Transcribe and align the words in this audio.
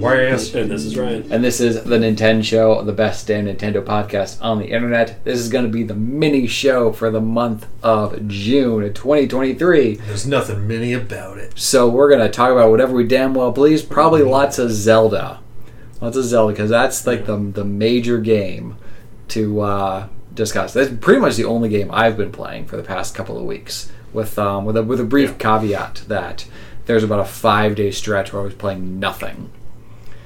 Hey 0.00 0.06
everyone, 0.06 0.32
this 0.32 0.42
is 0.46 0.50
Joe. 0.50 0.64
This 0.64 0.64
is 0.64 0.64
Warius. 0.64 0.64
And 0.64 0.70
this 0.70 0.84
is 0.84 0.96
Ryan. 0.96 1.32
And 1.32 1.44
this 1.44 1.60
is 1.60 1.84
the 1.84 1.98
Nintendo 1.98 2.42
Show, 2.42 2.82
the 2.82 2.92
best 2.92 3.26
damn 3.26 3.44
Nintendo 3.44 3.84
podcast 3.84 4.42
on 4.42 4.58
the 4.58 4.64
internet. 4.64 5.22
This 5.24 5.38
is 5.38 5.50
going 5.50 5.66
to 5.66 5.70
be 5.70 5.82
the 5.82 5.94
mini 5.94 6.46
show 6.46 6.90
for 6.90 7.10
the 7.10 7.20
month 7.20 7.66
of 7.82 8.26
June 8.26 8.94
2023. 8.94 9.96
There's 9.96 10.26
nothing 10.26 10.66
mini 10.66 10.94
about 10.94 11.36
it. 11.36 11.58
So 11.58 11.86
we're 11.86 12.08
going 12.08 12.22
to 12.22 12.30
talk 12.30 12.50
about 12.50 12.70
whatever 12.70 12.94
we 12.94 13.06
damn 13.06 13.34
well 13.34 13.52
please. 13.52 13.82
Probably 13.82 14.22
lots 14.22 14.58
of 14.58 14.70
Zelda. 14.70 15.40
Lots 16.00 16.16
of 16.16 16.24
Zelda, 16.24 16.54
because 16.54 16.70
that's 16.70 17.06
like 17.06 17.26
the, 17.26 17.36
the 17.36 17.66
major 17.66 18.16
game 18.16 18.78
to 19.28 19.60
uh, 19.60 20.08
discuss. 20.32 20.72
That's 20.72 20.90
pretty 20.98 21.20
much 21.20 21.36
the 21.36 21.44
only 21.44 21.68
game 21.68 21.90
I've 21.92 22.16
been 22.16 22.32
playing 22.32 22.68
for 22.68 22.78
the 22.78 22.82
past 22.82 23.14
couple 23.14 23.36
of 23.36 23.44
weeks, 23.44 23.92
with, 24.14 24.38
um, 24.38 24.64
with, 24.64 24.78
a, 24.78 24.82
with 24.82 24.98
a 24.98 25.04
brief 25.04 25.36
caveat 25.36 26.04
that 26.08 26.46
there's 26.86 27.04
about 27.04 27.20
a 27.20 27.26
five 27.26 27.74
day 27.74 27.90
stretch 27.90 28.32
where 28.32 28.40
I 28.40 28.44
was 28.46 28.54
playing 28.54 28.98
nothing. 28.98 29.52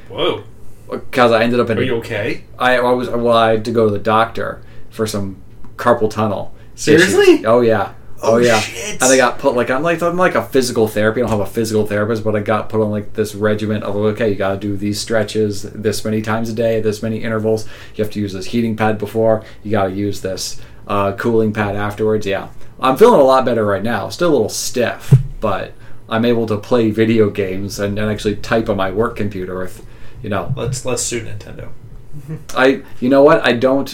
Whoa. 0.09 0.45
Because 0.91 1.33
I 1.33 1.43
ended 1.43 1.61
up 1.61 1.71
in 1.71 1.79
Are 1.79 1.83
you 1.83 1.97
okay? 1.97 2.45
I, 2.59 2.77
I 2.77 2.93
was 2.93 3.09
well. 3.09 3.37
I 3.37 3.51
had 3.53 3.65
to 3.65 3.73
go 3.73 3.87
to 3.87 3.91
the 3.93 3.99
doctor 3.99 4.63
for 4.91 5.07
some 5.07 5.43
carpal 5.77 6.11
tunnel. 6.11 6.55
Seriously? 6.75 7.35
issues. 7.35 7.47
Oh 7.47 7.61
yeah. 7.61 7.95
Oh, 8.23 8.35
Oh, 8.35 8.37
yeah. 8.39 8.59
shit. 8.59 8.95
And 9.03 9.13
I 9.13 9.17
got 9.17 9.39
put 9.39 9.55
like 9.55 9.71
I'm 9.71 9.83
like 9.83 10.03
I'm 10.03 10.17
like 10.17 10.35
a 10.35 10.45
physical 10.45 10.87
therapy. 10.89 11.21
I 11.21 11.23
don't 11.27 11.31
have 11.39 11.47
a 11.47 11.51
physical 11.51 11.87
therapist, 11.87 12.23
but 12.23 12.37
I 12.37 12.41
got 12.41 12.69
put 12.69 12.81
on 12.83 12.91
like 12.91 13.15
this 13.15 13.35
regimen 13.35 13.83
of 13.83 13.97
okay, 13.97 14.29
you 14.31 14.35
got 14.35 14.53
to 14.55 14.59
do 14.59 14.77
these 14.77 15.01
stretches 15.01 15.63
this 15.63 16.05
many 16.05 16.23
times 16.23 16.49
a 16.49 16.55
day, 16.55 16.81
this 16.81 17.03
many 17.03 17.23
intervals. 17.23 17.67
You 17.95 18.05
have 18.05 18.13
to 18.13 18.21
use 18.21 18.33
this 18.33 18.47
heating 18.47 18.77
pad 18.77 18.99
before. 18.99 19.43
You 19.63 19.71
got 19.73 19.87
to 19.89 19.93
use 19.93 20.21
this 20.21 20.61
uh, 20.87 21.13
cooling 21.13 21.53
pad 21.53 21.77
afterwards. 21.77 22.27
Yeah, 22.27 22.49
I'm 22.79 22.97
feeling 22.97 23.21
a 23.21 23.25
lot 23.25 23.45
better 23.45 23.65
right 23.65 23.83
now. 23.83 24.11
Still 24.11 24.31
a 24.31 24.33
little 24.33 24.49
stiff, 24.49 25.13
but 25.41 25.73
I'm 26.09 26.25
able 26.25 26.47
to 26.47 26.57
play 26.59 26.91
video 26.91 27.31
games 27.31 27.79
and, 27.81 27.99
and 27.99 28.11
actually 28.11 28.37
type 28.37 28.69
on 28.69 28.77
my 28.77 28.91
work 28.91 29.17
computer 29.17 29.59
with, 29.59 29.85
you 30.25 30.31
know, 30.31 30.53
Let's 30.57 30.87
let's 30.87 31.03
sue 31.03 31.21
Nintendo. 31.21 31.69
I 32.57 32.83
you 32.99 33.11
know 33.11 33.23
what 33.23 33.45
I 33.47 33.53
don't 33.53 33.89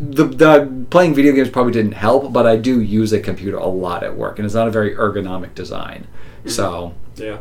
the 0.00 0.24
the 0.24 0.86
playing 0.90 1.14
video 1.14 1.32
games 1.32 1.50
probably 1.50 1.72
didn't 1.72 1.92
help, 1.92 2.32
but 2.32 2.46
I 2.46 2.56
do 2.56 2.80
use 2.80 3.12
a 3.12 3.20
computer 3.20 3.58
a 3.58 3.68
lot 3.68 4.02
at 4.02 4.16
work, 4.16 4.38
and 4.38 4.44
it's 4.44 4.54
not 4.54 4.66
a 4.66 4.70
very 4.72 4.94
ergonomic 4.96 5.54
design. 5.54 6.08
Mm-hmm. 6.40 6.48
So 6.48 6.94
Yeah. 7.16 7.38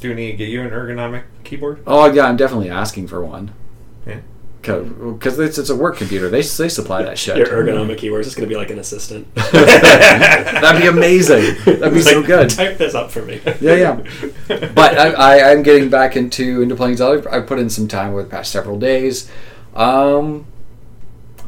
Do 0.00 0.08
we 0.08 0.14
need 0.14 0.32
to 0.32 0.36
get 0.36 0.48
you 0.48 0.62
an 0.62 0.70
ergonomic 0.70 1.24
keyboard? 1.44 1.82
oh 1.86 2.10
yeah, 2.12 2.24
I'm 2.24 2.36
definitely 2.36 2.70
asking 2.70 3.06
for 3.06 3.24
one 3.24 3.52
Yeah. 4.06 4.20
Because 4.60 5.38
it's, 5.38 5.58
it's 5.58 5.70
a 5.70 5.76
work 5.76 5.96
computer. 5.96 6.28
They 6.28 6.42
they 6.42 6.68
supply 6.68 7.02
that 7.02 7.18
shit. 7.18 7.36
Your 7.36 7.46
ergonomic 7.46 7.98
keywords 7.98 8.26
is 8.26 8.34
going 8.34 8.48
to 8.48 8.52
be 8.52 8.56
like 8.56 8.70
an 8.70 8.78
assistant. 8.78 9.32
That'd 9.52 10.82
be 10.82 10.88
amazing. 10.88 11.56
That'd 11.64 11.94
be 11.94 12.02
so 12.02 12.22
good. 12.22 12.50
Type 12.50 12.76
this 12.76 12.94
up 12.94 13.10
for 13.10 13.22
me. 13.22 13.40
Yeah, 13.60 13.74
yeah. 13.74 14.00
But 14.74 14.98
I, 14.98 15.10
I, 15.12 15.50
I'm 15.50 15.62
getting 15.62 15.88
back 15.88 16.16
into 16.16 16.62
into 16.62 16.76
playing 16.76 16.96
Zelda. 16.96 17.32
I 17.32 17.40
put 17.40 17.58
in 17.58 17.70
some 17.70 17.88
time 17.88 18.10
over 18.10 18.22
the 18.22 18.28
past 18.28 18.52
several 18.52 18.78
days. 18.78 19.30
Um, 19.74 20.46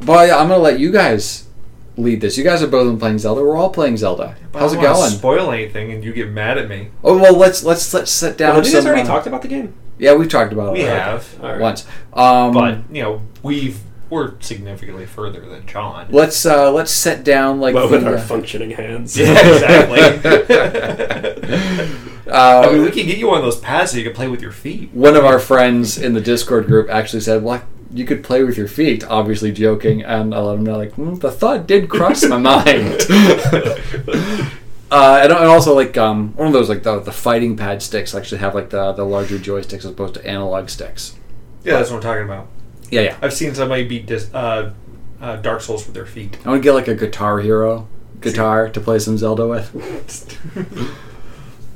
but 0.01 0.31
I'm 0.31 0.49
gonna 0.49 0.59
let 0.59 0.79
you 0.79 0.91
guys 0.91 1.47
lead 1.97 2.21
this. 2.21 2.39
You 2.39 2.45
guys 2.45 2.62
are 2.62 2.67
both 2.67 2.98
playing 2.98 3.19
Zelda. 3.19 3.43
We're 3.43 3.57
all 3.57 3.71
playing 3.71 3.97
Zelda. 3.97 4.37
How's 4.53 4.75
I 4.75 4.79
it 4.79 4.83
don't 4.83 4.93
wanna 4.93 4.98
going? 4.98 5.11
Spoil 5.11 5.51
anything 5.53 5.92
and 5.92 6.05
you 6.05 6.13
get 6.13 6.30
mad 6.30 6.58
at 6.58 6.69
me? 6.69 6.89
Oh 7.05 7.19
well, 7.19 7.36
let's 7.36 7.64
let's 7.64 7.92
let's 7.92 8.11
sit 8.11 8.36
down. 8.39 8.55
Well, 8.55 8.57
have 8.57 8.67
you 8.67 8.73
guys 8.73 8.86
already 8.86 9.03
uh, 9.03 9.07
talked 9.07 9.27
about 9.27 9.42
the 9.42 9.48
game? 9.48 9.75
Yeah, 9.98 10.14
we've 10.14 10.29
talked 10.29 10.53
about 10.53 10.69
it. 10.69 10.73
We 10.73 10.85
already 10.85 11.01
have, 11.01 11.41
All 11.42 11.51
right. 11.51 11.61
once. 11.61 11.86
Um, 12.13 12.53
but 12.53 12.79
you 12.91 13.03
know 13.03 13.23
we've 13.42 13.80
we're 14.11 14.39
significantly 14.41 15.07
further 15.07 15.41
than 15.41 15.67
Jon. 15.67 16.08
let's 16.11 16.45
uh, 16.45 16.70
let's 16.70 16.91
sit 16.91 17.25
down 17.25 17.61
like 17.61 17.75
But 17.75 17.91
with 17.91 18.07
our 18.07 18.17
uh, 18.17 18.20
functioning 18.20 18.70
hands. 18.73 19.17
Yeah, 19.17 19.30
exactly. 19.30 20.01
uh, 22.30 22.67
I 22.67 22.73
mean, 22.73 22.83
we 22.83 22.91
can 22.91 23.07
get 23.07 23.19
you 23.19 23.29
one 23.29 23.39
of 23.39 23.45
those 23.45 23.61
pads 23.61 23.92
so 23.92 23.98
you 23.98 24.05
can 24.05 24.13
play 24.13 24.29
with 24.29 24.42
your 24.42 24.53
feet. 24.53 24.92
one 24.92 25.17
of 25.17 25.24
our 25.24 25.39
friends 25.39 25.98
in 25.98 26.14
the 26.14 26.20
Discord 26.20 26.67
group 26.67 26.89
actually 26.91 27.20
said, 27.20 27.42
"Well, 27.42 27.63
you 27.92 28.05
could 28.05 28.23
play 28.25 28.42
with 28.45 28.57
your 28.57 28.69
feet," 28.69 29.05
obviously 29.08 29.53
joking, 29.53 30.03
and 30.03 30.35
I 30.35 30.41
let 30.41 30.58
him 30.58 30.64
know 30.64 30.77
like 30.77 30.92
mm, 30.97 31.19
the 31.20 31.30
thought 31.30 31.67
did 31.67 31.89
cross 31.89 32.25
my 32.25 32.39
mind. 32.39 33.01
Uh, 34.92 35.20
and, 35.23 35.33
and 35.33 35.47
also 35.47 35.75
like 35.75 35.97
um, 35.97 36.35
one 36.35 36.47
of 36.47 36.53
those 36.53 36.69
like 36.69 36.83
the, 36.83 37.01
the 37.01 37.11
fighting 37.11 37.57
pad 37.57 37.80
sticks 37.80 38.14
actually 38.14 38.36
have 38.36 38.55
like 38.55 38.69
the 38.69 38.92
the 38.92 39.03
larger 39.03 39.39
joysticks 39.39 39.79
as 39.79 39.86
opposed 39.86 40.13
to 40.13 40.27
analog 40.27 40.69
sticks. 40.69 41.17
Yeah, 41.64 41.79
that's 41.79 41.89
what 41.89 41.97
I'm 41.97 42.03
talking 42.03 42.25
about. 42.25 42.48
Yeah, 42.91 43.01
yeah. 43.01 43.17
I've 43.23 43.33
seen 43.33 43.55
somebody 43.55 43.85
beat 43.85 44.05
dis- 44.05 44.29
uh, 44.35 44.74
uh, 45.19 45.36
Dark 45.36 45.63
Souls 45.63 45.86
with 45.86 45.95
their 45.95 46.05
feet. 46.05 46.36
I 46.45 46.51
want 46.51 46.63
to 46.63 46.63
get 46.63 46.74
like 46.74 46.89
a 46.89 46.95
Guitar 46.95 47.41
Hero 47.41 47.89
guitar 48.20 48.69
to 48.69 48.80
play 48.80 48.98
some 48.98 49.17
Zelda 49.17 49.48
with. 49.48 50.98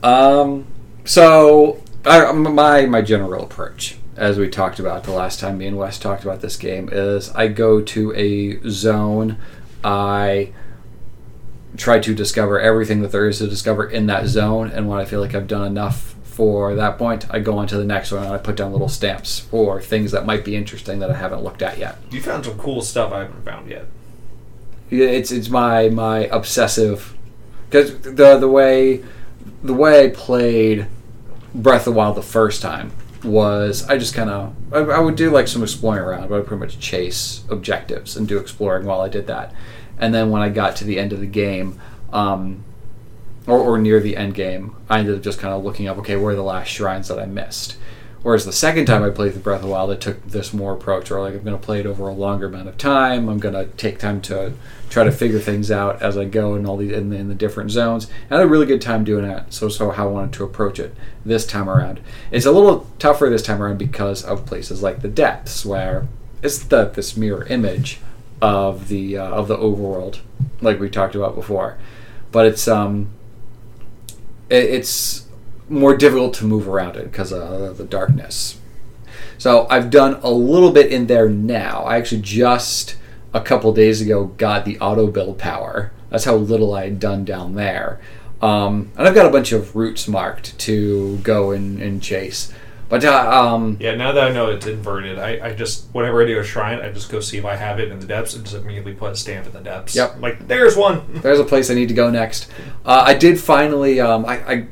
Um, 0.03 0.66
so 1.04 1.83
I, 2.04 2.31
my 2.31 2.87
my 2.87 3.03
general 3.03 3.43
approach, 3.43 3.97
as 4.16 4.38
we 4.38 4.49
talked 4.49 4.78
about 4.78 5.04
the 5.04 5.12
last 5.12 5.41
time 5.41 5.59
me 5.59 5.66
and 5.66 5.77
Wes 5.77 5.99
talked 5.99 6.25
about 6.25 6.41
this 6.41 6.56
game, 6.56 6.88
is 6.91 7.31
I 7.31 7.49
go 7.49 7.81
to 7.82 8.15
a 8.15 8.59
zone, 8.69 9.38
I 9.84 10.53
try 11.77 11.99
to 11.99 12.15
discover 12.15 12.59
everything 12.59 13.03
that 13.03 13.12
there 13.12 13.28
is 13.28 13.38
to 13.38 13.47
discover 13.47 13.88
in 13.88 14.06
that 14.06 14.27
zone, 14.27 14.71
and 14.71 14.88
when 14.88 14.99
I 14.99 15.04
feel 15.04 15.21
like 15.21 15.34
I've 15.34 15.47
done 15.47 15.66
enough 15.66 16.15
for 16.25 16.75
that 16.75 16.99
point, 16.99 17.27
I 17.31 17.41
go 17.41 17.59
on 17.59 17.66
to 17.69 17.77
the 17.77 17.84
next 17.84 18.12
one 18.12 18.22
and 18.22 18.32
I 18.32 18.38
put 18.38 18.56
down 18.56 18.72
little 18.72 18.88
stamps 18.88 19.38
for 19.38 19.81
things 19.81 20.12
that 20.12 20.27
might 20.27 20.44
be 20.44 20.54
interesting 20.54 20.98
that 20.98 21.10
I 21.10 21.15
haven't 21.15 21.43
looked 21.43 21.62
at 21.62 21.78
yet. 21.78 21.97
You 22.10 22.21
found 22.21 22.44
some 22.44 22.59
cool 22.59 22.83
stuff 22.83 23.10
I 23.10 23.21
haven't 23.21 23.43
found 23.44 23.71
yet. 23.71 23.87
Yeah, 24.91 25.06
it's 25.06 25.33
it's 25.33 25.48
my 25.48 25.88
my 25.88 26.27
obsessive 26.27 27.16
because 27.69 27.98
the 28.00 28.37
the 28.37 28.48
way 28.48 29.03
the 29.62 29.72
way 29.72 30.04
I 30.04 30.10
played 30.10 30.87
Breath 31.54 31.87
of 31.87 31.94
the 31.94 31.98
Wild 31.98 32.16
the 32.16 32.22
first 32.22 32.60
time 32.62 32.93
was 33.26 33.87
I 33.88 33.98
just 33.98 34.14
kind 34.14 34.31
of 34.31 34.54
I, 34.72 34.78
I 34.78 34.98
would 34.98 35.16
do 35.16 35.31
like 35.31 35.48
some 35.48 35.62
exploring 35.62 36.03
around, 36.03 36.28
but 36.28 36.41
I 36.41 36.44
pretty 36.44 36.60
much 36.60 36.78
chase 36.78 37.44
objectives 37.50 38.16
and 38.16 38.26
do 38.26 38.38
exploring 38.38 38.87
while 38.87 39.00
I 39.00 39.09
did 39.09 39.26
that. 39.26 39.53
And 39.98 40.14
then 40.14 40.31
when 40.31 40.42
I 40.42 40.48
got 40.48 40.76
to 40.76 40.84
the 40.84 40.98
end 40.98 41.12
of 41.12 41.20
the 41.20 41.26
game, 41.26 41.81
um, 42.12 42.65
or, 43.47 43.59
or 43.59 43.78
near 43.78 44.00
the 44.00 44.16
end 44.16 44.34
game, 44.34 44.76
I 44.88 44.98
ended 44.98 45.16
up 45.16 45.22
just 45.22 45.38
kind 45.38 45.54
of 45.54 45.65
looking 45.65 45.88
up, 45.88 45.98
okay, 45.98 46.16
where 46.16 46.32
are 46.32 46.36
the 46.36 46.42
last 46.42 46.69
shrines 46.69 47.09
that 47.09 47.19
I 47.19 47.26
missed? 47.26 47.76
Whereas 48.22 48.44
the 48.44 48.53
second 48.53 48.86
time 48.86 49.04
I 49.04 49.10
played 49.10 49.34
the 49.34 49.38
Breath 49.38 49.60
of 49.60 49.66
the 49.66 49.72
Wild, 49.72 49.91
I 49.91 49.97
took 49.97 50.26
this 50.26 50.53
more 50.53 50.75
approach, 50.75 51.10
or 51.10 51.20
like 51.20 51.34
I'm 51.34 51.44
going 51.44 51.59
to 51.59 51.65
play 51.65 51.81
it 51.81 51.86
over 51.86 52.09
a 52.09 52.12
longer 52.12 52.47
amount 52.47 52.69
of 52.69 52.76
time. 52.76 53.28
I'm 53.28 53.38
going 53.38 53.54
to 53.54 53.66
take 53.76 53.98
time 53.98 54.20
to 54.22 54.54
try 54.88 55.04
to 55.04 55.12
figure 55.12 55.38
things 55.38 55.70
out 55.70 56.00
as 56.00 56.16
I 56.16 56.24
go 56.24 56.54
in 56.54 56.66
all 56.66 56.76
these 56.76 56.92
in 56.92 57.10
the, 57.10 57.16
in 57.16 57.28
the 57.28 57.34
different 57.34 57.70
zones. 57.70 58.08
I 58.30 58.36
had 58.36 58.44
a 58.44 58.48
really 58.48 58.66
good 58.66 58.80
time 58.80 59.04
doing 59.04 59.26
that. 59.26 59.52
So 59.52 59.69
so 59.69 59.91
how 59.91 60.08
I 60.08 60.10
wanted 60.10 60.32
to 60.34 60.44
approach 60.44 60.78
it 60.78 60.94
this 61.24 61.47
time 61.47 61.69
around. 61.69 62.00
It's 62.30 62.47
a 62.47 62.52
little 62.52 62.86
tougher 62.98 63.28
this 63.28 63.42
time 63.42 63.62
around 63.62 63.78
because 63.78 64.24
of 64.24 64.47
places 64.47 64.82
like 64.82 65.02
the 65.02 65.08
depths, 65.08 65.64
where 65.64 66.06
it's 66.42 66.58
the 66.58 66.86
this 66.86 67.16
mirror 67.16 67.44
image 67.44 68.00
of 68.41 68.88
the 68.88 69.19
uh, 69.19 69.28
of 69.28 69.48
the 69.48 69.56
overworld, 69.56 70.20
like 70.60 70.78
we 70.78 70.88
talked 70.88 71.14
about 71.14 71.34
before. 71.34 71.78
But 72.32 72.47
it's 72.47 72.68
um, 72.68 73.10
it, 74.48 74.64
it's 74.64 75.26
more 75.68 75.97
difficult 75.97 76.34
to 76.34 76.44
move 76.44 76.68
around 76.68 76.97
it 76.97 77.04
because 77.10 77.32
of 77.32 77.76
the 77.76 77.84
darkness. 77.84 78.60
So 79.38 79.66
I've 79.68 79.91
done 79.91 80.20
a 80.22 80.30
little 80.30 80.70
bit 80.70 80.92
in 80.92 81.06
there 81.06 81.28
now. 81.28 81.82
I 81.82 81.97
actually 81.97 82.22
just 82.22 82.97
a 83.36 83.41
couple 83.42 83.72
days 83.72 84.00
ago 84.00 84.24
got 84.24 84.65
the 84.65 84.78
auto 84.78 85.06
build 85.06 85.38
power. 85.38 85.92
That's 86.10 86.24
how 86.24 86.36
little 86.36 86.74
I 86.74 86.84
had 86.84 87.00
done 87.00 87.24
down 87.24 87.54
there. 87.54 88.00
Um, 88.41 88.91
and 88.97 89.09
I've 89.09 89.15
got 89.15 89.27
a 89.27 89.30
bunch 89.30 89.53
of 89.53 89.74
routes 89.74 90.06
marked 90.09 90.59
to 90.60 91.18
go 91.18 91.50
and, 91.50 91.80
and 91.80 92.03
chase. 92.03 92.53
But 92.88 93.04
uh, 93.04 93.30
um, 93.30 93.77
Yeah, 93.80 93.97
now 93.97 94.12
that 94.12 94.30
I 94.30 94.33
know 94.33 94.50
it's 94.50 94.66
inverted, 94.66 95.18
I, 95.18 95.48
I 95.48 95.54
just 95.54 95.86
whenever 95.92 96.22
I 96.22 96.27
do 96.27 96.38
a 96.38 96.44
shrine, 96.44 96.80
I 96.80 96.92
just 96.92 97.10
go 97.10 97.18
see 97.18 97.36
if 97.36 97.44
I 97.44 97.56
have 97.56 97.80
it 97.80 97.91
in 97.91 97.98
the 97.98 98.06
depths 98.06 98.34
and 98.34 98.44
just 98.44 98.56
immediately 98.56 98.94
put 98.94 99.12
a 99.12 99.16
stamp 99.16 99.47
in 99.47 99.53
the 99.53 99.60
depths. 99.60 99.97
Yep. 99.97 100.21
Like 100.21 100.47
there's 100.47 100.77
one. 100.77 101.03
there's 101.22 101.41
a 101.41 101.44
place 101.44 101.68
I 101.68 101.74
need 101.74 101.89
to 101.89 101.94
go 101.94 102.10
next. 102.10 102.48
Uh, 102.84 103.03
I 103.04 103.15
did 103.15 103.41
finally. 103.41 104.00
Um, 104.00 104.24
I, 104.24 104.34
I 104.53 104.66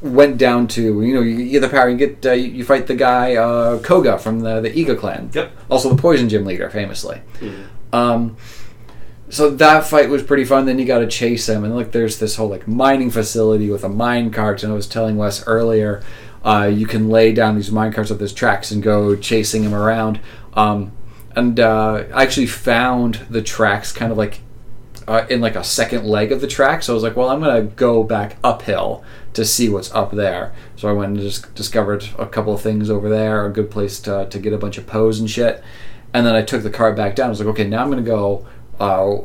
went 0.00 0.38
down 0.38 0.68
to 0.68 1.02
you 1.02 1.14
know 1.14 1.20
you 1.20 1.50
get 1.50 1.60
the 1.60 1.68
power. 1.68 1.88
You 1.88 1.96
get 1.96 2.24
uh, 2.24 2.32
you 2.32 2.64
fight 2.64 2.86
the 2.86 2.94
guy 2.94 3.34
uh, 3.34 3.80
Koga 3.80 4.18
from 4.18 4.40
the 4.40 4.60
the 4.60 4.70
Yiga 4.70 4.96
clan. 4.96 5.30
Yep. 5.32 5.50
Also 5.68 5.92
the 5.92 6.00
Poison 6.00 6.28
Gym 6.28 6.44
leader, 6.44 6.70
famously. 6.70 7.20
Um, 7.92 8.36
so 9.30 9.50
that 9.50 9.86
fight 9.86 10.08
was 10.08 10.22
pretty 10.22 10.44
fun. 10.44 10.66
Then 10.66 10.78
you 10.78 10.86
got 10.86 11.00
to 11.00 11.06
chase 11.06 11.48
him, 11.48 11.64
and 11.64 11.74
like 11.76 11.92
there's 11.92 12.18
this 12.18 12.36
whole 12.36 12.48
like 12.48 12.66
mining 12.66 13.10
facility 13.10 13.70
with 13.70 13.84
a 13.84 13.88
mine 13.88 14.30
cart. 14.30 14.62
And 14.62 14.72
I 14.72 14.74
was 14.74 14.86
telling 14.86 15.16
Wes 15.16 15.46
earlier, 15.46 16.02
uh, 16.44 16.70
you 16.72 16.86
can 16.86 17.08
lay 17.08 17.32
down 17.32 17.56
these 17.56 17.70
mine 17.70 17.92
carts 17.92 18.10
at 18.10 18.18
those 18.18 18.32
tracks 18.32 18.70
and 18.70 18.82
go 18.82 19.16
chasing 19.16 19.62
him 19.64 19.74
around. 19.74 20.20
Um, 20.54 20.92
and 21.36 21.60
uh, 21.60 22.04
I 22.12 22.22
actually 22.22 22.46
found 22.46 23.26
the 23.28 23.42
tracks 23.42 23.92
kind 23.92 24.10
of 24.10 24.18
like 24.18 24.40
uh, 25.06 25.26
in 25.30 25.40
like 25.40 25.56
a 25.56 25.64
second 25.64 26.04
leg 26.04 26.32
of 26.32 26.40
the 26.40 26.46
track. 26.46 26.82
So 26.82 26.92
I 26.92 26.94
was 26.94 27.02
like, 27.02 27.16
well, 27.16 27.28
I'm 27.28 27.40
gonna 27.40 27.62
go 27.62 28.02
back 28.02 28.36
uphill 28.42 29.04
to 29.34 29.44
see 29.44 29.68
what's 29.68 29.92
up 29.94 30.12
there. 30.12 30.54
So 30.76 30.88
I 30.88 30.92
went 30.92 31.12
and 31.12 31.20
just 31.20 31.54
discovered 31.54 32.08
a 32.18 32.26
couple 32.26 32.54
of 32.54 32.60
things 32.60 32.90
over 32.90 33.08
there, 33.08 33.46
a 33.46 33.52
good 33.52 33.70
place 33.70 34.00
to, 34.00 34.26
to 34.28 34.38
get 34.38 34.52
a 34.52 34.58
bunch 34.58 34.78
of 34.78 34.86
poes 34.86 35.20
and 35.20 35.28
shit. 35.28 35.62
And 36.14 36.26
then 36.26 36.34
I 36.34 36.42
took 36.42 36.62
the 36.62 36.70
cart 36.70 36.96
back 36.96 37.14
down. 37.14 37.26
I 37.26 37.30
was 37.30 37.40
like, 37.40 37.48
okay, 37.48 37.66
now 37.66 37.82
I'm 37.82 37.90
gonna 37.90 38.02
go 38.02 38.46
uh, 38.80 39.18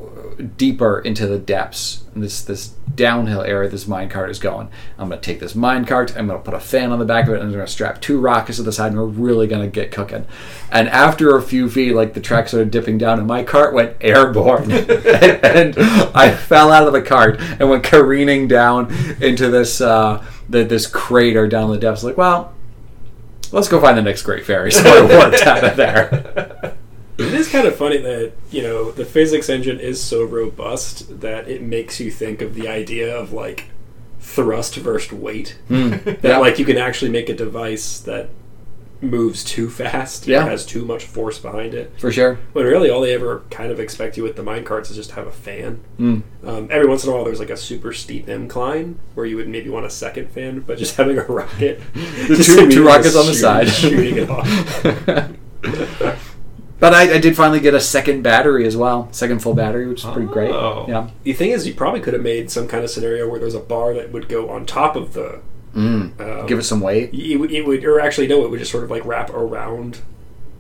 deeper 0.58 1.00
into 1.00 1.28
the 1.28 1.38
depths. 1.38 2.04
And 2.14 2.24
this 2.24 2.42
this 2.42 2.74
downhill 2.96 3.42
area 3.42 3.70
this 3.70 3.88
mine 3.88 4.10
cart 4.10 4.30
is 4.30 4.40
going. 4.40 4.70
I'm 4.98 5.10
going 5.10 5.20
to 5.20 5.26
take 5.26 5.40
this 5.40 5.56
mine 5.56 5.86
cart. 5.86 6.16
I'm 6.16 6.28
going 6.28 6.40
to 6.40 6.44
put 6.44 6.54
a 6.54 6.60
fan 6.60 6.92
on 6.92 7.00
the 7.00 7.06
back 7.06 7.28
of 7.28 7.34
it, 7.34 7.38
and 7.38 7.46
I'm 7.46 7.52
going 7.52 7.66
to 7.66 7.72
strap 7.72 8.02
two 8.02 8.20
rockets 8.20 8.58
to 8.58 8.64
the 8.64 8.72
side, 8.72 8.92
and 8.92 9.00
we're 9.00 9.06
really 9.06 9.48
going 9.48 9.64
to 9.64 9.68
get 9.70 9.92
cooking. 9.92 10.26
And 10.72 10.88
after 10.90 11.36
a 11.36 11.42
few 11.42 11.70
feet, 11.70 11.94
like 11.94 12.14
the 12.14 12.22
track 12.22 12.48
started 12.48 12.72
dipping 12.72 12.98
down, 12.98 13.18
and 13.18 13.28
my 13.28 13.44
cart 13.44 13.74
went 13.74 13.98
airborne. 14.02 14.72
and, 14.72 15.76
I 16.16 16.36
fell 16.36 16.72
out 16.72 16.88
of 16.88 16.94
the 16.94 17.02
cart 17.02 17.40
and 17.40 17.70
went 17.70 17.84
careening 17.84 18.48
down 18.48 18.94
into 19.22 19.50
this 19.50 19.82
uh, 19.82 20.24
the, 20.50 20.64
this 20.64 20.86
crater 20.88 21.48
down 21.48 21.66
in 21.66 21.72
the 21.72 21.80
depths. 21.80 22.04
Like, 22.04 22.18
well, 22.18 22.54
let's 23.52 23.68
go 23.68 23.82
find 23.82 23.98
the 23.98 24.02
next 24.02 24.24
great 24.24 24.46
fairy. 24.46 24.72
So 24.72 24.82
I 24.86 25.02
walked 25.02 25.42
out 25.48 25.64
of 25.64 25.76
there. 25.76 26.60
It 27.18 27.34
is 27.34 27.50
kind 27.50 27.68
of 27.68 27.76
funny 27.76 27.98
that 27.98 28.34
you 28.52 28.62
know 28.64 28.92
the 28.92 29.06
physics 29.06 29.50
engine 29.50 29.80
is 29.80 30.02
so 30.04 30.24
robust 30.24 31.22
that 31.22 31.48
it 31.48 31.62
makes 31.62 32.00
you 32.00 32.10
think 32.10 32.42
of 32.42 32.56
the 32.56 32.68
idea 32.68 33.16
of 33.16 33.32
like 33.34 33.66
thrust 34.20 34.76
versus 34.78 35.12
weight. 35.12 35.58
That 35.70 36.20
Yeah. 36.24 36.38
like 36.40 36.58
you 36.60 36.66
can 36.66 36.78
actually 36.78 37.12
make 37.12 37.30
a 37.30 37.36
device 37.36 38.00
that 38.02 38.30
moves 39.02 39.44
too 39.44 39.70
fast, 39.70 40.28
Yeah. 40.28 40.46
has 40.46 40.66
too 40.66 40.86
much 40.86 41.04
force 41.04 41.38
behind 41.38 41.74
it. 41.74 41.92
For 42.00 42.10
sure. 42.10 42.40
When 42.54 42.64
really 42.66 42.90
all 42.90 43.02
they 43.02 43.14
ever 43.14 43.42
kind 43.50 43.70
of 43.70 43.78
expect 43.78 44.16
you 44.16 44.24
with 44.24 44.38
the 44.38 44.44
minecarts 44.44 44.90
is 44.90 44.96
just 44.96 45.10
to 45.10 45.16
have 45.18 45.28
a 45.28 45.32
fan. 45.32 45.82
Mm. 46.00 46.22
Um, 46.46 46.68
every 46.72 46.88
once 46.88 47.04
in 47.04 47.10
a 47.10 47.14
while, 47.14 47.26
there's 47.26 47.40
like 47.42 47.50
a 47.50 47.58
super 47.58 47.92
steep 47.92 48.30
incline 48.30 48.98
where 49.14 49.26
you 49.26 49.36
would 49.36 49.50
maybe 49.50 49.70
want 49.70 49.86
a 49.86 49.90
second 49.90 50.32
fan, 50.32 50.62
but 50.62 50.78
just 50.78 50.96
having 50.98 51.18
a 51.18 51.24
rocket, 51.26 51.82
The 51.94 52.42
two- 52.44 52.72
two 52.72 52.86
rockets 52.88 53.18
on 53.18 53.26
the 53.26 53.34
shooting- 53.34 53.42
side. 53.42 53.68
shooting 53.68 54.18
it 54.20 54.30
off. 54.30 54.48
But 56.84 56.94
I, 56.94 57.14
I 57.14 57.18
did 57.18 57.38
finally 57.38 57.62
get 57.62 57.74
a 57.74 57.80
second 57.80 58.24
battery 58.24 58.68
as 58.68 58.76
well, 58.76 59.08
second 59.14 59.42
full 59.42 59.54
battery, 59.54 59.88
which 59.88 60.04
is 60.04 60.10
pretty 60.12 60.28
great. 60.28 60.52
Oh. 60.52 60.84
Yeah. 60.86 61.10
The 61.24 61.32
thing 61.32 61.52
is, 61.52 61.66
you 61.66 61.74
probably 61.74 62.02
could 62.02 62.14
have 62.14 62.22
made 62.24 62.52
some 62.52 62.68
kind 62.68 62.84
of 62.84 62.90
scenario 62.90 63.30
where 63.30 63.40
there's 63.40 63.56
a 63.56 63.62
bar 63.62 63.94
that 63.94 64.12
would 64.12 64.28
go 64.28 64.50
on 64.50 64.66
top 64.66 64.98
of 64.98 65.14
the. 65.14 65.40
Mm. 65.74 66.20
Um, 66.20 66.46
Give 66.46 66.60
it 66.60 66.64
some 66.64 66.82
weight. 66.82 67.14
It 67.14 67.38
would, 67.38 67.52
it 67.54 67.66
would, 67.66 67.86
or 67.86 68.02
actually, 68.02 68.28
no, 68.28 68.44
it 68.44 68.52
would 68.52 68.60
just 68.60 68.70
sort 68.72 68.84
of 68.84 68.92
like 68.92 69.06
wrap 69.06 69.30
around 69.30 70.02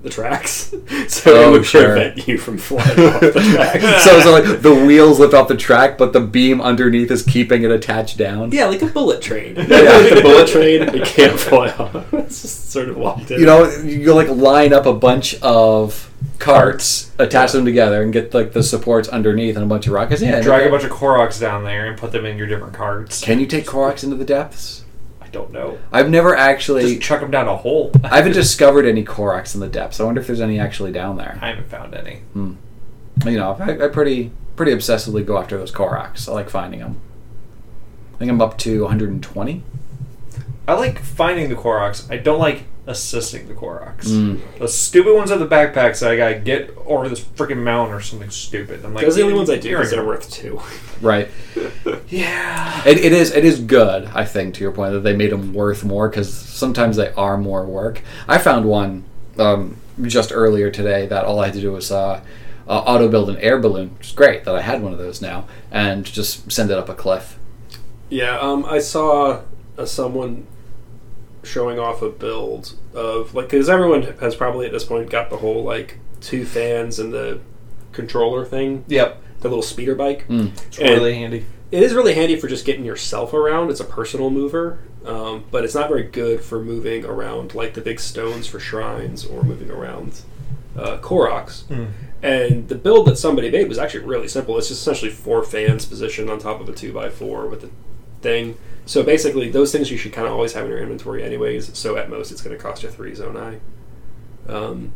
the 0.02 0.10
tracks, 0.10 0.74
so 1.10 1.34
Oh, 1.34 1.50
it 1.50 1.52
would 1.52 1.66
sure. 1.66 1.84
prevent 1.94 2.28
you 2.28 2.38
from 2.38 2.58
flying 2.58 2.90
off 3.00 3.20
the 3.22 3.32
tracks. 3.56 4.04
so, 4.06 4.20
so 4.22 4.32
like 4.32 4.62
the 4.62 4.74
wheels 4.74 5.20
lift 5.20 5.34
off 5.34 5.48
the 5.50 5.56
track, 5.58 5.98
but 5.98 6.12
the 6.14 6.20
beam 6.22 6.60
underneath 6.62 7.10
is 7.12 7.24
keeping 7.24 7.64
it 7.64 7.72
attached 7.72 8.18
down. 8.18 8.52
yeah, 8.52 8.66
like 8.66 8.82
a 8.82 8.86
bullet 8.88 9.22
train. 9.22 9.56
Yeah. 9.58 9.66
like 9.68 10.14
the 10.14 10.22
bullet 10.22 10.48
train, 10.48 10.82
it 10.84 11.06
can't 11.06 11.38
fly 11.40 11.70
off. 11.70 12.14
It's 12.14 12.42
just 12.42 12.70
sort 12.72 12.88
of 12.90 12.98
locked 12.98 13.32
in. 13.32 13.40
You 13.42 13.46
know, 13.46 13.70
you 13.82 14.14
like 14.14 14.28
line 14.30 14.72
up 14.74 14.86
a 14.86 14.94
bunch 14.94 15.36
of 15.42 16.10
carts, 16.40 17.12
attach 17.18 17.52
them 17.52 17.66
together, 17.66 18.02
and 18.02 18.12
get 18.12 18.34
like 18.34 18.54
the 18.54 18.64
supports 18.64 19.08
underneath 19.08 19.56
and 19.56 19.64
a 19.64 19.68
bunch 19.68 19.88
of 19.88 19.94
rockets. 19.94 20.22
Yeah. 20.22 20.42
Drag 20.42 20.68
a 20.68 20.70
bunch 20.70 20.84
of 20.84 20.92
Koroks 20.92 21.40
down 21.40 21.64
there 21.64 21.88
and 21.88 21.98
put 21.98 22.12
them 22.12 22.26
in 22.26 22.38
your 22.38 22.48
different 22.48 22.74
carts. 22.74 23.22
Can 23.22 23.40
you 23.40 23.46
take 23.46 23.66
Koroks 23.66 24.04
into 24.04 24.16
the 24.16 24.26
depths? 24.26 24.84
I 25.22 25.28
don't 25.28 25.52
know. 25.52 25.80
I've 25.92 26.10
never 26.10 26.36
actually. 26.36 26.96
Just 26.96 27.02
chuck 27.02 27.22
them 27.22 27.32
down 27.32 27.48
a 27.48 27.58
hole. 27.58 27.92
I 28.04 28.18
haven't 28.18 28.34
discovered 28.34 28.86
any 28.86 29.04
Koroks 29.04 29.56
in 29.56 29.62
the 29.62 29.70
depths. 29.70 30.00
I 30.00 30.04
wonder 30.04 30.22
if 30.22 30.28
there's 30.28 30.42
any 30.42 30.60
actually 30.60 30.92
down 30.92 31.18
there. 31.18 31.40
I 31.42 31.50
haven't 31.50 31.70
found 31.70 31.94
any. 31.96 32.18
Hmm. 32.34 32.54
You 33.26 33.38
know, 33.38 33.56
I, 33.60 33.86
I 33.86 33.88
pretty 33.88 34.32
pretty 34.56 34.72
obsessively 34.72 35.26
go 35.26 35.38
after 35.38 35.58
those 35.58 35.72
Koroks. 35.72 36.28
I 36.28 36.34
like 36.34 36.50
finding 36.50 36.80
them. 36.80 37.00
I 38.14 38.18
think 38.18 38.32
I'm 38.32 38.42
up 38.42 38.58
to 38.60 38.82
120. 38.82 39.64
I 40.68 40.74
like 40.74 41.00
finding 41.00 41.50
the 41.50 41.56
Koroks. 41.56 42.10
I 42.12 42.18
don't 42.18 42.40
like 42.40 42.64
assisting 42.86 43.48
the 43.48 43.54
Koroks. 43.54 44.06
Mm. 44.06 44.40
Those 44.60 44.78
stupid 44.78 45.14
ones 45.16 45.32
at 45.32 45.40
the 45.40 45.48
backpacks 45.48 46.00
that 46.02 46.12
I 46.12 46.18
gotta 46.18 46.40
get 46.40 46.76
over 46.86 47.08
this 47.08 47.22
freaking 47.22 47.64
mountain 47.64 47.96
or 47.96 48.02
something 48.02 48.30
stupid. 48.30 48.84
I'm 48.84 48.94
like, 48.94 49.06
those 49.06 49.16
are 49.18 49.22
the 49.22 49.24
only 49.26 49.36
ones 49.38 49.50
I 49.50 49.58
do 49.58 49.70
you're 49.70 49.80
because 49.80 49.92
they're 49.92 50.00
gonna- 50.00 50.08
worth 50.10 50.32
two. 50.32 50.62
Right. 51.02 51.30
Yeah. 52.08 52.82
It, 52.88 52.98
it 53.00 53.12
is 53.12 53.32
it 53.34 53.44
is 53.44 53.60
good. 53.60 54.06
I 54.14 54.24
think 54.24 54.54
to 54.56 54.62
your 54.62 54.72
point 54.72 54.94
that 54.94 55.00
they 55.00 55.16
made 55.16 55.32
them 55.32 55.54
worth 55.54 55.84
more 55.84 56.08
because 56.08 56.32
sometimes 56.32 56.96
they 56.96 57.12
are 57.14 57.38
more 57.38 57.66
work. 57.66 58.02
I 58.28 58.38
found 58.38 58.66
one 58.66 59.04
um, 59.40 59.78
just 60.04 60.32
earlier 60.32 60.70
today 60.70 61.08
that 61.08 61.26
all 61.26 61.40
I 61.40 61.46
had 61.46 61.56
to 61.56 61.62
do 61.62 61.72
was 61.72 61.92
uh, 61.92 62.22
uh, 62.68 62.72
auto 62.72 63.08
build 63.10 63.30
an 63.30 63.38
air 63.38 63.58
balloon, 63.60 63.96
which 63.98 64.08
is 64.10 64.14
great 64.14 64.44
that 64.46 64.54
I 64.56 64.62
had 64.62 64.82
one 64.84 64.94
of 64.94 65.00
those 65.00 65.22
now, 65.22 65.48
and 65.72 66.06
just 66.06 66.52
send 66.52 66.70
it 66.72 66.78
up 66.78 66.88
a 66.88 66.94
cliff. 66.94 67.38
Yeah, 68.10 68.38
um, 68.40 68.64
I 68.66 68.78
saw 68.80 69.42
uh, 69.78 69.86
someone 69.86 70.48
showing 71.44 71.78
off 71.78 72.02
a 72.02 72.10
build 72.10 72.74
of 72.94 73.34
like 73.36 73.50
because 73.50 73.68
everyone 73.70 74.04
has 74.22 74.34
probably 74.36 74.66
at 74.66 74.72
this 74.72 74.86
point 74.86 75.10
got 75.10 75.30
the 75.30 75.38
whole 75.38 75.64
like 75.64 75.98
two 76.22 76.46
fans 76.46 77.00
and 77.00 77.14
the 77.14 77.40
controller 77.92 78.46
thing, 78.46 78.86
Yep. 78.88 79.22
the 79.42 79.50
little 79.50 79.62
speeder 79.64 79.94
bike. 79.96 80.26
Mm. 80.28 80.52
It's 80.68 80.80
And- 80.80 80.90
really 80.90 81.16
handy. 81.16 81.46
It 81.72 81.82
is 81.82 81.94
really 81.96 82.14
handy 82.14 82.36
for 82.36 82.48
just 82.48 82.66
getting 82.66 82.86
yourself 82.86 83.34
around. 83.34 83.72
It's 83.72 83.80
a 83.80 83.84
personal 83.86 84.30
mover, 84.30 84.78
um, 85.06 85.46
but 85.50 85.64
it's 85.66 85.74
not 85.74 85.90
very 85.90 86.04
good 86.04 86.42
for 86.42 86.64
moving 86.64 87.04
around 87.04 87.56
like 87.56 87.74
the 87.74 87.82
big 87.82 88.00
stones 88.00 88.46
for 88.46 88.60
shrines 88.60 89.26
or 89.26 89.42
moving 89.42 89.72
around 89.72 90.22
uh, 90.78 90.98
Koroks. 91.00 91.64
Mm. 91.64 91.88
And 92.22 92.70
the 92.70 92.76
build 92.76 93.08
that 93.08 93.18
somebody 93.18 93.50
made 93.50 93.68
was 93.68 93.80
actually 93.80 94.06
really 94.06 94.28
simple. 94.28 94.56
It's 94.60 94.68
just 94.70 94.82
essentially 94.82 95.10
four 95.12 95.44
fans 95.44 95.86
positioned 95.86 96.30
on 96.30 96.38
top 96.40 96.62
of 96.62 96.70
a 96.70 96.74
two 96.74 96.94
by 96.94 97.10
four 97.10 97.48
with 97.48 97.62
the 97.62 97.70
thing. 98.22 98.56
So 98.86 99.04
basically, 99.04 99.50
those 99.50 99.72
things 99.72 99.90
you 99.90 99.98
should 99.98 100.14
kind 100.14 100.28
of 100.28 100.34
always 100.34 100.54
have 100.54 100.66
in 100.66 100.72
your 100.72 100.80
inventory, 100.80 101.24
anyways. 101.24 101.78
So 101.78 101.96
at 101.96 102.10
most, 102.10 102.32
it's 102.32 102.42
going 102.42 102.56
to 102.56 102.62
cost 102.62 102.84
you 102.84 102.90
three 102.90 103.14
zonai. 103.14 103.60
Um, 104.48 104.92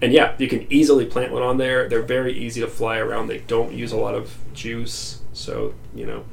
and 0.00 0.12
yeah, 0.12 0.34
you 0.38 0.48
can 0.48 0.70
easily 0.72 1.06
plant 1.06 1.32
one 1.32 1.42
on 1.42 1.58
there. 1.58 1.88
They're 1.88 2.02
very 2.02 2.32
easy 2.32 2.60
to 2.60 2.66
fly 2.68 2.98
around. 2.98 3.28
They 3.28 3.38
don't 3.38 3.72
use 3.72 3.92
a 3.92 3.96
lot 3.96 4.14
of 4.14 4.36
juice, 4.52 5.22
so 5.32 5.74
you 5.94 6.06
know 6.06 6.24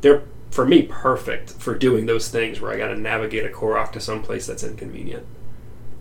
they're 0.00 0.22
for 0.50 0.64
me 0.64 0.82
perfect 0.82 1.50
for 1.52 1.74
doing 1.74 2.06
those 2.06 2.28
things 2.28 2.60
where 2.60 2.72
I 2.72 2.78
got 2.78 2.88
to 2.88 2.96
navigate 2.96 3.44
a 3.44 3.48
Korok 3.48 3.92
to 3.92 4.00
some 4.00 4.22
place 4.22 4.46
that's 4.46 4.62
inconvenient. 4.62 5.26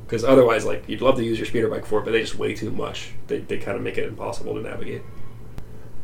Because 0.05 0.23
otherwise, 0.23 0.65
like 0.65 0.87
you'd 0.87 1.01
love 1.01 1.15
to 1.15 1.23
use 1.23 1.39
your 1.39 1.47
speeder 1.47 1.67
bike 1.67 1.85
for 1.85 1.99
it, 1.99 2.05
but 2.05 2.11
they 2.11 2.21
just 2.21 2.35
weigh 2.35 2.53
too 2.53 2.71
much. 2.71 3.11
They, 3.27 3.39
they 3.39 3.57
kind 3.57 3.75
of 3.75 3.83
make 3.83 3.97
it 3.97 4.07
impossible 4.07 4.53
to 4.53 4.61
navigate. 4.61 5.01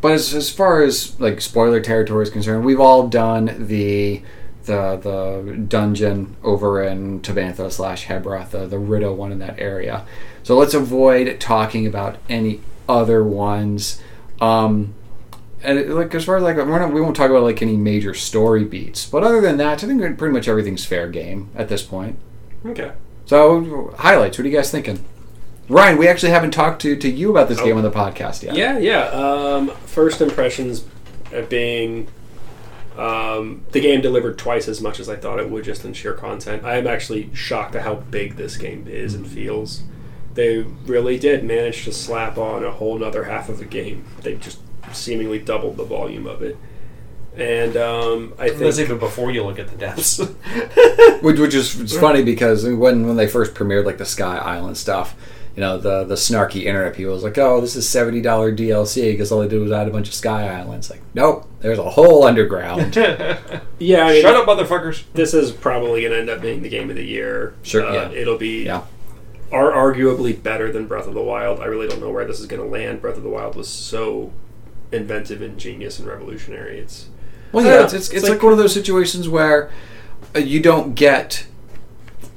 But 0.02 0.14
as, 0.14 0.34
as 0.34 0.50
far 0.50 0.82
as 0.82 1.20
like 1.20 1.40
spoiler 1.40 1.80
territory 1.80 2.24
is 2.24 2.32
concerned, 2.32 2.66
we've 2.66 2.80
all 2.80 3.08
done 3.08 3.68
the 3.68 4.24
the 4.66 4.98
the 4.98 5.56
dungeon 5.68 6.36
over 6.44 6.84
in 6.84 7.22
Tabantha 7.22 7.72
slash 7.72 8.08
Hebra, 8.08 8.50
the 8.50 8.66
the 8.68 8.78
Rito 8.80 9.14
one 9.14 9.32
in 9.32 9.40
that 9.40 9.60
area. 9.60 10.06
So 10.44 10.58
let's 10.58 10.74
avoid 10.74 11.40
talking 11.40 11.86
about 11.88 12.18
any 12.30 12.62
other 12.90 13.24
ones. 13.24 14.02
Um, 14.40 14.94
and 15.64 15.78
it- 15.78 15.90
like 15.90 16.14
as 16.16 16.26
far 16.26 16.38
as 16.38 16.44
like 16.44 16.58
we're 16.58 16.80
not, 16.80 16.92
we 16.94 17.02
won't 17.02 17.16
talk 17.16 17.30
about 17.30 17.44
like 17.44 17.62
any 17.62 17.78
major 17.78 18.14
story 18.14 18.64
beats. 18.64 19.06
But 19.06 19.24
other 19.24 19.42
than 19.42 19.58
that, 19.58 19.84
I 19.84 19.88
think 19.88 20.18
pretty 20.18 20.34
much 20.34 20.48
everything's 20.48 20.86
fair 20.86 21.08
game 21.10 21.50
at 21.56 21.70
this 21.70 21.84
point. 21.84 22.18
Okay. 22.66 22.92
So 23.26 23.94
highlights. 24.00 24.38
What 24.38 24.46
are 24.46 24.50
you 24.50 24.56
guys 24.58 24.72
thinking? 24.72 25.04
Ryan, 25.70 25.98
we 25.98 26.08
actually 26.08 26.32
haven't 26.32 26.52
talked 26.52 26.82
to, 26.82 26.98
to 26.98 27.10
you 27.10 27.32
about 27.32 27.48
this 27.48 27.60
Oh. 27.60 27.64
game 27.66 27.78
on 27.78 27.84
the 27.84 27.92
podcast 27.92 28.44
yet. 28.44 28.56
Yeah, 28.56 28.78
yeah. 28.78 29.06
Um, 29.10 29.70
first 29.86 30.20
impressions 30.20 30.84
being 31.48 32.08
um, 32.98 33.66
the 33.72 33.80
game 33.80 34.02
delivered 34.02 34.38
twice 34.38 34.68
as 34.68 34.82
much 34.82 35.00
as 35.00 35.08
I 35.08 35.16
thought 35.16 35.40
it 35.40 35.50
would 35.50 35.64
just 35.64 35.86
in 35.86 35.94
sheer 35.94 36.14
content. 36.14 36.64
I 36.64 36.78
am 36.78 36.88
actually 36.88 37.34
shocked 37.34 37.76
at 37.76 37.84
how 37.84 37.96
big 37.96 38.36
this 38.36 38.58
game 38.58 38.88
is 38.88 39.14
and 39.14 39.28
feels. 39.28 39.84
They 40.34 40.60
really 40.60 41.18
did 41.18 41.44
manage 41.44 41.84
to 41.86 41.92
slap 41.92 42.38
on 42.38 42.64
a 42.64 42.72
whole 42.72 42.98
nother 42.98 43.26
half 43.26 43.50
of 43.50 43.60
the 43.60 43.66
game. 43.66 44.06
They 44.22 44.36
just 44.36 44.60
seemingly 44.92 45.40
doubled 45.40 45.78
the 45.78 45.84
volume 45.84 46.28
of 46.28 46.42
it. 46.42 46.58
And 47.36 47.78
um, 47.78 48.34
I 48.38 48.50
That's 48.50 48.78
think 48.78 48.90
even 48.90 49.00
before 49.00 49.32
you 49.32 49.44
look 49.44 49.58
at 49.58 49.70
the 49.70 49.78
depths. 49.78 50.18
Which, 51.22 51.40
which 51.40 51.54
is 51.54 51.80
it's 51.80 51.96
funny 51.96 52.24
because 52.24 52.66
when 52.66 53.08
when 53.08 53.16
they 53.16 53.28
first 53.28 53.54
premiered 53.54 53.86
like 53.86 54.00
the 54.00 54.06
Sky 54.06 54.38
Island 54.38 54.76
stuff, 54.76 55.16
you 55.56 55.62
know 55.62 55.78
the 55.78 56.04
the 56.06 56.16
snarky 56.16 56.64
internet 56.64 56.96
people 56.96 57.14
was 57.14 57.24
like, 57.24 57.38
oh, 57.38 57.60
this 57.62 57.76
is 57.76 57.88
seventy 57.90 58.22
dollar 58.22 58.54
DLC 58.56 59.12
because 59.12 59.32
all 59.32 59.42
they 59.42 59.48
did 59.48 59.60
was 59.62 59.72
add 59.72 59.88
a 59.88 59.92
bunch 59.92 60.08
of 60.08 60.14
Sky 60.14 60.48
Islands. 60.60 60.90
Like, 60.90 61.02
nope, 61.14 61.48
there's 61.60 61.80
a 61.80 61.90
whole 61.90 62.24
underground. 62.24 62.96
yeah, 63.80 64.06
I 64.06 64.12
mean, 64.14 64.22
Shut 64.22 64.36
up, 64.36 64.46
motherfuckers. 64.48 65.04
this 65.14 65.34
is 65.34 65.52
probably 65.52 66.02
going 66.02 66.14
to 66.14 66.20
end 66.20 66.30
up 66.30 66.42
being 66.42 66.62
the 66.62 66.70
game 66.70 66.90
of 66.90 66.96
the 66.96 67.04
year. 67.06 67.54
Sure, 67.64 67.86
Uh, 67.86 67.94
yeah. 67.94 68.10
It'll 68.12 68.38
be 68.38 68.64
yeah, 68.66 68.84
are 69.52 69.72
arguably 69.72 70.42
better 70.42 70.72
than 70.72 70.88
Breath 70.88 71.08
of 71.08 71.14
the 71.14 71.22
Wild. 71.22 71.60
I 71.60 71.66
really 71.66 71.88
don't 71.88 72.00
know 72.00 72.12
where 72.12 72.26
this 72.26 72.40
is 72.40 72.46
going 72.48 72.62
to 72.62 72.68
land. 72.68 73.02
Breath 73.02 73.18
of 73.18 73.24
the 73.24 73.30
Wild 73.30 73.56
was 73.56 73.68
so 73.68 74.32
inventive 74.92 75.42
and 75.42 75.58
genius 75.58 76.00
and 76.00 76.08
revolutionary. 76.08 76.80
It's 76.80 77.08
well, 77.52 77.66
yeah, 77.66 77.84
it's 77.84 77.94
it's, 77.94 78.08
It's 78.08 78.14
it's 78.18 78.24
like, 78.24 78.32
like- 78.34 78.44
one 78.44 78.54
of 78.54 78.58
those 78.60 78.74
situations 78.74 79.28
where 79.28 79.70
uh, 80.36 80.40
you 80.40 80.62
don't 80.62 80.96
get. 80.96 81.46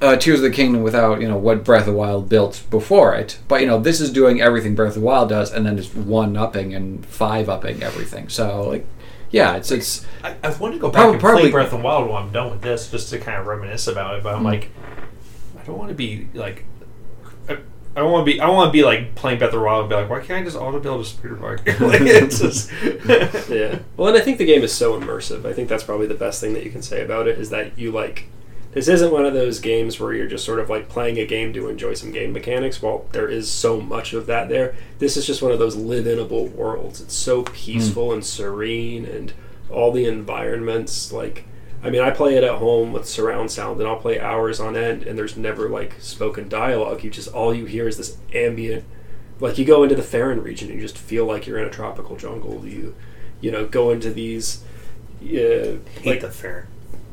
Uh, 0.05 0.17
Tears 0.17 0.41
of 0.41 0.43
the 0.43 0.51
Kingdom 0.51 0.83
without 0.83 1.21
you 1.21 1.29
know 1.29 1.37
what 1.39 1.65
Breath 1.65 1.83
of 1.83 1.87
the 1.87 1.93
Wild 1.93 2.29
built 2.29 2.63
before 2.71 3.15
it, 3.15 3.39
but 3.49 3.61
you 3.61 3.67
know 3.67 3.79
this 3.81 4.01
is 4.01 4.13
doing 4.13 4.41
everything 4.41 4.75
Breath 4.75 4.89
of 4.97 5.01
the 5.03 5.07
Wild 5.07 5.29
does, 5.31 5.53
and 5.53 5.65
then 5.65 5.77
just 5.77 5.95
one 5.97 6.37
upping 6.37 6.75
and 6.75 7.05
five 7.07 7.49
upping 7.49 7.83
everything. 7.83 8.29
So 8.29 8.69
like, 8.69 8.87
yeah, 9.31 9.57
it's 9.57 9.71
it's 9.71 10.05
I, 10.23 10.37
I 10.43 10.51
want 10.59 10.75
to 10.75 10.81
go 10.81 10.89
back 10.91 11.01
Prob- 11.03 11.13
and 11.13 11.21
probably- 11.21 11.43
play 11.43 11.51
Breath 11.53 11.73
of 11.73 11.79
the 11.81 11.85
Wild 11.85 12.09
while 12.09 12.23
I'm 12.23 12.33
done 12.33 12.51
with 12.51 12.61
this, 12.63 12.91
just 12.91 13.11
to 13.11 13.19
kind 13.19 13.39
of 13.41 13.47
reminisce 13.47 13.87
about 13.87 14.17
it. 14.17 14.23
But 14.23 14.35
I'm 14.35 14.43
Mm. 14.43 14.47
like, 14.47 14.71
I 15.59 15.65
don't 15.65 15.79
want 15.79 15.89
to 15.89 15.95
be 15.95 16.29
like. 16.35 16.65
I, 17.49 17.59
I 17.97 18.03
want 18.03 18.27
to 18.27 18.33
be. 18.33 18.41
I 18.41 18.49
want 18.51 18.69
to 18.69 18.73
be 18.73 18.85
like 18.85 19.15
playing 19.15 19.39
Breath 19.39 19.55
of 19.55 19.61
the 19.61 19.65
Wild 19.65 19.81
and 19.83 19.89
be 19.89 19.95
like, 19.97 20.11
why 20.11 20.21
can't 20.21 20.43
I 20.43 20.45
just 20.45 20.57
auto 20.57 20.81
build 20.81 21.01
a 21.01 21.05
speeder 21.05 21.37
bike? 21.37 21.65
like, 21.81 22.01
it's 22.03 22.41
just 22.41 22.71
yeah. 23.49 23.79
Well, 23.97 24.09
and 24.09 24.17
I 24.19 24.21
think 24.21 24.39
the 24.39 24.45
game 24.45 24.63
is 24.63 24.73
so 24.75 25.01
immersive. 25.01 25.47
I 25.47 25.53
think 25.55 25.69
that's 25.69 25.85
probably 25.85 26.09
the 26.09 26.15
best 26.15 26.41
thing 26.41 26.53
that 26.55 26.65
you 26.65 26.71
can 26.71 26.83
say 26.83 27.03
about 27.03 27.27
it 27.29 27.39
is 27.39 27.49
that 27.51 27.79
you 27.79 27.91
like. 27.93 28.27
This 28.75 28.89
isn't 28.89 29.13
one 29.13 29.25
of 29.25 29.35
those 29.35 29.61
games 29.61 29.99
where 29.99 30.13
you're 30.13 30.27
just 30.27 30.45
sort 30.45 30.59
of 30.59 30.69
like 30.69 30.89
playing 30.89 31.19
a 31.19 31.27
game 31.27 31.53
to 31.53 31.69
enjoy 31.69 31.95
some 31.95 32.13
game 32.13 32.33
mechanics. 32.33 32.83
While 32.83 33.07
there 33.13 33.29
is 33.29 33.51
so 33.51 33.81
much 33.81 34.13
of 34.13 34.27
that 34.27 34.49
there, 34.49 34.75
this 34.99 35.17
is 35.17 35.27
just 35.27 35.43
one 35.43 35.53
of 35.53 35.59
those 35.59 35.77
live-inable 35.77 36.51
worlds. 36.51 37.01
It's 37.01 37.15
so 37.15 37.45
peaceful 37.45 38.13
and 38.13 38.25
serene, 38.25 39.05
and 39.05 39.33
all 39.71 39.93
the 39.93 40.07
environments. 40.07 41.13
Like, 41.13 41.47
I 41.83 41.91
mean, 41.91 42.03
I 42.03 42.11
play 42.11 42.37
it 42.37 42.45
at 42.45 42.59
home 42.59 42.93
with 42.93 43.09
surround 43.09 43.51
sound, 43.51 43.81
and 43.81 43.89
I'll 43.89 43.97
play 43.97 44.19
hours 44.19 44.59
on 44.59 44.77
end, 44.77 45.05
and 45.05 45.17
there's 45.17 45.37
never 45.37 45.69
like 45.69 45.95
spoken 46.01 46.49
dialogue. 46.49 47.05
You 47.05 47.11
just 47.11 47.29
all 47.29 47.55
you 47.55 47.67
hear 47.67 47.87
is 47.87 47.97
this 47.97 48.19
ambient 48.33 48.85
like 49.41 49.59
you 49.59 49.65
go 49.65 49.83
into 49.83 49.95
the 49.95 50.03
Faron 50.03 50.43
region 50.43 50.71
and 50.71 50.81
you 50.81 50.87
just 50.87 50.99
feel 50.99 51.27
like 51.27 51.47
you're 51.47 51.59
in 51.59 51.67
a 51.67 51.71
tropical 51.71 52.17
jungle. 52.17 52.65
You, 52.67 52.95
you 53.41 53.51
know, 53.51 53.67
go 53.67 53.91
into 53.91 54.11
these, 54.11 54.65
uh, 55.23 55.27
hate 55.27 56.05
like 56.05 56.21
the 56.21 56.31
fair. 56.31 56.69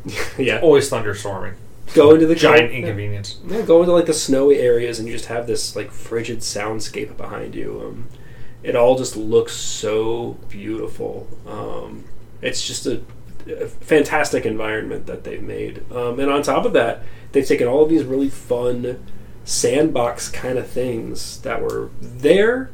yeah, 0.38 0.60
Always 0.60 0.90
thunderstorming. 0.90 1.54
go 1.94 2.14
into 2.14 2.26
the 2.26 2.36
Giant 2.36 2.72
yeah. 2.72 2.80
inconvenience. 2.80 3.40
Yeah, 3.48 3.62
go 3.62 3.82
into 3.82 3.94
like 3.94 4.06
the 4.06 4.14
snowy 4.14 4.58
areas 4.58 5.00
and 5.00 5.08
you 5.08 5.14
just 5.14 5.28
have 5.28 5.48
this 5.48 5.76
like 5.76 5.92
frigid 5.92 6.40
soundscape 6.40 7.18
behind 7.18 7.56
you. 7.56 7.82
Um, 7.86 8.08
it 8.64 8.76
all 8.76 8.98
just 8.98 9.16
looks 9.18 9.54
so 9.54 10.38
beautiful. 10.50 11.28
Um, 11.48 12.06
it's 12.42 12.66
just 12.66 12.86
a, 12.86 13.02
a 13.48 13.68
fantastic 13.68 14.46
environment 14.46 15.08
that 15.08 15.24
they've 15.24 15.42
made. 15.42 15.84
Um, 15.92 16.20
and 16.20 16.30
on 16.30 16.44
top 16.44 16.66
of 16.66 16.74
that, 16.74 17.04
they've 17.32 17.48
taken 17.48 17.68
all 17.68 17.84
of 17.84 17.90
these 17.90 18.04
really 18.04 18.30
fun 18.30 19.04
sandbox 19.44 20.30
kind 20.30 20.58
of 20.60 20.68
things 20.68 21.42
that 21.42 21.62
were 21.62 21.90
there 22.00 22.70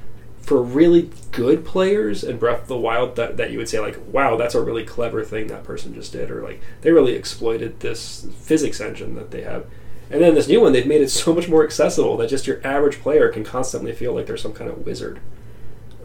for 0.47 0.61
really 0.61 1.09
good 1.33 1.65
players 1.65 2.23
in 2.23 2.37
Breath 2.37 2.61
of 2.61 2.67
the 2.69 2.77
Wild 2.77 3.17
that, 3.17 3.35
that 3.35 3.51
you 3.51 3.57
would 3.57 3.67
say 3.67 3.81
like, 3.81 3.97
wow, 4.13 4.37
that's 4.37 4.55
a 4.55 4.63
really 4.63 4.85
clever 4.85 5.21
thing 5.21 5.47
that 5.47 5.65
person 5.65 5.93
just 5.93 6.13
did, 6.13 6.31
or 6.31 6.41
like 6.41 6.61
they 6.81 6.91
really 6.91 7.15
exploited 7.15 7.81
this 7.81 8.25
physics 8.39 8.79
engine 8.79 9.15
that 9.15 9.31
they 9.31 9.41
have. 9.41 9.65
And 10.09 10.21
then 10.21 10.35
this 10.35 10.47
new 10.47 10.61
one, 10.61 10.71
they've 10.71 10.87
made 10.87 11.01
it 11.01 11.09
so 11.09 11.35
much 11.35 11.49
more 11.49 11.65
accessible 11.65 12.15
that 12.15 12.29
just 12.29 12.47
your 12.47 12.65
average 12.65 13.01
player 13.01 13.27
can 13.27 13.43
constantly 13.43 13.91
feel 13.91 14.13
like 14.13 14.25
they're 14.25 14.37
some 14.37 14.53
kind 14.53 14.69
of 14.69 14.85
wizard. 14.85 15.19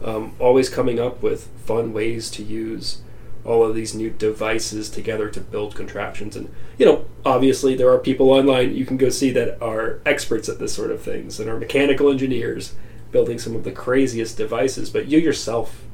Um, 0.03 0.35
always 0.39 0.67
coming 0.67 0.99
up 0.99 1.23
with 1.23 1.47
fun 1.65 1.93
ways 1.93 2.29
to 2.31 2.43
use 2.43 3.01
all 3.45 3.63
of 3.63 3.73
these 3.73 3.95
new 3.95 4.09
devices 4.09 4.89
together 4.89 5.29
to 5.29 5.39
build 5.39 5.73
contraptions. 5.73 6.35
And, 6.35 6.53
you 6.77 6.85
know, 6.85 7.05
obviously 7.25 7.75
there 7.75 7.89
are 7.89 7.97
people 7.97 8.29
online 8.29 8.75
you 8.75 8.85
can 8.85 8.97
go 8.97 9.07
see 9.07 9.31
that 9.31 9.61
are 9.63 10.01
experts 10.05 10.49
at 10.49 10.59
this 10.59 10.73
sort 10.73 10.91
of 10.91 11.01
things 11.01 11.39
and 11.39 11.49
are 11.49 11.57
mechanical 11.57 12.11
engineers 12.11 12.73
building 13.13 13.39
some 13.39 13.55
of 13.55 13.63
the 13.63 13.71
craziest 13.71 14.35
devices. 14.35 14.89
But 14.89 15.07
you 15.07 15.19
yourself 15.19 15.85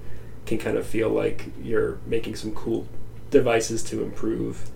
can 0.47 0.57
kind 0.57 0.77
of 0.77 0.87
feel 0.87 1.09
like 1.09 1.51
you're 1.61 1.99
making 2.07 2.35
some 2.35 2.55
cool 2.55 2.87
devices 3.29 3.83
to 3.83 4.01
improve 4.01 4.71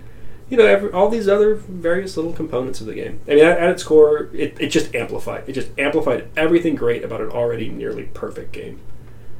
you 0.49 0.57
know, 0.57 0.65
every, 0.65 0.91
all 0.91 1.09
these 1.09 1.27
other 1.27 1.55
various 1.55 2.15
little 2.15 2.31
components 2.33 2.79
of 2.79 2.85
the 2.85 2.93
game. 2.93 3.19
I 3.27 3.31
mean, 3.31 3.43
at, 3.43 3.57
at 3.57 3.69
its 3.71 3.83
core, 3.83 4.29
it, 4.33 4.55
it 4.59 4.67
just 4.67 4.93
amplified. 4.93 5.45
It 5.47 5.53
just 5.53 5.69
amplified 5.79 6.29
everything 6.37 6.75
great 6.75 7.03
about 7.03 7.21
an 7.21 7.29
already 7.29 7.69
nearly 7.69 8.03
perfect 8.13 8.51
game. 8.51 8.79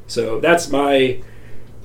So 0.08 0.40
that's 0.40 0.70
my 0.70 1.22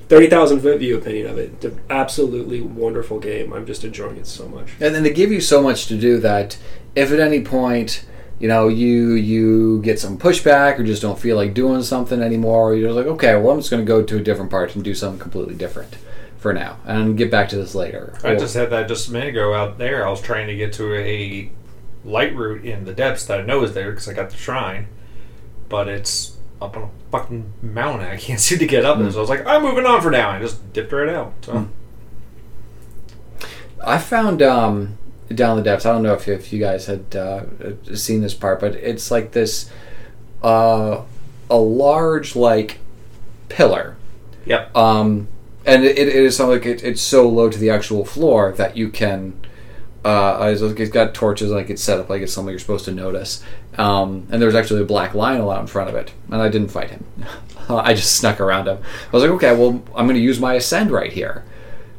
30,000 0.08 0.60
foot 0.60 0.80
view 0.80 0.98
opinion 0.98 1.28
of 1.28 1.38
it. 1.38 1.52
It's 1.52 1.64
an 1.64 1.80
absolutely 1.88 2.60
wonderful 2.60 3.20
game. 3.20 3.52
I'm 3.52 3.66
just 3.66 3.84
enjoying 3.84 4.16
it 4.16 4.26
so 4.26 4.48
much. 4.48 4.70
And 4.80 4.94
then 4.94 5.04
they 5.04 5.12
give 5.12 5.30
you 5.30 5.40
so 5.40 5.62
much 5.62 5.86
to 5.86 5.96
do 5.96 6.18
that 6.18 6.58
if 6.96 7.12
at 7.12 7.20
any 7.20 7.42
point 7.42 8.04
you 8.40 8.48
know 8.48 8.66
you 8.68 9.12
you 9.12 9.80
get 9.82 10.00
some 10.00 10.18
pushback 10.18 10.78
or 10.78 10.82
just 10.84 11.02
don't 11.02 11.18
feel 11.18 11.36
like 11.36 11.54
doing 11.54 11.82
something 11.84 12.20
anymore, 12.20 12.74
you're 12.74 12.92
like, 12.92 13.06
okay, 13.06 13.36
well 13.36 13.52
I'm 13.52 13.58
just 13.60 13.70
going 13.70 13.84
to 13.84 13.86
go 13.88 14.02
to 14.02 14.16
a 14.16 14.20
different 14.20 14.50
part 14.50 14.74
and 14.74 14.82
do 14.82 14.94
something 14.94 15.20
completely 15.20 15.54
different 15.54 15.96
for 16.38 16.52
now, 16.54 16.78
and 16.86 17.16
get 17.18 17.30
back 17.30 17.50
to 17.50 17.56
this 17.56 17.74
later. 17.74 18.14
I 18.24 18.30
Or- 18.30 18.38
just 18.38 18.54
had 18.54 18.70
that 18.70 18.88
just 18.88 19.08
a 19.08 19.12
minute 19.12 19.28
ago 19.28 19.52
out 19.54 19.76
there. 19.78 20.06
I 20.06 20.10
was 20.10 20.20
trying 20.22 20.46
to 20.48 20.56
get 20.56 20.72
to 20.74 20.94
a 20.94 21.50
light 22.04 22.34
route 22.34 22.64
in 22.64 22.86
the 22.86 22.94
depths 22.94 23.26
that 23.26 23.40
I 23.40 23.42
know 23.44 23.62
is 23.62 23.74
there 23.74 23.90
because 23.90 24.08
I 24.08 24.14
got 24.14 24.30
the 24.30 24.36
shrine, 24.38 24.86
but 25.68 25.86
it's 25.86 26.38
up 26.62 26.76
on 26.78 26.84
a 26.84 26.88
fucking 27.12 27.52
mountain. 27.60 28.08
I 28.08 28.16
can't 28.16 28.40
seem 28.48 28.58
to 28.58 28.66
get 28.66 28.86
up 28.86 28.98
there. 28.98 29.10
So 29.10 29.18
I 29.18 29.20
was 29.20 29.28
like, 29.30 29.44
I'm 29.46 29.62
moving 29.62 29.84
on 29.84 30.00
for 30.00 30.10
now. 30.10 30.30
I 30.30 30.38
just 30.40 30.72
dipped 30.72 30.92
right 30.92 31.10
out. 31.10 31.34
So 31.42 31.52
Mm. 31.52 31.68
I 33.84 33.98
found 33.98 34.42
um, 34.42 34.98
down 35.34 35.56
the 35.56 35.62
depths. 35.62 35.86
I 35.86 35.92
don't 35.92 36.02
know 36.02 36.14
if, 36.14 36.28
if 36.28 36.52
you 36.52 36.60
guys 36.60 36.86
had 36.86 37.14
uh, 37.14 37.44
seen 37.94 38.20
this 38.20 38.34
part, 38.34 38.60
but 38.60 38.74
it's 38.74 39.10
like 39.10 39.32
this 39.32 39.70
uh, 40.42 41.02
a 41.48 41.56
large 41.56 42.36
like 42.36 42.78
pillar. 43.48 43.96
Yep. 44.46 44.76
Um, 44.76 45.28
and 45.66 45.84
it, 45.84 45.98
it 45.98 46.08
is 46.08 46.36
something 46.36 46.58
like 46.58 46.66
it, 46.66 46.82
it's 46.82 47.02
so 47.02 47.28
low 47.28 47.50
to 47.50 47.58
the 47.58 47.70
actual 47.70 48.04
floor 48.04 48.52
that 48.52 48.76
you 48.76 48.88
can. 48.88 49.38
Uh, 50.02 50.50
it's 50.50 50.62
it's 50.62 50.90
got 50.90 51.12
torches 51.12 51.50
like 51.50 51.68
it's 51.68 51.82
set 51.82 52.00
up 52.00 52.08
like 52.08 52.22
it's 52.22 52.32
something 52.32 52.50
you're 52.50 52.58
supposed 52.58 52.86
to 52.86 52.92
notice. 52.92 53.44
Um, 53.76 54.26
and 54.30 54.40
there's 54.42 54.54
actually 54.54 54.80
a 54.80 54.86
black 54.86 55.14
lion 55.14 55.42
out 55.42 55.60
in 55.60 55.66
front 55.66 55.90
of 55.90 55.94
it, 55.94 56.12
and 56.30 56.40
I 56.40 56.48
didn't 56.48 56.68
fight 56.68 56.90
him. 56.90 57.04
I 57.68 57.94
just 57.94 58.16
snuck 58.16 58.40
around 58.40 58.66
him. 58.66 58.78
I 58.78 59.10
was 59.12 59.22
like, 59.22 59.32
okay, 59.32 59.54
well, 59.54 59.82
I'm 59.94 60.06
going 60.06 60.14
to 60.14 60.20
use 60.20 60.40
my 60.40 60.54
ascend 60.54 60.90
right 60.90 61.12
here 61.12 61.44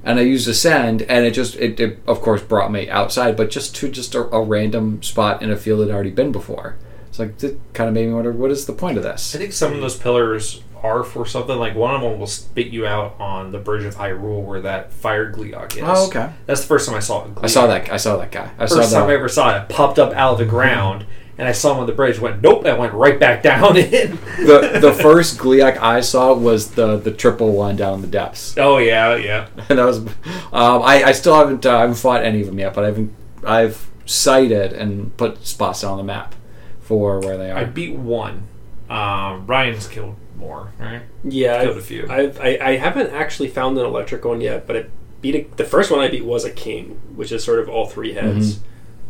and 0.04 0.20
I 0.20 0.24
used 0.24 0.48
ascend, 0.48 1.04
and 1.04 1.26
it 1.26 1.32
just 1.32 1.56
it, 1.56 1.80
it 1.80 2.00
of 2.08 2.22
course 2.22 2.42
brought 2.42 2.72
me 2.72 2.90
outside, 2.90 3.36
but 3.38 3.50
just 3.50 3.76
to 3.78 3.90
just 3.90 4.16
a, 4.16 4.22
a 4.36 4.42
random 4.42 5.02
spot 5.04 5.42
in 5.42 5.52
a 5.52 5.58
field 5.58 5.82
that 5.82 5.90
I'd 5.90 5.94
already 5.94 6.12
been 6.12 6.32
before. 6.32 6.78
It's 7.10 7.20
like 7.20 7.44
it 7.44 7.60
kind 7.74 7.88
of 7.88 7.94
made 7.94 8.08
me 8.08 8.14
wonder 8.14 8.32
what 8.32 8.52
is 8.52 8.66
the 8.66 8.74
point 8.74 8.98
of 8.98 9.04
this? 9.04 9.36
I 9.36 9.40
think 9.40 9.54
some 9.54 9.74
of 9.74 9.82
those 9.82 9.98
pillars 9.98 10.64
are 10.84 11.04
for 11.04 11.26
something. 11.26 11.58
Like 11.58 11.76
one 11.76 11.94
of 11.94 12.02
them 12.02 12.20
will 12.20 12.28
spit 12.28 12.68
you 12.68 12.86
out 12.86 13.20
on 13.20 13.52
the 13.52 13.60
bridge 13.60 13.84
of 13.84 13.96
Hyrule 13.96 14.44
where 14.44 14.62
that 14.62 14.92
fire 14.92 15.32
Gleeok 15.32 15.78
is. 15.78 15.84
Oh, 15.84 16.08
okay. 16.08 16.32
That's 16.46 16.62
the 16.62 16.68
first 16.68 16.88
time 16.88 16.96
I 16.96 17.00
saw 17.00 17.26
it. 17.26 17.32
I 17.42 17.48
saw 17.48 17.68
that. 17.68 17.92
I 17.92 17.98
saw 17.98 18.18
that 18.18 18.32
guy. 18.32 18.50
I 18.58 18.68
First 18.68 18.92
saw 18.92 19.00
time 19.02 19.10
I 19.10 19.14
ever 19.14 19.30
saw 19.30 19.56
it, 19.56 19.64
it 19.64 19.70
popped 19.70 20.00
up 20.00 20.14
out 20.14 20.34
of 20.34 20.38
the 20.40 20.46
ground, 20.46 21.06
and 21.42 21.50
I 21.50 21.54
saw 21.54 21.74
him 21.74 21.80
on 21.80 21.88
the 21.88 21.92
bridge. 21.92 22.20
Went 22.20 22.44
nope, 22.44 22.66
and 22.66 22.78
went 22.78 22.94
right 22.94 23.20
back 23.20 23.42
down 23.42 23.76
in. 23.78 24.12
the 24.46 24.78
the 24.80 24.94
first 24.94 25.40
Gleeok 25.40 25.76
I 25.80 26.02
saw 26.02 26.36
was 26.36 26.72
the 26.72 26.98
the 26.98 27.12
triple 27.12 27.54
one 27.54 27.76
down 27.76 27.96
in 27.96 28.02
the 28.02 28.08
depths, 28.08 28.56
oh 28.60 28.78
yeah, 28.78 29.16
yeah. 29.16 29.48
and 29.68 29.80
that 29.80 29.86
was. 29.86 29.98
Um, 29.98 30.84
I 30.84 31.04
I 31.04 31.12
still 31.14 31.34
haven't 31.34 31.66
uh, 31.66 31.76
I 31.76 31.82
haven't 31.82 31.96
fought 31.96 32.24
any 32.24 32.42
of 32.42 32.46
them 32.46 32.60
yet, 32.60 32.76
but 32.76 32.86
I've 32.86 33.10
I've 33.44 33.90
sighted 34.06 34.72
and 34.72 35.18
put 35.18 35.44
spots 35.44 35.84
on 35.84 35.98
the 35.98 36.04
map 36.04 36.36
for 36.80 37.20
where 37.20 37.38
they 37.38 37.50
are. 37.50 37.58
I 37.58 37.64
beat 37.66 37.96
one. 37.96 38.44
Um, 38.88 39.48
Ryan's 39.48 39.88
killed 39.88 40.18
more, 40.36 40.74
right? 40.78 41.02
Yeah, 41.24 41.64
Killed 41.64 41.78
I've, 41.78 41.82
a 41.82 41.86
few. 41.86 42.08
I've, 42.08 42.40
I, 42.40 42.58
I 42.62 42.76
haven't 42.76 43.10
actually 43.10 43.48
found 43.48 43.80
an 43.80 43.86
electric 43.86 44.26
one 44.26 44.42
yet, 44.42 44.68
but 44.68 44.76
I 44.76 44.86
beat 45.22 45.36
a, 45.36 45.56
the 45.56 45.64
first 45.64 45.90
one 45.90 46.02
I 46.02 46.08
beat 46.08 46.26
was 46.26 46.46
a 46.46 46.52
king, 46.52 47.00
which 47.16 47.32
is 47.32 47.44
sort 47.44 47.60
of 47.60 47.68
all 47.70 47.88
three 47.88 48.14
heads. 48.14 48.60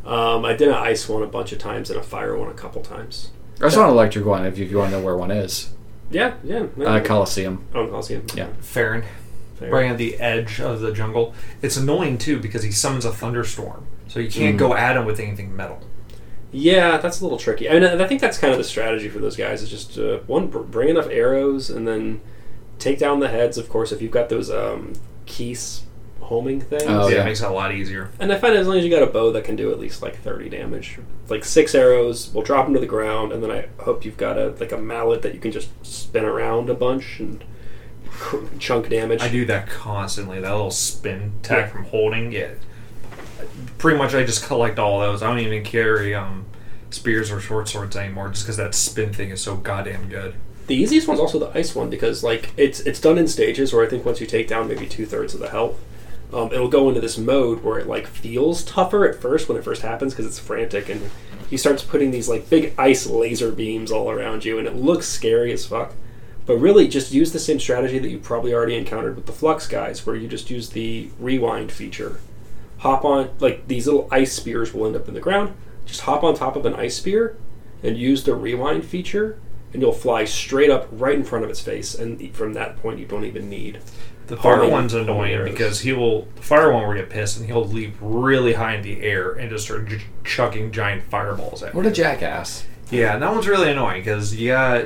Um, 0.05 0.45
I 0.45 0.53
did 0.53 0.67
an 0.69 0.73
ice 0.73 1.07
one 1.07 1.21
a 1.23 1.27
bunch 1.27 1.51
of 1.51 1.59
times 1.59 1.89
and 1.89 1.99
a 1.99 2.03
fire 2.03 2.35
one 2.37 2.49
a 2.49 2.53
couple 2.53 2.81
times. 2.81 3.31
I 3.61 3.69
saw 3.69 3.83
an 3.85 3.91
electric 3.91 4.25
one. 4.25 4.45
If 4.45 4.57
you, 4.57 4.65
if 4.65 4.71
you 4.71 4.77
want 4.77 4.91
to 4.91 4.97
know 4.99 5.03
where 5.05 5.15
one 5.15 5.29
is, 5.31 5.69
Yeah, 6.09 6.33
yeah. 6.43 6.65
uh, 6.83 6.99
Coliseum. 7.03 7.63
oh, 7.75 7.85
Coliseum. 7.87 8.25
Yeah. 8.35 8.47
Faron, 8.61 9.03
Fair. 9.55 9.69
right 9.71 9.91
on 9.91 9.97
the 9.97 10.19
edge 10.19 10.59
of 10.59 10.79
the 10.81 10.91
jungle. 10.91 11.33
It's 11.61 11.77
annoying 11.77 12.17
too 12.17 12.39
because 12.39 12.63
he 12.63 12.71
summons 12.71 13.05
a 13.05 13.11
thunderstorm, 13.11 13.85
so 14.07 14.19
you 14.19 14.29
can't 14.31 14.55
Mm. 14.55 14.59
go 14.59 14.73
at 14.75 14.97
him 14.97 15.05
with 15.05 15.19
anything 15.19 15.55
metal. 15.55 15.79
Yeah, 16.51 16.97
that's 16.97 17.21
a 17.21 17.23
little 17.23 17.37
tricky. 17.37 17.69
I 17.69 17.73
mean, 17.79 17.83
I 17.83 18.07
think 18.07 18.19
that's 18.19 18.37
kind 18.39 18.51
of 18.51 18.57
the 18.57 18.63
strategy 18.65 19.07
for 19.07 19.19
those 19.19 19.37
guys 19.37 19.61
is 19.61 19.69
just 19.69 19.97
uh, 19.97 20.17
one, 20.27 20.47
bring 20.47 20.89
enough 20.89 21.07
arrows 21.09 21.69
and 21.69 21.87
then 21.87 22.19
take 22.79 22.97
down 22.99 23.19
the 23.21 23.29
heads. 23.29 23.57
Of 23.57 23.69
course, 23.69 23.91
if 23.93 24.01
you've 24.01 24.11
got 24.11 24.27
those 24.29 24.49
um, 24.49 24.93
Keese 25.27 25.81
homing 26.31 26.61
things. 26.61 26.83
Oh, 26.87 27.09
yeah, 27.09 27.15
yeah. 27.15 27.21
it 27.23 27.25
makes 27.25 27.41
it 27.41 27.45
a 27.45 27.51
lot 27.51 27.73
easier. 27.73 28.09
And 28.17 28.31
I 28.31 28.37
find 28.37 28.55
as 28.55 28.65
long 28.65 28.77
as 28.77 28.85
you 28.85 28.89
got 28.89 29.03
a 29.03 29.07
bow 29.07 29.33
that 29.33 29.43
can 29.43 29.57
do 29.57 29.69
at 29.69 29.79
least 29.79 30.01
like 30.01 30.17
thirty 30.21 30.47
damage, 30.47 30.97
like 31.27 31.43
six 31.43 31.75
arrows 31.75 32.33
will 32.33 32.41
drop 32.41 32.65
them 32.65 32.73
to 32.73 32.79
the 32.79 32.85
ground, 32.85 33.33
and 33.33 33.43
then 33.43 33.51
I 33.51 33.67
hope 33.83 34.05
you've 34.05 34.15
got 34.15 34.37
a 34.37 34.51
like 34.57 34.71
a 34.71 34.77
mallet 34.77 35.23
that 35.23 35.33
you 35.33 35.41
can 35.41 35.51
just 35.51 35.69
spin 35.85 36.23
around 36.23 36.69
a 36.69 36.73
bunch 36.73 37.19
and 37.19 37.43
chunk 38.59 38.87
damage. 38.87 39.21
I 39.21 39.27
do 39.27 39.43
that 39.47 39.67
constantly. 39.67 40.39
That 40.39 40.51
little 40.51 40.71
spin 40.71 41.33
attack 41.41 41.69
from 41.69 41.83
holding. 41.83 42.31
Yeah, 42.31 42.51
pretty 43.77 43.97
much. 43.97 44.15
I 44.15 44.23
just 44.23 44.45
collect 44.45 44.79
all 44.79 45.01
those. 45.01 45.21
I 45.21 45.27
don't 45.27 45.39
even 45.39 45.65
carry 45.65 46.15
um, 46.15 46.45
spears 46.91 47.29
or 47.29 47.41
short 47.41 47.67
swords 47.67 47.97
anymore, 47.97 48.29
just 48.29 48.45
because 48.45 48.55
that 48.55 48.73
spin 48.73 49.11
thing 49.11 49.31
is 49.31 49.41
so 49.41 49.57
goddamn 49.57 50.07
good. 50.07 50.35
The 50.67 50.75
easiest 50.75 51.09
one's 51.09 51.19
also 51.19 51.39
the 51.39 51.49
ice 51.49 51.75
one 51.75 51.89
because 51.89 52.23
like 52.23 52.53
it's 52.55 52.79
it's 52.79 53.01
done 53.01 53.17
in 53.17 53.27
stages 53.27 53.73
where 53.73 53.85
I 53.85 53.89
think 53.89 54.05
once 54.05 54.21
you 54.21 54.27
take 54.27 54.47
down 54.47 54.69
maybe 54.69 54.87
two 54.87 55.05
thirds 55.05 55.33
of 55.33 55.41
the 55.41 55.49
health, 55.49 55.77
um, 56.33 56.51
it'll 56.53 56.69
go 56.69 56.87
into 56.87 57.01
this 57.01 57.17
mode 57.17 57.63
where 57.63 57.79
it 57.79 57.87
like 57.87 58.07
feels 58.07 58.63
tougher 58.63 59.07
at 59.07 59.21
first 59.21 59.49
when 59.49 59.57
it 59.57 59.63
first 59.63 59.81
happens 59.81 60.13
because 60.13 60.25
it's 60.25 60.39
frantic 60.39 60.89
and 60.89 61.09
he 61.49 61.57
starts 61.57 61.83
putting 61.83 62.11
these 62.11 62.29
like 62.29 62.49
big 62.49 62.73
ice 62.77 63.05
laser 63.05 63.51
beams 63.51 63.91
all 63.91 64.09
around 64.09 64.45
you 64.45 64.57
and 64.57 64.67
it 64.67 64.75
looks 64.75 65.07
scary 65.07 65.51
as 65.51 65.65
fuck. 65.65 65.93
But 66.45 66.57
really, 66.57 66.87
just 66.87 67.11
use 67.11 67.31
the 67.31 67.39
same 67.39 67.59
strategy 67.59 67.99
that 67.99 68.09
you 68.09 68.17
probably 68.17 68.53
already 68.53 68.75
encountered 68.75 69.15
with 69.15 69.25
the 69.25 69.31
Flux 69.31 69.67
guys, 69.67 70.05
where 70.05 70.15
you 70.15 70.27
just 70.27 70.49
use 70.49 70.69
the 70.69 71.09
rewind 71.19 71.71
feature. 71.71 72.19
Hop 72.79 73.05
on, 73.05 73.29
like 73.39 73.67
these 73.67 73.85
little 73.85 74.07
ice 74.11 74.33
spears 74.33 74.73
will 74.73 74.87
end 74.87 74.95
up 74.95 75.07
in 75.07 75.13
the 75.13 75.19
ground. 75.19 75.53
Just 75.85 76.01
hop 76.01 76.23
on 76.23 76.33
top 76.33 76.55
of 76.55 76.65
an 76.65 76.73
ice 76.73 76.97
spear, 76.97 77.37
and 77.83 77.95
use 77.95 78.23
the 78.23 78.35
rewind 78.35 78.85
feature, 78.85 79.39
and 79.71 79.81
you'll 79.81 79.93
fly 79.93 80.25
straight 80.25 80.71
up 80.71 80.87
right 80.91 81.15
in 81.15 81.23
front 81.23 81.45
of 81.45 81.51
its 81.51 81.61
face. 81.61 81.93
And 81.93 82.35
from 82.35 82.53
that 82.53 82.77
point, 82.81 82.99
you 82.99 83.05
don't 83.05 83.25
even 83.25 83.49
need. 83.49 83.79
The 84.31 84.37
fire 84.37 84.67
one's 84.69 84.93
annoying 84.93 85.33
arrows. 85.33 85.51
because 85.51 85.79
he 85.81 85.93
will. 85.93 86.27
The 86.35 86.41
fire 86.41 86.71
one 86.71 86.87
will 86.87 86.95
get 86.95 87.09
pissed 87.09 87.37
and 87.37 87.45
he'll 87.45 87.65
leap 87.65 87.95
really 88.01 88.53
high 88.53 88.75
in 88.75 88.81
the 88.81 89.01
air 89.01 89.31
and 89.33 89.49
just 89.49 89.65
start 89.65 89.87
j- 89.89 90.01
chucking 90.23 90.71
giant 90.71 91.03
fireballs 91.03 91.61
at 91.63 91.73
What 91.75 91.83
you. 91.85 91.91
a 91.91 91.93
jackass. 91.93 92.65
Yeah, 92.89 93.17
that 93.17 93.31
one's 93.31 93.47
really 93.47 93.71
annoying 93.71 94.01
because 94.01 94.33
you 94.35 94.49
got 94.49 94.85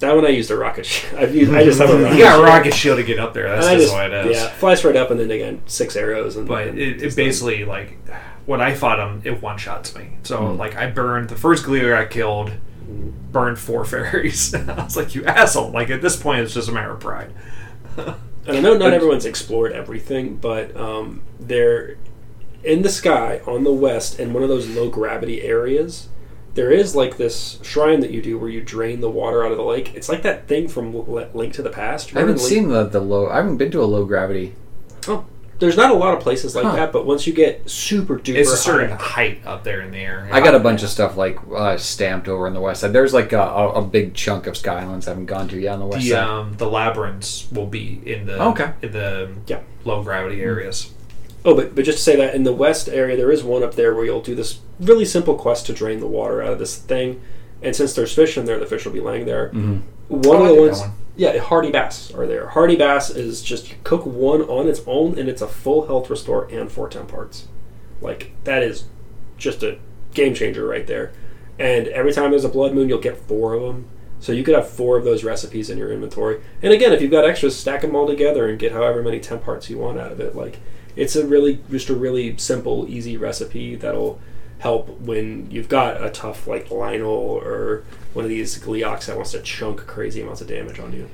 That 0.00 0.14
one 0.14 0.24
I 0.24 0.28
used 0.28 0.50
a 0.50 0.56
rocket. 0.56 0.86
shield. 0.86 1.14
I've 1.22 1.34
used, 1.34 1.52
I 1.52 1.64
just 1.64 1.80
have 1.80 1.90
a 1.90 1.98
rocket. 1.98 2.16
you 2.16 2.22
got 2.22 2.32
a 2.32 2.36
shield. 2.36 2.44
rocket 2.46 2.74
shield 2.74 2.98
to 2.98 3.04
get 3.04 3.18
up 3.18 3.34
there. 3.34 3.48
That's 3.48 3.66
And 3.66 3.74
I 3.74 3.78
just 3.78 3.86
just, 3.86 3.94
what 3.94 4.12
it 4.12 4.26
is. 4.26 4.36
yeah, 4.36 4.48
flies 4.48 4.84
right 4.84 4.96
up, 4.96 5.10
and 5.10 5.18
then 5.18 5.30
again 5.30 5.62
six 5.66 5.96
arrows, 5.96 6.36
and 6.36 6.46
But 6.46 6.68
and 6.68 6.78
it, 6.78 6.88
it 6.88 7.02
it's 7.02 7.14
done. 7.16 7.24
basically 7.24 7.64
like 7.64 7.98
when 8.46 8.60
I 8.60 8.74
fought 8.74 8.98
him, 8.98 9.22
it 9.24 9.42
one 9.42 9.58
shots 9.58 9.94
me. 9.96 10.10
So 10.24 10.40
Mm. 10.40 10.58
like 10.58 10.76
I 10.76 10.90
burned 10.90 11.28
the 11.30 11.36
first 11.36 11.64
Gleeok 11.64 11.96
I 11.96 12.04
killed, 12.06 12.52
burned 13.32 13.58
four 13.58 13.84
fairies. 13.86 14.54
I 14.54 14.84
was 14.84 14.96
like, 14.96 15.14
you 15.14 15.24
asshole! 15.24 15.70
Like 15.70 15.88
at 15.90 16.00
this 16.02 16.16
point, 16.16 16.40
it's 16.42 16.52
just 16.54 16.68
a 16.68 16.72
matter 16.72 16.92
of 16.92 17.00
pride. 17.00 17.32
And 18.48 18.56
I 18.56 18.60
know 18.60 18.76
not 18.76 18.92
everyone's 18.92 19.26
explored 19.26 19.72
everything, 19.72 20.36
but 20.36 20.74
um, 20.76 21.22
they're 21.38 21.98
in 22.64 22.82
the 22.82 22.88
sky 22.88 23.40
on 23.46 23.62
the 23.64 23.72
west 23.72 24.18
in 24.18 24.32
one 24.32 24.42
of 24.42 24.48
those 24.48 24.68
low 24.68 24.88
gravity 24.88 25.42
areas. 25.42 26.08
There 26.54 26.70
is 26.72 26.96
like 26.96 27.18
this 27.18 27.58
shrine 27.62 28.00
that 28.00 28.10
you 28.10 28.20
do 28.20 28.38
where 28.38 28.48
you 28.48 28.62
drain 28.62 29.00
the 29.00 29.10
water 29.10 29.44
out 29.44 29.52
of 29.52 29.58
the 29.58 29.64
lake. 29.64 29.94
It's 29.94 30.08
like 30.08 30.22
that 30.22 30.48
thing 30.48 30.66
from 30.66 30.92
Link 31.34 31.52
to 31.54 31.62
the 31.62 31.70
Past. 31.70 32.16
I 32.16 32.20
haven't 32.20 32.38
Link- 32.38 32.48
seen 32.48 32.68
the, 32.68 32.84
the 32.84 33.00
low. 33.00 33.28
I 33.28 33.36
haven't 33.36 33.58
been 33.58 33.70
to 33.72 33.82
a 33.82 33.84
low 33.84 34.04
gravity. 34.04 34.54
Oh, 35.06 35.26
there's 35.58 35.76
not 35.76 35.90
a 35.90 35.94
lot 35.94 36.14
of 36.14 36.20
places 36.20 36.54
like 36.54 36.64
Huh. 36.64 36.76
that, 36.76 36.92
but 36.92 37.04
once 37.06 37.26
you 37.26 37.32
get 37.32 37.68
super 37.68 38.18
duper 38.18 38.36
It's 38.36 38.52
a 38.52 38.56
certain 38.56 38.90
high, 38.90 38.96
height 38.96 39.40
up 39.46 39.64
there 39.64 39.80
in 39.80 39.90
the 39.90 39.98
air. 39.98 40.28
I 40.32 40.40
got 40.40 40.54
a 40.54 40.58
bunch 40.60 40.82
of 40.82 40.88
stuff 40.88 41.16
like 41.16 41.38
uh, 41.54 41.76
stamped 41.76 42.28
over 42.28 42.46
on 42.46 42.54
the 42.54 42.60
west 42.60 42.80
side. 42.82 42.92
There's 42.92 43.12
like 43.14 43.32
a, 43.32 43.40
a, 43.42 43.68
a 43.74 43.82
big 43.82 44.14
chunk 44.14 44.46
of 44.46 44.56
Sky 44.56 44.80
Islands 44.80 45.06
I 45.06 45.10
haven't 45.10 45.26
gone 45.26 45.48
to 45.48 45.58
yet 45.58 45.72
on 45.74 45.80
the 45.80 45.86
west 45.86 46.04
the 46.04 46.10
side. 46.10 46.22
um, 46.28 46.54
the 46.58 46.68
labyrinths 46.70 47.48
will 47.50 47.66
be 47.66 48.00
in 48.06 48.26
the 48.26 48.40
Okay. 48.42 48.70
in 48.82 48.92
the 48.92 49.30
Yeah. 49.46 49.60
low 49.84 50.02
gravity 50.02 50.40
areas. 50.42 50.92
Oh, 51.44 51.54
but 51.54 51.74
but 51.74 51.84
just 51.84 51.98
to 51.98 52.04
say 52.04 52.16
that 52.16 52.34
in 52.34 52.42
the 52.44 52.52
west 52.52 52.88
area, 52.88 53.16
there 53.16 53.30
is 53.30 53.42
one 53.44 53.62
up 53.62 53.74
there 53.74 53.94
where 53.94 54.04
you'll 54.04 54.20
do 54.20 54.34
this 54.34 54.58
really 54.80 55.04
simple 55.04 55.34
quest 55.34 55.66
to 55.66 55.72
drain 55.72 56.00
the 56.00 56.06
water 56.06 56.42
out 56.42 56.52
of 56.52 56.58
this 56.58 56.76
thing. 56.76 57.20
And 57.62 57.74
since 57.74 57.94
there's 57.94 58.12
fish 58.14 58.36
in 58.38 58.44
there, 58.44 58.58
the 58.58 58.66
fish 58.66 58.84
will 58.84 58.92
be 58.92 59.00
laying 59.00 59.26
there. 59.26 59.50
Mhm. 59.52 59.82
One 60.08 60.36
Oh, 60.38 60.42
of 60.44 60.48
the 60.56 60.60
ones, 60.62 60.80
one. 60.80 60.90
yeah, 61.16 61.36
hardy 61.38 61.70
bass 61.70 62.12
are 62.14 62.26
there. 62.26 62.48
Hardy 62.48 62.76
bass 62.76 63.10
is 63.10 63.42
just 63.42 63.70
you 63.70 63.76
cook 63.84 64.06
one 64.06 64.42
on 64.42 64.68
its 64.68 64.80
own, 64.86 65.18
and 65.18 65.28
it's 65.28 65.42
a 65.42 65.48
full 65.48 65.86
health 65.86 66.08
restore 66.08 66.46
and 66.50 66.70
four 66.70 66.88
temp 66.88 67.08
parts. 67.08 67.46
Like 68.00 68.30
that 68.44 68.62
is 68.62 68.84
just 69.36 69.62
a 69.62 69.76
game 70.14 70.34
changer 70.34 70.66
right 70.66 70.86
there. 70.86 71.12
And 71.58 71.88
every 71.88 72.12
time 72.12 72.30
there's 72.30 72.44
a 72.44 72.48
blood 72.48 72.72
moon, 72.74 72.88
you'll 72.88 72.98
get 73.00 73.16
four 73.16 73.54
of 73.54 73.62
them. 73.62 73.86
So 74.20 74.32
you 74.32 74.42
could 74.44 74.54
have 74.54 74.68
four 74.68 74.96
of 74.96 75.04
those 75.04 75.22
recipes 75.24 75.70
in 75.70 75.78
your 75.78 75.92
inventory. 75.92 76.38
And 76.62 76.72
again, 76.72 76.92
if 76.92 77.00
you've 77.02 77.10
got 77.10 77.24
extras, 77.24 77.56
stack 77.56 77.82
them 77.82 77.94
all 77.94 78.06
together 78.06 78.48
and 78.48 78.58
get 78.58 78.72
however 78.72 79.02
many 79.02 79.20
temp 79.20 79.44
parts 79.44 79.68
you 79.70 79.78
want 79.78 79.98
out 79.98 80.10
of 80.12 80.20
it. 80.20 80.34
Like 80.36 80.58
it's 80.96 81.14
a 81.16 81.26
really 81.26 81.60
just 81.70 81.88
a 81.88 81.94
really 81.94 82.36
simple, 82.36 82.86
easy 82.88 83.16
recipe 83.16 83.74
that'll 83.76 84.18
help 84.58 84.88
when 85.00 85.50
you've 85.50 85.68
got 85.68 86.02
a 86.02 86.10
tough 86.10 86.46
like 86.46 86.68
Lynel 86.68 87.06
or 87.06 87.84
one 88.12 88.24
of 88.24 88.28
these 88.28 88.58
Gleeoks 88.58 89.06
that 89.06 89.16
wants 89.16 89.32
to 89.32 89.40
chunk 89.40 89.86
crazy 89.86 90.20
amounts 90.20 90.40
of 90.40 90.48
damage 90.48 90.78
on 90.78 90.92
you. 90.92 91.08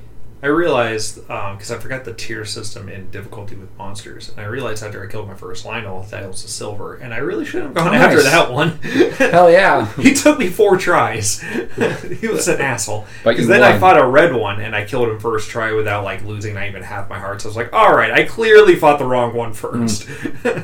I 0.44 0.48
realized 0.48 1.30
um, 1.30 1.56
because 1.56 1.70
I 1.70 1.78
forgot 1.78 2.04
the 2.04 2.12
tier 2.12 2.44
system 2.44 2.90
in 2.90 3.08
difficulty 3.10 3.54
with 3.54 3.74
monsters, 3.78 4.28
and 4.28 4.40
I 4.40 4.44
realized 4.44 4.84
after 4.84 5.02
I 5.02 5.06
killed 5.06 5.26
my 5.26 5.34
first 5.34 5.64
Lynel 5.64 6.06
that 6.10 6.22
it 6.22 6.26
was 6.26 6.44
a 6.44 6.48
silver, 6.48 6.96
and 6.96 7.14
I 7.14 7.16
really 7.16 7.46
should 7.46 7.62
have 7.62 7.70
oh, 7.70 7.74
gone 7.74 7.94
Oh, 7.94 7.98
after 7.98 8.22
that 8.22 8.52
one. 8.52 8.68
Hell 9.16 9.50
yeah. 9.50 9.90
he 9.96 10.12
took 10.12 10.38
me 10.38 10.48
four 10.48 10.76
tries. 10.76 11.40
he 12.20 12.28
was 12.28 12.46
an 12.46 12.60
asshole. 12.60 13.06
But 13.22 13.30
Because 13.30 13.48
then 13.48 13.62
I 13.62 13.78
fought 13.78 13.98
a 13.98 14.06
red 14.06 14.34
one, 14.34 14.60
and 14.60 14.76
I 14.76 14.84
killed 14.84 15.08
him 15.08 15.18
first 15.18 15.48
try 15.48 15.72
without 15.72 16.04
like 16.04 16.22
losing 16.24 16.52
not 16.52 16.66
even 16.66 16.82
half 16.82 17.08
my 17.08 17.18
heart. 17.18 17.40
So 17.40 17.48
I 17.48 17.48
was 17.48 17.56
like, 17.56 17.72
all 17.72 17.96
right, 17.96 18.12
I 18.12 18.24
clearly 18.24 18.76
fought 18.76 18.98
the 18.98 19.06
wrong 19.06 19.34
one 19.34 19.52
mm. 19.52 19.56
first. 19.56 20.06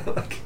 Like, 0.05 0.37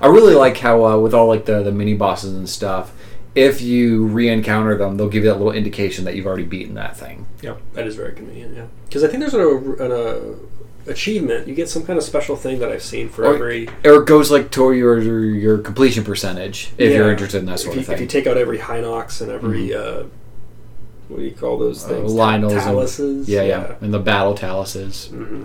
I 0.00 0.06
really 0.08 0.34
like 0.34 0.56
how 0.58 0.84
uh, 0.84 0.98
with 0.98 1.14
all 1.14 1.26
like 1.28 1.44
the 1.46 1.62
the 1.62 1.72
mini 1.72 1.94
bosses 1.94 2.32
and 2.34 2.48
stuff, 2.48 2.92
if 3.34 3.60
you 3.60 4.06
re-encounter 4.06 4.76
them, 4.76 4.96
they'll 4.96 5.08
give 5.08 5.24
you 5.24 5.30
that 5.30 5.36
little 5.36 5.52
indication 5.52 6.04
that 6.06 6.14
you've 6.14 6.26
already 6.26 6.44
beaten 6.44 6.74
that 6.74 6.96
thing. 6.96 7.26
Yeah, 7.42 7.56
that 7.74 7.86
is 7.86 7.94
very 7.96 8.12
convenient, 8.14 8.56
yeah. 8.56 8.66
Because 8.88 9.04
I 9.04 9.08
think 9.08 9.20
there's 9.20 9.34
an, 9.34 9.76
an 9.80 9.92
uh, 9.92 10.20
achievement. 10.90 11.46
You 11.46 11.54
get 11.54 11.68
some 11.68 11.84
kind 11.84 11.98
of 11.98 12.04
special 12.04 12.36
thing 12.36 12.58
that 12.60 12.70
I've 12.72 12.82
seen 12.82 13.08
for 13.08 13.24
Or- 13.26 13.34
every. 13.34 13.68
Or 13.84 14.02
it 14.02 14.06
goes 14.06 14.30
like 14.30 14.50
to 14.52 14.72
your 14.72 14.98
your 15.00 15.58
completion 15.58 16.04
percentage 16.04 16.72
if 16.78 16.90
Yeah. 16.90 16.96
you're 16.98 17.10
interested 17.10 17.38
in 17.38 17.46
that 17.46 17.54
If 17.54 17.60
sort 17.60 17.74
you, 17.76 17.82
of 17.82 17.90
if 17.90 18.00
you 18.00 18.06
take 18.06 18.26
out 18.26 18.36
every 18.36 18.58
Hinox 18.58 19.20
and 19.20 19.30
every. 19.30 19.74
Uh, 19.74 20.04
what 21.08 21.18
do 21.18 21.24
you 21.24 21.30
call 21.32 21.58
those 21.58 21.84
Uh, 21.84 21.88
things? 21.88 22.12
Lynels 22.12 22.52
and- 22.52 22.60
Taluses? 22.60 23.28
yeah, 23.28 23.42
yeah, 23.42 23.74
and 23.80 23.92
the 23.94 23.98
battle 23.98 24.34
taluses. 24.34 25.08
hmm 25.10 25.44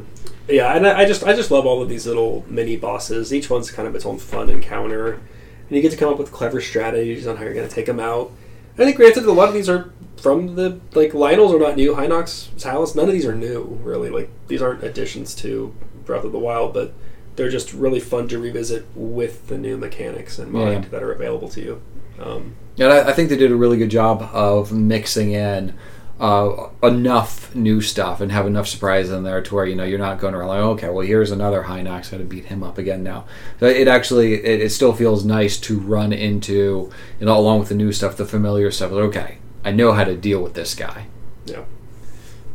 Yeah, 0.50 0.76
and 0.76 0.86
I 0.88 1.02
I 1.02 1.06
just 1.06 1.24
I 1.26 1.34
just 1.34 1.52
love 1.52 1.66
all 1.66 1.82
of 1.82 1.90
these 1.90 2.06
little 2.08 2.44
mini 2.50 2.76
bosses. 2.78 3.34
Each 3.34 3.50
one's 3.50 3.72
kind 3.72 3.88
of 3.88 3.96
its 3.96 4.06
own 4.06 4.18
fun 4.18 4.50
encounter, 4.50 5.14
and 5.14 5.22
you 5.70 5.82
get 5.82 5.92
to 5.92 5.98
come 5.98 6.10
up 6.12 6.20
with 6.20 6.32
clever 6.32 6.60
strategies 6.62 7.28
on 7.28 7.38
how 7.38 7.44
you're 7.46 7.54
going 7.54 7.68
to 7.68 7.74
take 7.74 7.86
them 7.86 8.00
out. 8.00 8.32
I 8.78 8.84
think, 8.86 8.96
granted, 8.98 9.26
a 9.26 9.32
lot 9.32 9.48
of 9.50 9.54
these 9.54 9.70
are 9.70 9.92
from 10.18 10.56
the 10.56 10.80
like 10.94 11.12
Lynels 11.14 11.54
are 11.54 11.60
not 11.60 11.76
new. 11.76 11.94
Hinox, 11.94 12.48
Talus, 12.58 12.96
none 12.96 13.08
of 13.08 13.14
these 13.14 13.26
are 13.26 13.36
new 13.36 13.80
really. 13.84 14.10
Like 14.10 14.30
these 14.48 14.62
aren't 14.62 14.84
additions 14.84 15.34
to 15.36 15.74
Breath 16.06 16.24
of 16.24 16.32
the 16.32 16.40
Wild, 16.40 16.74
but 16.74 16.94
they're 17.36 17.50
just 17.50 17.74
really 17.74 18.00
fun 18.00 18.28
to 18.28 18.38
revisit 18.40 18.86
with 18.96 19.48
the 19.48 19.58
new 19.58 19.78
mechanics 19.78 20.38
in 20.40 20.48
Yeah. 20.54 20.66
mind 20.66 20.84
that 20.92 21.02
are 21.04 21.12
available 21.12 21.48
to 21.50 21.62
you. 21.62 21.82
Um, 22.22 22.56
And 22.78 22.92
I, 22.92 23.10
I 23.10 23.14
think 23.14 23.30
they 23.30 23.38
did 23.38 23.52
a 23.52 23.56
really 23.56 23.78
good 23.78 23.90
job 23.90 24.22
of 24.34 24.72
mixing 24.72 25.32
in 25.32 25.74
uh, 26.20 26.70
enough 26.84 27.54
new 27.56 27.82
stuff 27.82 28.22
and 28.22 28.32
have 28.32 28.46
enough 28.46 28.68
surprise 28.68 29.10
in 29.10 29.24
there 29.24 29.42
to 29.42 29.56
where 29.56 29.66
you 29.66 29.76
know 29.76 29.84
you're 29.84 29.98
not 29.98 30.20
going 30.20 30.36
around 30.36 30.50
like 30.50 30.60
okay 30.60 30.90
well 30.90 31.06
here's 31.06 31.32
another 31.32 31.64
Hinox 31.64 32.12
got 32.12 32.18
to 32.18 32.24
beat 32.24 32.46
him 32.46 32.62
up 32.62 32.78
again 32.78 33.02
now. 33.02 33.26
So 33.60 33.66
it 33.66 33.88
actually 33.88 34.36
it, 34.36 34.62
it 34.62 34.70
still 34.70 34.94
feels 34.94 35.26
nice 35.26 35.58
to 35.62 35.80
run 35.80 36.14
into 36.14 36.92
you 37.20 37.26
know 37.26 37.36
along 37.36 37.60
with 37.60 37.70
the 37.70 37.76
new 37.76 37.92
stuff 37.92 38.18
the 38.18 38.26
familiar 38.26 38.70
stuff. 38.70 38.92
Like, 38.92 39.04
okay, 39.06 39.38
I 39.66 39.72
know 39.72 39.94
how 39.94 40.04
to 40.04 40.16
deal 40.16 40.44
with 40.44 40.54
this 40.54 40.76
guy. 40.76 41.08
Yeah. 41.46 41.64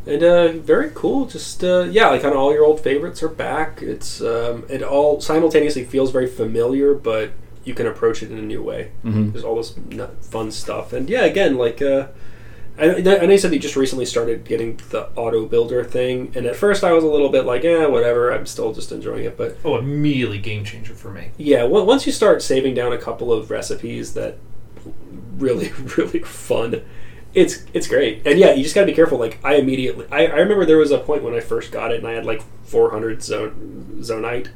And 0.07 0.23
uh, 0.23 0.53
very 0.53 0.93
cool. 0.95 1.27
Just 1.27 1.65
uh, 1.65 1.89
yeah, 1.91 2.09
like 2.11 2.23
kind 2.23 2.33
of 2.33 2.41
all 2.41 2.53
your 2.53 2.65
old 2.65 2.81
favorites 2.81 3.21
are 3.25 3.29
back. 3.29 3.83
It's 3.83 4.21
um, 4.21 4.65
it 4.69 4.81
all 4.85 5.21
simultaneously 5.21 5.85
feels 5.85 6.13
very 6.13 6.29
familiar, 6.29 6.95
but 6.95 7.33
you 7.67 7.75
can 7.75 7.87
approach 7.87 8.23
it 8.23 8.31
in 8.31 8.39
a 8.39 8.43
new 8.43 8.63
way. 8.63 8.93
Mhm. 9.05 9.33
There's 9.33 9.45
all 9.45 9.57
this 9.57 9.75
fun 10.23 10.51
stuff, 10.51 10.93
and 10.95 11.11
yeah, 11.11 11.25
again, 11.25 11.59
like 11.59 11.83
uh, 11.83 12.07
I, 12.79 12.91
I 12.97 13.01
know 13.01 13.33
you 13.33 13.39
said 13.39 13.53
you 13.53 13.59
just 13.59 13.75
recently 13.77 14.05
started 14.07 14.45
getting 14.45 14.79
the 14.91 15.09
auto 15.17 15.47
builder 15.47 15.83
thing, 15.83 16.33
and 16.35 16.47
at 16.47 16.57
first 16.57 16.85
I 16.85 16.93
was 16.93 17.05
a 17.05 17.09
little 17.09 17.29
bit 17.31 17.45
like, 17.45 17.65
eh, 17.65 17.87
whatever. 17.87 18.31
I'm 18.33 18.47
still 18.47 18.73
just 18.73 18.93
enjoying 18.93 19.25
it, 19.25 19.37
but 19.37 19.57
oh, 19.65 19.77
immediately 19.79 20.39
game 20.39 20.65
changer 20.65 20.95
for 20.95 21.11
me. 21.11 21.31
yeah, 21.39 21.65
on- 21.65 21.87
once 21.87 22.07
you 22.07 22.13
start 22.13 22.43
saving 22.43 22.75
down 22.75 22.93
a 22.93 22.99
couple 22.99 23.33
of 23.33 23.51
recipes 23.51 24.15
that 24.15 24.37
really, 25.39 25.73
really 25.97 26.21
fun, 26.21 26.83
it's 27.35 27.65
it's 27.75 27.87
great. 27.89 28.27
And 28.27 28.39
yeah, 28.39 28.53
you 28.53 28.63
just 28.63 28.75
gotta 28.75 28.87
be 28.87 28.93
careful. 28.95 29.19
Like 29.19 29.39
I 29.45 29.55
immediately, 29.57 30.07
I, 30.13 30.27
I 30.27 30.37
remember 30.39 30.65
there 30.67 30.79
was 30.79 30.91
a 30.91 30.99
point 30.99 31.23
when 31.23 31.35
I 31.35 31.41
first 31.41 31.73
got 31.73 31.93
it, 31.93 31.99
and 31.99 32.07
I 32.07 32.13
had 32.13 32.25
like 32.27 32.43
400 32.65 33.23
zone 33.23 33.99
zonaite 34.01 34.49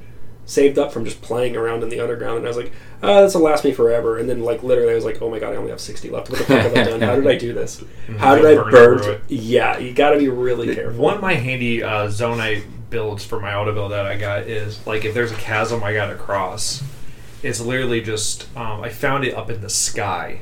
saved 0.50 0.78
up 0.80 0.92
from 0.92 1.04
just 1.04 1.22
playing 1.22 1.54
around 1.56 1.82
in 1.84 1.88
the 1.88 2.00
underground, 2.00 2.38
and 2.38 2.46
I 2.46 2.48
was 2.48 2.56
like, 2.56 2.72
oh, 3.04 3.22
this 3.22 3.34
will 3.34 3.42
last 3.42 3.64
me 3.64 3.70
forever. 3.72 4.18
And 4.18 4.28
then 4.28 4.40
like 4.42 4.62
literally, 4.64 4.92
I 4.92 4.94
was 4.96 5.04
like, 5.04 5.22
oh 5.22 5.30
my 5.30 5.38
god, 5.38 5.52
I 5.52 5.56
only 5.56 5.70
have 5.70 5.80
60 5.80 6.10
left. 6.10 6.28
What 6.28 6.38
the 6.40 6.44
fuck 6.44 6.58
have 6.62 6.72
I 6.76 6.82
done? 6.82 7.00
How 7.00 7.14
did 7.14 7.26
I 7.26 7.36
do 7.38 7.52
this? 7.52 7.82
How 8.18 8.34
did 8.34 8.44
I 8.46 8.70
Burn. 8.70 9.20
Yeah, 9.28 9.78
you 9.78 9.92
gotta 9.92 10.18
be 10.18 10.28
really 10.28 10.74
careful. 10.74 11.00
One 11.00 11.14
of 11.14 11.20
my 11.20 11.34
handy 11.34 11.82
uh, 11.82 12.08
zonaite 12.08 12.64
builds 12.90 13.24
for 13.24 13.38
my 13.38 13.54
auto 13.54 13.72
build 13.72 13.92
that 13.92 14.06
I 14.06 14.16
got 14.16 14.42
is 14.48 14.84
like 14.86 15.04
if 15.04 15.14
there's 15.14 15.30
a 15.30 15.36
chasm 15.36 15.84
I 15.84 15.92
got 15.94 16.06
to 16.08 16.16
cross, 16.16 16.82
it's 17.42 17.60
literally 17.60 18.00
just 18.00 18.48
um, 18.56 18.80
I 18.82 18.88
found 18.88 19.24
it 19.24 19.34
up 19.34 19.48
in 19.50 19.60
the 19.60 19.70
sky. 19.70 20.40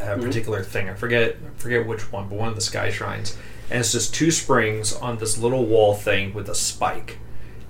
A 0.00 0.16
Mhm. 0.16 0.22
particular 0.22 0.62
thing 0.62 0.88
I 0.88 0.94
forget 0.94 1.36
I 1.44 1.60
forget 1.60 1.86
which 1.86 2.12
one, 2.12 2.28
but 2.28 2.38
one 2.38 2.48
of 2.48 2.54
the 2.54 2.60
sky 2.60 2.90
shrines, 2.90 3.36
and 3.70 3.80
it's 3.80 3.90
just 3.92 4.14
two 4.14 4.30
springs 4.30 4.92
on 4.94 5.18
this 5.18 5.38
little 5.38 5.64
wall 5.66 5.94
thing 5.94 6.32
with 6.34 6.48
a 6.48 6.54
spike. 6.54 7.18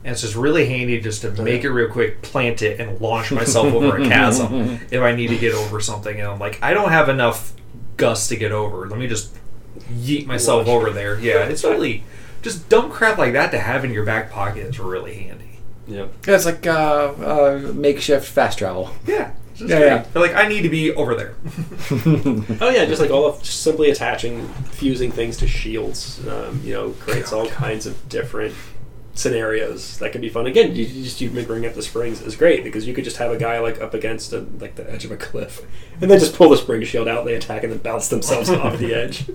And 0.04 0.12
it's 0.12 0.20
just 0.20 0.36
really 0.36 0.66
handy 0.66 1.00
just 1.00 1.22
to 1.22 1.30
make 1.42 1.64
it 1.64 1.70
real 1.70 1.88
quick, 1.88 2.20
plant 2.20 2.60
it, 2.60 2.78
and 2.78 3.00
launch 3.00 3.32
myself 3.32 3.72
over 3.72 3.96
a 3.96 4.04
chasm 4.08 4.78
if 4.90 5.00
I 5.00 5.14
need 5.14 5.28
to 5.28 5.38
get 5.38 5.54
over 5.54 5.80
something. 5.80 6.20
And 6.20 6.28
I'm 6.30 6.38
like, 6.38 6.62
I 6.62 6.74
don't 6.74 6.90
have 6.90 7.08
enough 7.08 7.54
gust 7.96 8.28
to 8.28 8.36
get 8.36 8.52
over. 8.52 8.86
Let 8.88 8.98
me 8.98 9.06
just 9.06 9.34
yeet 9.90 10.26
myself 10.26 10.66
Launch. 10.66 10.76
over 10.76 10.90
there. 10.90 11.18
Yeah, 11.18 11.44
it's 11.44 11.64
really 11.64 12.04
just 12.42 12.68
dumb 12.68 12.90
crap 12.90 13.16
like 13.16 13.32
that 13.32 13.50
to 13.52 13.58
have 13.58 13.84
in 13.84 13.92
your 13.94 14.04
back 14.04 14.30
pocket 14.30 14.66
is 14.66 14.78
really 14.78 15.14
handy. 15.14 15.58
yeah. 15.86 16.06
Yeah, 16.26 16.34
it's 16.34 16.44
like 16.44 16.66
uh, 16.66 17.14
uh, 17.18 17.72
makeshift 17.74 18.26
fast 18.26 18.58
travel. 18.58 18.90
Yeah. 19.06 19.32
just 19.54 19.70
Yeah, 19.70 19.78
great. 19.78 19.86
yeah. 19.86 20.04
They're 20.12 20.22
like, 20.22 20.34
I 20.34 20.46
need 20.48 20.62
to 20.62 20.68
be 20.68 20.92
over 20.94 21.14
there. 21.14 21.34
Oh 22.60 22.70
yeah, 22.70 22.84
just 22.84 23.00
like 23.00 23.10
all 23.10 23.26
of 23.26 23.42
just 23.42 23.62
simply 23.62 23.90
attaching, 23.90 24.46
fusing 24.72 25.10
things 25.10 25.36
to 25.38 25.48
shields. 25.48 26.20
Um, 26.28 26.60
you 26.62 26.74
know, 26.74 26.90
creates 27.00 27.32
all 27.32 27.46
kinds 27.48 27.86
of 27.86 28.08
different 28.08 28.54
scenarios 29.14 29.98
that 29.98 30.12
can 30.12 30.20
be 30.20 30.29
fun. 30.29 30.46
Again, 30.46 30.74
you, 30.74 30.85
you 30.85 31.05
just 31.05 31.20
you 31.20 31.31
bring 31.31 31.64
up 31.66 31.74
the 31.74 31.83
springs 31.83 32.20
is 32.20 32.37
great 32.37 32.64
because 32.64 32.87
you 32.87 32.94
could 32.94 33.05
just 33.05 33.16
have 33.16 33.31
a 33.31 33.38
guy 33.38 33.59
like 33.61 33.81
up 33.81 33.94
against 33.94 34.33
a, 34.33 34.40
like 34.59 34.74
the 34.74 34.90
edge 34.92 35.05
of 35.05 35.12
a 35.12 35.16
cliff, 35.16 35.62
and 36.00 36.11
then 36.11 36.18
just 36.18 36.35
pull 36.35 36.50
the 36.50 36.57
spring 36.57 36.83
shield 36.85 37.09
out. 37.09 37.20
And 37.20 37.29
they 37.29 37.35
attack 37.35 37.62
and 37.62 37.72
then 37.72 37.79
bounce 37.79 38.09
themselves 38.09 38.50
off 38.50 38.79
the 38.79 38.92
edge. 38.94 39.31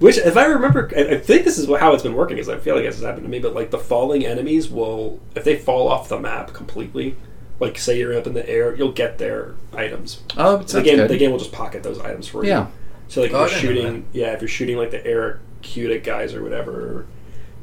Which, 0.00 0.18
if 0.18 0.36
I 0.36 0.46
remember, 0.46 0.90
I 0.96 1.14
I 1.14 1.18
think 1.18 1.44
this 1.44 1.56
is 1.58 1.68
how 1.78 1.92
it's 1.94 2.02
been 2.02 2.14
working. 2.14 2.38
Is 2.38 2.48
I 2.48 2.58
feel 2.58 2.74
like 2.74 2.84
this 2.84 2.96
has 2.96 3.04
happened 3.04 3.24
to 3.24 3.30
me, 3.30 3.38
but 3.38 3.54
like 3.54 3.70
the 3.70 3.78
falling 3.78 4.24
enemies 4.26 4.68
will, 4.68 5.20
if 5.36 5.44
they 5.44 5.56
fall 5.56 5.88
off 5.88 6.08
the 6.08 6.18
map 6.18 6.52
completely, 6.52 7.16
like 7.60 7.78
say 7.78 7.98
you're 7.98 8.16
up 8.18 8.26
in 8.26 8.32
the 8.34 8.48
air, 8.48 8.74
you'll 8.74 8.92
get 8.92 9.18
their 9.18 9.54
items. 9.72 10.22
Oh, 10.36 10.56
the 10.58 10.82
game, 10.82 10.96
good. 10.96 11.10
the 11.10 11.16
game 11.16 11.30
will 11.30 11.38
just 11.38 11.52
pocket 11.52 11.82
those 11.82 12.00
items 12.00 12.26
for 12.26 12.42
you. 12.42 12.50
Yeah. 12.50 12.66
So 13.08 13.20
like 13.20 13.30
if 13.30 13.36
Oh, 13.36 13.40
you're 13.40 13.48
shooting, 13.50 14.06
yeah, 14.12 14.32
if 14.32 14.40
you're 14.40 14.48
shooting 14.48 14.76
like 14.78 14.90
the 14.90 14.98
Aerocuda 14.98 16.02
guys 16.02 16.34
or 16.34 16.42
whatever, 16.42 17.06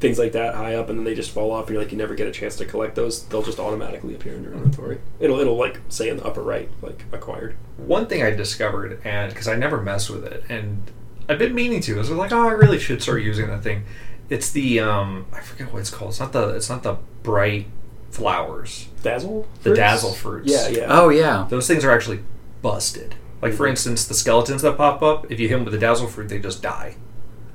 things 0.02 0.18
like 0.18 0.32
that 0.32 0.54
high 0.54 0.74
up, 0.74 0.90
and 0.90 0.98
then 0.98 1.04
they 1.04 1.14
just 1.14 1.30
fall 1.30 1.50
off, 1.50 1.66
and 1.68 1.74
you're 1.74 1.82
like 1.82 1.92
you 1.92 1.96
never 1.96 2.14
get 2.14 2.26
a 2.28 2.30
chance 2.30 2.56
to 2.56 2.66
collect 2.66 2.94
those. 2.94 3.24
They'll 3.26 3.42
just 3.42 3.58
automatically 3.58 4.14
appear 4.14 4.34
in 4.34 4.42
your 4.42 4.52
inventory. 4.52 4.98
It'll 5.18 5.40
it'll 5.40 5.56
like 5.56 5.80
say 5.88 6.10
in 6.10 6.18
the 6.18 6.24
upper 6.26 6.42
right, 6.42 6.68
like 6.82 7.04
acquired. 7.12 7.56
One 7.78 8.06
thing 8.06 8.22
I 8.22 8.30
discovered, 8.30 9.00
and 9.04 9.32
because 9.32 9.48
I 9.48 9.56
never 9.56 9.80
mess 9.80 10.10
with 10.10 10.24
it, 10.26 10.44
and 10.50 10.90
I've 11.28 11.38
been 11.38 11.54
meaning 11.54 11.80
to, 11.82 11.98
is 11.98 12.10
like, 12.10 12.32
oh, 12.32 12.48
I 12.48 12.52
really 12.52 12.78
should 12.78 13.02
start 13.02 13.22
using 13.22 13.46
that 13.46 13.62
thing. 13.62 13.84
It's 14.28 14.50
the 14.50 14.80
um, 14.80 15.24
I 15.32 15.40
forget 15.40 15.72
what 15.72 15.80
it's 15.80 15.90
called. 15.90 16.10
It's 16.10 16.20
not 16.20 16.32
the 16.32 16.48
it's 16.50 16.68
not 16.68 16.82
the 16.82 16.98
bright 17.22 17.66
flowers. 18.10 18.88
Dazzle. 19.02 19.46
The 19.58 19.70
fruits? 19.70 19.78
dazzle 19.78 20.12
fruits. 20.12 20.50
Yeah, 20.52 20.68
yeah. 20.68 20.86
Oh 20.88 21.08
yeah. 21.08 21.46
Those 21.48 21.66
things 21.66 21.84
are 21.84 21.90
actually 21.90 22.20
busted. 22.60 23.14
Like 23.40 23.54
for 23.54 23.66
Mhm. 23.66 23.70
instance, 23.70 24.04
the 24.06 24.14
skeletons 24.14 24.62
that 24.62 24.76
pop 24.76 25.02
up, 25.02 25.30
if 25.30 25.40
you 25.40 25.48
hit 25.48 25.54
them 25.56 25.64
with 25.64 25.72
the 25.72 25.80
dazzle 25.80 26.06
fruit, 26.08 26.28
they 26.28 26.38
just 26.38 26.62
die. 26.62 26.96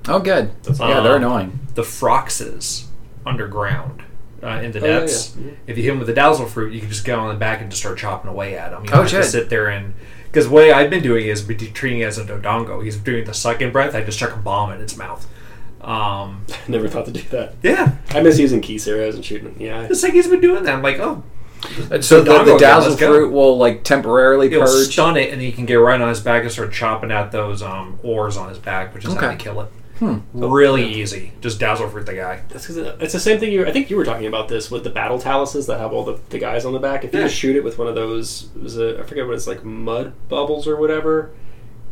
Oh 0.07 0.19
good. 0.19 0.51
That's 0.63 0.79
yeah, 0.79 1.01
they're 1.01 1.15
Um, 1.15 1.23
annoying. 1.23 1.59
The 1.75 1.83
froxes 1.83 2.85
underground 3.25 4.03
uh, 4.43 4.47
in 4.63 4.71
the 4.71 4.79
Oh, 4.81 4.85
yeah, 4.85 4.99
depths. 4.99 5.35
yeah. 5.43 5.51
If 5.67 5.77
you 5.77 5.83
hit 5.83 5.89
them 5.89 5.97
with 5.99 6.07
the 6.07 6.13
dazzle 6.13 6.45
fruit, 6.45 6.73
you 6.73 6.79
can 6.79 6.89
just 6.89 7.03
get 7.05 7.17
on 7.19 7.29
the 7.29 7.35
back 7.35 7.61
and 7.61 7.69
just 7.69 7.81
start 7.81 7.97
chopping 7.97 8.29
away 8.29 8.55
at 8.57 8.71
them. 8.71 8.83
You 8.85 8.89
Oh, 8.93 8.97
don't 8.97 9.07
to 9.09 9.23
sit 9.23 9.49
there 9.49 9.67
and 9.67 9.93
because 10.31 10.47
the 10.49 10.53
way 10.53 10.71
I've 10.71 10.89
been 10.89 11.01
doing 11.03 11.27
is 11.27 11.41
be 11.41 11.55
treating 11.55 11.99
it 12.01 12.05
as 12.05 12.17
a 12.17 12.23
dodongo. 12.25 12.83
He's 12.83 12.97
doing 12.97 13.25
the 13.25 13.33
second 13.33 13.73
breath. 13.73 13.95
I 13.95 14.03
just 14.03 14.19
chuck 14.19 14.33
a 14.33 14.37
bomb 14.37 14.71
in 14.71 14.81
its 14.81 14.95
mouth. 14.97 15.25
Um, 15.81 16.45
Never 16.67 16.87
thought 16.87 17.05
to 17.05 17.11
do 17.11 17.21
that. 17.29 17.53
yeah, 17.63 17.95
I 18.09 18.21
miss 18.21 18.37
using 18.39 18.61
Keese 18.61 18.87
arrows 18.87 19.15
and 19.15 19.23
shooting. 19.25 19.55
Yeah. 19.59 19.83
it's 19.89 20.03
like 20.03 20.13
he's 20.13 20.27
been 20.27 20.41
doing 20.41 20.63
that. 20.63 20.75
I'm 20.75 20.81
like, 20.83 20.99
oh, 20.99 21.23
So 22.01 22.21
the, 22.21 22.31
Dodongo 22.31 22.45
the 22.45 22.57
dazzle 22.57 22.91
let's 22.91 23.01
fruit 23.01 23.31
will 23.31 23.57
like 23.57 23.83
temporarily 23.83 24.47
it'll 24.47 24.63
purge. 24.63 24.91
stun 24.93 25.17
it, 25.17 25.31
and 25.31 25.39
then 25.41 25.45
you 25.47 25.53
can 25.53 25.65
get 25.65 25.75
right 25.75 25.99
on 25.99 26.09
his 26.09 26.19
back 26.19 26.43
and 26.43 26.51
start 26.51 26.71
chopping 26.73 27.11
at 27.11 27.31
those 27.31 27.61
um, 27.61 27.99
ores 28.03 28.37
on 28.37 28.49
his 28.49 28.57
back, 28.59 28.93
which 28.93 29.05
is 29.05 29.13
how 29.13 29.17
Okay. 29.17 29.27
they 29.29 29.35
kill 29.37 29.61
it. 29.61 29.69
Hmm. 29.99 30.17
Really 30.33 30.85
easy. 30.85 31.31
Just 31.41 31.59
dazzle 31.59 31.89
fruit 31.89 32.05
the 32.05 32.13
guy. 32.13 32.41
That's 32.49 32.67
'cause 32.67 32.77
it- 32.77 32.95
it's 32.99 33.13
the 33.13 33.19
same 33.19 33.39
thing. 33.39 33.51
You, 33.51 33.65
I 33.65 33.71
think 33.71 33.89
you 33.89 33.97
were 33.97 34.05
talking 34.05 34.27
about 34.27 34.47
this 34.47 34.69
with 34.69 34.83
the 34.83 34.89
battle 34.91 35.17
taluses 35.19 35.65
that 35.67 35.79
have 35.79 35.91
all 35.91 36.03
the, 36.05 36.19
the 36.29 36.37
guys 36.39 36.65
on 36.65 36.73
the 36.73 36.79
back. 36.79 37.03
If 37.03 37.13
you 37.13 37.19
Yeah. 37.19 37.25
just 37.27 37.37
shoot 37.37 37.55
it 37.55 37.63
with 37.63 37.77
one 37.79 37.87
of 37.87 37.95
those, 37.95 38.49
was 38.61 38.77
it, 38.77 38.99
I 38.99 39.03
forget 39.03 39.25
what 39.25 39.33
it's 39.35 39.47
like, 39.47 39.63
mud 39.65 40.13
bubbles 40.29 40.67
or 40.67 40.75
whatever. 40.75 41.31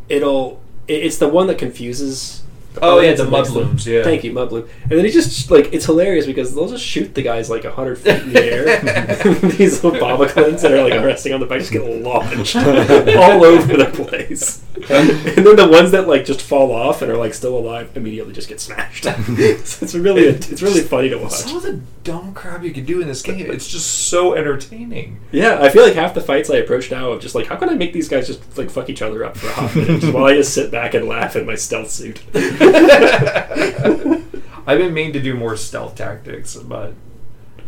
It'll. 0.10 0.62
It, 0.88 1.04
it's 1.04 1.18
the 1.18 1.28
one 1.28 1.48
that 1.48 1.58
confuses. 1.58 2.44
Oh, 2.82 3.00
yeah, 3.00 3.12
opponents 3.12 3.18
the 3.20 3.24
and 3.24 3.32
mud 3.32 3.40
makes 3.42 3.54
them- 3.54 3.64
blooms, 3.64 3.88
yeah. 3.88 4.04
Thank 4.04 4.24
you, 4.24 4.32
mudbloom. 4.34 4.70
And 4.84 4.92
then 4.92 5.06
he 5.06 5.12
just 5.12 5.50
like 5.52 5.74
it's 5.74 5.86
hilarious 5.86 6.26
because 6.26 6.54
they'll 6.54 6.68
just 6.68 6.84
shoot 6.84 7.14
the 7.16 7.22
guys 7.22 7.50
like 7.50 7.64
hundred 7.66 7.98
feet 7.98 8.22
in 8.24 8.34
the 8.34 8.44
air. 8.44 8.66
These 9.58 9.84
little 9.84 10.00
Bokoblins 10.00 10.62
that 10.62 10.72
are 10.72 10.84
like 10.88 11.04
resting 11.04 11.34
on 11.34 11.40
the 11.40 11.46
bike 11.46 11.60
just 11.60 11.72
get 11.72 11.84
launched 11.84 12.56
all 12.56 13.44
over 13.46 13.78
the 13.78 13.86
place. 13.94 14.62
and 14.90 15.46
then 15.46 15.56
the 15.56 15.68
ones 15.72 15.92
that 15.92 16.08
like 16.08 16.26
just 16.26 16.42
fall 16.42 16.72
off 16.72 17.02
and 17.02 17.12
are 17.12 17.18
like 17.18 17.34
still 17.34 17.58
alive 17.58 17.90
immediately 17.96 18.34
just 18.34 18.48
get 18.50 18.60
smashed. 18.60 19.04
so 19.06 19.14
it's 19.18 19.96
really 19.96 20.24
it's 20.26 20.62
really 20.62 20.82
funny 20.82 21.10
to 21.10 21.18
watch. 21.18 21.32
Some 21.32 21.58
of 21.58 21.64
the 21.64 21.80
dumb 22.04 22.34
crap 22.34 22.64
you 22.64 22.72
can 22.72 22.86
do 22.86 23.02
in 23.02 23.08
this 23.08 23.22
game, 23.22 23.50
it's 23.50 23.68
just 23.68 24.10
so 24.10 24.34
entertaining. 24.36 25.20
Yeah, 25.32 25.60
I 25.62 25.70
feel 25.70 25.84
like 25.84 25.96
half 25.96 26.14
the 26.14 26.22
fights 26.22 26.50
I 26.50 26.58
approach 26.58 26.92
now 26.92 27.12
of 27.12 27.22
just 27.22 27.36
like 27.36 27.48
how 27.48 27.56
can 27.56 27.70
I 27.70 27.74
make 27.74 27.94
these 27.94 28.10
guys 28.10 28.28
just 28.28 28.58
like 28.58 28.70
fuck 28.70 28.90
each 28.90 29.02
other 29.02 29.24
up 29.24 29.38
for 29.38 29.48
a 29.48 29.52
hot 29.52 29.76
minute 29.76 30.14
while 30.14 30.26
I 30.26 30.34
just 30.36 30.54
sit 30.54 30.72
back 30.72 30.94
and 30.94 31.08
laugh 31.08 31.36
in 31.36 31.46
my 31.46 31.56
stealth 31.56 31.90
suit. 31.90 32.22
I've 34.68 34.80
been 34.80 34.94
meaning 34.94 35.14
to 35.14 35.22
do 35.22 35.36
more 35.36 35.56
stealth 35.56 35.96
tactics, 35.96 36.56
but 36.56 36.94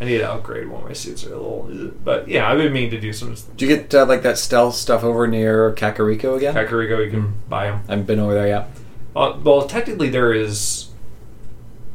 I 0.01 0.05
need 0.05 0.17
to 0.19 0.31
upgrade 0.31 0.67
one 0.67 0.81
of 0.83 0.87
my 0.87 0.93
suits 0.93 1.23
are 1.25 1.33
a 1.33 1.37
little. 1.37 1.91
But 2.03 2.27
yeah, 2.27 2.49
I've 2.49 2.57
been 2.57 2.73
meaning 2.73 2.91
to 2.91 2.99
do 2.99 3.13
some 3.13 3.35
Do 3.55 3.65
you 3.67 3.75
get 3.75 3.93
uh, 3.93 4.05
like 4.05 4.23
that 4.23 4.37
stealth 4.37 4.75
stuff 4.75 5.03
over 5.03 5.27
near 5.27 5.73
Kakariko 5.73 6.37
again? 6.37 6.55
Kakariko. 6.55 7.03
You 7.05 7.11
can 7.11 7.33
buy 7.49 7.65
them. 7.67 7.81
I 7.87 7.91
haven't 7.91 8.05
been 8.07 8.19
over 8.19 8.33
there 8.33 8.47
yet. 8.47 8.69
Uh, 9.15 9.37
well, 9.43 9.67
technically, 9.67 10.09
there 10.09 10.33
is 10.33 10.89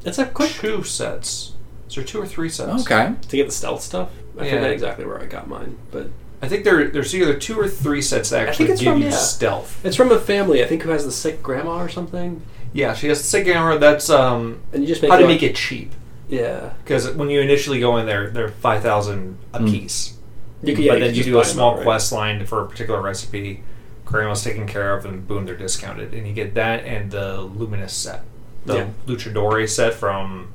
It's 0.04 0.18
a 0.18 0.26
quick 0.26 0.50
two 0.52 0.82
sets. 0.84 1.54
Is 1.88 1.96
there 1.96 2.04
two 2.04 2.20
or 2.20 2.26
three 2.26 2.48
sets? 2.48 2.82
Okay. 2.82 3.12
to 3.28 3.36
get 3.36 3.46
the 3.46 3.52
stealth 3.52 3.82
stuff. 3.82 4.10
I 4.38 4.44
Yeah. 4.46 4.52
forget 4.54 4.70
exactly 4.70 5.04
where 5.04 5.20
I 5.20 5.26
got 5.26 5.46
mine, 5.48 5.76
but 5.90 6.08
I 6.40 6.48
think 6.48 6.64
there 6.64 6.88
there's 6.88 7.14
either 7.14 7.34
two 7.34 7.58
or 7.60 7.68
three 7.68 8.00
sets 8.02 8.30
that 8.30 8.38
think 8.38 8.48
actually 8.48 8.70
it's 8.70 8.80
give 8.80 8.92
from- 8.94 9.02
you 9.02 9.08
yeah. 9.08 9.14
stealth. 9.16 9.84
it's 9.84 9.94
from 9.96 10.10
a 10.10 10.18
family 10.18 10.64
I 10.64 10.66
think 10.66 10.82
who 10.82 10.90
has 10.90 11.04
the 11.04 11.12
sick 11.12 11.42
grandma 11.42 11.76
or 11.82 11.88
something, 11.90 12.42
Yeah, 12.72 12.94
she 12.94 13.08
has 13.08 13.18
the 13.18 13.24
sick 13.24 13.44
camera. 13.46 13.78
That's 13.78 14.08
um 14.10 14.60
and 14.72 14.82
you 14.82 14.88
just 14.88 15.02
make 15.02 15.10
how 15.10 15.18
to 15.18 15.24
it 15.24 15.28
make 15.28 15.42
it 15.42 15.54
cheap. 15.56 15.92
Yeah, 16.28 16.70
Because 16.82 17.10
when 17.10 17.28
you 17.28 17.40
initially 17.40 17.78
go 17.80 17.98
in 17.98 18.06
there, 18.06 18.30
they're 18.30 18.48
five 18.48 18.82
thousand 18.82 19.36
a 19.52 19.58
Mm. 19.60 19.70
piece. 19.70 20.16
you 20.62 20.74
can, 20.74 20.84
yeah, 20.84 20.92
but 20.92 21.00
then 21.00 21.08
can 21.10 21.16
you 21.18 21.24
do 21.24 21.38
a 21.38 21.42
them 21.42 21.52
small 21.52 21.70
outright. 21.72 21.84
quest 21.84 22.12
line 22.12 22.46
for 22.46 22.62
a 22.62 22.66
particular 22.68 23.02
recipe. 23.02 23.62
Grandma's 24.06 24.42
taken 24.44 24.66
care 24.66 24.96
of, 24.96 25.04
and 25.04 25.26
boom, 25.26 25.44
they're 25.46 25.56
discounted. 25.56 26.12
And 26.14 26.26
you 26.26 26.32
get 26.32 26.54
that 26.54 26.84
and 26.84 27.10
the 27.10 27.40
Luminous 27.42 27.92
set, 27.92 28.22
the 28.64 28.74
Yeah. 28.76 28.86
Luchadore 29.06 29.68
set 29.68 29.94
from 29.94 30.52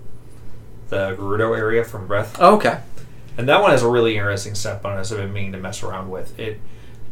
the 0.89 1.15
Gerudo 1.19 1.55
area 1.57 1.83
from 1.83 2.07
Breath. 2.07 2.37
Oh, 2.39 2.55
okay. 2.55 2.77
And 3.37 3.47
that 3.49 3.61
one 3.61 3.71
has 3.71 3.83
a 3.83 3.87
really 3.89 4.15
interesting 4.15 4.55
set 4.55 4.81
bonus 4.81 5.11
I've 5.11 5.17
been 5.19 5.33
meaning 5.33 5.51
to 5.51 5.57
mess 5.59 5.83
around 5.83 6.09
with. 6.09 6.37
It 6.39 6.59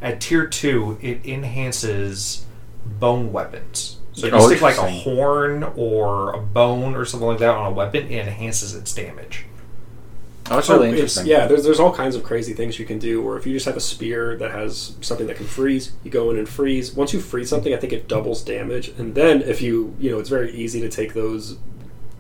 at 0.01 0.21
tier 0.21 0.47
two, 0.47 0.97
it 1.01 1.19
enhances 1.25 2.45
bone 2.99 3.31
weapons. 3.33 3.94
So 4.15 4.27
if 4.27 4.33
you 4.33 4.39
Oh, 4.39 4.47
stick 4.47 4.61
like 4.61 4.77
a 4.77 4.89
horn 4.89 5.63
or 5.75 6.33
a 6.33 6.39
bone 6.39 6.95
or 6.95 7.03
something 7.05 7.27
like 7.27 7.39
that 7.39 7.49
on 7.49 7.71
a 7.71 7.75
weapon, 7.75 8.07
it 8.09 8.27
enhances 8.27 8.73
its 8.73 8.93
damage. 8.93 9.45
Oh, 10.49 10.55
that's 10.55 10.69
Oh, 10.69 10.73
really 10.75 10.87
it's- 10.89 10.99
interesting. 10.99 11.25
yeah, 11.27 11.47
there's 11.47 11.63
there's 11.63 11.79
all 11.79 11.91
kinds 11.91 12.15
of 12.15 12.23
crazy 12.23 12.53
things 12.53 12.79
you 12.79 12.85
can 12.85 12.97
do. 12.99 13.21
Or 13.21 13.37
if 13.37 13.45
you 13.45 13.53
just 13.53 13.65
have 13.65 13.75
a 13.75 13.79
spear 13.81 14.37
that 14.37 14.51
has 14.51 14.93
something 15.01 15.27
that 15.27 15.35
can 15.37 15.47
freeze, 15.47 15.91
you 16.03 16.11
go 16.11 16.29
in 16.31 16.37
and 16.37 16.47
freeze. 16.47 16.93
Once 16.95 17.13
you 17.13 17.19
freeze 17.19 17.49
something, 17.49 17.73
I 17.73 17.77
think 17.77 17.91
it 17.93 18.07
doubles 18.07 18.41
damage. 18.43 18.89
And 18.97 19.15
then 19.15 19.41
if 19.41 19.61
you 19.61 19.95
you 19.99 20.11
know, 20.11 20.19
it's 20.19 20.29
very 20.29 20.51
easy 20.53 20.79
to 20.81 20.87
take 20.89 21.13
those 21.13 21.57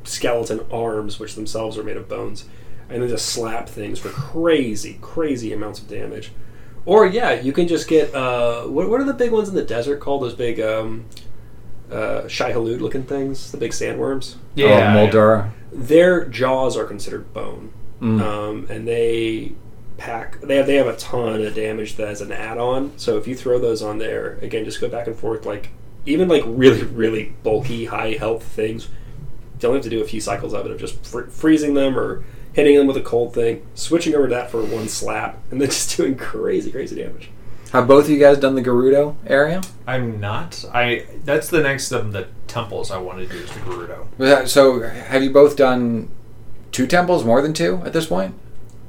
skeleton 0.03 0.61
arms, 0.71 1.19
which 1.19 1.35
themselves 1.35 1.77
are 1.77 1.83
made 1.83 1.97
of 1.97 2.09
bones, 2.09 2.45
and 2.89 3.01
then 3.01 3.09
just 3.09 3.27
slap 3.27 3.69
things 3.69 3.99
for 3.99 4.09
crazy, 4.09 4.97
crazy 5.01 5.53
amounts 5.53 5.79
of 5.79 5.87
damage. 5.87 6.31
Or 6.85 7.05
yeah, 7.05 7.31
you 7.39 7.51
can 7.53 7.67
just 7.67 7.87
get 7.87 8.13
uh, 8.13 8.63
what, 8.63 8.89
what 8.89 8.99
are 9.01 9.05
the 9.05 9.13
big 9.13 9.31
ones 9.31 9.49
in 9.49 9.55
the 9.55 9.63
desert 9.63 9.99
called? 9.99 10.23
Those 10.23 10.33
big 10.35 10.59
um, 10.59 11.05
uh, 11.91 12.27
Shai-Hulud 12.27 12.79
looking 12.81 13.03
things, 13.03 13.51
the 13.51 13.57
big 13.57 13.71
sandworms. 13.71 14.35
oh, 14.35 14.67
Molduga. 15.11 15.51
Their 15.71 16.25
jaws 16.25 16.77
are 16.77 16.85
considered 16.85 17.33
bone 17.33 17.71
Mm. 18.01 18.21
um, 18.21 18.67
and 18.69 18.85
they 18.85 19.53
pack 19.97 20.41
they 20.41 20.57
have 20.57 20.67
they 20.67 20.75
have 20.75 20.87
a 20.87 20.97
ton 20.97 21.41
of 21.41 21.55
damage 21.55 21.95
that 21.95 22.09
as 22.09 22.19
an 22.19 22.29
add-on 22.33 22.91
so 22.97 23.17
if 23.17 23.25
you 23.25 23.33
throw 23.33 23.57
those 23.57 23.81
on 23.81 23.97
there 23.99 24.37
again 24.41 24.65
just 24.65 24.81
go 24.81 24.89
back 24.89 25.07
and 25.07 25.15
forth 25.15 25.45
like 25.45 25.69
even 26.05 26.27
like 26.27 26.43
really 26.45 26.83
really 26.83 27.33
bulky 27.41 27.85
high 27.85 28.11
health 28.11 28.43
things 28.43 28.89
you 29.61 29.69
only 29.69 29.77
have 29.77 29.83
to 29.85 29.89
do 29.89 30.01
a 30.01 30.05
few 30.05 30.19
cycles 30.19 30.53
of 30.53 30.65
it 30.65 30.71
of 30.73 30.77
just 30.77 31.03
fr- 31.05 31.21
freezing 31.27 31.73
them 31.73 31.97
or 31.97 32.25
hitting 32.51 32.75
them 32.75 32.85
with 32.85 32.97
a 32.97 33.01
cold 33.01 33.33
thing 33.33 33.65
switching 33.73 34.13
over 34.13 34.27
to 34.27 34.33
that 34.35 34.51
for 34.51 34.61
one 34.61 34.89
slap 34.89 35.37
and 35.49 35.61
then 35.61 35.69
just 35.69 35.95
doing 35.97 36.17
crazy 36.17 36.69
crazy 36.73 36.97
damage 36.97 37.29
Have 37.75 37.87
both 37.89 38.05
of 38.05 38.09
you 38.09 38.19
guys 38.19 38.39
done 38.39 38.55
the 38.55 38.61
Gerudo 38.61 39.15
area? 39.27 39.61
I'm 39.85 40.19
not. 40.21 40.63
I 40.73 41.05
that's 41.25 41.49
the 41.49 41.61
next 41.61 41.91
of 41.91 42.13
the 42.13 42.27
temples 42.47 42.89
I 42.89 42.97
want 42.97 43.19
to 43.19 43.25
do 43.27 43.35
is 43.37 43.49
the 43.51 43.59
Gerudo. 43.59 44.07
Was 44.17 44.51
So, 44.51 44.79
have 44.81 45.21
you 45.23 45.29
both 45.31 45.57
done 45.57 46.09
two 46.71 46.87
temples, 46.87 47.25
more 47.25 47.41
than 47.41 47.53
two 47.53 47.81
at 47.85 47.93
this 47.93 48.07
point? 48.07 48.33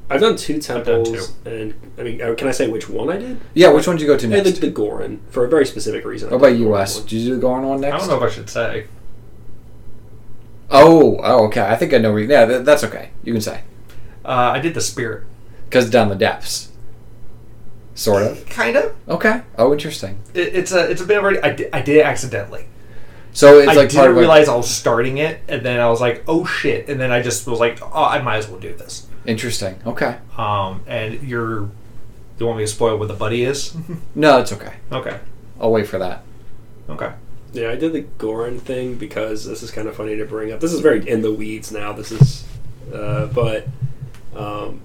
i've 0.09 0.21
done 0.21 0.37
two 0.37 0.61
done 0.61 0.85
temples 0.85 1.33
and 1.45 1.75
i 1.99 2.03
mean 2.05 2.23
uh, 2.23 2.33
can 2.37 2.47
i 2.47 2.53
say 2.53 2.69
which 2.69 2.89
one 2.89 3.11
i 3.11 3.17
did 3.17 3.41
Yeah, 3.55 3.71
which 3.73 3.89
one 3.89 3.97
did 3.97 4.03
you 4.03 4.07
go 4.09 4.17
to 4.17 4.29
next? 4.29 4.41
I 4.49 4.51
did 4.53 4.61
the 4.61 4.71
Goron 4.71 5.21
for 5.31 5.45
a 5.45 5.49
very 5.49 5.67
specific 5.67 6.05
reason 6.05 6.31
What 6.31 6.37
about 6.37 6.49
did 6.51 6.61
the 6.61 6.73
US? 6.73 6.99
one. 7.01 7.09
Did 7.09 7.13
you 7.23 7.29
do 7.31 7.35
the 7.35 7.41
Goron 7.41 7.67
one 7.67 7.81
next? 7.81 7.95
I 7.95 7.99
don't 7.99 8.09
know 8.11 8.25
if 8.25 8.31
I 8.31 8.33
should 8.33 8.49
say. 8.49 8.87
Oh, 10.71 11.19
oh, 11.25 11.47
okay. 11.47 11.61
I 11.67 11.75
think 11.75 11.93
I 11.93 11.99
know. 11.99 12.13
Where 12.13 12.21
you, 12.21 12.29
yeah, 12.29 12.45
that, 12.45 12.65
that's 12.65 12.85
okay. 12.85 13.11
You 13.25 13.33
can 13.33 13.43
say 13.43 13.63
Uh, 14.25 14.53
I 14.55 14.61
did 14.61 14.75
the 14.75 14.81
Spirit. 14.81 15.25
because 15.65 15.91
down 15.91 16.09
the 16.09 16.15
depths, 16.15 16.71
sort 17.97 18.23
of. 18.23 18.47
Kind 18.49 18.77
of. 18.77 18.95
Okay. 19.09 19.43
Oh, 19.59 19.73
interesting. 19.73 20.21
It, 20.35 20.55
it's 20.55 20.71
a 20.71 20.89
it's 20.89 21.01
a 21.01 21.05
bit 21.07 21.19
of 21.19 21.25
a. 21.25 21.45
I 21.45 21.51
did, 21.53 21.71
I 21.73 21.83
did 21.83 21.97
it 21.97 22.07
accidentally. 22.07 22.67
So 23.33 23.59
it's 23.59 23.69
I 23.69 23.75
like 23.75 23.89
didn't 23.91 24.11
of 24.13 24.17
a- 24.17 24.21
realize 24.21 24.49
I 24.49 24.55
was 24.55 24.71
starting 24.71 25.19
it, 25.19 25.41
and 25.49 25.63
then 25.67 25.81
I 25.81 25.89
was 25.91 26.01
like, 26.01 26.23
"Oh 26.29 26.45
shit!" 26.47 26.89
And 26.89 27.01
then 27.01 27.11
I 27.11 27.21
just 27.21 27.47
was 27.49 27.59
like, 27.59 27.81
"Oh, 27.83 28.05
I 28.05 28.23
might 28.23 28.37
as 28.37 28.49
well 28.49 28.61
do 28.61 28.73
this." 28.75 29.07
Interesting. 29.27 29.77
Okay. 29.85 30.17
Um, 30.39 30.83
and 30.87 31.21
you're. 31.23 31.61
do 31.63 31.71
you 32.39 32.47
want 32.47 32.59
me 32.59 32.65
to 32.65 32.71
spoil 32.71 32.97
what 32.97 33.09
the 33.09 33.15
buddy 33.15 33.43
is? 33.43 33.75
No, 34.15 34.39
it's 34.39 34.53
okay. 34.53 34.75
okay. 34.93 35.19
I'll 35.61 35.73
wait 35.73 35.87
for 35.89 35.99
that. 35.99 36.23
Okay. 36.89 37.13
Yeah, 37.53 37.71
I 37.71 37.77
did 37.77 37.93
the 37.93 38.03
Goron 38.19 38.59
thing 38.61 38.95
because 38.97 39.45
this 39.47 39.63
is 39.63 39.71
kind 39.71 39.89
of 39.89 39.97
funny 39.97 40.17
to 40.17 40.25
bring 40.27 40.53
up. 40.53 40.61
This 40.61 40.73
is 40.73 40.81
very 40.81 41.07
in 41.09 41.23
the 41.23 41.33
weeds 41.33 41.73
now. 41.73 41.93
This 41.93 42.13
is 42.13 42.45
Uh, 42.93 43.27
but 43.27 43.67
um, 44.35 44.81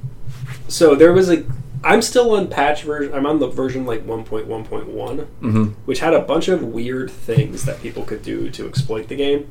so 0.67 0.95
there 0.95 1.13
was 1.13 1.30
a. 1.30 1.43
I'm 1.84 2.02
still 2.02 2.36
on 2.36 2.48
patch 2.48 2.84
version. 2.84 3.13
I'm 3.13 3.26
on 3.26 3.39
the 3.39 3.48
version 3.48 3.86
like 3.86 4.06
1.1.1, 4.06 4.46
Mm-hmm. 4.86 5.63
which 5.86 6.00
had 6.00 6.13
a 6.13 6.20
bunch 6.22 6.48
of 6.48 6.63
weird 6.63 7.10
things 7.10 7.65
that 7.65 7.82
people 7.82 8.04
could 8.04 8.22
do 8.22 8.50
to 8.52 8.67
exploit 8.67 9.08
the 9.08 9.15
game, 9.15 9.50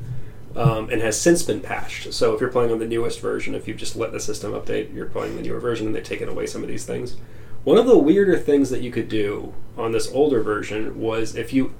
um, 0.55 0.89
and 0.89 1.01
has 1.01 1.19
since 1.19 1.43
been 1.43 1.59
patched. 1.61 2.13
So 2.13 2.33
if 2.33 2.39
you're 2.41 2.49
playing 2.51 2.71
on 2.71 2.79
the 2.79 2.87
newest 2.87 3.19
version, 3.19 3.53
if 3.55 3.67
you've 3.67 3.77
just 3.77 3.95
let 3.95 4.11
the 4.13 4.19
system 4.19 4.53
update, 4.53 4.93
you're 4.93 5.07
playing 5.07 5.35
the 5.35 5.41
newer 5.41 5.59
version, 5.59 5.87
and 5.87 5.95
they've 5.95 6.03
taken 6.03 6.29
away 6.29 6.45
some 6.45 6.61
of 6.63 6.69
these 6.69 6.85
things. 6.85 7.15
One 7.63 7.77
of 7.77 7.85
the 7.85 7.97
weirder 7.97 8.37
things 8.37 8.69
that 8.69 8.81
you 8.81 8.91
could 8.91 9.07
do 9.09 9.53
on 9.77 9.91
this 9.91 10.09
older 10.11 10.41
version 10.41 10.99
was 10.99 11.35
if 11.35 11.53
you 11.53 11.73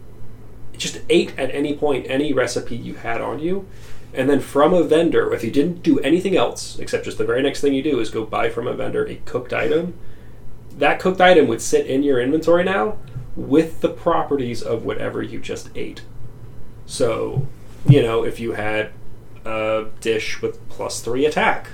just 0.77 1.01
ate 1.09 1.37
at 1.37 1.49
any 1.53 1.75
point 1.75 2.05
any 2.09 2.33
recipe 2.33 2.75
you 2.75 2.95
had 2.95 3.21
on 3.21 3.39
you, 3.39 3.67
and 4.13 4.29
then 4.29 4.39
from 4.41 4.73
a 4.73 4.83
vendor, 4.83 5.33
if 5.33 5.43
you 5.43 5.51
didn't 5.51 5.81
do 5.83 5.97
anything 5.99 6.35
else 6.35 6.77
except 6.79 7.05
just 7.05 7.17
the 7.17 7.25
very 7.25 7.41
next 7.41 7.61
thing 7.61 7.73
you 7.73 7.81
do 7.83 7.99
is 7.99 8.09
go 8.09 8.25
buy 8.25 8.49
from 8.49 8.67
a 8.67 8.73
vendor 8.73 9.05
a 9.07 9.15
cooked 9.25 9.53
item, 9.53 9.93
that 10.77 10.99
cooked 10.99 11.21
item 11.21 11.47
would 11.47 11.61
sit 11.61 11.87
in 11.87 12.03
your 12.03 12.19
inventory 12.19 12.63
now 12.63 12.97
with 13.35 13.81
the 13.81 13.89
properties 13.89 14.61
of 14.61 14.85
whatever 14.85 15.21
you 15.21 15.39
just 15.39 15.69
ate. 15.75 16.01
So, 16.85 17.47
you 17.87 18.01
know, 18.03 18.23
if 18.23 18.39
you 18.39 18.53
had 18.53 18.91
a 19.45 19.85
dish 20.01 20.41
with 20.41 20.67
plus 20.69 21.01
three 21.01 21.25
attack, 21.25 21.69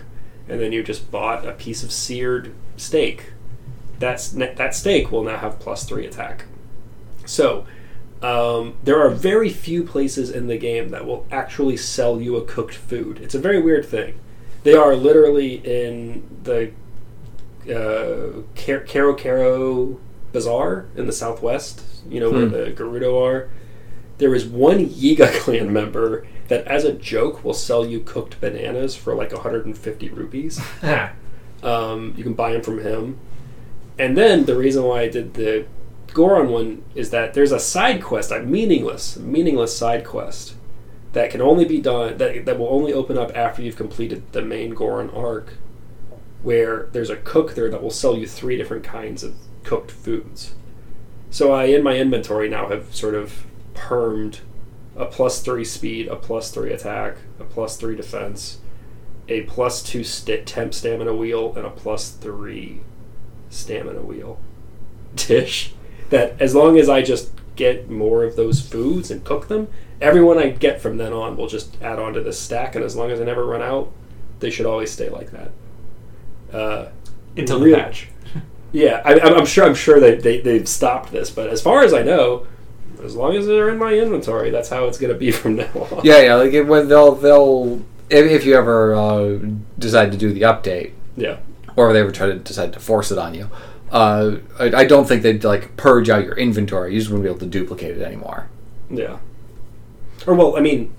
and 0.47 0.61
then 0.61 0.71
you 0.71 0.83
just 0.83 1.11
bought 1.11 1.45
a 1.45 1.51
piece 1.51 1.83
of 1.83 1.91
seared 1.91 2.53
steak, 2.77 3.31
that's 3.99 4.29
that 4.29 4.75
steak 4.75 5.11
will 5.11 5.23
now 5.23 5.37
have 5.37 5.59
plus 5.59 5.83
three 5.83 6.05
attack. 6.05 6.45
So, 7.25 7.65
um, 8.21 8.77
there 8.83 8.99
are 8.99 9.09
very 9.09 9.49
few 9.49 9.83
places 9.83 10.29
in 10.29 10.47
the 10.47 10.57
game 10.57 10.89
that 10.89 11.05
will 11.05 11.25
actually 11.31 11.77
sell 11.77 12.21
you 12.21 12.35
a 12.35 12.45
cooked 12.45 12.75
food. 12.75 13.19
It's 13.19 13.35
a 13.35 13.39
very 13.39 13.61
weird 13.61 13.85
thing. 13.85 14.19
They 14.63 14.73
are 14.73 14.95
literally 14.95 15.55
in 15.55 16.27
the 16.43 16.71
uh, 17.69 18.41
Car- 18.55 18.81
Kara 18.81 19.15
Kara 19.15 19.87
Bazaar 20.33 20.85
in 20.95 21.05
the 21.07 21.13
southwest, 21.13 21.81
you 22.09 22.19
know, 22.19 22.29
where 22.31 22.45
Hmm. 22.45 22.51
the 22.51 22.71
Gerudo 22.71 23.21
are. 23.23 23.49
There 24.17 24.33
is 24.35 24.45
one 24.45 24.85
Yiga 24.87 25.31
clan 25.41 25.71
member 25.71 26.25
that, 26.47 26.65
as 26.67 26.83
a 26.85 26.93
joke, 26.93 27.43
will 27.43 27.53
sell 27.53 27.85
you 27.85 27.99
cooked 27.99 28.39
bananas 28.41 28.95
for 28.95 29.13
like 29.15 29.31
150 29.31 30.09
rupees. 30.09 30.59
Um, 31.63 32.13
you 32.15 32.23
can 32.23 32.33
buy 32.33 32.53
them 32.53 32.61
from 32.61 32.81
him. 32.83 33.17
And 33.97 34.15
then 34.15 34.45
the 34.45 34.55
reason 34.55 34.83
why 34.83 35.01
I 35.01 35.09
did 35.09 35.33
the 35.33 35.65
Goron 36.13 36.49
one 36.49 36.83
is 36.93 37.09
that 37.09 37.33
there's 37.33 37.51
a 37.51 37.59
side 37.59 38.03
quest, 38.03 38.31
a 38.31 38.41
meaningless, 38.41 39.17
meaningless 39.17 39.75
side 39.75 40.05
quest 40.05 40.53
that 41.13 41.31
can 41.31 41.41
only 41.41 41.65
be 41.65 41.81
done 41.81 42.17
that 42.19 42.45
that 42.45 42.59
will 42.59 42.69
only 42.69 42.93
open 42.93 43.17
up 43.17 43.35
after 43.35 43.63
you've 43.63 43.75
completed 43.75 44.31
the 44.33 44.43
main 44.43 44.75
Goron 44.75 45.09
arc, 45.09 45.55
where 46.47 46.87
there's 46.93 47.09
a 47.09 47.17
cook 47.17 47.55
there 47.55 47.69
that 47.69 47.83
will 47.83 47.91
sell 47.91 48.15
you 48.15 48.25
three 48.25 48.55
different 48.55 48.81
kinds 48.81 49.21
of 49.21 49.35
cooked 49.65 49.91
foods. 49.91 50.55
So 51.29 51.51
I, 51.51 51.65
in 51.65 51.83
my 51.83 51.97
inventory 51.97 52.47
now, 52.47 52.69
have 52.69 52.95
sort 52.95 53.15
of 53.15 53.45
permed 53.73 54.39
a 54.95 55.07
plus 55.07 55.41
three 55.41 55.65
speed, 55.65 56.07
a 56.07 56.15
plus 56.15 56.49
three 56.49 56.71
attack, 56.71 57.17
a 57.37 57.43
plus 57.43 57.75
three 57.75 57.97
defense, 57.97 58.59
a 59.27 59.41
plus 59.41 59.83
two 59.83 60.05
st- 60.05 60.47
temp 60.47 60.73
stamina 60.73 61.13
wheel, 61.13 61.53
and 61.53 61.65
a 61.65 61.69
plus 61.69 62.11
three 62.11 62.79
stamina 63.49 63.99
wheel 64.01 64.39
dish. 65.15 65.73
That 66.11 66.41
as 66.41 66.55
long 66.55 66.77
as 66.77 66.87
I 66.87 67.01
just 67.01 67.33
get 67.57 67.89
more 67.89 68.23
of 68.23 68.37
those 68.37 68.61
foods 68.61 69.11
and 69.11 69.21
cook 69.25 69.49
them, 69.49 69.67
everyone 69.99 70.37
I 70.37 70.51
get 70.51 70.79
from 70.79 70.95
then 70.95 71.11
on 71.11 71.35
will 71.35 71.49
just 71.49 71.75
add 71.81 71.99
on 71.99 72.13
to 72.13 72.21
this 72.21 72.39
stack, 72.39 72.73
and 72.73 72.85
as 72.85 72.95
long 72.95 73.11
as 73.11 73.19
I 73.19 73.25
never 73.25 73.45
run 73.45 73.61
out, 73.61 73.91
they 74.39 74.49
should 74.49 74.65
always 74.65 74.91
stay 74.91 75.09
like 75.09 75.31
that. 75.31 75.51
Uh, 76.53 76.87
Until 77.35 77.59
Really? 77.59 77.71
the 77.71 77.77
patch. 77.77 78.07
yeah, 78.71 79.01
I, 79.05 79.19
I'm 79.19 79.33
I'm 79.35 79.45
sure. 79.45 79.65
I'm 79.65 79.75
sure 79.75 79.99
they, 79.99 80.15
they 80.15 80.41
they've 80.41 80.67
stopped 80.67 81.11
this, 81.11 81.29
but 81.29 81.49
as 81.49 81.61
far 81.61 81.83
as 81.83 81.93
I 81.93 82.03
know, 82.03 82.47
as 83.03 83.15
long 83.15 83.35
as 83.35 83.45
they're 83.45 83.69
in 83.69 83.77
my 83.77 83.93
inventory, 83.93 84.49
that's 84.49 84.69
how 84.69 84.85
it's 84.85 84.97
going 84.97 85.11
to 85.13 85.19
be 85.19 85.31
from 85.39 85.55
now 85.57 85.69
on. 85.73 86.01
Yeah, 86.03 86.21
yeah. 86.21 86.35
Like 86.35 86.53
it, 86.53 86.63
when 86.63 86.87
they'll 86.87 87.13
they'll 87.15 87.81
if, 88.09 88.25
if 88.31 88.45
you 88.45 88.55
ever 88.55 88.95
uh, 88.95 89.39
decide 89.77 90.11
to 90.13 90.17
do 90.17 90.31
the 90.31 90.41
update, 90.43 90.91
Yeah. 91.17 91.37
or 91.75 91.91
they 91.93 91.99
ever 91.99 92.11
try 92.11 92.27
to 92.27 92.35
decide 92.35 92.71
to 92.73 92.79
force 92.79 93.11
it 93.11 93.17
on 93.17 93.33
you, 93.35 93.49
uh, 93.91 94.37
I, 94.59 94.65
I 94.73 94.85
don't 94.85 95.05
think 95.07 95.21
they'd 95.23 95.43
like 95.43 95.75
purge 95.77 96.09
out 96.09 96.23
your 96.23 96.37
inventory. 96.37 96.93
You 96.93 96.99
just 96.99 97.09
wouldn't 97.11 97.23
be 97.25 97.29
able 97.29 97.39
to 97.39 97.45
duplicate 97.45 97.97
it 97.97 98.01
anymore. 98.01 98.47
Yeah. 98.89 99.17
Or 100.25 100.33
well, 100.35 100.55
I 100.57 100.61
mean, 100.61 100.93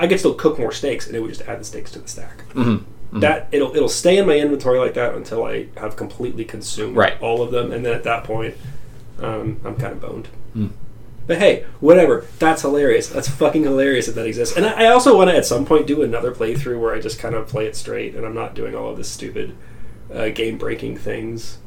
I 0.00 0.06
could 0.08 0.18
still 0.18 0.34
cook 0.34 0.58
more 0.58 0.72
steaks, 0.72 1.06
and 1.06 1.14
it 1.16 1.20
would 1.20 1.28
just 1.28 1.42
add 1.42 1.60
the 1.60 1.64
steaks 1.64 1.90
to 1.92 2.00
the 2.00 2.08
stack. 2.08 2.44
Mm-hmm. 2.54 2.84
That 3.12 3.48
it'll 3.52 3.74
it'll 3.74 3.88
stay 3.88 4.18
in 4.18 4.26
my 4.26 4.36
inventory 4.36 4.78
like 4.78 4.94
that 4.94 5.14
until 5.14 5.44
I 5.44 5.68
have 5.78 5.96
completely 5.96 6.44
consumed 6.44 6.94
Right. 6.96 7.20
all 7.22 7.40
of 7.40 7.50
them, 7.50 7.72
and 7.72 7.84
then 7.84 7.94
at 7.94 8.04
that 8.04 8.24
point, 8.24 8.54
um, 9.20 9.60
I'm 9.64 9.76
kind 9.76 9.92
of 9.94 10.00
boned. 10.00 10.28
Mm. 10.54 10.70
But 11.26 11.38
hey, 11.38 11.64
whatever. 11.80 12.26
That's 12.38 12.62
hilarious. 12.62 13.08
That's 13.08 13.28
fucking 13.28 13.62
hilarious 13.64 14.06
that 14.06 14.14
that 14.14 14.26
exists. 14.26 14.56
And 14.56 14.66
I, 14.66 14.84
I 14.84 14.86
also 14.88 15.16
want 15.16 15.30
to 15.30 15.36
at 15.36 15.46
some 15.46 15.64
point 15.64 15.86
do 15.86 16.02
another 16.02 16.32
playthrough 16.32 16.80
where 16.80 16.94
I 16.94 17.00
just 17.00 17.18
kind 17.18 17.34
of 17.34 17.48
play 17.48 17.66
it 17.66 17.76
straight, 17.76 18.14
and 18.14 18.26
I'm 18.26 18.34
not 18.34 18.54
doing 18.54 18.74
all 18.74 18.90
of 18.90 18.96
this 18.96 19.08
stupid 19.10 19.54
uh, 20.12 20.28
game 20.28 20.58
breaking 20.58 20.96
things. 20.98 21.58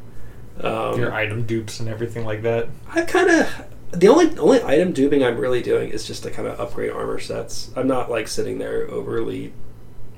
Um, 0.59 0.99
Your 0.99 1.13
item 1.13 1.45
dupes 1.45 1.79
and 1.79 1.89
everything 1.89 2.23
like 2.25 2.43
that. 2.43 2.69
I 2.89 3.01
kind 3.01 3.29
of 3.31 3.65
the 3.93 4.07
only 4.07 4.37
only 4.37 4.63
item 4.63 4.93
duping 4.93 5.23
I'm 5.23 5.37
really 5.37 5.61
doing 5.61 5.89
is 5.89 6.05
just 6.05 6.23
to 6.23 6.31
kind 6.31 6.47
of 6.47 6.59
upgrade 6.59 6.91
armor 6.91 7.19
sets. 7.19 7.71
I'm 7.75 7.87
not 7.87 8.09
like 8.11 8.27
sitting 8.27 8.57
there 8.59 8.87
overly. 8.89 9.53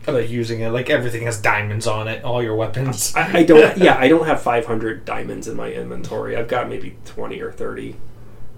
Like 0.05 0.29
using 0.29 0.59
it, 0.61 0.69
like 0.69 0.89
everything 0.89 1.23
has 1.23 1.39
diamonds 1.39 1.87
on 1.87 2.07
it, 2.07 2.23
all 2.23 2.43
your 2.43 2.55
weapons. 2.55 3.15
I, 3.15 3.39
I 3.39 3.43
don't. 3.43 3.77
yeah, 3.77 3.97
I 3.97 4.07
don't 4.07 4.25
have 4.25 4.41
500 4.41 5.05
diamonds 5.05 5.47
in 5.47 5.55
my 5.55 5.71
inventory. 5.71 6.35
I've 6.35 6.47
got 6.47 6.67
maybe 6.69 6.97
20 7.05 7.41
or 7.41 7.51
30. 7.51 7.95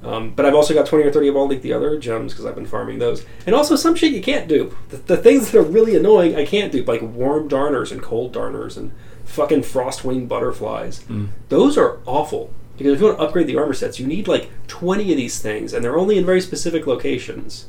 Um, 0.04 0.32
but 0.36 0.46
I've 0.46 0.54
also 0.54 0.74
got 0.74 0.86
20 0.86 1.06
or 1.06 1.12
30 1.12 1.30
of 1.30 1.36
all 1.36 1.50
like 1.50 1.62
the 1.62 1.74
other 1.74 1.98
gems 1.98 2.32
because 2.32 2.46
I've 2.46 2.56
been 2.56 2.66
farming 2.66 3.00
those. 3.00 3.26
And 3.46 3.56
also 3.56 3.76
some 3.76 3.96
shit 3.96 4.14
you 4.14 4.22
can't 4.22 4.48
dupe. 4.48 4.76
The, 4.90 4.98
the 4.98 5.18
things 5.18 5.52
that 5.52 5.60
are 5.60 5.64
really 5.64 5.96
annoying 5.96 6.36
I 6.36 6.46
can't 6.46 6.72
dupe, 6.72 6.88
like 6.88 7.02
warm 7.02 7.48
darners 7.48 7.92
and 7.92 8.02
cold 8.02 8.32
darners 8.32 8.78
and 8.78 8.92
fucking 9.26 9.62
frostwing 9.62 10.28
butterflies. 10.28 11.00
Mm. 11.06 11.30
Those 11.50 11.78
are 11.78 12.00
awful. 12.06 12.54
Because 12.78 12.94
if 12.94 13.00
you 13.00 13.06
want 13.06 13.20
to 13.20 13.24
upgrade 13.24 13.48
the 13.48 13.58
armor 13.58 13.74
sets, 13.74 14.00
you 14.00 14.06
need 14.06 14.28
like 14.28 14.50
20 14.68 15.12
of 15.12 15.18
these 15.18 15.40
things, 15.40 15.74
and 15.74 15.84
they're 15.84 15.98
only 15.98 16.18
in 16.18 16.26
very 16.26 16.42
specific 16.42 16.86
locations. 16.86 17.68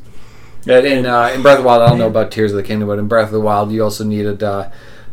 And 0.69 0.87
in 0.87 1.07
uh, 1.07 1.31
in 1.35 1.43
Breath 1.43 1.59
of 1.59 1.63
the 1.63 1.67
Wild, 1.69 1.83
I 1.83 1.89
don't 1.89 1.99
know 1.99 2.09
about 2.09 2.31
Tears 2.31 2.51
of 2.53 2.57
the 2.57 2.63
Kingdom, 2.63 2.89
but 2.89 2.99
in 2.99 3.07
Breath 3.09 3.27
of 3.27 3.33
the 3.33 3.41
Wild, 3.41 3.71
you 3.73 3.83
also 3.85 4.03
needed 4.05 4.43
uh, 4.43 4.69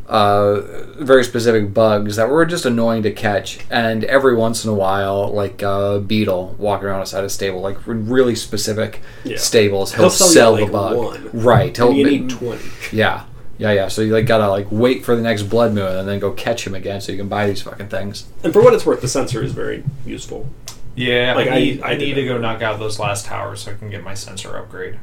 uh, 0.07 0.61
very 0.99 1.23
specific 1.23 1.73
bugs 1.73 2.15
that 2.15 2.29
were 2.29 2.45
just 2.45 2.65
annoying 2.65 3.03
to 3.03 3.11
catch. 3.11 3.59
And 3.69 4.03
every 4.05 4.35
once 4.35 4.63
in 4.63 4.69
a 4.71 4.73
while, 4.73 5.29
like 5.31 5.61
a 5.61 6.03
beetle 6.05 6.55
walking 6.57 6.87
around 6.87 7.01
outside 7.01 7.23
a 7.23 7.29
stable, 7.29 7.61
like 7.61 7.77
really 7.85 8.35
specific 8.35 9.01
Yeah. 9.23 9.37
stables, 9.37 9.93
he'll, 9.93 10.03
He'll 10.05 10.09
sell 10.09 10.27
you, 10.27 10.33
sell 10.33 10.51
like, 10.53 10.65
the 10.65 10.71
bug. 10.71 10.97
one. 10.97 11.29
Right. 11.43 11.75
He'll, 11.77 11.89
And 11.89 11.97
you 11.97 12.05
need 12.05 12.29
20. 12.29 12.61
yeah. 12.91 13.25
Yeah, 13.59 13.71
yeah. 13.71 13.87
So 13.87 14.01
you 14.01 14.11
like 14.11 14.25
gotta 14.25 14.49
like 14.49 14.67
wait 14.71 15.05
for 15.05 15.15
the 15.15 15.21
next 15.21 15.43
blood 15.43 15.73
moon 15.73 15.95
and 15.97 16.07
then 16.07 16.17
go 16.19 16.31
catch 16.31 16.65
him 16.65 16.73
again, 16.73 16.99
so 16.99 17.11
you 17.11 17.17
can 17.19 17.29
buy 17.29 17.45
these 17.47 17.61
fucking 17.61 17.87
things. 17.89 18.25
And 18.43 18.51
for 18.51 18.61
what 18.63 18.73
it's 18.73 18.85
worth, 18.85 19.01
the 19.01 19.07
sensor 19.07 19.43
is 19.43 19.51
very 19.53 19.83
useful. 20.05 20.49
Yeah, 20.95 21.33
Like, 21.35 21.47
I 21.47 21.51
I- 21.55 21.59
need, 21.59 21.81
I 21.81 21.91
I, 21.91 21.97
need 21.97 22.13
to 22.15 22.25
go 22.25 22.37
knock 22.39 22.61
out 22.63 22.79
those 22.79 22.97
last 22.99 23.25
towers 23.25 23.61
so 23.61 23.71
I 23.71 23.75
can 23.75 23.89
get 23.91 24.03
my 24.03 24.15
sensor 24.15 24.57
upgrade. 24.57 24.97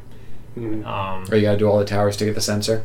Mm. 0.58 0.84
Um, 0.86 1.24
Or 1.30 1.36
you 1.36 1.42
gotta 1.42 1.58
do 1.58 1.66
all 1.68 1.78
the 1.78 1.84
towers 1.84 2.16
to 2.18 2.24
get 2.24 2.34
the 2.34 2.40
sensor. 2.40 2.82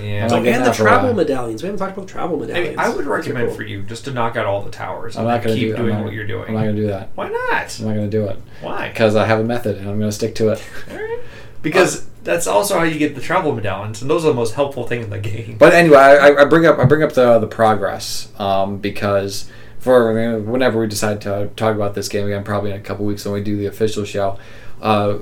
yeah, 0.00 0.26
Like, 0.30 0.46
and 0.46 0.46
the 0.46 0.50
that 0.70 0.76
for 0.76 0.82
a 0.82 0.86
travel 0.86 1.14
medallions. 1.14 1.62
We 1.62 1.66
haven't 1.66 1.78
talked 1.78 1.96
about 1.96 2.06
the 2.06 2.12
travel 2.12 2.36
I, 2.42 2.46
medallions. 2.46 2.70
mean, 2.70 2.78
I 2.78 2.88
would 2.88 3.06
recommend 3.06 3.48
cool. 3.48 3.56
for 3.56 3.62
you 3.64 3.82
just 3.82 4.04
to 4.06 4.12
knock 4.12 4.36
out 4.36 4.46
all 4.46 4.62
the 4.62 4.70
towers. 4.70 5.16
I'm 5.16 5.26
and 5.26 5.28
not 5.34 5.42
gonna 5.42 5.54
keep 5.56 5.70
do. 5.70 5.76
Doing 5.76 5.94
not- 5.94 6.04
what 6.04 6.12
you're 6.14 6.26
doing. 6.26 6.48
I'm 6.48 6.54
not 6.54 6.60
gonna 6.60 6.72
do 6.74 6.86
that. 6.86 7.10
Why 7.14 7.28
not? 7.28 7.78
I'm 7.80 7.86
not 7.86 7.94
gonna 7.94 8.08
do 8.08 8.24
it 8.26 8.38
Why? 8.62 8.88
because 8.88 9.14
I 9.16 9.26
have 9.26 9.40
a 9.40 9.44
method 9.44 9.76
and 9.76 9.88
I'm 9.88 9.98
gonna 9.98 10.12
stick 10.12 10.34
to 10.36 10.48
it. 10.50 10.62
Alright. 10.90 11.18
Because 11.62 12.06
that's 12.24 12.46
also 12.46 12.78
how 12.78 12.84
you 12.84 12.98
get 12.98 13.14
the 13.14 13.20
travel 13.20 13.54
medallions, 13.54 14.00
and 14.02 14.10
those 14.10 14.24
are 14.24 14.28
the 14.28 14.34
most 14.34 14.54
helpful 14.54 14.86
thing 14.86 15.02
in 15.02 15.10
the 15.10 15.18
game. 15.18 15.56
But 15.58 15.74
anyway, 15.74 15.96
I, 15.98 16.42
I 16.42 16.44
bring 16.46 16.64
up 16.66 16.78
I 16.78 16.84
bring 16.84 17.02
up 17.02 17.12
the 17.12 17.38
the 17.38 17.46
progress 17.46 18.28
um, 18.38 18.78
because 18.78 19.50
for 19.78 20.12
whenever 20.40 20.80
we 20.80 20.86
decide 20.86 21.20
to 21.22 21.50
talk 21.56 21.74
about 21.76 21.94
this 21.94 22.08
game 22.08 22.24
again, 22.26 22.42
probably 22.44 22.70
in 22.70 22.76
a 22.78 22.80
couple 22.80 23.04
weeks 23.04 23.24
when 23.26 23.34
we 23.34 23.42
do 23.42 23.56
the 23.58 23.66
official 23.66 24.04
show, 24.06 24.38
uh, 24.80 25.16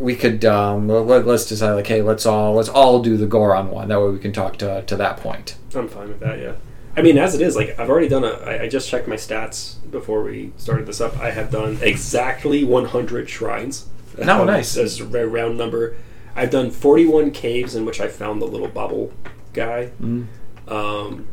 we 0.00 0.16
could 0.16 0.44
um, 0.46 0.88
let, 0.88 1.28
us 1.28 1.46
decide 1.46 1.74
like, 1.74 1.86
hey, 1.86 2.00
let's 2.00 2.24
all 2.24 2.54
let's 2.54 2.68
all 2.68 3.02
do 3.02 3.16
the 3.16 3.26
Goron 3.26 3.70
one. 3.70 3.88
That 3.88 4.00
way 4.00 4.10
we 4.10 4.18
can 4.18 4.32
talk 4.32 4.56
to 4.58 4.82
to 4.82 4.96
that 4.96 5.18
point. 5.18 5.56
I'm 5.74 5.88
fine 5.88 6.08
with 6.08 6.20
that. 6.20 6.38
Yeah. 6.38 6.54
I 6.96 7.02
mean, 7.02 7.18
as 7.18 7.34
it 7.34 7.42
is, 7.42 7.54
like 7.54 7.78
I've 7.78 7.90
already 7.90 8.08
done 8.08 8.24
a. 8.24 8.30
I, 8.30 8.62
I 8.62 8.68
just 8.68 8.88
checked 8.88 9.06
my 9.06 9.16
stats 9.16 9.76
before 9.90 10.22
we 10.22 10.52
started 10.56 10.86
this 10.86 11.00
up. 11.00 11.18
I 11.18 11.30
have 11.30 11.50
done 11.50 11.78
exactly 11.82 12.64
100 12.64 13.28
shrines. 13.28 13.86
Oh, 14.18 14.44
nice. 14.44 14.76
As 14.76 15.00
a 15.00 15.26
round 15.26 15.56
number. 15.56 15.96
I've 16.34 16.50
done 16.50 16.70
41 16.70 17.32
caves 17.32 17.74
in 17.74 17.84
which 17.84 18.00
I 18.00 18.08
found 18.08 18.40
the 18.40 18.46
little 18.46 18.68
bubble 18.68 19.12
guy. 19.52 19.90
Mm. 20.00 20.26
Um, 20.68 21.26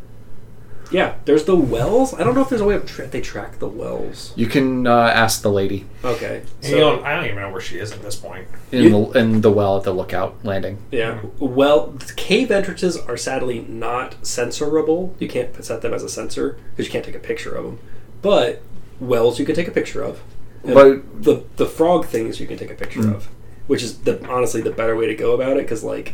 Yeah, 0.91 1.15
there's 1.25 1.43
the 1.45 1.55
wells. 1.55 2.13
I 2.13 2.23
don't 2.23 2.33
know 2.35 2.41
if 2.41 2.49
there's 2.49 2.61
a 2.61 2.65
way 2.65 2.75
of 2.75 2.85
tra- 2.85 3.07
they 3.07 3.19
track 3.21 3.59
the 3.59 3.67
wells. 3.67 4.31
You 4.35 4.47
can 4.47 4.87
uh, 4.87 4.91
ask 5.13 5.41
the 5.41 5.51
lady 5.51 5.85
Okay, 6.03 6.41
And 6.63 6.71
you 6.71 6.77
don't, 6.77 7.03
I 7.05 7.15
don't 7.15 7.25
even 7.25 7.37
know 7.37 7.51
where 7.51 7.59
she 7.61 7.77
is 7.77 7.91
at 7.91 8.01
this 8.01 8.15
point. 8.15 8.47
in 8.71 8.83
You- 8.83 8.89
the 8.89 9.19
in 9.19 9.41
the 9.41 9.51
well 9.51 9.77
at 9.77 9.83
the 9.83 9.91
lookout 9.93 10.35
landing. 10.43 10.77
Yeah. 10.91 11.19
Well, 11.39 11.87
the 11.87 12.13
cave 12.13 12.51
entrances 12.51 12.97
are 12.97 13.17
sadly 13.17 13.59
not 13.67 14.15
censorable. 14.21 15.13
You 15.19 15.27
can't 15.27 15.63
set 15.63 15.81
them 15.81 15.93
as 15.93 16.03
a 16.03 16.09
sensor 16.09 16.57
because 16.71 16.85
you 16.87 16.91
can't 16.91 17.05
take 17.05 17.15
a 17.15 17.19
picture 17.19 17.55
of 17.55 17.65
them. 17.65 17.79
But 18.21 18.61
wells 18.99 19.39
you 19.39 19.45
can 19.45 19.55
take 19.55 19.67
a 19.67 19.71
picture 19.71 20.01
of. 20.03 20.21
And 20.63 20.73
But- 20.73 21.23
the 21.23 21.43
the 21.57 21.65
frog 21.65 22.05
things 22.05 22.39
you 22.39 22.47
can 22.47 22.57
take 22.57 22.71
a 22.71 22.75
picture 22.75 23.01
Mm. 23.01 23.15
of, 23.15 23.27
which 23.67 23.83
is 23.83 23.97
the 23.99 24.25
honestly 24.27 24.61
the 24.61 24.71
better 24.71 24.95
way 24.95 25.07
to 25.07 25.15
go 25.15 25.33
about 25.33 25.57
it 25.57 25.63
because 25.65 25.83
like 25.83 26.13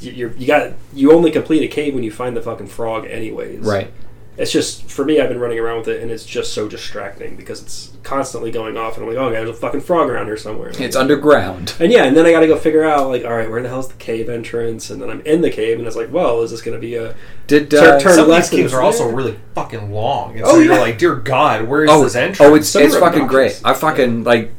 you- 0.00 0.12
you're 0.38 0.46
got 0.46 0.72
you 0.94 1.12
only 1.12 1.30
complete 1.30 1.62
a 1.62 1.68
cave 1.68 1.94
when 1.94 2.02
you 2.04 2.10
find 2.10 2.36
the 2.36 2.42
fucking 2.42 2.66
frog 2.68 3.06
anyways. 3.08 3.60
Right. 3.60 3.90
It's 4.36 4.52
just 4.52 4.88
for 4.88 5.04
me. 5.04 5.20
I've 5.20 5.28
been 5.28 5.40
running 5.40 5.58
around 5.58 5.78
with 5.78 5.88
it, 5.88 6.00
and 6.00 6.12
it's 6.12 6.24
just 6.24 6.52
so 6.52 6.68
distracting 6.68 7.34
because 7.34 7.60
it's 7.60 7.90
constantly 8.04 8.52
going 8.52 8.76
off, 8.76 8.96
and 8.96 9.02
I'm 9.04 9.12
like, 9.12 9.18
oh, 9.20 9.30
there's 9.30 9.50
a 9.50 9.52
fucking 9.52 9.80
frog 9.80 10.08
around 10.08 10.26
here 10.26 10.36
somewhere. 10.36 10.70
It's 10.78 10.94
underground. 10.94 11.74
And 11.80 11.90
yeah, 11.90 12.04
and 12.04 12.16
then 12.16 12.24
I 12.24 12.30
got 12.30 12.40
to 12.40 12.46
go 12.46 12.56
figure 12.56 12.84
out 12.84 13.08
like, 13.08 13.24
all 13.24 13.32
right, 13.36 13.50
where 13.50 13.60
the 13.60 13.68
hell's 13.68 13.88
the 13.88 13.94
cave 13.94 14.28
entrance? 14.28 14.90
And 14.90 15.02
then 15.02 15.10
I'm 15.10 15.22
in 15.22 15.40
the 15.40 15.50
cave, 15.50 15.78
and 15.78 15.88
it's 15.88 15.96
like, 15.96 16.12
well, 16.12 16.40
is 16.42 16.52
this 16.52 16.60
going 16.62 16.76
to 16.76 16.80
be 16.80 16.94
a 16.94 17.16
Did 17.48 17.68
Turn- 17.68 17.94
uh, 17.94 17.98
turn 17.98 18.12
Some 18.12 18.22
of 18.22 18.28
left 18.28 18.50
these 18.52 18.60
and 18.60 18.62
caves 18.68 18.74
are 18.74 18.80
also 18.82 19.06
there. 19.08 19.16
really 19.16 19.38
fucking 19.56 19.90
long. 19.90 20.36
And 20.36 20.44
Oh, 20.44 20.52
so 20.52 20.58
you're 20.60 20.74
yeah. 20.74 20.80
like, 20.82 20.98
dear 20.98 21.16
God, 21.16 21.66
where 21.66 21.82
is 21.82 21.90
oh, 21.90 22.04
this 22.04 22.14
entrance? 22.14 22.40
oh, 22.40 22.54
it's 22.54 22.68
Some 22.68 22.82
it's 22.84 22.94
are 22.94 23.00
fucking 23.00 23.22
obnoxious. 23.22 23.60
great. 23.60 23.68
I 23.68 23.74
fucking 23.74 24.22
like. 24.22 24.52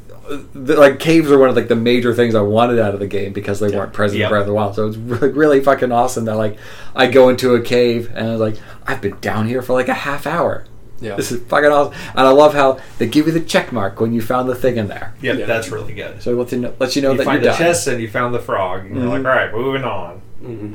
The, 0.53 0.75
like 0.75 0.99
caves 0.99 1.31
are 1.31 1.37
one 1.39 1.49
of 1.49 1.55
like 1.55 1.67
the 1.69 1.75
major 1.75 2.13
things 2.13 2.35
I 2.35 2.41
wanted 2.41 2.79
out 2.79 2.93
of 2.93 2.99
the 2.99 3.07
game 3.07 3.33
because 3.33 3.59
they 3.59 3.69
Yeah. 3.71 3.77
weren't 3.79 3.93
present 3.93 4.19
Yep. 4.19 4.27
in 4.27 4.29
Breath 4.31 4.41
of 4.41 4.47
the 4.47 4.53
Wild. 4.53 4.75
So 4.75 4.87
it's 4.87 4.97
really, 4.97 5.29
really 5.33 5.59
fucking 5.61 5.91
awesome 5.91 6.25
that 6.25 6.35
like 6.35 6.57
I 6.95 7.07
go 7.07 7.29
into 7.29 7.55
a 7.55 7.61
cave 7.61 8.11
and 8.15 8.27
I 8.27 8.31
was 8.31 8.39
like, 8.41 8.55
I've 8.87 9.01
been 9.01 9.17
down 9.21 9.47
here 9.47 9.61
for 9.61 9.73
like 9.73 9.87
a 9.89 9.93
half 9.93 10.27
hour. 10.27 10.65
yeah. 11.01 11.15
This 11.15 11.31
is 11.31 11.41
fucking 11.43 11.71
awesome, 11.71 11.93
and 12.09 12.19
I 12.27 12.29
love 12.31 12.53
how 12.53 12.77
they 12.97 13.07
give 13.07 13.25
you 13.25 13.31
the 13.31 13.39
check 13.39 13.71
mark 13.71 14.01
when 14.01 14.11
you 14.13 14.21
found 14.21 14.49
the 14.49 14.55
thing 14.55 14.75
in 14.77 14.87
there. 14.89 15.13
Yep, 15.21 15.39
Yeah. 15.39 15.45
that's 15.45 15.69
really 15.69 15.93
good. 15.93 16.21
So 16.21 16.31
it 16.31 16.35
lets 16.35 16.51
you 16.51 16.59
know, 16.59 16.73
lets 16.77 16.95
you 16.95 17.01
know 17.01 17.11
you 17.13 17.17
that 17.19 17.23
find 17.23 17.41
you're 17.41 17.53
the 17.53 17.57
done. 17.57 17.67
chest 17.67 17.87
and 17.87 18.01
you 18.01 18.09
found 18.09 18.35
the 18.35 18.39
frog. 18.39 18.85
And 18.85 18.95
you're 18.97 19.05
Mhm. 19.05 19.09
like, 19.23 19.25
all 19.25 19.39
right, 19.39 19.53
moving 19.53 19.83
on. 19.83 20.21
hmm 20.41 20.73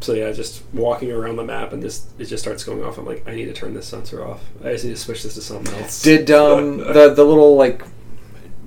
So 0.00 0.12
yeah, 0.14 0.30
just 0.32 0.62
walking 0.72 1.10
around 1.12 1.36
the 1.36 1.44
map, 1.44 1.72
and 1.72 1.82
just 1.82 2.06
it 2.18 2.24
just 2.24 2.42
starts 2.42 2.64
going 2.64 2.82
off. 2.82 2.96
I'm 2.98 3.06
like, 3.06 3.22
I 3.28 3.34
need 3.34 3.46
to 3.46 3.52
turn 3.52 3.74
this 3.74 3.86
sensor 3.86 4.24
off. 4.26 4.40
I 4.64 4.72
just 4.72 4.84
need 4.84 4.90
to 4.94 5.00
switch 5.00 5.22
this 5.22 5.34
to 5.34 5.42
something 5.42 5.74
else. 5.80 6.02
Did 6.02 6.30
um 6.30 6.78
the 6.78 7.12
the 7.14 7.24
little 7.24 7.54
like 7.56 7.82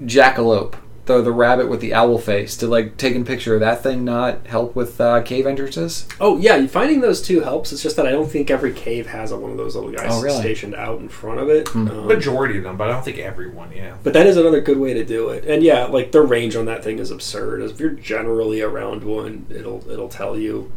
jackalope, 0.02 0.76
the 1.06 1.22
the 1.22 1.32
rabbit 1.32 1.68
with 1.70 1.82
the 1.82 1.94
owl 1.94 2.18
face, 2.20 2.56
did 2.56 2.68
like 2.70 2.96
taking 2.98 3.26
picture 3.26 3.54
of 3.56 3.60
that 3.62 3.82
thing 3.82 4.06
not 4.06 4.46
help 4.48 4.76
with 4.76 5.02
uh, 5.02 5.22
cave 5.24 5.48
entrances? 5.48 6.08
Oh 6.20 6.38
yeah, 6.38 6.66
finding 6.68 7.02
those 7.02 7.22
two 7.22 7.42
helps. 7.42 7.72
It's 7.72 7.82
just 7.82 7.96
that 7.96 8.06
I 8.06 8.12
don't 8.12 8.30
think 8.30 8.52
every 8.52 8.74
cave 8.74 9.08
has 9.08 9.32
a, 9.32 9.38
one 9.38 9.50
of 9.52 9.58
those 9.58 9.76
little 9.76 9.92
guys 9.92 10.08
Oh, 10.12 10.22
really? 10.22 10.40
stationed 10.40 10.76
out 10.76 11.00
in 11.00 11.10
front 11.10 11.40
of 11.40 11.50
it. 11.50 11.68
Hmm. 11.70 11.88
Um, 11.88 12.08
Majority 12.08 12.58
of 12.60 12.64
them, 12.64 12.78
but 12.78 12.90
I 12.90 12.94
don't 12.94 13.04
think 13.04 13.18
everyone. 13.18 13.72
Yeah. 13.76 13.96
But 14.04 14.14
that 14.14 14.28
is 14.28 14.38
another 14.38 14.62
good 14.62 14.78
way 14.80 14.94
to 14.94 15.04
do 15.04 15.30
it. 15.30 15.46
And 15.46 15.64
yeah, 15.64 15.86
like 15.86 16.12
the 16.12 16.22
range 16.22 16.56
on 16.56 16.66
that 16.66 16.84
thing 16.84 17.00
is 17.00 17.10
absurd. 17.12 17.62
If 17.62 17.80
you're 17.80 17.90
generally 17.90 18.62
around 18.62 19.04
one, 19.04 19.48
it'll 19.50 19.90
it'll 19.90 20.10
tell 20.10 20.38
you. 20.38 20.72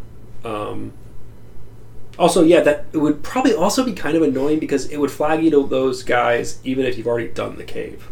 Um, 0.44 0.92
also, 2.18 2.42
yeah, 2.42 2.60
that 2.60 2.84
it 2.92 2.98
would 2.98 3.22
probably 3.22 3.54
also 3.54 3.84
be 3.84 3.92
kind 3.92 4.16
of 4.16 4.22
annoying 4.22 4.58
because 4.58 4.86
it 4.90 4.98
would 4.98 5.10
flag 5.10 5.42
you 5.42 5.50
to 5.50 5.66
those 5.66 6.02
guys 6.02 6.58
even 6.62 6.84
if 6.84 6.96
you've 6.98 7.06
already 7.06 7.28
done 7.28 7.56
the 7.56 7.64
cave. 7.64 8.08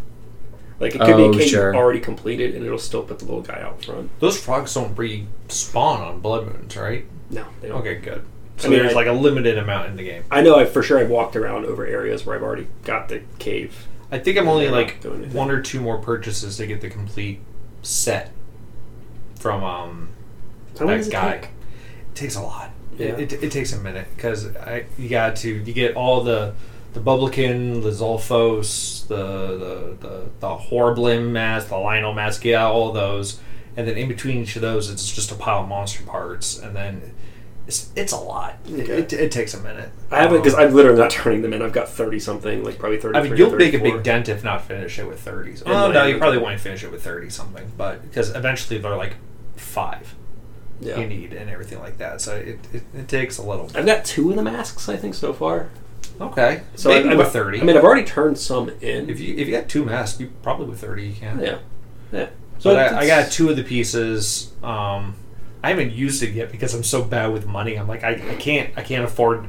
Like 0.80 0.94
it 0.94 1.00
could 1.00 1.10
Oh, 1.10 1.30
be 1.30 1.36
a 1.36 1.40
cave 1.40 1.50
sure. 1.50 1.76
already 1.76 2.00
completed, 2.00 2.54
and 2.54 2.64
it'll 2.64 2.78
still 2.78 3.02
put 3.02 3.18
the 3.20 3.26
little 3.26 3.42
guy 3.42 3.60
out 3.60 3.84
front. 3.84 4.10
Those 4.18 4.40
frogs 4.42 4.72
don't 4.74 4.96
respawn 4.96 6.00
on 6.00 6.20
blood 6.20 6.46
moons, 6.46 6.76
right? 6.76 7.04
No, 7.30 7.44
they 7.60 7.68
don't. 7.68 7.80
Okay, 7.80 7.96
good. 7.96 8.22
So 8.56 8.66
I 8.68 8.70
mean, 8.70 8.80
there's 8.80 8.92
I- 8.92 8.96
like 8.96 9.06
a 9.06 9.12
limited 9.12 9.58
amount 9.58 9.88
in 9.90 9.96
the 9.96 10.02
game. 10.04 10.24
I 10.30 10.40
know 10.40 10.56
I 10.56 10.64
for 10.64 10.82
sure 10.82 10.98
I've 10.98 11.10
walked 11.10 11.36
around 11.36 11.66
over 11.66 11.86
areas 11.86 12.24
where 12.26 12.34
I've 12.34 12.42
already 12.42 12.66
got 12.84 13.08
the 13.10 13.22
cave. 13.38 13.86
I 14.10 14.18
think 14.18 14.38
I'm 14.38 14.48
only 14.48 14.68
like 14.68 14.94
not 14.94 15.00
doing 15.02 15.16
anything. 15.18 15.34
one 15.36 15.50
or 15.50 15.60
two 15.62 15.80
more 15.80 15.98
purchases 15.98 16.56
to 16.56 16.66
get 16.66 16.80
the 16.80 16.90
complete 16.90 17.40
set 17.82 18.32
from 19.38 19.62
um 19.62 20.08
How 20.78 20.86
that 20.86 21.06
it 21.06 21.10
guy. 21.12 21.32
take? 21.38 21.44
It 21.44 22.14
takes 22.14 22.36
a 22.36 22.42
lot. 22.42 22.70
Yeah. 22.98 23.06
It, 23.16 23.32
it, 23.32 23.42
it 23.44 23.52
takes 23.52 23.72
a 23.72 23.78
minute 23.78 24.08
because 24.16 24.46
you 24.98 25.08
got 25.08 25.36
to 25.36 25.48
you 25.48 25.72
get 25.72 25.94
all 25.94 26.22
the 26.24 26.54
the 26.92 27.00
Bokoblin, 27.00 27.82
the 27.82 27.90
Zolfos, 27.90 29.06
the 29.08 29.16
the 29.16 29.96
the, 30.08 30.24
the 30.40 30.48
Horriblin 30.56 31.30
mask, 31.30 31.68
the 31.68 31.74
Lynel 31.76 32.14
mask, 32.14 32.44
yeah, 32.44 32.66
all 32.66 32.92
those, 32.92 33.40
and 33.76 33.86
then 33.86 33.96
in 33.96 34.08
between 34.08 34.38
each 34.42 34.56
of 34.56 34.62
those, 34.62 34.90
it's 34.90 35.10
just 35.10 35.30
a 35.30 35.34
pile 35.34 35.62
of 35.62 35.68
monster 35.68 36.02
parts, 36.04 36.58
and 36.58 36.74
then 36.74 37.14
it's 37.66 37.90
it's 37.94 38.12
a 38.12 38.16
lot. 38.18 38.56
It, 38.66 38.80
Okay. 38.80 38.92
it, 38.98 39.12
it 39.12 39.30
takes 39.32 39.54
a 39.54 39.60
minute. 39.60 39.90
I 40.10 40.22
haven't 40.22 40.38
because 40.38 40.54
Um, 40.54 40.60
I'm 40.62 40.74
literally 40.74 40.98
not 40.98 41.10
turning 41.10 41.42
them 41.42 41.52
in. 41.52 41.62
I've 41.62 41.72
got 41.72 41.88
thirty 41.88 42.18
something, 42.18 42.64
like 42.64 42.78
probably 42.78 42.98
thirty. 42.98 43.18
I 43.18 43.22
mean, 43.22 43.36
you'll 43.36 43.54
make 43.54 43.74
a 43.74 43.78
big 43.78 44.02
dent 44.02 44.28
if 44.28 44.42
not 44.42 44.64
finish 44.64 44.98
it 44.98 45.06
with 45.06 45.24
30s. 45.24 45.62
Oh, 45.66 45.88
my 45.88 45.94
no, 45.94 46.06
you 46.06 46.18
probably 46.18 46.38
won't 46.38 46.58
finish 46.60 46.82
it 46.82 46.90
with 46.90 47.04
30 47.04 47.30
something, 47.30 47.70
but 47.76 48.02
because 48.02 48.34
eventually 48.34 48.78
they're 48.80 48.96
like 48.96 49.14
five 49.56 50.14
Yeah. 50.80 50.98
you 50.98 51.06
need 51.06 51.32
and 51.34 51.48
everything 51.50 51.78
like 51.78 51.98
that. 51.98 52.20
So 52.20 52.34
it, 52.34 52.58
it, 52.72 52.82
it 52.94 53.06
takes 53.08 53.38
a 53.38 53.42
little. 53.42 53.70
I've 53.74 53.86
got 53.86 54.04
two 54.04 54.30
of 54.30 54.36
the 54.36 54.42
masks, 54.42 54.88
I 54.88 54.96
think, 54.96 55.14
so 55.14 55.32
far. 55.32 55.68
Okay, 56.20 56.62
So 56.74 56.90
maybe 56.90 57.08
I, 57.08 57.14
with 57.14 57.32
30. 57.32 57.60
I 57.60 57.64
mean, 57.64 57.76
I've 57.76 57.84
already 57.84 58.04
turned 58.04 58.36
some 58.38 58.68
in. 58.82 59.08
if 59.08 59.18
you 59.20 59.34
if 59.36 59.48
you 59.48 59.54
got 59.56 59.68
two 59.68 59.84
masks, 59.84 60.20
you 60.20 60.30
probably 60.42 60.66
with 60.66 60.80
30 60.80 61.06
you 61.06 61.14
can. 61.14 61.40
yeah, 61.40 61.58
yeah. 62.12 62.28
So 62.58 62.74
But 62.74 62.92
I, 62.92 63.00
I 63.00 63.06
got 63.06 63.32
two 63.32 63.48
of 63.48 63.56
the 63.56 63.64
pieces. 63.64 64.52
Um, 64.62 65.14
I 65.62 65.70
haven't 65.70 65.92
used 65.92 66.22
it 66.22 66.32
yet 66.34 66.50
because 66.52 66.74
I'm 66.74 66.84
so 66.84 67.02
bad 67.02 67.28
with 67.32 67.46
money. 67.46 67.76
I'm 67.76 67.88
like 67.88 68.04
I, 68.04 68.10
I 68.12 68.34
can't 68.36 68.70
I 68.76 68.82
can't 68.82 69.04
afford. 69.04 69.48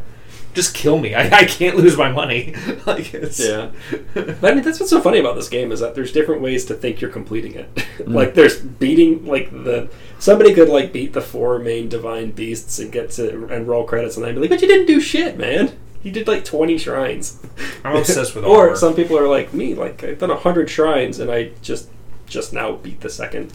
Just 0.54 0.74
kill 0.74 0.98
me. 0.98 1.14
I, 1.22 1.24
I 1.40 1.44
can't 1.46 1.76
lose 1.76 1.98
my 1.98 2.10
money. 2.10 2.56
like 2.86 3.14
it's 3.14 3.40
Yeah. 3.46 3.72
But 4.14 4.44
I 4.44 4.54
mean, 4.56 4.64
that's 4.64 4.80
what's 4.80 4.90
so 4.92 5.02
funny 5.02 5.20
about 5.20 5.36
this 5.36 5.50
game 5.50 5.74
is 5.74 5.82
that 5.82 5.94
there's 5.94 6.14
different 6.14 6.42
ways 6.42 6.64
to 6.66 6.74
think 6.74 7.02
you're 7.02 7.12
completing 7.12 7.54
it. 7.56 7.70
Mm. 8.02 8.16
like, 8.16 8.34
there's 8.34 8.60
beating 8.60 9.28
like 9.28 9.52
the 9.52 9.88
somebody 10.18 10.56
could 10.56 10.70
like 10.70 10.92
beat 10.92 11.14
the 11.14 11.22
four 11.22 11.60
main 11.60 11.88
divine 11.88 12.32
beasts 12.32 12.80
and 12.80 12.92
get 12.92 13.12
to 13.12 13.46
and 13.46 13.68
roll 13.68 13.84
credits, 13.84 14.18
and 14.18 14.26
I'd 14.26 14.34
be 14.34 14.42
like, 14.42 14.50
"But 14.50 14.62
you 14.64 14.68
didn't 14.68 14.88
do 14.88 15.00
shit, 15.00 15.38
man. 15.38 15.78
You 16.04 16.12
did 16.12 16.28
like 16.28 16.46
20 16.46 16.78
shrines." 16.78 17.40
I'm 17.84 17.98
obsessed 17.98 18.36
with 18.36 18.44
armor. 18.44 18.56
or 18.56 18.64
armor. 18.64 18.76
some 18.76 18.96
people 18.96 19.18
are 19.18 19.28
like 19.28 19.54
me, 19.54 19.76
like 19.76 20.04
I've 20.04 20.20
done 20.20 20.30
100 20.30 20.70
shrines 20.70 21.20
and 21.20 21.32
I 21.32 21.52
just 21.62 21.90
just 22.28 22.54
now 22.54 22.74
beat 22.74 23.02
the 23.02 23.10
second 23.10 23.54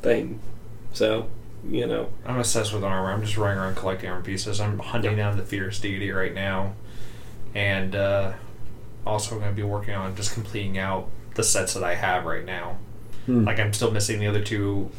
thing. 0.00 0.40
So, 0.92 1.28
you 1.68 1.86
know, 1.86 2.10
I'm 2.24 2.38
obsessed 2.38 2.72
with 2.72 2.84
armor. 2.84 3.10
I'm 3.10 3.22
just 3.22 3.36
running 3.36 3.58
around 3.58 3.76
collecting 3.76 4.10
armor 4.10 4.24
pieces. 4.24 4.60
I'm 4.60 4.78
hunting 4.78 5.16
down 5.16 5.36
the 5.36 5.42
fierce 5.42 5.80
deity 5.80 6.10
right 6.10 6.34
now, 6.34 6.74
and 7.54 7.94
uh, 7.96 8.32
also 9.06 9.34
I'm 9.34 9.40
going 9.40 9.52
to 9.52 9.56
be 9.56 9.62
working 9.62 9.94
on 9.94 10.14
just 10.14 10.34
completing 10.34 10.78
out 10.78 11.08
the 11.34 11.42
sets 11.42 11.74
that 11.74 11.82
I 11.82 11.94
have 11.94 12.24
right 12.24 12.44
now. 12.44 12.78
Hmm. 13.26 13.44
Like 13.44 13.58
I'm 13.58 13.72
still 13.72 13.90
missing 13.90 14.20
the 14.20 14.26
other 14.26 14.42
two 14.42 14.90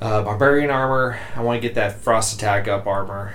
uh, 0.00 0.22
barbarian 0.22 0.70
armor. 0.70 1.18
I 1.36 1.42
want 1.42 1.60
to 1.60 1.66
get 1.66 1.74
that 1.74 2.00
frost 2.00 2.34
attack 2.34 2.68
up 2.68 2.86
armor. 2.86 3.34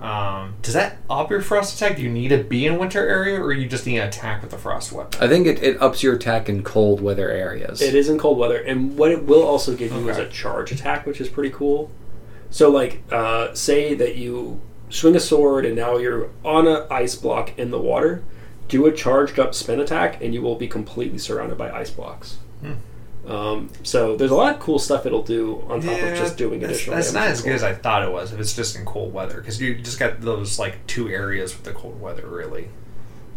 Um, 0.00 0.56
does 0.60 0.74
that 0.74 0.98
up 1.08 1.30
your 1.30 1.40
frost 1.40 1.76
attack? 1.76 1.96
Do 1.96 2.02
you 2.02 2.10
need 2.10 2.28
to 2.28 2.44
be 2.44 2.66
in 2.66 2.78
winter 2.78 3.08
area, 3.08 3.40
or 3.40 3.52
you 3.52 3.66
just 3.66 3.86
need 3.86 3.98
an 3.98 4.08
attack 4.08 4.42
with 4.42 4.50
the 4.50 4.58
frost 4.58 4.92
weapon? 4.92 5.22
I 5.22 5.28
think 5.28 5.46
it, 5.46 5.62
it 5.62 5.80
ups 5.80 6.02
your 6.02 6.14
attack 6.14 6.48
in 6.48 6.62
cold 6.62 7.00
weather 7.00 7.30
areas. 7.30 7.80
It 7.80 7.94
is 7.94 8.08
in 8.08 8.18
cold 8.18 8.38
weather, 8.38 8.58
and 8.58 8.98
what 8.98 9.10
it 9.10 9.24
will 9.24 9.42
also 9.42 9.74
give 9.74 9.92
you 9.92 10.08
is 10.10 10.18
a 10.18 10.28
charge 10.28 10.70
attack, 10.70 11.06
which 11.06 11.20
is 11.20 11.28
pretty 11.28 11.50
cool. 11.50 11.90
So, 12.50 12.70
like, 12.70 13.02
uh, 13.10 13.54
say 13.54 13.94
that 13.94 14.16
you 14.16 14.60
swing 14.90 15.16
a 15.16 15.20
sword, 15.20 15.64
and 15.64 15.74
now 15.74 15.96
you're 15.96 16.30
on 16.44 16.68
an 16.68 16.86
ice 16.90 17.14
block 17.14 17.58
in 17.58 17.70
the 17.70 17.80
water. 17.80 18.22
Do 18.68 18.84
a 18.86 18.92
charged 18.92 19.38
up 19.38 19.54
spin 19.54 19.80
attack, 19.80 20.22
and 20.22 20.34
you 20.34 20.42
will 20.42 20.56
be 20.56 20.68
completely 20.68 21.18
surrounded 21.18 21.56
by 21.56 21.70
ice 21.70 21.90
blocks. 21.90 22.36
Hmm. 22.60 22.74
Um, 23.26 23.70
so 23.82 24.16
there's 24.16 24.30
a 24.30 24.34
lot 24.36 24.54
of 24.54 24.60
cool 24.60 24.78
stuff 24.78 25.04
it'll 25.04 25.22
do 25.22 25.64
on 25.68 25.80
top 25.80 26.00
of 26.00 26.16
just 26.16 26.36
doing 26.36 26.60
that's, 26.60 26.74
additional. 26.74 26.96
that's 26.96 27.12
not 27.12 27.26
as 27.28 27.42
good 27.42 27.52
as. 27.54 27.62
I 27.62 27.74
thought 27.74 28.04
it 28.04 28.10
was. 28.12 28.32
If 28.32 28.38
it's 28.38 28.54
just 28.54 28.76
in 28.76 28.84
cold 28.84 29.12
weather, 29.12 29.40
because 29.40 29.60
you 29.60 29.74
just 29.74 29.98
got 29.98 30.20
those 30.20 30.58
like 30.58 30.86
two 30.86 31.08
areas 31.08 31.54
with 31.56 31.64
the 31.64 31.72
cold 31.72 32.00
weather, 32.00 32.26
really. 32.28 32.68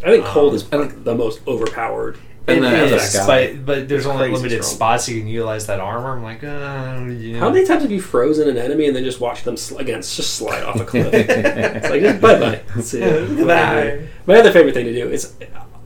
I 0.06 0.12
think 0.12 0.26
cold 0.26 0.52
um, 0.52 0.56
is 0.56 0.72
like, 0.72 1.04
the 1.04 1.16
most 1.16 1.42
overpowered. 1.48 2.18
And 2.48 2.60
It 2.60 2.62
then 2.62 2.84
is, 2.86 2.92
the 2.92 3.00
sky. 3.00 3.54
but 3.54 3.66
but 3.66 3.90
there's 3.90 4.06
only 4.06 4.30
limited 4.30 4.64
strong. 4.64 4.76
spots 4.76 5.10
you 5.10 5.20
can 5.20 5.28
utilize 5.28 5.68
that 5.68 5.80
armor. 5.80 6.16
I'm 6.16 6.24
like, 6.24 6.44
uh, 6.44 7.12
you 7.12 7.34
know. 7.34 7.40
How 7.40 7.50
many 7.50 7.66
times 7.66 7.84
have 7.84 7.92
you 7.92 8.02
frozen 8.02 8.50
an 8.50 8.58
enemy 8.58 8.88
and 8.88 8.96
then 8.96 9.04
just 9.04 9.20
watched 9.20 9.46
them 9.46 9.58
sl- 9.58 9.78
again 9.78 10.02
just 10.02 10.36
slide 10.36 10.64
off 10.64 10.80
a 10.80 10.86
cliff? 10.86 11.14
it's 11.14 11.90
like 11.90 12.02
just 12.02 12.22
bye 12.22 12.40
bye. 12.40 12.62
See. 12.82 13.02
Bye. 13.02 14.08
My 14.26 14.36
other 14.36 14.52
favorite 14.52 14.74
thing 14.74 14.86
to 14.86 14.94
do 14.94 15.10
is 15.10 15.36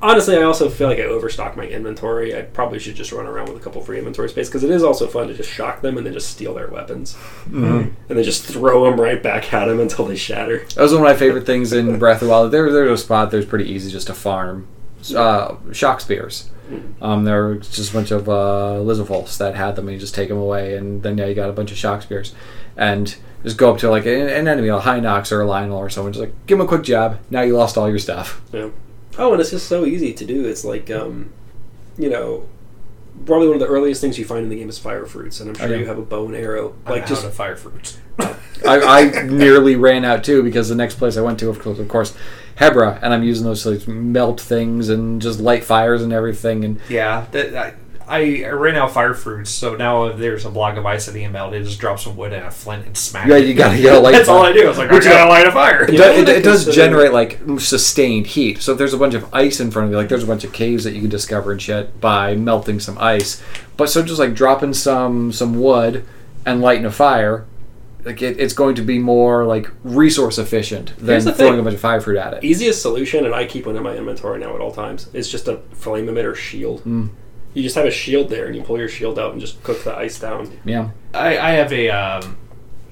honestly, 0.04 0.38
I 0.38 0.43
also 0.43 0.70
feel 0.70 0.88
like 0.88 0.99
I 0.99 1.04
overstock 1.04 1.58
my 1.58 1.66
inventory. 1.66 2.38
I 2.38 2.43
probably 2.43 2.78
should 2.78 2.95
just 2.95 3.12
run 3.12 3.26
around 3.26 3.47
with 3.49 3.58
a 3.58 3.60
couple 3.60 3.82
free 3.82 3.97
inventory 3.97 4.30
space 4.30 4.47
because 4.49 4.64
it 4.64 4.70
is 4.70 4.84
also 4.84 5.08
fun 5.08 5.28
to 5.30 5.34
just 5.34 5.49
shock 5.49 5.82
them 5.82 5.97
and 5.97 6.06
then 6.06 6.14
just 6.14 6.30
steal 6.30 6.54
their 6.54 6.68
weapons 6.68 7.16
Mhm. 7.49 7.91
and 8.10 8.18
then 8.18 8.24
just 8.24 8.43
throw 8.45 8.84
them 8.84 8.99
right 9.01 9.24
back 9.24 9.51
at 9.54 9.66
them 9.66 9.80
until 9.80 10.06
they 10.06 10.16
shatter. 10.16 10.60
That 10.76 10.82
was 10.84 10.91
one 10.93 11.01
of 11.01 11.08
my 11.08 11.16
favorite 11.16 11.45
things 11.47 11.74
in 11.74 11.97
Breath 11.97 12.22
of 12.22 12.28
the 12.28 12.32
Wild. 12.32 12.51
There, 12.51 12.72
there's 12.72 12.99
a 12.99 13.04
spot 13.04 13.32
there's 13.32 13.45
pretty 13.45 13.72
easy 13.72 13.89
just 13.91 14.08
to 14.08 14.14
farm 14.14 14.68
uh, 15.16 15.56
shock 15.72 16.01
spears. 16.01 16.49
Um, 17.01 17.24
there 17.26 17.43
were 17.43 17.56
just 17.56 17.91
a 17.91 17.93
bunch 17.93 18.10
of 18.12 18.28
uh, 18.30 18.80
Lizardfolks 18.82 19.38
that 19.38 19.54
had 19.56 19.76
them, 19.76 19.88
and 19.88 19.93
you 19.95 19.99
just 19.99 20.16
take 20.16 20.30
them 20.30 20.38
away, 20.38 20.76
and 20.76 21.04
then 21.04 21.18
yeah, 21.18 21.26
you 21.26 21.36
got 21.36 21.49
a 21.49 21.54
bunch 21.54 21.72
of 21.72 21.78
shock 21.78 22.01
spears, 22.01 22.34
and 22.78 23.16
just 23.43 23.58
go 23.58 23.72
up 23.72 23.78
to 23.80 23.89
like 23.89 24.06
an, 24.06 24.28
an 24.30 24.47
enemy, 24.47 24.70
a 24.70 24.80
Hinox 24.80 25.32
or 25.32 25.41
a 25.41 25.45
Lynel 25.45 25.76
or 25.78 25.89
someone, 25.89 26.14
just 26.14 26.22
like 26.22 26.34
give 26.47 26.58
them 26.58 26.66
a 26.66 26.68
quick 26.68 26.82
jab. 26.84 27.20
Now 27.30 27.41
you 27.41 27.56
lost 27.56 27.78
all 27.78 27.89
your 27.89 27.99
stuff. 27.99 28.41
Yeah. 28.54 28.70
Oh, 29.18 29.32
and 29.32 29.41
it's 29.41 29.51
just 29.51 29.68
so 29.68 29.86
easy 29.86 30.14
to 30.14 30.26
do. 30.26 30.45
It's 30.45 30.66
like, 30.66 30.89
um, 30.91 31.32
you 31.97 32.09
know, 32.09 32.47
probably 33.26 33.47
one 33.47 33.55
of 33.55 33.59
the 33.61 33.68
earliest 33.68 34.01
things 34.01 34.18
you 34.18 34.26
find 34.26 34.43
in 34.43 34.49
the 34.49 34.55
game 34.55 34.70
is 34.70 34.80
fire 34.80 35.05
fruits, 35.05 35.39
and 35.39 35.49
I'm 35.49 35.55
sure 35.55 35.68
Okay. 35.68 35.80
you 35.80 35.86
have 35.86 35.97
a 35.99 36.01
bow 36.03 36.26
and 36.28 36.36
arrow. 36.36 36.76
Like 36.86 36.89
Like 37.01 37.05
just 37.07 37.22
how 37.24 37.30
to 37.30 37.34
fire 37.34 37.55
fruits. 37.55 37.97
I, 38.66 38.80
I 39.18 39.24
nearly 39.24 39.76
ran 39.76 40.05
out 40.05 40.24
too 40.24 40.41
because 40.41 40.70
the 40.70 40.76
next 40.76 40.95
place 40.95 41.18
I 41.18 41.22
went 41.22 41.39
to, 41.39 41.49
of 41.49 41.59
course, 41.59 41.80
of 41.80 41.88
course, 41.89 42.16
Hebra, 42.57 42.99
and 43.01 43.14
I'm 43.14 43.24
using 43.24 43.45
those 43.45 43.66
like 43.66 43.88
melt 43.88 44.39
things 44.39 44.89
and 44.89 45.22
just 45.22 45.39
light 45.39 45.64
fires 45.64 46.01
and 46.01 46.14
everything, 46.14 46.64
and 46.64 46.80
Yeah, 46.89 47.26
that, 47.32 47.55
I, 47.55 47.74
I 48.08 48.43
I 48.45 48.49
ran 48.49 48.76
out 48.76 48.91
fire 48.91 49.14
fruits, 49.14 49.49
so 49.49 49.76
now 49.76 50.06
if 50.06 50.18
there's 50.18 50.45
a 50.45 50.49
block 50.49 50.78
of 50.78 50.86
ice 50.86 51.08
at 51.08 51.14
the 51.14 51.28
melt, 51.28 51.54
it 51.54 51.64
just 51.64 51.80
drops 51.80 52.04
some 52.04 52.16
wood 52.18 52.34
and 52.34 52.45
a 52.45 52.51
flint 52.51 52.86
and 52.86 52.97
smack. 52.97 53.28
yeah, 53.28 53.38
you 53.38 53.54
gotta 53.54 53.78
get 53.82 53.95
a 53.95 53.99
light. 54.01 54.12
That's 54.12 54.28
all. 54.30 54.43
I 54.43 54.51
do. 54.54 54.66
I 54.66 54.70
was 54.70 54.78
like, 54.78 54.91
Which 54.91 55.06
I 55.06 55.10
gotta 55.12 55.30
light 55.30 55.47
a 55.47 55.51
fire. 55.51 55.84
It, 55.84 55.91
You 55.93 55.97
do- 55.97 56.04
it, 56.04 56.30
it 56.30 56.43
does 56.43 56.66
generate 56.74 57.14
like 57.14 57.39
sustained 57.60 58.28
heat. 58.28 58.62
So 58.62 58.74
if 58.74 58.78
there's 58.78 58.93
a 58.93 58.97
bunch 58.97 59.14
of 59.14 59.34
ice 59.34 59.60
in 59.60 59.72
front 59.72 59.86
of 59.86 59.91
you, 59.91 59.97
like 59.97 60.10
there's 60.10 60.24
a 60.24 60.28
bunch 60.28 60.43
of 60.43 60.51
caves 60.54 60.84
that 60.84 60.93
you 60.93 61.01
can 61.01 61.10
discover 61.10 61.51
and 61.51 61.62
shit 61.62 61.99
by 62.01 62.36
melting 62.36 62.80
some 62.80 62.97
ice. 62.97 63.41
But 63.78 63.89
so 63.89 64.04
just 64.04 64.20
like 64.20 64.34
dropping 64.34 64.74
some 64.74 65.32
some 65.32 65.60
wood 65.60 66.06
and 66.45 66.62
lighting 66.62 66.86
a 66.86 66.91
fire, 66.91 67.45
like 68.04 68.22
it, 68.22 68.38
it's 68.38 68.54
going 68.54 68.76
to 68.76 68.82
be 68.82 68.99
more 68.99 69.45
like 69.45 69.72
resource 69.86 70.38
efficient 70.38 70.91
than 70.97 71.24
the 71.24 71.32
throwing 71.32 71.54
thing. 71.54 71.60
a 71.62 71.64
bunch 71.64 71.76
of 71.76 71.80
fire 71.80 72.01
fruit 72.01 72.18
at 72.18 72.34
it. 72.34 72.43
easiest 72.43 72.82
solution, 72.82 73.26
and 73.26 73.34
I 73.34 73.45
keep 73.45 73.66
one 73.66 73.78
in 73.78 73.84
my 73.84 73.95
inventory 73.95 74.39
now 74.41 74.54
at 74.56 74.60
all 74.62 74.74
times, 74.74 75.08
is 75.14 75.30
just 75.30 75.47
a 75.47 75.58
flame 75.72 76.08
emitter 76.08 76.36
shield. 76.36 76.84
Mm. 76.84 77.10
You 77.54 77.64
just 77.64 77.76
have 77.76 77.86
a 77.86 77.91
shield 77.91 78.30
there, 78.30 78.47
and 78.47 78.56
you 78.56 78.64
pull 78.64 78.78
your 78.78 78.89
shield 78.89 79.20
out 79.20 79.32
and 79.32 79.41
just 79.41 79.62
cook 79.64 79.84
the 79.84 79.95
ice 79.95 80.20
down. 80.20 80.60
Yeah, 80.66 80.89
I, 81.14 81.38
I 81.38 81.51
have 81.51 81.72
a 81.72 81.89
um, 81.89 82.38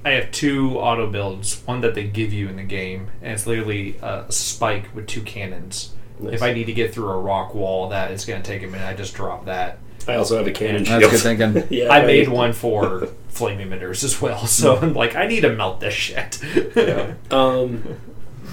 I 0.04 0.10
have 0.10 0.30
two 0.30 0.78
auto 0.78 1.10
builds. 1.10 1.62
One 1.66 1.80
that 1.80 1.94
they 1.94 2.04
give 2.04 2.32
you 2.32 2.48
in 2.48 2.56
the 2.56 2.62
game, 2.62 3.08
and 3.20 3.32
it's 3.32 3.46
literally 3.46 3.96
a 4.02 4.30
spike 4.30 4.94
with 4.94 5.06
two 5.06 5.22
cannons. 5.22 5.94
Nice. 6.18 6.34
If 6.34 6.42
I 6.42 6.52
need 6.52 6.66
to 6.66 6.72
get 6.72 6.94
through 6.94 7.08
a 7.08 7.18
rock 7.18 7.54
wall, 7.54 7.88
that 7.88 8.10
is 8.10 8.24
going 8.24 8.40
to 8.40 8.46
take 8.46 8.62
a 8.62 8.66
minute. 8.66 8.86
I 8.86 8.94
just 8.94 9.14
drop 9.14 9.46
that. 9.46 9.78
I 10.08 10.16
also 10.16 10.36
have 10.36 10.46
a 10.46 10.52
cannon 10.52 10.84
shield. 10.84 11.02
that's 11.02 11.22
good 11.22 11.38
thinking. 11.38 11.66
yeah, 11.70 11.86
I 11.86 11.98
right. 11.98 12.06
made 12.06 12.28
one 12.28 12.52
for 12.52 13.06
flame 13.28 13.58
emitters 13.58 14.02
as 14.04 14.20
well, 14.20 14.46
so 14.46 14.76
I'm 14.76 14.94
like, 14.94 15.14
I 15.14 15.26
need 15.26 15.40
to 15.40 15.54
melt 15.54 15.80
this 15.80 15.94
shit. 15.94 16.42
Yeah. 16.76 17.14
Um, 17.30 17.98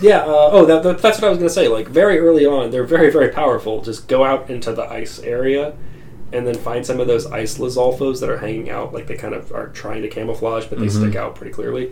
yeah. 0.01 0.19
Uh, 0.19 0.49
oh, 0.51 0.65
that, 0.65 0.83
that, 0.83 0.99
that's 0.99 1.19
what 1.19 1.27
I 1.27 1.29
was 1.29 1.37
gonna 1.37 1.49
say. 1.49 1.67
Like 1.67 1.87
very 1.87 2.19
early 2.19 2.45
on, 2.45 2.71
they're 2.71 2.83
very 2.83 3.11
very 3.11 3.29
powerful. 3.29 3.81
Just 3.81 4.07
go 4.07 4.23
out 4.23 4.49
into 4.49 4.71
the 4.71 4.83
ice 4.83 5.19
area, 5.19 5.75
and 6.31 6.45
then 6.45 6.55
find 6.55 6.85
some 6.85 6.99
of 6.99 7.07
those 7.07 7.25
ice 7.27 7.57
lizalfos 7.57 8.19
that 8.19 8.29
are 8.29 8.37
hanging 8.37 8.69
out. 8.69 8.93
Like 8.93 9.07
they 9.07 9.15
kind 9.15 9.33
of 9.33 9.51
are 9.51 9.67
trying 9.69 10.01
to 10.03 10.07
camouflage, 10.07 10.65
but 10.65 10.79
they 10.79 10.85
Mhm. 10.87 10.91
stick 11.01 11.15
out 11.15 11.35
pretty 11.35 11.51
clearly. 11.51 11.91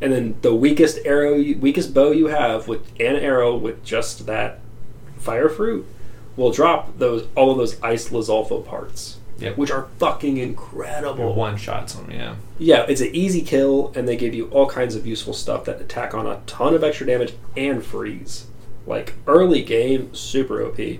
And 0.00 0.12
then 0.12 0.34
the 0.42 0.54
weakest 0.54 0.98
arrow, 1.04 1.34
you, 1.34 1.56
weakest 1.58 1.94
bow 1.94 2.10
you 2.10 2.26
have 2.26 2.66
with 2.68 2.80
an 3.00 3.16
arrow 3.16 3.54
with 3.56 3.84
just 3.84 4.26
that 4.26 4.60
fire 5.18 5.48
fruit 5.48 5.86
will 6.36 6.50
drop 6.50 6.98
those 6.98 7.26
all 7.36 7.50
of 7.52 7.58
those 7.58 7.80
ice 7.82 8.08
lizalfo 8.10 8.64
parts, 8.64 9.18
Yep. 9.38 9.56
which 9.56 9.70
are 9.70 9.86
fucking 9.98 10.36
incredible. 10.38 11.34
one 11.34 11.56
shots 11.56 11.94
them, 11.94 12.08
yeah. 12.10 12.34
Yeah, 12.58 12.84
it's 12.88 13.00
an 13.00 13.14
easy 13.14 13.40
kill, 13.40 13.92
and 13.94 14.06
they 14.08 14.16
give 14.16 14.34
you 14.34 14.46
all 14.50 14.66
kinds 14.66 14.94
of 14.96 15.06
useful 15.06 15.32
stuff 15.32 15.64
that 15.66 15.80
attack 15.80 16.12
on 16.14 16.26
a 16.26 16.40
ton 16.46 16.74
of 16.74 16.82
extra 16.84 17.06
damage 17.06 17.34
and 17.56 17.82
freeze. 17.84 18.46
Like 18.86 19.14
early 19.26 19.62
game, 19.62 20.12
super 20.12 20.60
OP. 20.62 20.98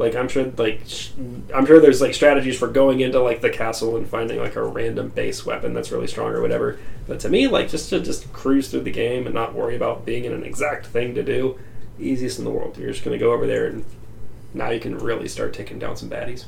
Like 0.00 0.16
I'm 0.16 0.28
sure, 0.28 0.46
like 0.56 0.80
sh- 0.86 1.10
I'm 1.54 1.66
sure 1.66 1.78
there's 1.78 2.00
like 2.00 2.14
strategies 2.14 2.58
for 2.58 2.68
going 2.68 3.00
into 3.00 3.20
like 3.20 3.42
the 3.42 3.50
castle 3.50 3.98
and 3.98 4.08
finding 4.08 4.38
like 4.38 4.56
a 4.56 4.62
random 4.64 5.10
base 5.10 5.44
weapon 5.44 5.74
that's 5.74 5.92
really 5.92 6.06
strong 6.06 6.32
or 6.32 6.40
whatever. 6.40 6.78
But 7.06 7.20
to 7.20 7.28
me, 7.28 7.48
like 7.48 7.68
just 7.68 7.90
to 7.90 8.00
just 8.00 8.32
cruise 8.32 8.70
through 8.70 8.84
the 8.84 8.90
game 8.90 9.26
and 9.26 9.34
not 9.34 9.52
worry 9.52 9.76
about 9.76 10.06
being 10.06 10.24
in 10.24 10.32
an 10.32 10.42
exact 10.42 10.86
thing 10.86 11.14
to 11.16 11.22
do, 11.22 11.60
easiest 11.98 12.38
in 12.38 12.46
the 12.46 12.50
world. 12.50 12.78
You're 12.78 12.92
just 12.92 13.04
gonna 13.04 13.18
go 13.18 13.32
over 13.32 13.46
there 13.46 13.66
and 13.66 13.84
now 14.54 14.70
you 14.70 14.80
can 14.80 14.96
really 14.96 15.28
start 15.28 15.52
taking 15.52 15.78
down 15.78 15.98
some 15.98 16.08
baddies. 16.08 16.46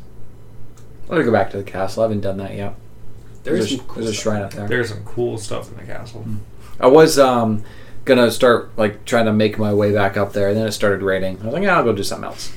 I 1.04 1.10
want 1.10 1.20
to 1.20 1.24
go 1.24 1.32
back 1.32 1.50
to 1.50 1.58
the 1.58 1.62
castle. 1.62 2.04
I 2.04 2.06
haven't 2.06 2.22
done 2.22 2.38
that 2.38 2.54
yet. 2.54 2.74
There's, 3.44 3.68
There's, 3.68 3.72
a, 3.72 3.76
some 3.76 3.86
cool 3.86 4.02
there's 4.02 4.16
a 4.16 4.18
shrine 4.18 4.42
up 4.42 4.54
there. 4.54 4.66
There's 4.66 4.88
some 4.88 5.04
cool 5.04 5.36
stuff 5.36 5.70
in 5.70 5.76
the 5.76 5.84
castle. 5.84 6.24
I 6.80 6.86
was 6.86 7.18
um, 7.18 7.64
gonna 8.06 8.30
start 8.30 8.70
like 8.78 9.04
trying 9.04 9.26
to 9.26 9.32
make 9.34 9.58
my 9.58 9.74
way 9.74 9.92
back 9.92 10.16
up 10.16 10.32
there, 10.32 10.48
and 10.48 10.56
then 10.56 10.66
it 10.66 10.72
started 10.72 11.02
raining. 11.02 11.38
I 11.42 11.44
was 11.44 11.52
like, 11.52 11.64
yeah, 11.64 11.76
I'll 11.76 11.84
go 11.84 11.92
do 11.92 12.02
something 12.02 12.24
else. 12.24 12.56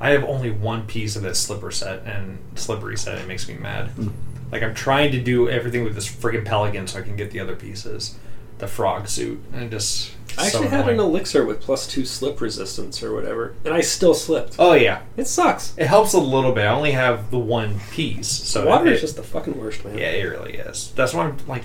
I 0.00 0.10
have 0.10 0.24
only 0.24 0.50
one 0.50 0.86
piece 0.86 1.16
of 1.16 1.22
this 1.22 1.38
slipper 1.40 1.70
set 1.70 2.04
and 2.04 2.38
slippery 2.54 2.96
set. 2.96 3.18
It 3.18 3.26
makes 3.26 3.48
me 3.48 3.54
mad. 3.54 3.90
Mm. 3.96 4.12
Like 4.52 4.62
I'm 4.62 4.74
trying 4.74 5.12
to 5.12 5.20
do 5.20 5.48
everything 5.48 5.84
with 5.84 5.94
this 5.94 6.08
friggin' 6.08 6.44
pelican 6.44 6.86
so 6.86 6.98
I 7.00 7.02
can 7.02 7.16
get 7.16 7.30
the 7.32 7.40
other 7.40 7.56
pieces, 7.56 8.16
the 8.58 8.66
frog 8.68 9.08
suit, 9.08 9.40
and 9.52 9.70
just. 9.70 10.12
I 10.38 10.42
so 10.50 10.58
actually 10.58 10.68
had 10.68 10.80
an 10.88 10.94
annoying. 10.94 11.08
elixir 11.10 11.44
with 11.44 11.60
plus 11.60 11.86
two 11.88 12.04
slip 12.04 12.40
resistance 12.40 13.02
or 13.02 13.12
whatever, 13.12 13.54
and 13.64 13.74
I 13.74 13.80
still 13.80 14.14
slipped. 14.14 14.54
Oh 14.58 14.74
yeah, 14.74 15.02
It 15.16 15.26
sucks. 15.26 15.74
it 15.76 15.86
helps 15.88 16.12
a 16.12 16.20
little 16.20 16.52
bit. 16.52 16.62
I 16.64 16.68
only 16.68 16.92
have 16.92 17.30
the 17.32 17.38
one 17.40 17.80
piece, 17.90 18.28
so 18.28 18.66
Water 18.66 18.86
it, 18.86 18.92
is 18.94 19.00
just 19.00 19.16
the 19.16 19.22
fucking 19.24 19.58
worst, 19.58 19.84
man. 19.84 19.98
Yeah, 19.98 20.10
it 20.10 20.22
really 20.24 20.54
is. 20.54 20.92
That's 20.94 21.12
why 21.12 21.24
I'm 21.24 21.36
like. 21.48 21.64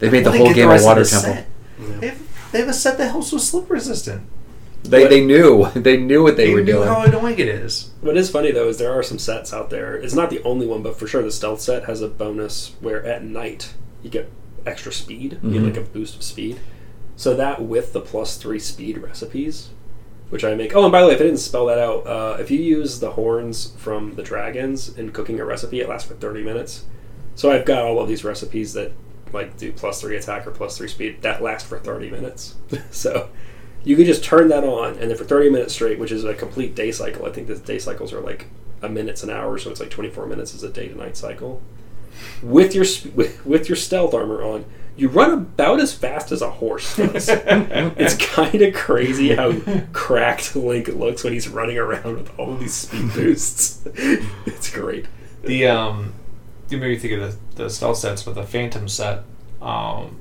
They 0.00 0.10
made 0.10 0.24
the 0.24 0.32
whole 0.32 0.52
game 0.52 0.68
a 0.68 0.82
water 0.82 1.04
temple. 1.04 1.32
set. 1.32 1.46
Yeah. 1.80 1.86
They 1.98 2.08
have, 2.08 2.52
they 2.52 2.58
have 2.60 2.68
a 2.68 2.72
set 2.74 2.98
that 2.98 3.10
helps 3.10 3.32
with 3.32 3.42
slip 3.42 3.70
resistant. 3.70 4.28
They, 4.84 5.00
What- 5.02 5.10
they 5.10 5.24
knew 5.24 5.66
they 5.74 5.96
knew 5.96 6.22
what 6.22 6.36
they, 6.36 6.48
They, 6.48 6.54
were 6.54 6.60
knew 6.60 6.72
doing. 6.74 6.88
how 6.88 7.02
annoying 7.02 7.38
it 7.38 7.48
is. 7.48 7.90
What 8.02 8.16
is 8.16 8.30
funny 8.30 8.50
though 8.52 8.68
is 8.68 8.78
there 8.78 8.92
are 8.92 9.02
some 9.02 9.18
sets 9.18 9.52
out 9.52 9.70
there. 9.70 9.96
It's 9.96 10.14
not 10.14 10.30
the 10.30 10.42
only 10.42 10.66
one, 10.66 10.82
but 10.82 10.96
for 10.98 11.06
sure 11.06 11.22
the 11.22 11.30
stealth 11.32 11.60
set 11.60 11.84
has 11.84 12.00
a 12.02 12.08
bonus 12.08 12.74
where 12.80 13.04
at 13.04 13.24
night 13.24 13.74
you 14.02 14.10
get 14.10 14.30
extra 14.66 14.92
speed. 14.92 15.38
You 15.42 15.48
Mhm. 15.50 15.52
get 15.52 15.62
like 15.62 15.76
a 15.76 15.80
boost 15.80 16.16
of 16.16 16.22
speed. 16.22 16.60
So 17.16 17.34
that 17.34 17.62
with 17.62 17.92
the 17.92 18.00
plus 18.00 18.36
three 18.36 18.58
speed 18.58 18.98
recipes, 18.98 19.68
which 20.30 20.44
I 20.44 20.54
make. 20.54 20.74
Oh, 20.76 20.82
and 20.84 20.92
by 20.92 21.00
the 21.00 21.06
way, 21.08 21.14
if 21.14 21.20
I 21.20 21.24
didn't 21.24 21.38
spell 21.38 21.66
that 21.66 21.78
out, 21.78 22.06
uh, 22.06 22.36
if 22.40 22.50
you 22.50 22.58
use 22.58 22.98
the 23.00 23.12
horns 23.12 23.72
from 23.78 24.14
the 24.16 24.22
dragons 24.22 24.96
in 24.98 25.12
cooking 25.12 25.38
a 25.40 25.44
recipe, 25.44 25.80
it 25.80 25.88
lasts 25.88 26.08
for 26.08 26.14
thirty 26.14 26.42
minutes. 26.42 26.84
So 27.36 27.50
I've 27.50 27.64
got 27.64 27.82
all 27.84 28.00
of 28.00 28.08
these 28.08 28.24
recipes 28.24 28.72
that 28.74 28.92
like 29.32 29.56
do 29.56 29.72
plus 29.72 30.00
three 30.00 30.16
attack 30.16 30.46
or 30.46 30.50
plus 30.50 30.76
three 30.76 30.88
speed 30.88 31.22
that 31.22 31.42
last 31.42 31.66
for 31.66 31.78
thirty 31.78 32.10
minutes. 32.10 32.54
so 32.90 33.28
you 33.84 33.96
could 33.96 34.06
just 34.06 34.24
turn 34.24 34.48
that 34.48 34.64
on, 34.64 34.98
and 34.98 35.10
then 35.10 35.16
for 35.16 35.24
thirty 35.24 35.50
minutes 35.50 35.74
straight, 35.74 35.98
which 35.98 36.10
is 36.10 36.24
a 36.24 36.34
complete 36.34 36.74
day 36.74 36.90
cycle. 36.90 37.26
I 37.26 37.30
think 37.30 37.46
the 37.46 37.56
day 37.56 37.78
cycles 37.78 38.12
are 38.12 38.20
like 38.20 38.46
a 38.82 38.88
minute's 38.88 39.22
an 39.22 39.30
hour, 39.30 39.58
so 39.58 39.70
it's 39.70 39.80
like 39.80 39.90
twenty 39.90 40.10
four 40.10 40.26
minutes 40.26 40.54
is 40.54 40.62
a 40.62 40.70
day 40.70 40.88
to 40.88 40.96
night 40.96 41.16
cycle. 41.16 41.62
With 42.42 42.74
your 42.74 42.86
with, 43.14 43.44
with 43.44 43.68
your 43.68 43.76
stealth 43.76 44.14
armor 44.14 44.42
on, 44.42 44.64
you 44.96 45.08
run 45.08 45.32
about 45.32 45.80
as 45.80 45.92
fast 45.92 46.32
as 46.32 46.40
a 46.40 46.50
horse 46.50 46.96
does. 46.96 47.28
it's 47.30 48.16
kind 48.16 48.62
of 48.62 48.74
crazy 48.74 49.34
how 49.34 49.52
cracked 49.92 50.56
Link 50.56 50.88
looks 50.88 51.22
when 51.22 51.32
he's 51.32 51.48
running 51.48 51.76
around 51.76 52.16
with 52.16 52.38
all 52.38 52.56
these 52.56 52.74
speed 52.74 53.12
boosts. 53.12 53.86
it's 54.46 54.70
great. 54.70 55.06
The 55.42 55.66
um, 55.66 56.14
you 56.70 56.78
made 56.78 56.88
me 56.88 56.98
think 56.98 57.20
of 57.20 57.54
the, 57.56 57.64
the 57.64 57.70
stealth 57.70 57.98
sets, 57.98 58.22
but 58.22 58.34
the 58.34 58.44
Phantom 58.44 58.88
set, 58.88 59.24
um, 59.60 60.16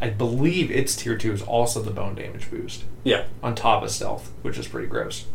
I 0.00 0.10
believe 0.10 0.72
its 0.72 0.96
tier 0.96 1.16
two 1.16 1.32
is 1.32 1.42
also 1.42 1.80
the 1.82 1.92
bone 1.92 2.16
damage 2.16 2.50
boost 2.50 2.82
Yeah, 3.06 3.24
on 3.40 3.54
top 3.54 3.84
of 3.84 3.90
stealth, 3.92 4.32
which 4.42 4.58
is 4.58 4.66
pretty 4.66 4.88
gross. 4.88 5.26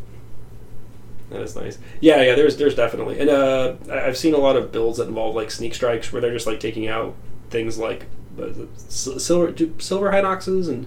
that 1.29 1.41
is 1.41 1.55
nice. 1.55 1.79
Yeah, 2.01 2.21
yeah. 2.21 2.35
There's 2.35 2.57
there's 2.57 2.75
definitely, 2.75 3.17
and 3.19 3.29
uh, 3.29 3.75
I've 3.89 4.17
seen 4.17 4.33
a 4.33 4.37
lot 4.37 4.57
of 4.57 4.73
builds 4.73 4.97
that 4.97 5.07
involve 5.07 5.35
like 5.35 5.49
sneak 5.51 5.73
strikes 5.73 6.11
where 6.11 6.21
they're 6.21 6.33
just 6.33 6.45
like 6.47 6.59
taking 6.59 6.87
out 6.89 7.15
things 7.49 7.77
like 7.77 8.07
what 8.35 8.49
is 8.49 8.57
it, 8.57 8.69
sil- 8.91 9.19
silver 9.19 9.51
do- 9.51 9.73
silver 9.79 10.11
hinoxes, 10.11 10.67
and 10.67 10.85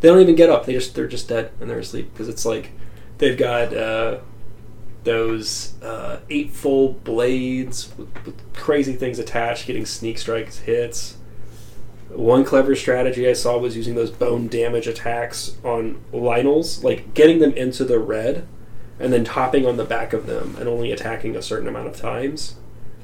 they 0.00 0.08
don't 0.08 0.20
even 0.20 0.34
get 0.34 0.50
up. 0.50 0.66
They 0.66 0.74
just 0.74 0.94
they're 0.94 1.08
just 1.08 1.28
dead 1.28 1.50
and 1.60 1.70
they're 1.70 1.78
asleep 1.78 2.10
because 2.12 2.28
it's 2.28 2.44
like 2.44 2.72
they've 3.16 3.38
got 3.38 3.74
uh, 3.74 4.18
those 5.04 5.80
uh, 5.82 6.18
Eightfold 6.28 7.04
blades 7.04 7.90
with, 7.96 8.08
with 8.26 8.52
crazy 8.54 8.92
things 8.92 9.18
attached, 9.18 9.66
getting 9.66 9.86
sneak 9.86 10.18
strikes 10.18 10.58
hits. 10.58 11.16
One 12.10 12.44
clever 12.44 12.74
strategy 12.74 13.28
I 13.28 13.34
saw 13.34 13.58
was 13.58 13.76
using 13.76 13.94
those 13.94 14.10
bone 14.10 14.48
damage 14.48 14.86
attacks 14.86 15.56
on 15.62 16.00
Lynels, 16.12 16.82
like 16.82 17.14
getting 17.14 17.38
them 17.38 17.52
into 17.52 17.84
the 17.84 17.98
red 17.98 18.46
and 18.98 19.12
then 19.12 19.24
topping 19.24 19.66
on 19.66 19.76
the 19.76 19.84
back 19.84 20.12
of 20.12 20.26
them 20.26 20.56
and 20.58 20.68
only 20.68 20.90
attacking 20.90 21.36
a 21.36 21.42
certain 21.42 21.68
amount 21.68 21.86
of 21.86 21.96
times, 21.96 22.56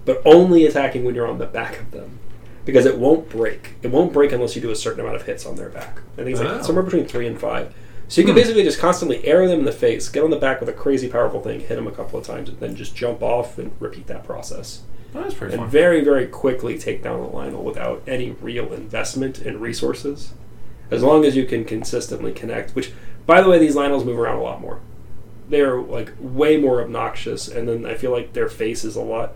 but 0.05 0.23
only 0.25 0.67
attacking 0.67 1.05
when 1.05 1.15
you're 1.15 1.29
on 1.29 1.39
the 1.39 1.47
back 1.47 1.79
of 1.79 1.91
them. 1.91 2.19
Because 2.65 2.87
it 2.87 2.99
won't 2.99 3.29
break. 3.29 3.75
It 3.83 3.91
won't 3.91 4.13
break 4.13 4.33
unless 4.33 4.57
you 4.57 4.63
do 4.63 4.71
a 4.71 4.77
certain 4.77 5.01
amount 5.01 5.17
of 5.17 5.23
hits 5.27 5.45
on 5.45 5.57
their 5.57 5.69
back. 5.69 5.99
I 6.15 6.25
think 6.25 6.31
it's 6.31 6.41
like 6.41 6.49
Oh. 6.49 6.63
somewhere 6.63 6.83
between 6.83 7.05
three 7.05 7.27
and 7.27 7.39
five. 7.39 7.75
So 8.09 8.21
you 8.21 8.27
can 8.27 8.35
hmm. 8.35 8.41
basically 8.41 8.63
just 8.63 8.79
constantly 8.79 9.25
arrow 9.27 9.47
them 9.47 9.61
in 9.61 9.65
the 9.65 9.73
face, 9.73 10.09
get 10.09 10.25
on 10.25 10.31
the 10.31 10.37
back 10.37 10.61
with 10.61 10.69
a 10.69 10.73
crazy 10.73 11.09
powerful 11.09 11.43
thing, 11.43 11.61
hit 11.61 11.75
them 11.75 11.87
a 11.87 11.93
couple 11.93 12.19
of 12.19 12.27
times, 12.27 12.49
and 12.49 12.59
then 12.61 12.75
just 12.75 12.97
jump 12.97 13.23
off 13.23 13.59
and 13.59 13.73
repeat 13.81 14.07
that 14.07 14.25
process. 14.25 14.83
That's 15.15 15.33
pretty 15.35 15.55
And 15.55 15.63
fun. 15.63 15.71
very, 15.71 16.03
very 16.05 16.27
quickly 16.27 16.77
take 16.79 17.03
down 17.03 17.21
a 17.21 17.29
Lynel 17.29 17.63
without 17.63 18.03
any 18.07 18.33
real 18.33 18.73
investment 18.73 19.41
in 19.41 19.61
resources. 19.61 20.35
As 20.91 21.03
long 21.03 21.25
as 21.25 21.35
you 21.37 21.47
can 21.47 21.65
consistently 21.65 22.33
connect, 22.33 22.75
which, 22.75 22.93
by 23.25 23.41
the 23.41 23.49
way, 23.49 23.59
these 23.59 23.75
Lynels 23.77 24.05
move 24.05 24.19
around 24.19 24.37
a 24.39 24.43
lot 24.43 24.61
more. 24.61 24.81
they're 25.49 25.81
like 25.81 26.13
way 26.21 26.57
more 26.57 26.83
obnoxious, 26.83 27.49
and 27.49 27.69
then 27.69 27.85
I 27.87 27.95
feel 27.95 28.11
like 28.11 28.33
their 28.33 28.49
face 28.49 28.83
is 28.85 28.97
a 28.97 29.03
lot. 29.03 29.35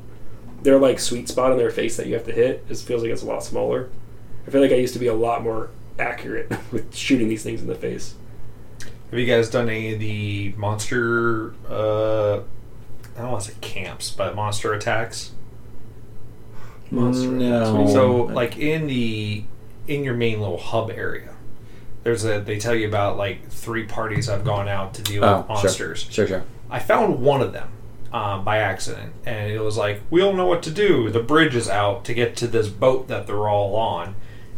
Their 0.62 0.78
like 0.78 0.98
sweet 0.98 1.28
spot 1.28 1.52
on 1.52 1.58
their 1.58 1.70
face 1.70 1.96
that 1.96 2.06
you 2.06 2.14
have 2.14 2.24
to 2.24 2.32
hit. 2.32 2.64
It 2.68 2.76
feels 2.78 3.02
like 3.02 3.10
it's 3.12 3.22
a 3.22 3.26
lot 3.26 3.44
smaller. 3.44 3.88
I 4.46 4.50
feel 4.50 4.60
like 4.62 4.72
I 4.72 4.76
used 4.76 4.94
to 4.94 4.98
be 4.98 5.06
a 5.06 5.14
lot 5.14 5.42
more 5.42 5.68
accurate 5.98 6.50
with 6.72 6.94
shooting 6.94 7.28
these 7.28 7.42
things 7.42 7.60
in 7.60 7.66
the 7.68 7.74
face. 7.74 8.14
Have 9.10 9.18
you 9.18 9.26
guys 9.26 9.48
done 9.50 9.68
any 9.68 9.92
of 9.94 10.00
the 10.00 10.54
monster? 10.56 11.54
Uh, 11.68 12.40
I 13.16 13.20
don't 13.22 13.32
want 13.32 13.44
to 13.44 13.50
say 13.52 13.56
camps, 13.60 14.10
but 14.10 14.34
monster 14.34 14.72
attacks. 14.72 15.32
Monster 16.90 17.28
No. 17.30 17.86
So, 17.88 18.16
like 18.22 18.58
in 18.58 18.86
the 18.86 19.44
in 19.86 20.04
your 20.04 20.14
main 20.14 20.40
little 20.40 20.58
hub 20.58 20.90
area, 20.90 21.34
there's 22.02 22.24
a 22.24 22.40
they 22.40 22.58
tell 22.58 22.74
you 22.74 22.88
about 22.88 23.16
like 23.16 23.48
three 23.48 23.84
parties 23.84 24.28
I've 24.28 24.44
gone 24.44 24.68
out 24.68 24.94
to 24.94 25.02
deal 25.02 25.24
Oh, 25.24 25.38
with 25.38 25.46
sure. 25.46 25.54
monsters. 25.56 26.06
Sure, 26.10 26.26
sure. 26.26 26.44
I 26.70 26.78
found 26.78 27.20
one 27.20 27.40
of 27.40 27.52
them 27.52 27.68
um, 28.12 28.44
by 28.44 28.58
accident, 28.58 29.12
and 29.26 29.50
it 29.50 29.60
was 29.60 29.76
like, 29.76 30.00
we 30.10 30.20
don't 30.20 30.36
know 30.36 30.46
what 30.46 30.62
to 30.64 30.70
do. 30.70 31.10
The 31.10 31.22
bridge 31.22 31.54
is 31.54 31.68
out 31.68 32.04
to 32.06 32.14
get 32.14 32.36
to 32.36 32.46
this 32.46 32.68
boat 32.68 33.08
that 33.08 33.26
they're 33.26 33.48
all 33.48 33.74
on, 33.76 34.14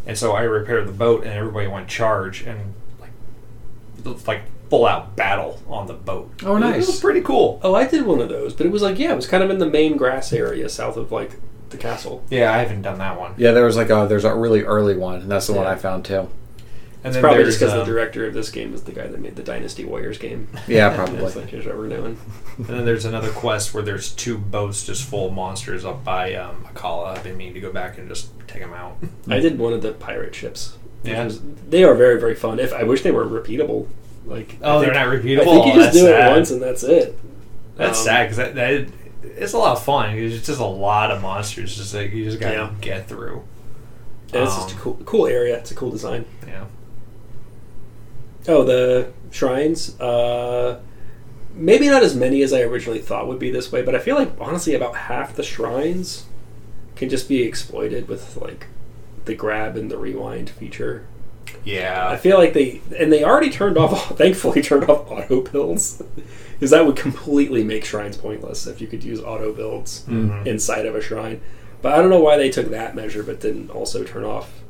and 0.06 0.16
so 0.18 0.32
I 0.32 0.42
repaired 0.42 0.86
the 0.88 0.92
boat, 0.92 1.22
and 1.24 1.32
everybody 1.32 1.66
went 1.68 1.88
charge 1.88 2.42
and 2.42 2.74
like, 3.00 3.10
like 4.26 4.42
full 4.68 4.86
out 4.86 5.16
battle 5.16 5.60
on 5.68 5.86
the 5.88 5.94
boat. 5.94 6.32
Oh, 6.44 6.56
It 6.56 6.60
nice. 6.60 6.86
was 6.86 7.00
pretty 7.00 7.20
cool. 7.22 7.58
Oh, 7.62 7.74
I 7.74 7.86
did 7.86 8.06
one 8.06 8.20
of 8.20 8.28
those, 8.28 8.54
but 8.54 8.66
it 8.66 8.70
was 8.72 8.82
like 8.82 8.98
yeah, 8.98 9.12
it 9.12 9.16
was 9.16 9.26
kind 9.26 9.42
of 9.42 9.50
in 9.50 9.58
the 9.58 9.66
main 9.66 9.96
grass 9.96 10.32
area 10.32 10.68
south 10.68 10.96
of 10.96 11.10
like 11.12 11.32
the 11.70 11.76
castle. 11.78 12.24
Yeah, 12.30 12.52
I 12.52 12.58
haven't 12.58 12.82
done 12.82 12.98
that 12.98 13.18
one. 13.18 13.34
Yeah, 13.36 13.52
there 13.52 13.64
was 13.64 13.76
like 13.76 13.90
a 13.90 14.06
there's 14.08 14.24
a 14.24 14.34
really 14.34 14.62
early 14.62 14.96
one, 14.96 15.20
and 15.22 15.30
that's 15.30 15.46
the 15.46 15.52
one 15.54 15.64
Yeah. 15.64 15.72
I 15.72 15.76
found 15.76 16.04
too. 16.04 16.28
And 17.02 17.06
It's 17.06 17.14
then 17.14 17.22
probably 17.22 17.44
there's, 17.44 17.54
just 17.58 17.60
because 17.60 17.72
um, 17.72 17.78
the 17.78 17.84
director 17.86 18.26
of 18.26 18.34
this 18.34 18.50
game 18.50 18.74
is 18.74 18.82
the 18.82 18.92
guy 18.92 19.06
that 19.06 19.18
made 19.18 19.34
the 19.34 19.42
Dynasty 19.42 19.86
Warriors 19.86 20.18
game. 20.18 20.48
Yeah, 20.68 20.90
That's 20.90 20.96
probably. 21.10 21.22
like 21.42 21.48
here's 21.48 21.64
what 21.64 21.78
we're 21.78 21.88
doing. 21.88 22.18
And 22.58 22.66
then 22.66 22.84
there's 22.84 23.06
another 23.06 23.30
quest 23.30 23.72
where 23.72 23.82
there's 23.82 24.12
two 24.12 24.36
boats 24.36 24.84
just 24.84 25.04
full 25.08 25.28
of 25.28 25.32
monsters 25.32 25.86
up 25.86 26.04
by 26.04 26.34
um, 26.34 26.66
Akkala. 26.74 27.16
I've 27.16 27.24
been 27.24 27.38
meaning 27.38 27.54
to 27.54 27.60
go 27.60 27.72
back 27.72 27.96
and 27.96 28.06
just 28.06 28.28
take 28.48 28.60
them 28.60 28.74
out. 28.74 28.96
I 29.28 29.40
did 29.40 29.58
one 29.58 29.72
of 29.72 29.80
the 29.80 29.92
pirate 29.92 30.34
ships. 30.34 30.76
which 31.02 31.12
Yeah. 31.12 31.24
was- 31.24 31.40
they 31.70 31.84
are 31.84 31.94
very 31.94 32.20
very 32.20 32.34
fun. 32.34 32.58
If 32.60 32.74
I 32.74 32.82
wish 32.82 33.00
they 33.02 33.12
were 33.12 33.24
repeatable, 33.24 33.86
like 34.26 34.56
Oh, 34.60 34.76
I 34.76 34.84
they're 34.84 34.92
think- 34.92 34.94
not 35.02 35.08
I 35.08 35.16
repeatable. 35.16 35.44
think 35.54 35.66
you 35.66 35.72
Oh, 35.72 35.74
just 35.76 35.84
that's 35.86 35.96
do 35.96 36.06
it 36.06 36.10
sad. 36.18 36.30
once 36.32 36.50
and 36.50 36.60
that's 36.62 36.82
it. 36.82 37.18
That's 37.76 37.98
Um, 38.00 38.04
sad 38.04 38.22
because 38.24 38.36
that, 38.36 38.54
that 38.56 38.86
it's 39.22 39.52
a 39.52 39.58
lot 39.58 39.76
of 39.76 39.82
fun. 39.84 40.16
It's 40.16 40.46
just 40.46 40.60
a 40.60 40.64
lot 40.64 41.10
of 41.10 41.22
monsters. 41.22 41.76
Just 41.76 41.94
like 41.94 42.12
you 42.12 42.24
just 42.24 42.40
gotta 42.40 42.54
Yeah. 42.54 42.70
get 42.80 43.08
through. 43.08 43.42
And 44.32 44.44
it's 44.44 44.54
just 44.54 44.70
a 44.70 44.74
Um, 44.74 44.80
cool 44.80 44.98
cool 45.04 45.26
area. 45.26 45.56
It's 45.58 45.70
a 45.70 45.74
cool 45.74 45.90
design. 45.90 46.24
Yeah. 46.46 46.64
Oh, 48.48 48.64
the 48.64 49.08
shrines. 49.30 49.98
Uh, 50.00 50.78
maybe 51.54 51.88
not 51.88 52.02
as 52.02 52.14
many 52.14 52.42
as 52.42 52.52
I 52.52 52.60
originally 52.62 53.00
thought 53.00 53.26
would 53.28 53.38
be 53.38 53.50
this 53.50 53.70
way, 53.70 53.82
but 53.82 53.94
I 53.94 53.98
feel 53.98 54.16
like 54.16 54.30
honestly 54.40 54.74
about 54.74 54.96
half 54.96 55.34
the 55.34 55.42
shrines 55.42 56.24
can 56.96 57.08
just 57.08 57.28
be 57.28 57.42
exploited 57.42 58.08
with 58.08 58.36
like 58.36 58.66
the 59.24 59.34
grab 59.34 59.76
and 59.76 59.90
the 59.90 59.98
rewind 59.98 60.48
feature. 60.50 61.04
Yeah, 61.64 62.08
I 62.08 62.16
feel 62.16 62.38
like 62.38 62.52
they 62.54 62.80
and 62.98 63.12
they 63.12 63.24
already 63.24 63.50
turned 63.50 63.76
off. 63.76 64.16
Thankfully, 64.16 64.62
turned 64.62 64.88
off 64.88 65.10
auto 65.10 65.40
builds 65.42 66.02
because 66.60 66.70
that 66.72 66.84
would 66.84 66.94
completely 66.96 67.64
make 67.64 67.86
shrines 67.86 68.18
pointless 68.18 68.66
if 68.66 68.80
you 68.82 68.86
could 68.86 69.02
use 69.02 69.18
auto 69.20 69.50
builds 69.52 70.04
Mhm. 70.06 70.46
inside 70.46 70.84
of 70.84 70.94
a 70.94 71.00
shrine. 71.00 71.40
But 71.80 71.94
I 71.94 71.98
don't 71.98 72.10
know 72.10 72.20
why 72.20 72.36
they 72.36 72.50
took 72.50 72.68
that 72.68 72.94
measure, 72.94 73.22
but 73.22 73.40
didn't 73.40 73.70
also 73.70 74.04
turn 74.04 74.24
off 74.24 74.60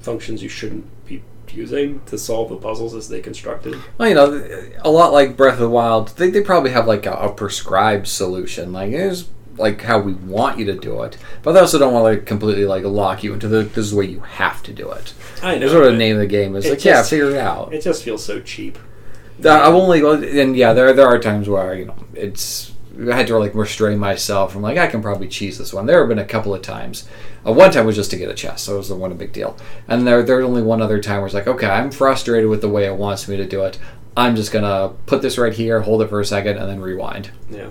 functions 0.00 0.42
you 0.42 0.48
shouldn't 0.48 0.86
be 1.06 1.22
using 1.52 2.00
to 2.06 2.16
solve 2.18 2.48
the 2.48 2.56
puzzles 2.56 2.94
as 2.94 3.08
they 3.08 3.20
constructed. 3.20 3.76
Well, 3.98 4.08
you 4.08 4.14
know, 4.14 4.48
a 4.82 4.90
lot 4.90 5.12
like 5.12 5.36
Breath 5.36 5.54
of 5.54 5.60
the 5.60 5.68
Wild, 5.68 6.08
they, 6.16 6.30
they 6.30 6.40
probably 6.40 6.70
have 6.70 6.86
like 6.86 7.04
a, 7.06 7.12
a 7.12 7.28
prescribed 7.30 8.06
solution. 8.08 8.72
Like 8.72 8.90
here's 8.90 9.28
like 9.58 9.82
how 9.82 9.98
we 9.98 10.12
want 10.14 10.58
you 10.58 10.64
to 10.66 10.74
do 10.74 11.02
it, 11.02 11.16
but 11.42 11.52
they 11.52 11.60
also 11.60 11.78
don't 11.78 11.92
want 11.92 12.02
to 12.02 12.08
like 12.18 12.26
completely 12.26 12.64
like 12.66 12.84
lock 12.84 13.22
you 13.24 13.32
into 13.34 13.48
the 13.48 13.62
this 13.62 13.78
is 13.86 13.90
the 13.92 13.96
way 13.98 14.06
you 14.06 14.20
have 14.20 14.62
to 14.64 14.72
do 14.72 14.90
it. 14.90 15.12
I 15.42 15.54
know. 15.54 15.60
That's 15.60 15.72
sort 15.72 15.86
of 15.86 15.92
the 15.92 15.98
name 15.98 16.16
of 16.16 16.20
the 16.20 16.26
game. 16.26 16.56
Is 16.56 16.64
it 16.66 16.70
like 16.70 16.84
yeah, 16.84 17.02
figure 17.02 17.30
it 17.30 17.36
out. 17.36 17.72
It 17.74 17.82
just 17.82 18.02
feels 18.02 18.24
so 18.24 18.40
cheap. 18.40 18.78
I've 19.44 19.74
only 19.74 20.00
and 20.40 20.56
yeah, 20.56 20.72
there 20.72 20.92
there 20.92 21.06
are 21.06 21.18
times 21.18 21.48
where 21.48 21.74
you 21.74 21.86
know 21.86 21.96
it's 22.14 22.72
I 22.98 23.14
had 23.14 23.26
to 23.26 23.38
like 23.38 23.54
restrain 23.54 23.98
myself 23.98 24.52
from 24.52 24.62
like 24.62 24.78
I 24.78 24.86
can 24.86 25.02
probably 25.02 25.28
cheese 25.28 25.58
this 25.58 25.72
one. 25.72 25.86
There 25.86 25.98
have 25.98 26.08
been 26.08 26.18
a 26.18 26.24
couple 26.24 26.54
of 26.54 26.62
times. 26.62 27.06
Uh, 27.46 27.52
one 27.52 27.70
time 27.70 27.86
was 27.86 27.96
just 27.96 28.10
to 28.12 28.16
get 28.16 28.30
a 28.30 28.34
chest, 28.34 28.64
so 28.64 28.74
it 28.74 28.78
was 28.78 28.88
the 28.88 28.96
one 28.96 29.12
a 29.12 29.14
big 29.14 29.32
deal. 29.32 29.56
And 29.86 30.06
there 30.06 30.22
there's 30.22 30.44
only 30.44 30.62
one 30.62 30.80
other 30.80 31.00
time 31.00 31.18
where 31.18 31.26
it's 31.26 31.34
like 31.34 31.46
okay, 31.46 31.66
I'm 31.66 31.90
frustrated 31.90 32.48
with 32.48 32.60
the 32.60 32.68
way 32.68 32.86
it 32.86 32.96
wants 32.96 33.28
me 33.28 33.36
to 33.36 33.46
do 33.46 33.62
it. 33.64 33.78
I'm 34.16 34.34
just 34.34 34.50
gonna 34.50 34.94
put 35.04 35.20
this 35.20 35.36
right 35.36 35.52
here, 35.52 35.80
hold 35.82 36.00
it 36.02 36.08
for 36.08 36.20
a 36.20 36.24
second, 36.24 36.56
and 36.56 36.68
then 36.68 36.80
rewind. 36.80 37.30
Yeah. 37.50 37.68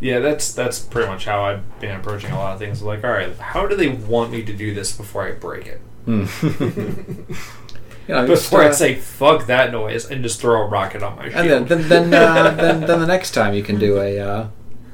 Yeah, 0.00 0.20
that's 0.20 0.52
that's 0.52 0.78
pretty 0.78 1.08
much 1.08 1.24
how 1.24 1.42
I've 1.44 1.80
been 1.80 1.96
approaching 1.98 2.30
a 2.30 2.36
lot 2.36 2.52
of 2.52 2.58
things. 2.60 2.82
Like, 2.82 3.02
all 3.02 3.10
right, 3.10 3.36
how 3.38 3.66
do 3.66 3.74
they 3.74 3.88
want 3.88 4.30
me 4.30 4.44
to 4.44 4.52
do 4.52 4.72
this 4.72 4.96
before 4.96 5.26
I 5.26 5.32
break 5.32 5.66
it? 5.66 5.80
You 8.08 8.14
know, 8.14 8.26
just, 8.26 8.44
Before 8.50 8.62
I 8.62 8.68
uh, 8.68 8.72
say 8.72 8.94
fuck 8.94 9.46
that 9.46 9.70
noise 9.70 10.10
and 10.10 10.22
just 10.22 10.40
throw 10.40 10.62
a 10.62 10.66
rocket 10.66 11.02
on 11.02 11.16
my 11.16 11.28
shield. 11.28 11.34
and 11.46 11.68
then 11.68 11.88
then 11.88 12.10
then, 12.10 12.14
uh, 12.14 12.50
then 12.56 12.80
then 12.80 13.00
the 13.00 13.06
next 13.06 13.32
time 13.32 13.52
you 13.52 13.62
can 13.62 13.78
do 13.78 13.98
a 14.00 14.18
uh, 14.18 14.48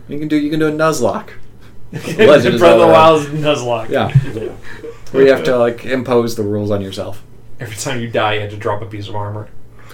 you 0.09 0.19
can 0.19 0.27
do 0.29 0.37
you 0.37 0.51
can 0.51 0.59
do 0.59 0.67
a 0.67 0.73
Nuzlocke. 0.73 1.31
Legend 1.93 2.17
of 2.17 2.19
Breath 2.19 2.45
of 2.45 2.59
the 2.59 2.59
Zelda. 2.59 2.87
Wild's 2.93 3.27
Nuzlocke. 3.27 3.89
Yeah, 3.89 4.09
yeah. 4.33 4.51
where 5.13 5.23
you 5.25 5.31
have 5.33 5.45
to 5.45 5.57
like 5.57 5.85
impose 5.85 6.35
the 6.35 6.43
rules 6.43 6.73
on 6.73 6.81
yourself. 6.83 7.23
Every 7.61 7.77
time 7.77 8.01
you 8.01 8.11
die, 8.11 8.35
you 8.35 8.41
have 8.41 8.51
to 8.51 8.57
drop 8.57 8.83
a 8.83 8.87
piece 8.87 9.09
of 9.09 9.15
armor. 9.15 9.49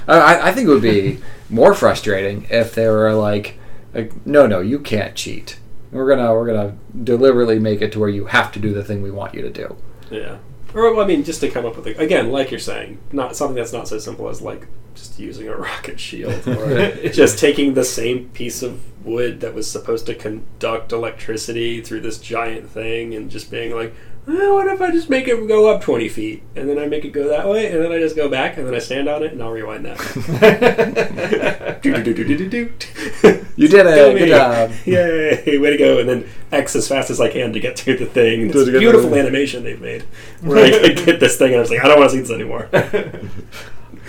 I- 0.09 0.18
I, 0.18 0.49
I 0.49 0.53
think 0.53 0.66
it 0.66 0.71
would 0.71 0.81
be 0.83 1.18
more 1.51 1.75
frustrating 1.75 2.47
if 2.49 2.75
they 2.75 2.89
were 2.89 3.12
like, 3.12 3.59
like, 3.93 4.27
no, 4.27 4.47
no, 4.47 4.61
you 4.61 4.79
can't 4.79 5.14
cheat. 5.14 5.59
We're 5.93 6.09
gonna 6.09 6.33
we're 6.33 6.47
gonna 6.47 6.75
deliberately 7.05 7.59
make 7.59 7.83
it 7.83 7.93
to 7.93 7.99
where 8.01 8.09
you 8.09 8.27
have 8.27 8.51
to 8.53 8.59
do 8.59 8.73
the 8.73 8.83
thing 8.83 9.03
we 9.03 9.11
want 9.11 9.35
you 9.35 9.43
to 9.43 9.51
do. 9.51 9.77
Yeah. 10.11 10.39
Or 10.75 10.95
well, 10.95 11.05
I 11.05 11.07
mean, 11.07 11.25
just 11.25 11.41
to 11.41 11.51
come 11.51 11.66
up 11.66 11.77
with 11.77 11.87
a, 11.87 11.99
again, 11.99 12.31
like 12.31 12.51
you're 12.51 12.61
saying, 12.61 12.99
not 13.12 13.37
something 13.37 13.57
that's 13.57 13.73
not 13.73 13.89
so 13.89 13.99
simple 13.99 14.29
as 14.29 14.41
like 14.41 14.66
just 14.95 15.18
using 15.18 15.49
a 15.49 15.57
rocket 15.57 15.99
shield 15.99 16.47
or 16.47 16.97
just 17.11 17.39
taking 17.39 17.75
the 17.75 17.85
same 17.85 18.29
piece 18.31 18.62
of 18.62 18.81
wood 19.05 19.41
that 19.41 19.55
was 19.55 19.71
supposed 19.71 20.07
to 20.07 20.14
conduct 20.14 20.93
electricity 20.93 21.81
through 21.81 22.01
this 22.01 22.18
giant 22.18 22.68
thing 22.71 23.14
and 23.14 23.31
just 23.31 23.51
being 23.51 23.75
like, 23.75 23.95
well, 24.33 24.55
what 24.55 24.66
if 24.68 24.81
I 24.81 24.91
just 24.91 25.11
make 25.11 25.26
it 25.28 25.47
go 25.49 25.68
up 25.68 25.83
20 25.83 26.09
feet 26.09 26.43
and 26.55 26.68
then 26.68 26.78
I 26.78 26.87
make 26.87 27.05
it 27.05 27.11
go 27.11 27.28
that 27.28 27.49
way 27.49 27.72
and 27.72 27.83
then 27.83 27.91
I 27.93 27.99
just 27.99 28.14
go 28.16 28.28
back 28.28 28.57
and 28.57 28.66
then 28.66 28.74
I 28.74 28.78
stand 28.78 29.09
on 29.09 29.22
it 29.22 29.33
and 29.33 29.43
I'll 29.43 29.51
rewind 29.51 29.85
that. 29.85 29.99
You 33.61 33.68
did 33.68 33.87
it. 33.87 33.95
Go 33.97 34.16
good 34.16 34.28
job. 34.28 34.70
Yay, 34.87 35.59
way 35.59 35.70
to 35.70 35.76
go. 35.76 35.99
And 35.99 36.09
then 36.09 36.28
X 36.51 36.74
as 36.76 36.89
fast 36.89 37.11
as 37.11 37.20
I 37.20 37.28
can 37.28 37.53
to 37.53 37.61
get 37.61 37.76
to 37.76 37.97
the 37.97 38.07
thing. 38.07 38.49
It's 38.49 38.70
beautiful 38.70 39.14
animation 39.14 39.64
they've 39.64 39.81
made. 39.81 40.03
Where 40.41 40.64
I 40.85 40.89
get 40.89 41.20
this 41.20 41.37
thing 41.37 41.49
and 41.49 41.57
I 41.57 41.61
was 41.61 41.70
like, 41.70 41.85
I 41.85 41.89
don't 41.89 41.99
want 41.99 42.11
to 42.11 42.16
see 42.16 42.22
this 42.22 42.31
anymore. 42.31 42.68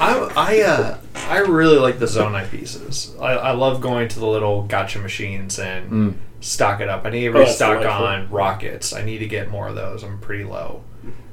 I 0.02 0.32
I 0.36 0.62
uh 0.62 0.98
I 1.30 1.38
really 1.40 1.78
like 1.78 2.00
the 2.00 2.08
zone 2.08 2.34
Zonai 2.34 2.50
pieces. 2.50 3.16
I, 3.22 3.34
I 3.34 3.52
love 3.52 3.80
going 3.82 4.08
to 4.10 4.20
the 4.20 4.26
little 4.28 4.64
gotcha 4.64 5.00
machines 5.00 5.60
and 5.60 5.92
Mm. 5.92 6.14
stock 6.42 6.82
it 6.82 6.90
up. 6.90 7.06
I 7.06 7.10
need 7.12 7.22
to 7.32 7.38
Oh, 7.38 7.40
restock 7.42 7.82
delightful. 7.82 8.06
on 8.08 8.30
rockets. 8.30 8.94
I 8.94 9.04
need 9.04 9.20
to 9.20 9.28
get 9.28 9.50
more 9.50 9.68
of 9.68 9.76
those. 9.76 10.04
I'm 10.04 10.20
pretty 10.20 10.44
low. 10.44 10.82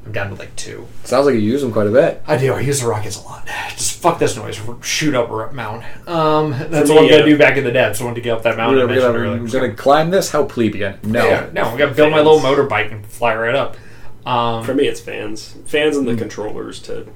I'm 0.06 0.12
down 0.12 0.28
to 0.30 0.34
like 0.36 0.54
two. 0.56 0.86
Sounds 1.04 1.26
like 1.26 1.34
you 1.34 1.40
use 1.40 1.60
them 1.62 1.72
quite 1.72 1.86
a 1.86 1.90
bit. 1.90 2.22
I 2.26 2.36
do. 2.38 2.52
I 2.54 2.60
use 2.60 2.80
the 2.80 2.88
rockets 2.88 3.16
a 3.18 3.22
lot. 3.22 3.46
Just 3.70 4.00
fuck 4.00 4.18
this 4.18 4.36
noise. 4.36 4.58
Shoot 4.82 5.14
up 5.14 5.30
a 5.30 5.52
mountain. 5.52 5.84
Um, 6.06 6.50
that's 6.52 6.88
For 6.88 6.94
what 6.94 7.04
I'm 7.04 7.10
gonna 7.10 7.22
uh, 7.22 7.26
do 7.26 7.36
back 7.38 7.56
in 7.56 7.64
the 7.64 7.72
depths. 7.72 8.00
I 8.00 8.04
want 8.04 8.16
to 8.16 8.22
get 8.22 8.32
up 8.36 8.42
that 8.44 8.56
mountain. 8.56 8.78
I 8.78 8.82
We're 8.82 8.88
mentioned 8.88 9.12
gonna, 9.14 9.18
earlier. 9.26 9.42
we're 9.42 9.48
gonna 9.50 9.74
climb 9.74 10.10
this. 10.10 10.30
How 10.30 10.44
plebeian? 10.44 10.98
No. 11.04 11.24
Yeah, 11.26 11.48
no, 11.52 11.62
I'm 11.62 11.76
gonna 11.78 11.92
build 11.94 12.10
my 12.12 12.18
little 12.18 12.40
motorbike 12.40 12.90
and 12.92 13.04
fly 13.04 13.34
right 13.34 13.54
up. 13.54 13.76
Um, 14.26 14.62
For 14.64 14.74
me, 14.74 14.86
it's 14.86 15.00
fans. 15.00 15.56
Fans 15.66 15.96
and 15.96 16.06
the 16.06 16.14
controllers 16.16 16.80
to 16.82 17.06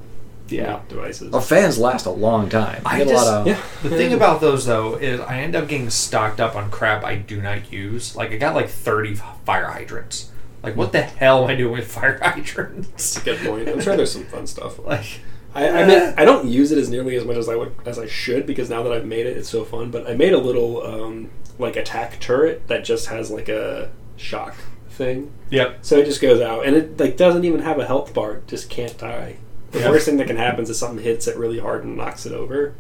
yeah. 0.49 0.81
devices. 0.89 1.31
Well, 1.31 1.41
fans 1.41 1.79
last 1.79 2.07
a 2.07 2.11
long 2.11 2.49
time. 2.49 2.83
You 2.85 2.91
I 2.91 2.99
get 2.99 3.07
a 3.07 3.11
just- 3.11 3.27
lot 3.27 3.41
of. 3.41 3.47
yeah. 3.47 3.61
The 3.83 3.91
thing 3.91 4.13
about 4.13 4.41
those 4.41 4.67
though 4.67 4.95
is 4.97 5.21
I 5.21 5.41
end 5.41 5.57
up 5.57 5.69
getting 5.69 5.91
stocked 5.91 6.41
up 6.41 6.55
on 6.55 6.71
crap 6.71 7.05
I 7.05 7.17
do 7.17 7.41
not 7.41 7.73
use. 7.73 8.15
Like 8.17 8.31
I 8.33 8.37
got 8.37 8.55
like 8.55 8.69
30 8.69 9.15
fire 9.45 9.67
hydrants. 9.71 10.31
Like 10.63 10.77
what 10.77 10.93
the 10.93 11.03
hell 11.03 11.45
am 11.45 11.51
I 11.51 11.57
doing 11.57 11.73
with 11.73 11.91
fire 11.91 12.19
hydrants? 12.23 13.19
Good 13.21 13.39
point. 13.41 13.69
I'm 13.69 13.81
sure 13.81 13.97
there's 13.97 14.13
some 14.13 14.25
fun 14.25 14.47
stuff. 14.47 14.79
Like 14.85 15.21
I, 15.55 15.83
I 15.83 15.87
mean, 15.87 16.15
I 16.17 16.25
don't 16.25 16.49
use 16.49 16.73
it 16.73 16.79
as 16.79 16.89
nearly 16.89 17.15
as 17.15 17.27
much 17.27 17.37
as 17.37 17.47
I 17.47 17.57
would 17.57 17.75
as 17.85 17.99
I 17.99 18.07
should 18.07 18.47
because 18.47 18.71
now 18.71 18.83
that 18.85 18.93
I've 18.93 19.05
made 19.05 19.27
it, 19.27 19.37
it's 19.37 19.51
so 19.51 19.65
fun. 19.65 19.91
But 19.91 20.09
I 20.09 20.15
made 20.15 20.33
a 20.33 20.39
little 20.39 20.83
um, 20.83 21.29
like 21.59 21.77
attack 21.77 22.19
turret 22.21 22.69
that 22.69 22.87
just 22.87 23.09
has 23.09 23.31
like 23.31 23.51
a 23.51 23.91
shock 24.17 24.55
thing, 24.89 25.31
yep. 25.51 25.79
so 25.83 25.99
it 25.99 26.07
just 26.07 26.23
goes 26.23 26.41
out 26.41 26.65
and 26.65 26.75
it 26.75 26.99
like 26.99 27.19
doesn't 27.19 27.45
even 27.45 27.61
have 27.61 27.79
a 27.79 27.87
health 27.87 28.15
bar. 28.15 28.37
It 28.37 28.49
just 28.49 28.71
can't 28.71 28.97
die. 28.97 29.37
The 29.73 29.81
Yeah. 29.81 29.91
worst 29.91 30.07
thing 30.07 30.17
that 30.19 30.27
can 30.27 30.37
happen 30.37 30.65
is 30.65 30.79
something 30.79 31.03
hits 31.03 31.27
it 31.27 31.37
really 31.37 31.59
hard 31.59 31.85
and 31.85 31.97
knocks 31.97 32.25
it 32.27 32.33
over. 32.33 32.75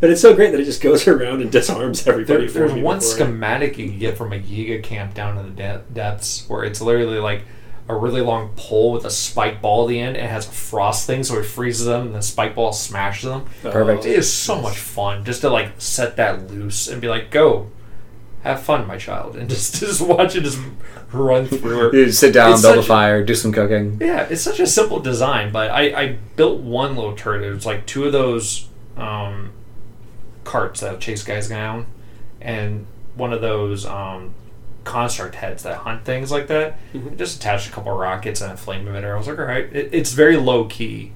But 0.00 0.10
it's 0.10 0.20
so 0.20 0.34
great 0.34 0.50
that 0.52 0.60
it 0.60 0.64
just 0.64 0.82
goes 0.82 1.06
around 1.08 1.40
and 1.42 1.50
disarms 1.50 2.06
everybody. 2.06 2.46
There, 2.48 2.68
there's 2.68 2.72
one 2.82 2.98
before 2.98 3.10
I- 3.10 3.14
schematic 3.14 3.78
you 3.78 3.88
can 3.88 3.98
get 3.98 4.16
from 4.16 4.32
a 4.32 4.36
Yiga 4.38 4.82
camp 4.82 5.14
down 5.14 5.38
in 5.38 5.44
the 5.44 5.50
de- 5.62 5.82
depths 5.92 6.44
where 6.48 6.64
it's 6.64 6.80
literally 6.80 7.18
like 7.18 7.42
a 7.88 7.94
really 7.94 8.20
long 8.20 8.50
pole 8.56 8.90
with 8.92 9.04
a 9.04 9.10
spike 9.10 9.62
ball 9.62 9.84
at 9.84 9.88
the 9.90 10.00
end 10.00 10.16
and 10.16 10.26
it 10.26 10.30
has 10.30 10.46
a 10.48 10.50
frost 10.50 11.06
thing 11.06 11.22
so 11.22 11.38
it 11.38 11.44
freezes 11.44 11.86
them 11.86 12.06
and 12.08 12.14
the 12.16 12.20
spike 12.22 12.54
ball 12.54 12.72
smashes 12.72 13.30
them. 13.30 13.44
Oh, 13.64 13.70
Perfect. 13.70 14.04
It 14.06 14.18
is 14.18 14.32
so 14.32 14.60
much 14.60 14.76
fun 14.76 15.24
just 15.24 15.40
to 15.42 15.50
like 15.50 15.70
set 15.78 16.16
that 16.16 16.50
loose 16.50 16.88
and 16.88 17.00
be 17.00 17.08
like, 17.08 17.30
go, 17.30 17.68
have 18.46 18.62
fun, 18.62 18.86
my 18.86 18.96
child, 18.96 19.36
and 19.36 19.48
just 19.54 19.76
just 19.80 20.00
watch 20.00 20.36
it 20.36 20.42
just 20.42 20.58
run 21.12 21.46
through 21.46 21.78
her. 21.78 21.96
You 21.96 22.10
sit 22.12 22.32
down, 22.34 22.52
It's 22.52 22.62
build 22.62 22.78
a 22.78 22.82
fire, 22.82 23.24
do 23.24 23.34
some 23.34 23.52
cooking. 23.52 23.98
Yeah, 24.00 24.26
it's 24.30 24.42
such 24.42 24.60
a 24.60 24.66
simple 24.66 25.00
design, 25.00 25.52
but 25.52 25.70
I, 25.70 25.82
I 26.02 26.18
built 26.36 26.60
one 26.60 26.96
little 26.96 27.14
turret. 27.14 27.42
It 27.44 27.52
was 27.52 27.66
like 27.66 27.86
two 27.86 28.04
of 28.04 28.12
those 28.12 28.68
um, 28.96 29.52
carts 30.44 30.80
that 30.80 31.00
chase 31.00 31.22
guys 31.22 31.48
down, 31.48 31.86
and 32.40 32.86
one 33.14 33.32
of 33.32 33.40
those 33.40 33.86
um, 33.86 34.34
construct 34.84 35.34
heads 35.36 35.62
that 35.64 35.78
hunt 35.78 36.04
things 36.04 36.30
like 36.30 36.46
that. 36.48 36.78
Mhm. 36.94 37.16
Just 37.16 37.36
attached 37.38 37.68
a 37.68 37.72
couple 37.72 37.92
rockets 37.96 38.40
and 38.40 38.52
a 38.52 38.56
flame 38.56 38.86
emitter. 38.86 39.14
I 39.14 39.18
was 39.18 39.26
like, 39.26 39.38
all 39.38 39.44
right, 39.44 39.64
it, 39.74 39.90
it's 39.92 40.12
very 40.12 40.36
low 40.36 40.64
key. 40.66 41.12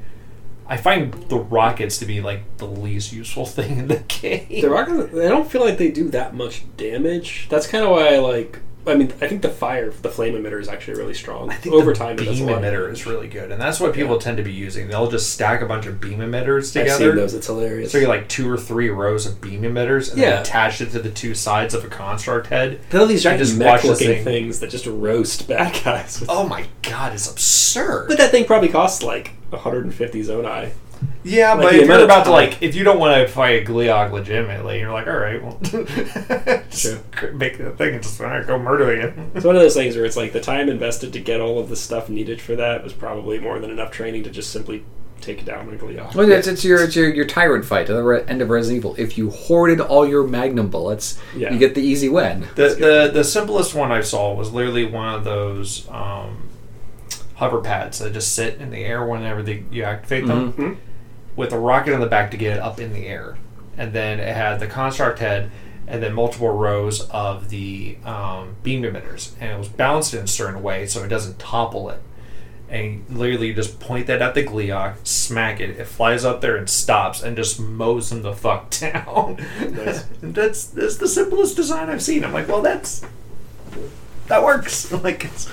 I 0.71 0.77
find 0.77 1.13
the 1.29 1.37
rockets 1.39 1.99
to 1.99 2.07
be 2.07 2.21
like 2.21 2.43
the 2.59 2.67
least 2.67 3.13
useful 3.13 3.45
thing 3.57 3.79
in 3.79 3.89
the 3.89 3.99
game. 4.07 4.47
The 4.63 4.71
rockets, 4.71 5.13
I 5.15 5.29
don't 5.29 5.51
feel 5.51 5.63
like 5.63 5.77
they 5.79 5.91
do 5.91 6.09
that 6.11 6.33
much 6.35 6.63
damage. 6.77 7.49
That's 7.51 7.67
kind 7.67 7.85
of 7.85 7.91
why 7.91 8.15
I 8.15 8.19
like. 8.19 8.61
I 8.87 8.95
mean, 8.95 9.13
I 9.21 9.29
think 9.29 9.43
the 9.43 9.51
fire, 9.51 9.91
the 9.91 10.09
flame 10.09 10.35
emitter 10.35 10.59
is 10.59 10.67
actually 10.67 10.97
really 10.97 11.13
strong. 11.13 11.51
I 11.51 11.55
think 11.55 11.75
over 11.75 11.93
the 11.93 11.99
time, 11.99 12.19
it 12.19 12.21
beam 12.21 12.47
emitter 12.47 12.91
is 12.91 13.05
really 13.05 13.29
good, 13.29 13.53
and 13.53 13.61
that's 13.61 13.79
what 13.79 13.93
people 13.95 14.17
tend 14.19 14.39
to 14.39 14.43
be 14.43 14.53
using. 14.55 14.89
They'll 14.89 15.11
just 15.11 15.35
stack 15.35 15.61
a 15.61 15.67
bunch 15.67 15.85
of 15.85 16.01
beam 16.01 16.21
emitters 16.21 16.73
together. 16.73 16.91
I've 16.93 16.99
seen 16.99 17.15
those. 17.17 17.35
It's 17.35 17.47
hilarious. 17.49 17.93
So 17.93 17.99
you 17.99 18.07
like 18.09 18.27
two 18.29 18.51
or 18.51 18.57
three 18.57 18.89
rows 18.89 19.27
of 19.27 19.39
beam 19.41 19.63
emitters 19.63 20.11
and 20.13 20.19
Yeah. 20.19 20.31
then 20.31 20.43
attach 20.43 20.81
it 20.81 20.93
to 20.93 20.99
the 20.99 21.11
two 21.11 21.35
sides 21.35 21.75
of 21.75 21.85
a 21.85 21.89
construct 21.89 22.47
head. 22.47 22.81
They're 22.89 23.05
these 23.05 23.23
giant 23.23 23.41
just 23.41 23.59
mech-looking 23.59 24.07
thing. 24.09 24.25
things 24.25 24.61
that 24.61 24.71
just 24.71 24.87
roast 24.87 25.47
bad 25.47 25.79
guys. 25.85 26.25
Oh 26.29 26.49
my 26.49 26.65
god, 26.81 27.13
it's 27.13 27.31
absurd. 27.31 28.09
But 28.09 28.17
that 28.17 28.31
thing 28.31 28.47
probably 28.47 28.71
costs 28.71 29.03
like 29.03 29.33
150 29.53 30.23
Zonai. 30.23 30.71
yeah, 31.25 31.55
like 31.55 31.63
but 31.63 31.75
if 31.75 31.87
you're 31.87 31.97
of 31.97 32.03
about 32.03 32.25
to 32.25 32.31
like, 32.31 32.63
if 32.63 32.75
you 32.75 32.85
don't 32.85 32.99
want 32.99 33.17
to 33.27 33.33
fight 33.33 33.63
a 33.63 33.65
Gleeok 33.71 34.13
legitimately, 34.13 34.81
you're 34.81 34.93
like, 34.93 35.07
all 35.07 35.17
right, 35.17 35.43
well, 35.43 35.59
just 36.71 37.03
Sure. 37.21 37.33
make 37.33 37.59
the 37.59 37.71
thing 37.71 37.95
and 37.95 38.03
just 38.03 38.21
all 38.21 38.27
right, 38.27 38.47
go 38.47 38.59
murder 38.59 38.91
it. 38.93 39.15
It's 39.35 39.45
one 39.45 39.57
of 39.57 39.63
those 39.63 39.75
things 39.75 39.97
where 39.97 40.05
it's 40.05 40.17
like 40.17 40.33
the 40.33 40.41
time 40.41 40.69
invested 40.69 41.13
to 41.15 41.21
get 41.21 41.41
all 41.41 41.59
of 41.59 41.69
the 41.69 41.77
stuff 41.77 42.09
needed 42.09 42.41
for 42.41 42.57
that 42.57 42.83
was 42.85 42.93
probably 42.93 43.39
more 43.39 43.59
than 43.59 43.71
enough 43.71 43.91
training 43.91 44.25
to 44.25 44.31
just 44.31 44.51
simply 44.51 44.85
take 45.23 45.45
down 45.45 45.69
a 45.73 45.77
Gleeok. 45.77 46.15
Well, 46.15 46.31
it's, 46.31 46.47
it's 46.47 46.65
your 46.65 46.83
it's 46.85 46.97
your, 46.97 47.13
your 47.13 47.27
tyrant 47.27 47.65
fight 47.65 47.89
at 47.91 47.95
the 47.95 48.03
re- 48.03 48.25
end 48.27 48.41
of 48.43 48.49
Resident 48.51 48.79
Evil. 48.79 48.95
If 48.99 49.17
you 49.19 49.31
hoarded 49.31 49.81
all 49.81 50.07
your 50.09 50.27
magnum 50.27 50.69
bullets, 50.69 51.19
Yeah. 51.37 51.53
you 51.53 51.59
get 51.59 51.75
the 51.75 51.83
easy 51.83 52.09
win. 52.09 52.47
The, 52.57 52.69
the 52.75 53.11
the 53.13 53.25
simplest 53.25 53.75
one 53.75 53.93
I 53.93 54.01
saw 54.03 54.35
was 54.35 54.53
literally 54.53 54.85
one 54.87 55.15
of 55.15 55.25
those 55.25 55.87
um, 55.91 56.49
hover 57.41 57.61
pads 57.61 57.99
that 57.99 58.13
just 58.13 58.35
sit 58.35 58.59
in 58.61 58.71
the 58.71 58.85
air 58.85 59.05
whenever 59.05 59.43
they, 59.43 59.65
you 59.71 59.83
activate 59.83 60.27
them, 60.27 60.53
Mhm. 60.53 60.77
with 61.37 61.53
a 61.53 61.59
rocket 61.59 61.95
on 61.95 62.01
the 62.01 62.07
back 62.07 62.31
to 62.31 62.37
get 62.37 62.57
it 62.59 62.63
up 62.63 62.79
in 62.79 62.93
the 62.93 63.07
air, 63.07 63.37
and 63.77 63.93
then 63.93 64.21
it 64.21 64.35
had 64.37 64.61
the 64.61 64.67
construct 64.67 65.19
head, 65.19 65.51
and 65.89 66.03
then 66.03 66.13
multiple 66.13 66.51
rows 66.51 67.09
of 67.11 67.49
the 67.49 67.97
um, 68.05 68.55
beam 68.63 68.83
emitters, 68.83 69.31
and 69.41 69.51
it 69.53 69.59
was 69.59 69.69
balanced 69.69 70.15
in 70.15 70.21
a 70.23 70.27
certain 70.29 70.63
way 70.63 70.87
so 70.87 71.03
it 71.03 71.09
doesn't 71.09 71.39
topple 71.39 71.89
it. 71.91 72.01
And 72.69 73.05
literally 73.11 73.49
you 73.49 73.55
just 73.55 73.81
point 73.81 74.07
that 74.07 74.23
at 74.23 74.35
the 74.35 74.45
Gleeok, 74.45 74.95
smack 75.03 75.59
it, 75.61 75.71
it 75.71 75.87
flies 75.89 76.25
up 76.25 76.41
there 76.41 76.55
and 76.57 76.69
stops 76.71 77.21
and 77.21 77.37
just 77.37 77.59
mows 77.59 78.11
them 78.11 78.23
the 78.23 78.33
fuck 78.33 78.71
down. 78.79 79.39
Nice. 79.73 80.05
that's 80.23 80.65
that's 80.67 80.97
the 80.99 81.09
simplest 81.09 81.57
design 81.57 81.89
I've 81.91 82.03
seen. 82.03 82.23
I'm 82.25 82.33
like, 82.33 82.47
well, 82.47 82.63
that's 82.63 83.03
that 84.29 84.45
works. 84.45 84.93
like, 85.05 85.25
it's, 85.25 85.51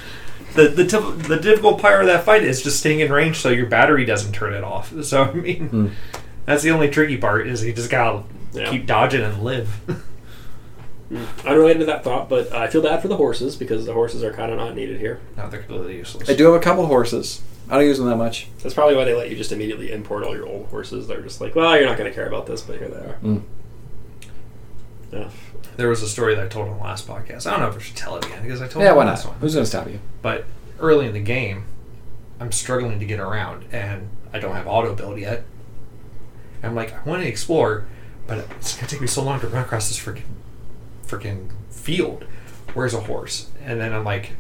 the 0.55 0.67
the 0.69 0.83
typ- 0.83 1.27
the 1.27 1.37
difficult 1.37 1.79
part 1.81 2.01
of 2.01 2.07
that 2.07 2.23
fight 2.23 2.43
is 2.43 2.61
just 2.61 2.79
staying 2.79 2.99
in 3.01 3.11
range 3.11 3.37
so 3.37 3.49
your 3.49 3.65
battery 3.67 4.05
doesn't 4.05 4.31
turn 4.33 4.53
it 4.53 4.63
off. 4.63 4.91
So 5.03 5.23
I 5.23 5.33
mean, 5.33 5.67
Hmm. 5.69 5.87
that's 6.45 6.63
the 6.63 6.71
only 6.71 6.89
tricky 6.89 7.17
part 7.17 7.47
is 7.47 7.63
you 7.63 7.73
just 7.73 7.89
gotta 7.89 8.23
Yeah. 8.53 8.69
keep 8.71 8.85
dodging 8.85 9.21
and 9.23 9.43
live. 9.43 9.69
I 11.09 11.13
don't 11.13 11.27
Unrelated 11.53 11.79
to 11.81 11.85
that 11.85 12.03
thought, 12.03 12.27
but 12.27 12.51
I 12.51 12.67
feel 12.67 12.81
bad 12.81 13.01
for 13.01 13.07
the 13.07 13.15
horses 13.15 13.55
because 13.55 13.85
the 13.85 13.93
horses 13.93 14.23
are 14.23 14.33
kind 14.33 14.51
of 14.51 14.57
not 14.57 14.75
needed 14.75 14.99
here. 14.99 15.19
no, 15.37 15.49
they're 15.49 15.61
completely 15.61 15.95
useless. 15.95 16.29
I 16.29 16.33
do 16.33 16.45
have 16.45 16.55
a 16.55 16.59
couple 16.59 16.85
horses. 16.85 17.41
I 17.69 17.75
don't 17.75 17.85
use 17.85 17.97
them 17.97 18.07
that 18.09 18.17
much. 18.17 18.47
That's 18.61 18.73
probably 18.73 18.95
why 18.95 19.03
they 19.05 19.13
let 19.13 19.29
you 19.29 19.35
just 19.37 19.51
immediately 19.53 19.91
import 19.91 20.23
all 20.23 20.35
your 20.35 20.45
old 20.47 20.67
horses. 20.67 21.07
They're 21.07 21.21
just 21.21 21.39
like, 21.41 21.55
well, 21.55 21.77
you're 21.77 21.85
not 21.85 21.97
going 21.97 22.09
to 22.09 22.15
care 22.15 22.27
about 22.27 22.45
this, 22.45 22.61
but 22.61 22.77
here 22.79 22.87
they 22.89 22.95
are. 22.97 23.17
Mm. 23.23 23.41
Yeah. 25.11 25.29
There 25.77 25.87
was 25.89 26.01
a 26.01 26.07
story 26.09 26.35
that 26.35 26.45
I 26.45 26.47
told 26.47 26.67
on 26.69 26.77
the 26.77 26.83
last 26.83 27.07
podcast. 27.07 27.47
I 27.47 27.51
don't 27.51 27.59
know 27.61 27.67
if 27.69 27.75
I 27.75 27.79
should 27.79 27.95
tell 27.95 28.15
it 28.17 28.25
again 28.25 28.41
because 28.43 28.61
I 28.61 28.67
told 28.67 28.83
Yeah, 28.83 28.91
it 28.91 28.95
why 28.97 29.05
not? 29.05 29.23
one. 29.25 29.35
Who's 29.39 29.53
going 29.53 29.63
to 29.63 29.69
stop 29.69 29.87
you? 29.87 29.99
But 30.21 30.45
early 30.79 31.05
in 31.05 31.13
the 31.13 31.19
game, 31.19 31.65
I'm 32.39 32.51
struggling 32.51 32.99
to 32.99 33.05
get 33.05 33.19
around, 33.19 33.65
and 33.71 34.09
I 34.33 34.39
don't 34.39 34.53
have 34.55 34.67
auto 34.67 34.93
build 34.95 35.19
yet. 35.19 35.43
I'm 36.63 36.75
like, 36.75 36.93
I 36.93 37.07
want 37.09 37.21
to 37.23 37.27
explore, 37.27 37.85
but 38.27 38.39
it's 38.57 38.75
gonna 38.75 38.87
take 38.87 39.01
me 39.01 39.07
so 39.07 39.23
long 39.23 39.39
to 39.41 39.47
run 39.47 39.63
across 39.63 39.87
this 39.87 39.99
freaking, 39.99 40.23
freaking 41.05 41.51
field. 41.71 42.25
Where's 42.73 42.93
a 42.93 42.99
horse? 43.01 43.49
And 43.63 43.79
then 43.79 43.93
I'm 43.93 44.03
like, 44.03 44.31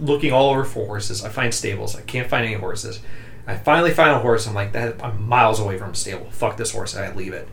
looking 0.00 0.32
all 0.32 0.50
over 0.50 0.64
for 0.64 0.86
horses. 0.86 1.24
I 1.24 1.28
find 1.28 1.52
stables. 1.52 1.94
I 1.96 2.02
can't 2.02 2.28
find 2.28 2.44
any 2.44 2.54
horses. 2.54 3.00
I 3.46 3.56
finally 3.56 3.92
find 3.92 4.10
a 4.10 4.18
horse. 4.18 4.46
I'm 4.46 4.54
like, 4.54 4.72
that 4.72 5.02
I'm 5.04 5.28
miles 5.28 5.60
away 5.60 5.78
from 5.78 5.90
a 5.90 5.94
stable. 5.94 6.28
Fuck 6.30 6.56
this 6.56 6.72
horse. 6.72 6.94
And 6.94 7.04
I 7.04 7.14
leave 7.14 7.32
it. 7.32 7.46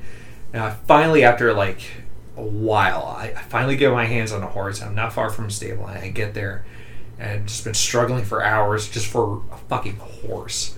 And 0.51 0.61
I 0.63 0.71
finally, 0.71 1.24
after 1.24 1.53
like 1.53 1.82
a 2.38 2.41
while, 2.41 3.15
I, 3.17 3.34
I 3.38 3.41
finally 3.43 3.75
get 3.75 3.91
my 3.91 4.05
hands 4.05 4.31
on 4.31 4.41
a 4.43 4.47
horse. 4.47 4.81
I'm 4.81 4.95
not 4.95 5.13
far 5.13 5.29
from 5.29 5.45
a 5.45 5.51
stable. 5.51 5.86
And 5.88 5.99
I 5.99 6.09
get 6.09 6.34
there, 6.34 6.65
and 7.19 7.47
just 7.47 7.63
been 7.63 7.73
struggling 7.73 8.23
for 8.25 8.43
hours 8.43 8.89
just 8.89 9.05
for 9.07 9.41
a 9.51 9.57
fucking 9.69 9.97
horse. 9.97 10.77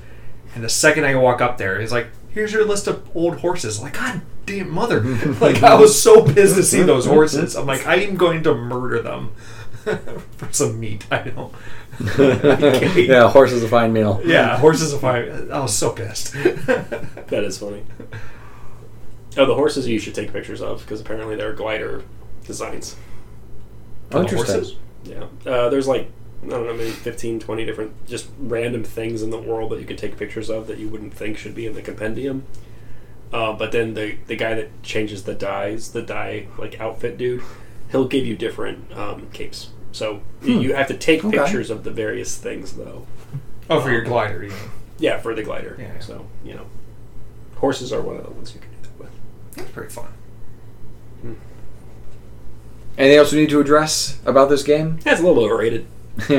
And 0.53 0.63
the 0.63 0.69
second 0.69 1.05
I 1.05 1.15
walk 1.15 1.41
up 1.41 1.57
there, 1.57 1.79
he's 1.79 1.91
like, 1.91 2.07
"Here's 2.29 2.51
your 2.53 2.65
list 2.65 2.87
of 2.87 3.07
old 3.15 3.37
horses." 3.39 3.77
I'm 3.77 3.83
like, 3.85 3.93
God 3.93 4.21
damn 4.45 4.69
mother! 4.69 4.99
like 5.41 5.63
I 5.63 5.75
was 5.75 6.01
so 6.01 6.23
pissed 6.23 6.55
to 6.55 6.63
see 6.63 6.81
those 6.81 7.05
horses. 7.05 7.55
I'm 7.55 7.65
like, 7.65 7.85
I 7.87 7.95
am 7.97 8.15
going 8.15 8.43
to 8.43 8.53
murder 8.55 9.01
them 9.01 9.31
for 10.37 10.51
some 10.51 10.79
meat. 10.79 11.05
I 11.11 11.19
don't. 11.19 11.53
I 11.99 12.05
can't- 12.79 12.95
yeah, 13.07 13.29
horses 13.29 13.63
a 13.63 13.67
fine 13.69 13.93
meal. 13.93 14.21
yeah, 14.25 14.57
horses 14.57 14.93
are 14.93 14.99
fine. 14.99 15.49
I 15.51 15.59
was 15.59 15.73
so 15.73 15.91
pissed. 15.91 16.33
That 16.33 17.43
is 17.45 17.57
funny. 17.57 17.83
Oh, 19.37 19.45
the 19.45 19.55
horses 19.55 19.87
you 19.87 19.99
should 19.99 20.15
take 20.15 20.31
pictures 20.31 20.61
of 20.61 20.81
because 20.81 21.01
apparently 21.01 21.35
they're 21.35 21.53
glider 21.53 22.03
designs. 22.45 22.95
Oh, 24.11 24.21
interesting. 24.21 24.55
horses? 24.55 24.75
Yeah. 25.03 25.25
Uh, 25.45 25.69
there's 25.69 25.87
like, 25.87 26.09
I 26.43 26.47
don't 26.49 26.65
know, 26.65 26.73
maybe 26.73 26.91
15, 26.91 27.39
20 27.39 27.65
different 27.65 28.05
just 28.07 28.29
random 28.39 28.83
things 28.83 29.21
in 29.21 29.29
the 29.31 29.37
world 29.39 29.71
that 29.71 29.79
you 29.79 29.85
could 29.85 29.97
take 29.97 30.17
pictures 30.17 30.49
of 30.49 30.67
that 30.67 30.77
you 30.77 30.87
wouldn't 30.87 31.13
think 31.13 31.37
should 31.37 31.55
be 31.55 31.65
in 31.65 31.73
the 31.73 31.81
compendium. 31.81 32.43
Uh, 33.33 33.51
but 33.53 33.71
then 33.71 33.93
the, 33.95 34.15
the 34.27 34.35
guy 34.35 34.53
that 34.53 34.83
changes 34.83 35.23
the 35.23 35.33
dyes, 35.33 35.91
the 35.91 36.01
dye 36.01 36.47
like 36.57 36.79
outfit 36.79 37.17
dude, 37.17 37.41
he'll 37.91 38.07
give 38.07 38.25
you 38.25 38.35
different 38.37 38.91
um, 38.95 39.27
capes. 39.33 39.69
So 39.91 40.21
you- 40.43 40.55
Hmm. 40.57 40.61
you 40.61 40.73
have 40.75 40.87
to 40.87 40.93
take 40.97 41.25
Okay. 41.25 41.37
pictures 41.37 41.69
of 41.69 41.83
the 41.83 41.91
various 41.91 42.37
things 42.37 42.73
though. 42.73 43.05
oh, 43.69 43.81
for 43.81 43.91
your 43.91 44.01
glider, 44.03 44.43
you 44.43 44.49
mean? 44.51 44.59
Yeah, 44.99 45.17
for 45.19 45.33
the 45.33 45.43
glider. 45.43 45.75
Yeah, 45.79 45.93
yeah. 45.95 45.99
So, 45.99 46.25
you 46.45 46.53
know, 46.53 46.65
horses 47.57 47.91
are 47.91 48.01
one 48.01 48.15
of 48.17 48.23
the 48.23 48.31
ones 48.31 48.53
you 48.53 48.61
can 48.61 48.69
do 49.55 49.61
that. 49.61 49.63
That's 49.63 49.71
pretty 49.73 49.93
fun. 49.93 51.37
Anything 52.97 53.17
else 53.17 53.31
we 53.33 53.39
need 53.41 53.49
to 53.49 53.59
address 53.59 54.19
about 54.25 54.49
this 54.49 54.63
game? 54.63 54.99
That's 55.03 55.19
a 55.19 55.23
little 55.23 55.43
overrated. 55.43 55.85
It's 56.17 56.29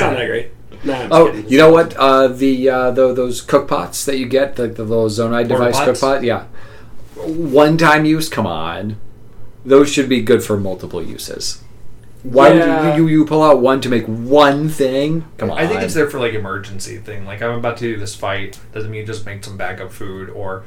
not 0.00 0.16
that 0.16 0.26
great. 0.26 0.50
Nah, 0.82 0.94
I'm 0.94 1.12
Oh, 1.12 1.26
kidding. 1.30 1.48
you 1.50 1.58
know 1.58 1.70
what? 1.70 1.94
Uh, 1.96 2.28
the 2.28 2.70
uh, 2.70 2.90
the 2.90 3.12
those 3.12 3.42
cook 3.42 3.68
pots 3.68 4.06
that 4.06 4.16
you 4.16 4.26
get, 4.26 4.56
the, 4.56 4.66
the 4.66 4.82
little 4.82 5.08
Zonite 5.08 5.46
device 5.48 5.76
cookpot, 5.78 6.00
pot, 6.00 6.22
yeah, 6.22 6.46
one 7.16 7.76
time 7.76 8.06
use. 8.06 8.30
Come 8.30 8.46
on, 8.46 8.96
those 9.62 9.92
should 9.92 10.08
be 10.08 10.22
good 10.22 10.42
for 10.42 10.56
multiple 10.56 11.02
uses. 11.02 11.62
Why 12.22 12.54
Yeah. 12.54 12.88
would 12.92 12.96
you, 12.96 13.08
you 13.08 13.18
you 13.20 13.24
pull 13.26 13.42
out 13.42 13.60
one 13.60 13.82
to 13.82 13.90
make 13.90 14.06
one 14.06 14.70
thing? 14.70 15.26
Come 15.36 15.50
on, 15.50 15.58
I 15.58 15.66
think 15.66 15.82
it's 15.82 15.92
there 15.92 16.08
for 16.08 16.18
like 16.18 16.32
emergency 16.32 16.96
thing. 16.96 17.26
Like 17.26 17.42
I'm 17.42 17.58
about 17.58 17.76
to 17.78 17.84
do 17.84 17.98
this 17.98 18.14
fight, 18.14 18.58
doesn't 18.72 18.90
mean 18.90 19.04
just 19.04 19.26
make 19.26 19.44
some 19.44 19.58
backup 19.58 19.92
food 19.92 20.30
or 20.30 20.64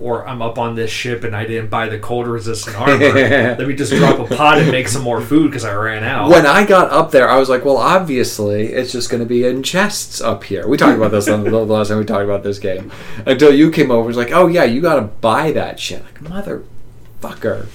or 0.00 0.26
I'm 0.26 0.42
up 0.42 0.58
on 0.58 0.74
this 0.74 0.90
ship 0.90 1.24
and 1.24 1.34
I 1.34 1.44
didn't 1.44 1.70
buy 1.70 1.88
the 1.88 1.98
cold 1.98 2.26
resistant 2.26 2.76
armor. 2.76 2.98
Let 2.98 3.66
me 3.66 3.74
just 3.74 3.92
drop 3.92 4.18
a 4.18 4.34
pot 4.34 4.58
and 4.58 4.70
make 4.70 4.88
some 4.88 5.02
more 5.02 5.20
food 5.20 5.50
because 5.50 5.64
I 5.64 5.74
ran 5.74 6.04
out. 6.04 6.30
When 6.30 6.46
I 6.46 6.64
got 6.64 6.90
up 6.90 7.10
there, 7.10 7.28
I 7.28 7.38
was 7.38 7.48
like, 7.48 7.64
well, 7.64 7.76
obviously, 7.76 8.66
it's 8.68 8.92
just 8.92 9.10
going 9.10 9.22
to 9.22 9.26
be 9.26 9.44
in 9.44 9.62
chests 9.62 10.20
up 10.20 10.44
here. 10.44 10.66
We 10.68 10.76
talked 10.76 10.96
about 10.96 11.10
this 11.10 11.28
on 11.28 11.44
the 11.44 11.50
the 11.50 11.64
last 11.64 11.88
time 11.88 11.98
we 11.98 12.04
talked 12.04 12.24
about 12.24 12.42
this 12.42 12.58
game. 12.58 12.92
Until 13.26 13.52
you 13.52 13.70
came 13.70 13.90
over 13.90 14.00
and 14.00 14.06
was 14.08 14.16
like, 14.16 14.32
oh, 14.32 14.46
yeah, 14.46 14.64
you 14.64 14.80
got 14.80 14.96
to 14.96 15.02
buy 15.02 15.52
that 15.52 15.80
shit. 15.80 16.04
Like, 16.04 16.20
motherfucker. 16.20 17.68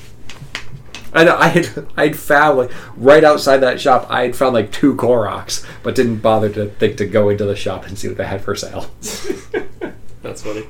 And 1.13 1.29
I 1.29 1.47
had 1.49 1.87
I'd 1.95 2.15
found 2.15 2.57
like 2.57 2.71
right 2.97 3.23
outside 3.23 3.57
that 3.57 3.79
shop 3.79 4.07
I 4.09 4.23
had 4.23 4.35
found 4.35 4.55
like 4.55 4.71
two 4.71 4.95
Koroks, 4.95 5.63
but 5.83 5.93
didn't 5.93 6.17
bother 6.17 6.49
to 6.49 6.69
think 6.71 6.97
to 6.97 7.05
go 7.05 7.29
into 7.29 7.45
the 7.45 7.55
shop 7.55 7.85
and 7.85 7.97
see 7.97 8.07
what 8.07 8.17
they 8.17 8.25
had 8.25 8.41
for 8.41 8.55
sale. 8.55 8.89
That's 10.23 10.41
funny. 10.41 10.65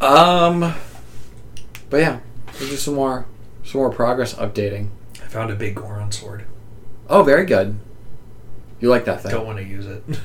Um, 0.00 0.74
but 1.90 1.96
yeah, 1.98 2.20
there's 2.58 2.70
just 2.70 2.84
some 2.84 2.94
more 2.94 3.26
some 3.64 3.80
more 3.80 3.90
progress 3.90 4.34
updating. 4.34 4.88
I 5.16 5.26
found 5.26 5.50
a 5.50 5.54
big 5.56 5.74
Goron 5.74 6.12
sword. 6.12 6.44
Oh, 7.08 7.22
very 7.22 7.44
good. 7.44 7.78
You 8.80 8.88
like 8.90 9.04
that 9.06 9.22
thing? 9.22 9.32
Don't 9.32 9.46
want 9.46 9.58
to 9.58 9.64
use 9.64 9.86
it. 9.86 10.06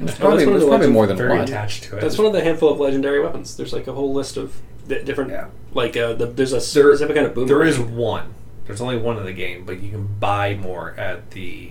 There's 0.00 0.10
Oh, 0.14 0.16
probably, 0.18 0.44
that's 0.44 0.46
one 0.46 0.52
there's 0.58 0.64
probably 0.68 0.88
more 0.90 1.06
than 1.06 1.16
Very 1.16 1.30
one. 1.30 1.40
attached 1.42 1.84
to 1.84 1.96
it. 1.96 2.00
That's 2.00 2.18
one 2.18 2.26
of 2.26 2.32
the 2.34 2.42
handful 2.42 2.70
of 2.70 2.78
legendary 2.80 3.22
weapons. 3.22 3.56
There's 3.56 3.72
like 3.72 3.86
a 3.86 3.92
whole 3.94 4.12
list 4.12 4.36
of 4.36 4.60
di- 4.88 5.02
different, 5.04 5.30
Yeah. 5.30 5.46
like 5.72 5.96
uh, 5.96 6.12
the, 6.14 6.26
there's 6.26 6.50
a 6.52 6.56
There- 6.56 6.92
specific 6.92 7.14
kind 7.14 7.26
of 7.26 7.34
boomerang. 7.34 7.48
There 7.58 7.62
is 7.66 7.78
one. 7.78 8.34
There's 8.66 8.80
only 8.82 8.98
one 8.98 9.16
in 9.16 9.24
the 9.24 9.32
game, 9.32 9.64
but 9.64 9.80
you 9.80 9.90
can 9.90 10.06
buy 10.18 10.54
more 10.54 10.90
at 10.98 11.30
the 11.30 11.70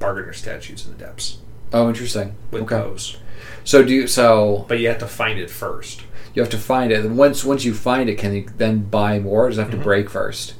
bargainer 0.00 0.32
statues 0.34 0.84
in 0.84 0.92
the 0.92 0.98
depths 0.98 1.38
Oh, 1.72 1.88
interesting. 1.88 2.34
with 2.50 2.64
okay. 2.64 2.74
those. 2.76 3.16
So 3.64 3.82
do 3.84 3.94
you? 3.94 4.06
So 4.08 4.66
But 4.68 4.80
you 4.80 4.88
have 4.88 4.98
to 4.98 5.06
find 5.06 5.38
it 5.38 5.48
first. 5.48 6.02
You 6.34 6.42
have 6.42 6.50
to 6.50 6.58
find 6.58 6.92
it. 6.92 7.04
And 7.04 7.16
once 7.18 7.44
once 7.44 7.64
you 7.64 7.74
find 7.74 8.08
it, 8.08 8.16
can 8.18 8.34
you 8.34 8.46
then 8.56 8.84
buy 8.84 9.18
more? 9.18 9.46
Or 9.46 9.48
does 9.48 9.58
it 9.58 9.62
have 9.62 9.70
Mm-hmm. 9.70 9.78
to 9.80 9.84
break 9.84 10.10
first? 10.10 10.54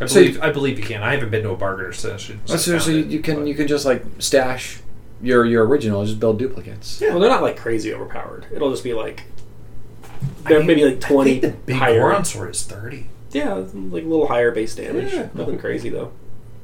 I 0.00 0.06
So 0.06 0.20
believe 0.20 0.42
I 0.42 0.50
believe 0.50 0.78
you 0.78 0.84
can. 0.84 1.02
I 1.02 1.12
haven't 1.14 1.30
been 1.30 1.42
to 1.44 1.50
a 1.50 1.56
bargainer 1.56 1.92
statue. 1.92 2.36
Oh, 2.48 2.56
so, 2.56 2.78
so 2.78 2.90
you, 2.90 3.04
you 3.04 3.20
can 3.20 3.46
you 3.46 3.54
can 3.54 3.66
just 3.66 3.84
like 3.86 4.02
stash 4.18 4.80
your 5.22 5.44
your 5.46 5.66
original, 5.66 6.00
and 6.00 6.08
just 6.08 6.20
build 6.20 6.38
duplicates. 6.38 7.00
Well, 7.00 7.18
they're 7.18 7.30
not 7.30 7.42
like 7.42 7.56
crazy 7.56 7.92
overpowered. 7.94 8.46
It'll 8.52 8.70
just 8.70 8.84
be 8.84 8.92
like 8.92 9.24
they're 10.44 10.62
maybe 10.62 10.84
like 10.84 10.96
I 10.96 11.08
twenty 11.08 11.38
think 11.40 11.54
the 11.54 11.60
big 11.66 11.76
higher. 11.76 12.00
Goron 12.00 12.24
sword 12.24 12.50
is 12.50 12.62
thirty. 12.64 13.08
Yeah, 13.32 13.54
like 13.54 14.04
a 14.04 14.06
little 14.06 14.26
higher 14.28 14.50
base 14.50 14.74
damage. 14.74 15.12
Yeah. 15.12 15.28
Nothing 15.34 15.58
crazy 15.58 15.88
though. 15.88 16.12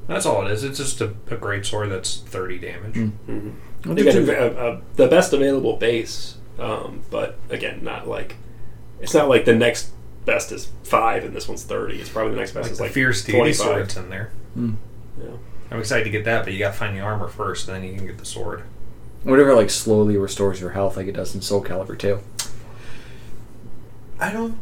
That's 0.07 0.27
all 0.27 0.47
it 0.47 0.51
is. 0.51 0.65
It's 0.65 0.79
just 0.79 1.01
a, 1.01 1.15
a 1.31 1.37
great 1.37 1.65
sword 1.65 1.91
that's 1.91 2.19
thirty 2.19 2.59
damage. 2.59 2.95
Mm. 2.95 3.13
Mm-hmm. 3.29 3.95
They 3.95 4.09
a, 4.09 4.49
a, 4.57 4.73
a, 4.75 4.83
the 4.95 5.09
best 5.09 5.33
available 5.33 5.77
base, 5.77 6.37
um, 6.59 7.03
but 7.11 7.39
again, 7.51 7.83
not 7.83 8.07
like 8.07 8.37
it's 9.03 9.13
not 9.15 9.29
like 9.29 9.45
the 9.45 9.55
next 9.55 9.91
best 10.25 10.53
is 10.53 10.71
five 10.85 11.25
and 11.25 11.35
this 11.35 11.49
one's 11.49 11.65
thirty. 11.65 12.01
It's 12.01 12.09
probably 12.09 12.33
the 12.33 12.39
next 12.39 12.53
best 12.53 12.65
Like 12.65 12.73
is 12.73 12.79
the 12.79 12.85
like 12.85 12.93
fierce 12.93 13.25
deity 13.25 13.39
twenty 13.39 13.53
five. 13.53 13.67
sword's 13.67 13.97
in 13.97 14.09
there. 14.11 14.31
Mm. 14.57 14.77
Yeah. 15.21 15.31
I'm 15.71 15.79
excited 15.81 16.05
to 16.05 16.11
get 16.11 16.25
that, 16.25 16.45
but 16.45 16.53
you 16.53 16.59
got 16.59 16.73
to 16.73 16.79
find 16.79 16.97
the 16.97 17.01
armor 17.01 17.29
first, 17.29 17.67
and 17.69 17.77
then 17.77 17.85
you 17.91 17.97
can 17.97 18.07
get 18.07 18.19
the 18.19 18.25
sword. 18.27 18.63
Whatever 19.25 19.55
like 19.55 19.71
slowly 19.71 20.17
restores 20.17 20.61
your 20.61 20.71
health, 20.71 20.97
like 20.97 21.07
it 21.07 21.13
does 21.13 21.35
in 21.35 21.41
Soul 21.41 21.63
Calibur 21.65 21.99
too. 21.99 22.21
I 24.21 24.33
don't 24.33 24.59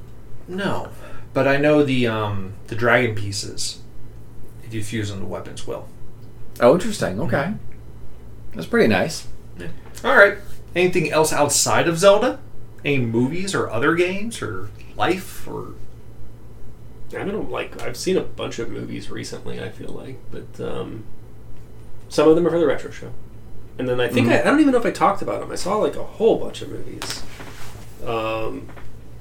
know, 0.48 0.88
but 1.34 1.46
I 1.48 1.56
know 1.56 1.82
the 1.82 2.06
um, 2.06 2.54
the 2.68 2.74
dragon 2.74 3.14
pieces. 3.14 3.80
If 4.64 4.72
you 4.74 4.82
fuse 4.84 5.10
them 5.10 5.20
to 5.20 5.26
weapons, 5.26 5.66
will. 5.66 5.88
Oh, 6.60 6.74
interesting. 6.74 7.20
Okay, 7.20 7.54
that's 8.54 8.66
pretty 8.66 8.86
nice. 8.88 9.26
All 10.04 10.16
right. 10.16 10.38
Anything 10.76 11.10
else 11.10 11.32
outside 11.32 11.88
of 11.88 11.98
Zelda? 11.98 12.38
Any 12.84 12.98
movies 12.98 13.54
or 13.54 13.68
other 13.70 13.94
games 13.94 14.40
or 14.42 14.68
life 14.96 15.46
or 15.48 15.74
I 17.12 17.18
don't 17.18 17.28
know. 17.32 17.40
Like 17.40 17.82
I've 17.82 17.96
seen 17.96 18.16
a 18.16 18.20
bunch 18.22 18.58
of 18.58 18.70
movies 18.70 19.10
recently. 19.10 19.60
I 19.62 19.68
feel 19.68 19.90
like, 19.90 20.18
but 20.30 20.60
um, 20.64 21.04
some 22.08 22.28
of 22.28 22.36
them 22.36 22.46
are 22.46 22.50
for 22.50 22.58
the 22.60 22.66
retro 22.66 22.90
show, 22.90 23.10
and 23.78 23.88
then 23.88 24.00
I 24.00 24.08
think 24.08 24.28
Mhm. 24.28 24.32
I, 24.32 24.40
I 24.40 24.44
don't 24.44 24.60
even 24.60 24.72
know 24.72 24.78
if 24.78 24.86
I 24.86 24.90
talked 24.92 25.20
about 25.20 25.40
them. 25.40 25.50
I 25.50 25.56
saw 25.56 25.76
like 25.76 25.96
a 25.96 26.04
whole 26.04 26.38
bunch 26.38 26.62
of 26.62 26.68
movies. 26.70 27.22
Um, 28.06 28.68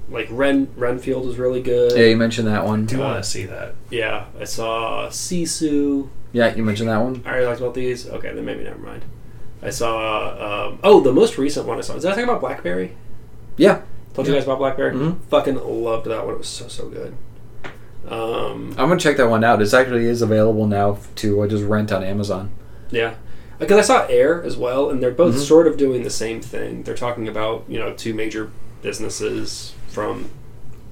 like 0.10 0.28
Ren 0.32 0.68
Renfield 0.76 1.26
was 1.26 1.38
really 1.38 1.62
good. 1.62 1.92
Yeah, 1.98 2.06
you 2.06 2.18
mentioned 2.18 2.48
that 2.48 2.66
one. 2.66 2.86
do 2.86 2.96
you 2.96 3.02
want 3.02 3.24
to 3.24 3.30
see 3.30 3.46
that? 3.46 3.74
Yeah, 3.90 4.26
I 4.40 4.44
saw 4.46 5.08
Sisu. 5.10 6.10
Yeah, 6.32 6.54
you 6.56 6.64
mentioned 6.64 6.90
that 6.90 6.98
one. 7.00 7.24
I 7.26 7.30
already 7.32 7.46
talked 7.48 7.60
about 7.62 7.74
these. 7.74 8.08
Okay, 8.08 8.32
then 8.34 8.46
maybe 8.46 8.64
never 8.64 8.78
mind. 8.80 9.04
I 9.64 9.72
saw. 9.72 10.68
Um, 10.70 10.80
oh, 10.84 11.02
the 11.02 11.12
most 11.12 11.38
recent 11.40 11.66
one 11.68 11.78
I 11.80 11.82
saw. 11.82 11.96
Did 11.96 12.06
I 12.06 12.16
talk 12.16 12.24
about 12.24 12.40
Blackberry? 12.40 12.96
Yeah, 13.60 13.82
Told 14.14 14.28
you 14.28 14.34
guys 14.34 14.44
about 14.46 14.58
Blackberry. 14.58 14.94
Mhm. 14.96 15.18
Fucking 15.30 15.56
loved 15.64 16.08
that 16.08 16.26
one. 16.26 16.34
It 16.36 16.38
was 16.40 16.48
so 16.48 16.68
so 16.68 16.88
good. 16.88 17.14
Um, 18.08 18.70
I'm 18.78 18.88
gonna 18.90 18.98
check 18.98 19.18
that 19.18 19.30
one 19.30 19.44
out. 19.44 19.62
It 19.62 19.74
actually 19.74 20.06
is 20.06 20.22
available 20.22 20.66
now 20.66 20.98
to 21.16 21.42
uh, 21.42 21.48
just 21.48 21.64
rent 21.64 21.92
on 21.92 22.04
Amazon. 22.04 22.50
Yeah, 22.90 23.14
because 23.60 23.78
I 23.78 23.82
saw 23.82 24.08
Air 24.08 24.42
as 24.44 24.58
well, 24.58 24.90
and 24.90 25.04
they're 25.04 25.12
both 25.12 25.36
Mhm. 25.36 25.40
sort 25.40 25.68
of 25.68 25.78
doing 25.78 26.04
the 26.04 26.10
same 26.10 26.42
thing. 26.42 26.84
They're 26.84 26.96
talking 26.96 27.28
about 27.28 27.66
you 27.68 27.78
know 27.78 27.94
two 27.94 28.14
major 28.14 28.50
businesses 28.82 29.74
from 29.90 30.30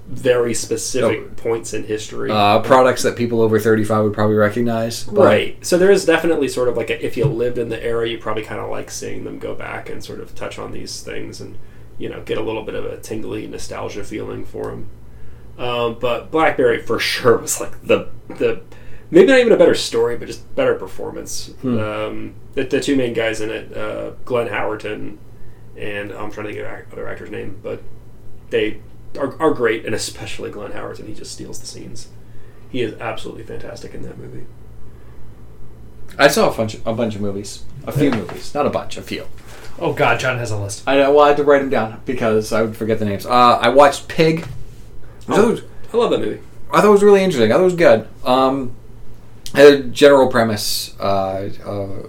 very 0.10 0.54
specific 0.54 1.20
Oh. 1.26 1.30
points 1.36 1.74
in 1.74 1.84
history. 1.84 2.30
Uh, 2.32 2.60
products 2.60 3.04
that 3.04 3.16
people 3.18 3.42
over 3.42 3.60
35 3.60 4.04
would 4.06 4.14
probably 4.14 4.36
recognize. 4.38 5.06
Right. 5.12 5.58
So 5.66 5.78
there 5.78 5.92
is 5.92 6.06
definitely 6.06 6.48
sort 6.48 6.70
of 6.70 6.78
like 6.78 6.90
a, 6.90 7.06
if 7.06 7.18
you 7.18 7.26
lived 7.26 7.58
in 7.58 7.68
the 7.68 7.84
era, 7.84 8.08
you 8.08 8.18
probably 8.18 8.44
kind 8.44 8.62
of 8.62 8.70
like 8.70 8.90
seeing 8.90 9.26
them 9.26 9.38
go 9.38 9.54
back 9.54 9.90
and 9.90 10.02
sort 10.02 10.22
of 10.22 10.34
touch 10.34 10.58
on 10.60 10.72
these 10.72 11.02
things 11.02 11.42
and 11.42 11.56
you 11.98 12.10
know 12.10 12.22
get 12.22 12.38
a 12.38 12.42
little 12.42 12.64
bit 12.64 12.76
of 12.76 12.86
a 12.86 12.98
tingly 12.98 13.48
nostalgia 13.48 14.04
feeling 14.04 14.46
for 14.46 14.72
him. 14.72 14.90
Um, 15.58 15.98
but 16.00 16.32
BlackBerry 16.32 16.82
for 16.82 17.00
sure 17.14 17.38
was 17.38 17.60
like 17.60 17.82
the 17.82 18.10
the 18.28 18.62
maybe 19.10 19.28
not 19.28 19.40
even 19.40 19.54
a 19.54 19.58
better 19.58 19.76
story, 19.76 20.18
but 20.18 20.28
just 20.28 20.56
better 20.56 20.76
performance. 20.76 21.48
Hmm. 21.62 21.80
Um, 21.80 22.36
the, 22.54 22.64
the 22.64 22.82
two 22.82 22.96
main 22.96 23.14
guys 23.14 23.42
in 23.42 23.50
it, 23.50 23.76
uh, 23.76 24.12
Glenn 24.26 24.48
Howerton, 24.50 25.18
and 25.76 26.12
I'm 26.12 26.32
trying 26.32 26.48
to 26.48 26.54
think 26.54 26.66
of 26.66 26.90
the 26.90 26.96
other 26.96 27.08
actor's 27.08 27.30
name, 27.30 27.60
but 27.62 27.82
they 28.50 28.82
are, 29.18 29.40
are 29.42 29.52
great, 29.52 29.86
and 29.86 29.96
especially 29.96 30.50
Glenn 30.52 30.72
Howerton. 30.72 31.08
He 31.08 31.14
just 31.14 31.32
steals 31.32 31.60
the 31.60 31.68
scenes. 31.68 32.10
He 32.70 32.82
is 32.82 32.94
absolutely 33.00 33.44
fantastic 33.44 33.94
in 33.94 34.02
that 34.04 34.18
movie. 34.18 34.46
I 36.18 36.28
saw 36.28 36.52
a 36.52 36.56
bunch, 36.56 36.76
a 36.86 36.94
bunch 36.94 37.16
of 37.16 37.22
movies, 37.22 37.64
a 37.86 37.92
few 37.92 38.12
movies, 38.12 38.54
not 38.54 38.66
a 38.66 38.70
bunch, 38.70 38.98
a 38.98 39.02
few. 39.02 39.28
Oh 39.80 39.94
God, 39.94 40.20
Jon 40.20 40.38
has 40.38 40.52
a 40.52 40.58
list. 40.58 40.88
I 40.88 40.98
well, 41.10 41.22
I 41.22 41.30
had 41.30 41.38
to 41.38 41.44
write 41.44 41.60
them 41.60 41.70
down 41.70 42.02
because 42.06 42.52
I 42.52 42.62
would 42.62 42.76
forget 42.76 43.00
the 43.00 43.06
names. 43.06 43.26
Uh, 43.26 43.60
I 43.62 43.70
watched 43.70 44.08
Pig. 44.08 44.48
I 45.28 45.36
thought, 45.36 45.40
it 45.40 45.52
was, 45.52 45.62
I 45.94 45.98
love 45.98 46.12
that 46.12 46.20
movie. 46.20 46.42
I 46.72 46.82
thought 46.82 46.88
it 46.88 46.92
was 46.92 47.04
really 47.04 47.24
interesting. 47.24 47.52
I 47.52 47.56
thought 47.56 47.62
it 47.62 47.66
was 47.66 47.76
good. 47.76 48.08
Um, 48.24 48.76
a 49.54 49.80
general 49.80 50.30
premise. 50.30 50.98
Uh, 51.00 51.50
uh, 51.66 52.08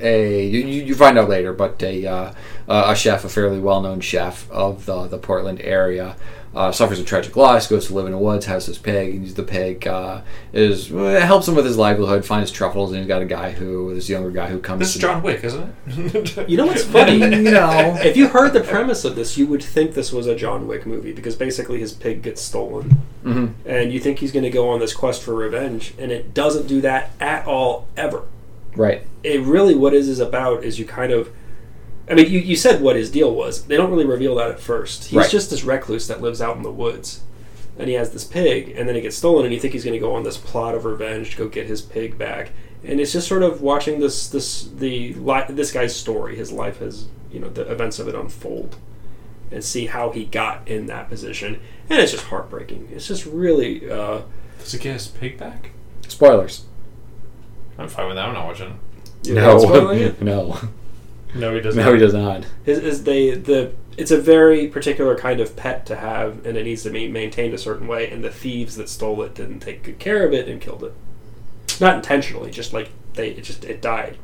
a 0.00 0.46
you, 0.46 0.60
you 0.60 0.84
you 0.84 0.94
find 0.94 1.18
out 1.18 1.28
later, 1.28 1.52
but 1.52 1.82
a 1.82 2.06
uh, 2.06 2.32
a 2.68 2.96
chef, 2.96 3.24
a 3.24 3.28
fairly 3.28 3.60
well 3.60 3.80
known 3.80 4.00
chef 4.00 4.50
of 4.50 4.86
the 4.86 5.06
the 5.06 5.18
Portland 5.18 5.60
area, 5.60 6.16
uh, 6.54 6.70
suffers 6.70 6.98
a 6.98 7.04
tragic 7.04 7.36
loss, 7.36 7.66
goes 7.66 7.88
to 7.88 7.94
live 7.94 8.06
in 8.06 8.12
the 8.12 8.18
woods, 8.18 8.46
has 8.46 8.66
this 8.66 8.78
pig. 8.78 9.14
And 9.14 9.26
the 9.28 9.42
pig 9.42 9.86
uh, 9.86 10.22
is 10.52 10.90
well, 10.90 11.14
it 11.14 11.22
helps 11.22 11.48
him 11.48 11.54
with 11.54 11.64
his 11.64 11.76
livelihood, 11.76 12.24
finds 12.24 12.50
truffles, 12.50 12.92
and 12.92 13.00
he's 13.00 13.08
got 13.08 13.22
a 13.22 13.26
guy 13.26 13.50
who 13.50 13.94
this 13.94 14.08
younger 14.08 14.30
guy 14.30 14.48
who 14.48 14.60
comes. 14.60 14.80
This 14.80 14.94
is 14.94 15.00
John 15.00 15.22
Wick, 15.22 15.42
isn't 15.42 15.74
it? 15.86 16.48
You 16.48 16.56
know 16.56 16.66
what's 16.66 16.84
funny? 16.84 17.14
you 17.18 17.50
know. 17.50 17.96
if 18.02 18.16
you 18.16 18.28
heard 18.28 18.52
the 18.52 18.60
premise 18.60 19.04
of 19.04 19.16
this, 19.16 19.36
you 19.36 19.46
would 19.46 19.62
think 19.62 19.94
this 19.94 20.12
was 20.12 20.26
a 20.26 20.36
John 20.36 20.66
Wick 20.66 20.86
movie 20.86 21.12
because 21.12 21.34
basically 21.36 21.80
his 21.80 21.92
pig 21.92 22.22
gets 22.22 22.40
stolen, 22.40 22.90
hmm 23.22 23.46
and 23.64 23.92
you 23.92 24.00
think 24.00 24.18
he's 24.18 24.32
going 24.32 24.44
to 24.44 24.50
go 24.50 24.68
on 24.68 24.78
this 24.80 24.92
quest 24.92 25.22
for 25.22 25.34
revenge, 25.34 25.94
and 25.98 26.12
it 26.12 26.34
doesn't 26.34 26.66
do 26.66 26.80
that 26.80 27.10
at 27.20 27.46
all 27.46 27.88
ever. 27.96 28.24
Right. 28.76 29.02
It 29.22 29.40
really 29.40 29.74
what 29.74 29.94
is 29.94 30.08
is 30.08 30.20
about 30.20 30.64
is 30.64 30.78
you 30.78 30.84
kind 30.84 31.12
of. 31.12 31.30
I 32.10 32.14
mean, 32.14 32.30
you, 32.30 32.38
you 32.38 32.56
said 32.56 32.82
what 32.82 32.96
his 32.96 33.10
deal 33.10 33.34
was. 33.34 33.64
They 33.64 33.76
don't 33.76 33.90
really 33.90 34.04
reveal 34.06 34.34
that 34.36 34.50
at 34.50 34.60
first. 34.60 35.04
He's 35.04 35.16
Right. 35.16 35.30
just 35.30 35.50
this 35.50 35.64
recluse 35.64 36.06
that 36.08 36.20
lives 36.20 36.42
out 36.42 36.56
in 36.56 36.62
the 36.62 36.70
woods, 36.70 37.22
and 37.78 37.88
he 37.88 37.94
has 37.94 38.10
this 38.10 38.24
pig, 38.24 38.74
and 38.76 38.88
then 38.88 38.94
it 38.96 39.00
gets 39.02 39.16
stolen, 39.16 39.44
and 39.46 39.54
you 39.54 39.58
think 39.60 39.72
he's 39.72 39.84
going 39.84 39.94
to 39.94 39.98
go 40.00 40.14
on 40.14 40.22
this 40.22 40.36
plot 40.36 40.74
of 40.74 40.84
revenge 40.84 41.30
to 41.32 41.36
go 41.38 41.48
get 41.48 41.66
his 41.66 41.80
pig 41.80 42.18
back. 42.18 42.50
And 42.86 43.00
it's 43.00 43.12
just 43.12 43.26
sort 43.26 43.42
of 43.42 43.62
watching 43.62 44.00
this 44.00 44.28
this 44.28 44.64
the 44.64 45.14
li- 45.14 45.44
this 45.48 45.72
guy's 45.72 45.96
story. 45.96 46.36
His 46.36 46.52
life 46.52 46.78
has 46.80 47.06
you 47.32 47.40
know 47.40 47.48
the 47.48 47.62
events 47.72 47.98
of 47.98 48.06
it 48.08 48.14
unfold, 48.14 48.76
and 49.50 49.64
see 49.64 49.86
how 49.86 50.10
he 50.10 50.26
got 50.26 50.68
in 50.68 50.84
that 50.86 51.08
position. 51.08 51.58
And 51.88 51.98
it's 52.00 52.12
just 52.12 52.24
heartbreaking. 52.26 52.90
It's 52.92 53.06
just 53.08 53.24
really. 53.24 53.90
Uh, 53.90 54.20
Does 54.58 54.72
he 54.72 54.78
get 54.78 54.92
his 54.92 55.06
pig 55.08 55.38
back? 55.38 55.70
Spoilers. 56.06 56.64
I'm 57.78 57.88
fine 57.88 58.06
with 58.08 58.16
that. 58.16 58.26
I'm 58.28 58.34
not 58.34 58.46
watching. 58.46 58.78
you're 59.24 59.58
spoiling 59.58 60.00
it? 60.00 60.20
no, 60.22 60.58
No, 61.34 61.54
he 61.54 61.60
doesn't. 61.60 61.82
no, 61.82 61.92
he 61.92 61.98
does 61.98 62.14
not. 62.14 62.46
is, 62.64 62.78
is 62.78 63.04
they 63.04 63.32
the 63.32 63.72
it's 63.96 64.10
a 64.10 64.20
very 64.20 64.68
particular 64.68 65.16
kind 65.16 65.40
of 65.40 65.56
pet 65.56 65.86
to 65.86 65.96
have 65.96 66.44
and 66.46 66.56
it 66.56 66.64
needs 66.64 66.82
to 66.82 66.90
be 66.90 67.08
maintained 67.08 67.54
a 67.54 67.58
certain 67.58 67.86
way 67.86 68.10
and 68.10 68.24
the 68.24 68.30
thieves 68.30 68.76
that 68.76 68.88
stole 68.88 69.22
it 69.22 69.34
didn't 69.34 69.60
take 69.60 69.82
good 69.82 69.98
care 69.98 70.26
of 70.26 70.32
it 70.32 70.48
and 70.48 70.60
killed 70.60 70.84
it 70.84 70.92
not 71.80 71.96
intentionally 71.96 72.50
just 72.50 72.72
like 72.72 72.90
they 73.14 73.30
it 73.30 73.42
just 73.42 73.64
it 73.64 73.80
died 73.80 74.16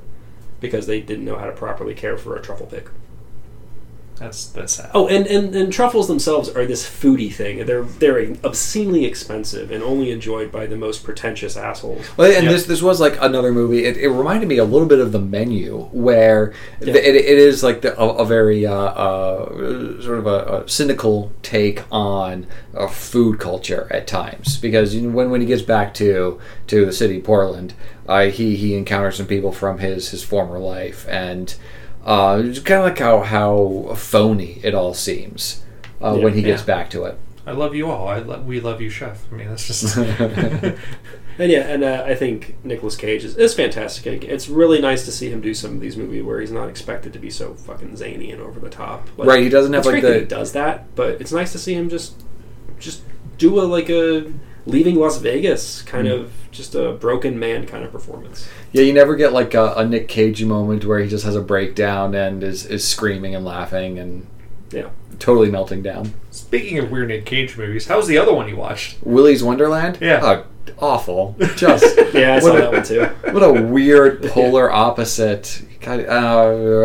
because 0.60 0.86
they 0.86 1.00
didn't 1.00 1.24
know 1.24 1.38
how 1.38 1.46
to 1.46 1.52
properly 1.52 1.94
care 1.94 2.16
for 2.16 2.36
a 2.36 2.42
truffle 2.42 2.66
pig 2.66 2.90
That's 4.20 4.46
that's 4.48 4.74
sad. 4.74 4.90
oh 4.94 5.08
and, 5.08 5.26
and 5.26 5.54
and 5.56 5.72
truffles 5.72 6.06
themselves 6.06 6.48
are 6.50 6.66
this 6.66 6.86
foodie 6.88 7.32
thing 7.32 7.64
they're 7.64 7.82
they're 7.84 8.36
obscenely 8.44 9.06
expensive 9.06 9.70
and 9.72 9.82
only 9.82 10.10
enjoyed 10.12 10.52
by 10.52 10.66
the 10.66 10.76
most 10.76 11.02
pretentious 11.04 11.56
assholes 11.56 12.06
Well, 12.18 12.30
and 12.30 12.44
Yep. 12.44 12.52
this 12.52 12.66
this 12.66 12.82
was 12.82 13.00
like 13.00 13.16
another 13.20 13.50
movie. 13.50 13.84
It, 13.86 13.96
it 13.96 14.08
reminded 14.10 14.46
me 14.48 14.58
a 14.58 14.64
little 14.64 14.86
bit 14.86 14.98
of 14.98 15.12
the 15.12 15.18
menu, 15.18 15.88
where 15.92 16.52
Yeah. 16.80 16.92
the, 16.92 17.08
it, 17.08 17.16
it 17.16 17.38
is 17.38 17.62
like 17.62 17.80
the, 17.80 17.98
a, 17.98 18.08
a 18.16 18.24
very 18.26 18.66
uh, 18.66 18.74
uh, 18.74 20.02
sort 20.02 20.18
of 20.18 20.26
a, 20.26 20.62
a 20.64 20.68
cynical 20.68 21.32
take 21.42 21.82
on 21.90 22.46
uh, 22.76 22.86
food 22.88 23.38
culture 23.38 23.88
at 23.90 24.06
times. 24.06 24.58
Because 24.58 24.94
you 24.94 25.00
know, 25.02 25.10
when 25.16 25.30
when 25.30 25.40
he 25.40 25.46
gets 25.46 25.62
back 25.62 25.94
to 25.94 26.38
to 26.66 26.84
the 26.84 26.92
city, 26.92 27.20
Portland, 27.20 27.72
uh, 28.06 28.26
he 28.26 28.54
he 28.56 28.74
encounters 28.76 29.16
some 29.16 29.26
people 29.26 29.50
from 29.52 29.78
his 29.78 30.10
his 30.10 30.22
former 30.22 30.58
life, 30.58 31.06
and 31.08 31.54
uh, 32.04 32.40
it's 32.44 32.58
kind 32.60 32.80
of 32.80 32.84
like 32.86 32.98
how 32.98 33.20
how 33.20 33.94
phony 33.96 34.60
it 34.62 34.74
all 34.74 34.94
seems 34.94 35.62
uh, 36.02 36.14
Yeah. 36.16 36.24
when 36.24 36.34
he 36.34 36.42
gets 36.42 36.62
Yeah. 36.62 36.66
back 36.66 36.90
to 36.90 37.04
it. 37.04 37.18
I 37.46 37.52
love 37.52 37.74
you 37.74 37.90
all. 37.90 38.06
I 38.08 38.18
lo- 38.18 38.40
we 38.42 38.60
love 38.60 38.80
you, 38.80 38.90
chef. 38.90 39.24
I 39.32 39.34
mean, 39.34 39.48
that's 39.48 39.66
just. 39.66 39.96
And 41.38 41.50
yeah, 41.50 41.60
and 41.60 41.82
uh, 41.82 42.04
I 42.06 42.14
think 42.16 42.56
Nicolas 42.64 42.96
Cage 42.96 43.24
is, 43.24 43.34
is 43.38 43.54
fantastic. 43.54 44.24
It's 44.24 44.48
really 44.48 44.78
nice 44.78 45.06
to 45.06 45.12
see 45.12 45.30
him 45.30 45.40
do 45.40 45.54
some 45.54 45.72
of 45.74 45.80
these 45.80 45.96
movies 45.96 46.22
where 46.22 46.38
he's 46.38 46.52
not 46.52 46.68
expected 46.68 47.14
to 47.14 47.18
be 47.18 47.30
so 47.30 47.54
fucking 47.54 47.96
zany 47.96 48.30
and 48.30 48.42
over 48.42 48.60
the 48.60 48.68
top. 48.68 49.08
Like, 49.16 49.26
right, 49.26 49.42
he 49.42 49.48
doesn't 49.48 49.72
have 49.72 49.80
it's 49.80 49.86
like 49.86 50.02
great 50.02 50.02
that 50.02 50.14
he 50.14 50.20
the 50.20 50.26
does 50.26 50.52
that, 50.52 50.94
but 50.94 51.18
it's 51.18 51.32
nice 51.32 51.52
to 51.52 51.58
see 51.58 51.72
him 51.72 51.88
just 51.88 52.22
just 52.78 53.02
do 53.38 53.58
a 53.58 53.62
like 53.64 53.88
a 53.88 54.30
leaving 54.70 54.96
Las 54.96 55.18
Vegas 55.18 55.82
kind 55.82 56.06
Mm. 56.06 56.20
of 56.20 56.32
just 56.50 56.74
a 56.74 56.92
broken 56.92 57.38
man 57.38 57.66
kind 57.66 57.84
of 57.84 57.92
performance. 57.92 58.48
yeah. 58.72 58.82
You 58.82 58.92
never 58.92 59.14
get 59.16 59.32
like 59.32 59.54
a, 59.54 59.72
a 59.74 59.86
Nick 59.86 60.08
Cage 60.08 60.44
moment 60.44 60.84
where 60.84 60.98
he 61.00 61.08
just 61.08 61.24
has 61.24 61.36
a 61.36 61.40
breakdown 61.40 62.14
and 62.14 62.42
is 62.42 62.66
is 62.66 62.86
screaming 62.86 63.34
and 63.34 63.44
laughing 63.44 63.98
and 63.98 64.26
Yeah. 64.72 64.88
totally 65.18 65.50
melting 65.50 65.82
down. 65.82 66.14
Speaking 66.30 66.78
of 66.78 66.90
weird 66.90 67.08
Nick 67.08 67.24
Cage 67.26 67.56
movies, 67.56 67.86
how's 67.86 68.06
the 68.08 68.18
other 68.18 68.32
one 68.32 68.48
you 68.48 68.56
watched? 68.56 68.96
Willy's 69.04 69.42
Wonderland. 69.44 69.98
Yeah. 70.00 70.20
Oh, 70.22 70.44
awful. 70.78 71.36
Just 71.56 71.84
Yeah, 72.14 72.34
I 72.34 72.38
saw 72.40 72.48
What 72.50 72.56
a- 72.56 72.60
that 72.62 72.72
one 72.72 72.82
too. 72.84 73.32
what 73.32 73.42
a 73.42 73.62
weird 73.62 74.22
polar 74.30 74.70
opposite 74.72 75.62
kind 75.80 76.02
of, 76.02 76.08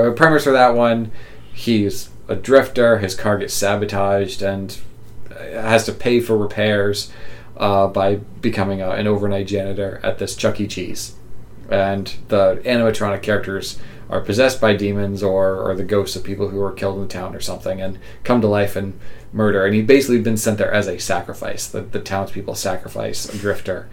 uh, 0.08 0.12
premise 0.16 0.44
for 0.44 0.52
that 0.52 0.76
one. 0.76 1.12
He's 1.54 2.10
a 2.28 2.36
drifter. 2.36 3.00
His 3.00 3.16
car 3.16 3.38
gets 3.38 3.54
sabotaged 3.54 4.42
and 4.42 4.78
uh, 5.32 5.36
has 5.62 5.86
to 5.86 5.92
pay 5.92 6.20
for 6.20 6.38
repairs 6.38 7.12
uh, 7.58 7.88
by 7.88 8.16
becoming 8.16 8.82
a, 8.82 8.92
an 8.92 9.08
overnight 9.08 9.48
janitor 9.48 10.00
at 10.04 10.20
this 10.20 10.36
Chuck 10.36 10.60
E. 10.60 10.68
Cheese. 10.68 11.16
And 11.70 12.14
the 12.28 12.62
animatronic 12.66 13.24
characters 13.24 13.80
are 14.10 14.22
possessed 14.22 14.62
by 14.62 14.76
demons 14.76 15.24
or, 15.24 15.60
or 15.60 15.76
the 15.76 15.84
ghosts 15.84 16.16
of 16.16 16.24
people 16.24 16.50
who 16.50 16.60
were 16.60 16.72
killed 16.72 16.98
in 16.98 17.02
the 17.02 17.08
town 17.08 17.36
or 17.36 17.40
something 17.40 17.82
and 17.82 17.98
come 18.24 18.40
to 18.42 18.48
life 18.48 18.76
and 18.76 19.00
murder. 19.34 19.66
And 19.66 19.74
he'd 19.74 19.88
basically 19.88 20.22
been 20.22 20.38
sent 20.38 20.60
there 20.60 20.72
as 20.72 20.88
a 20.88 21.00
sacrifice. 21.00 21.68
The, 21.68 21.82
the 21.82 22.00
townspeople 22.00 22.56
sacrifice 22.56 23.34
a 23.34 23.38
drifter 23.38 23.90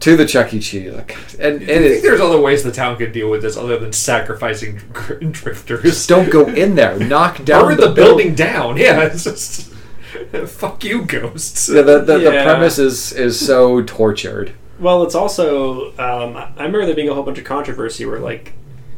to 0.00 0.16
the 0.16 0.26
Chuck 0.26 0.54
E. 0.54 0.60
Cheese. 0.60 0.92
Like, 0.92 1.16
And 1.38 1.62
I 1.62 1.66
think 1.66 2.02
there's 2.02 2.20
other 2.20 2.40
ways 2.40 2.62
the 2.62 2.72
town 2.72 2.96
could 2.96 3.12
deal 3.12 3.30
with 3.30 3.42
this 3.42 3.56
other 3.56 3.78
than 3.78 3.92
sacrificing 3.92 4.76
dr- 4.92 5.20
drifters. 5.32 5.82
Just 5.82 6.08
don't 6.08 6.30
go 6.30 6.48
in 6.48 6.74
there. 6.74 6.98
Knock 6.98 7.44
down 7.44 7.64
Burn 7.64 7.80
the, 7.80 7.90
building 7.90 8.34
down. 8.34 8.76
Yeah, 8.76 9.02
it's 9.02 9.24
just 9.24 9.73
fuck 10.46 10.84
you, 10.84 11.04
ghosts. 11.04 11.68
Yeah, 11.68 11.82
the, 11.82 12.00
the, 12.00 12.18
the 12.18 12.30
premise 12.44 12.78
is 12.78 13.12
is 13.12 13.44
so 13.44 13.82
tortured. 13.82 14.52
Well, 14.78 15.02
it's 15.04 15.14
also 15.14 15.90
um, 15.98 16.36
I 16.36 16.50
remember 16.64 16.84
there 16.86 16.94
being 16.94 17.08
a 17.08 17.14
whole 17.14 17.22
bunch 17.22 17.38
of 17.38 17.44
controversy 17.44 18.04
where 18.04 18.18
like 18.18 18.52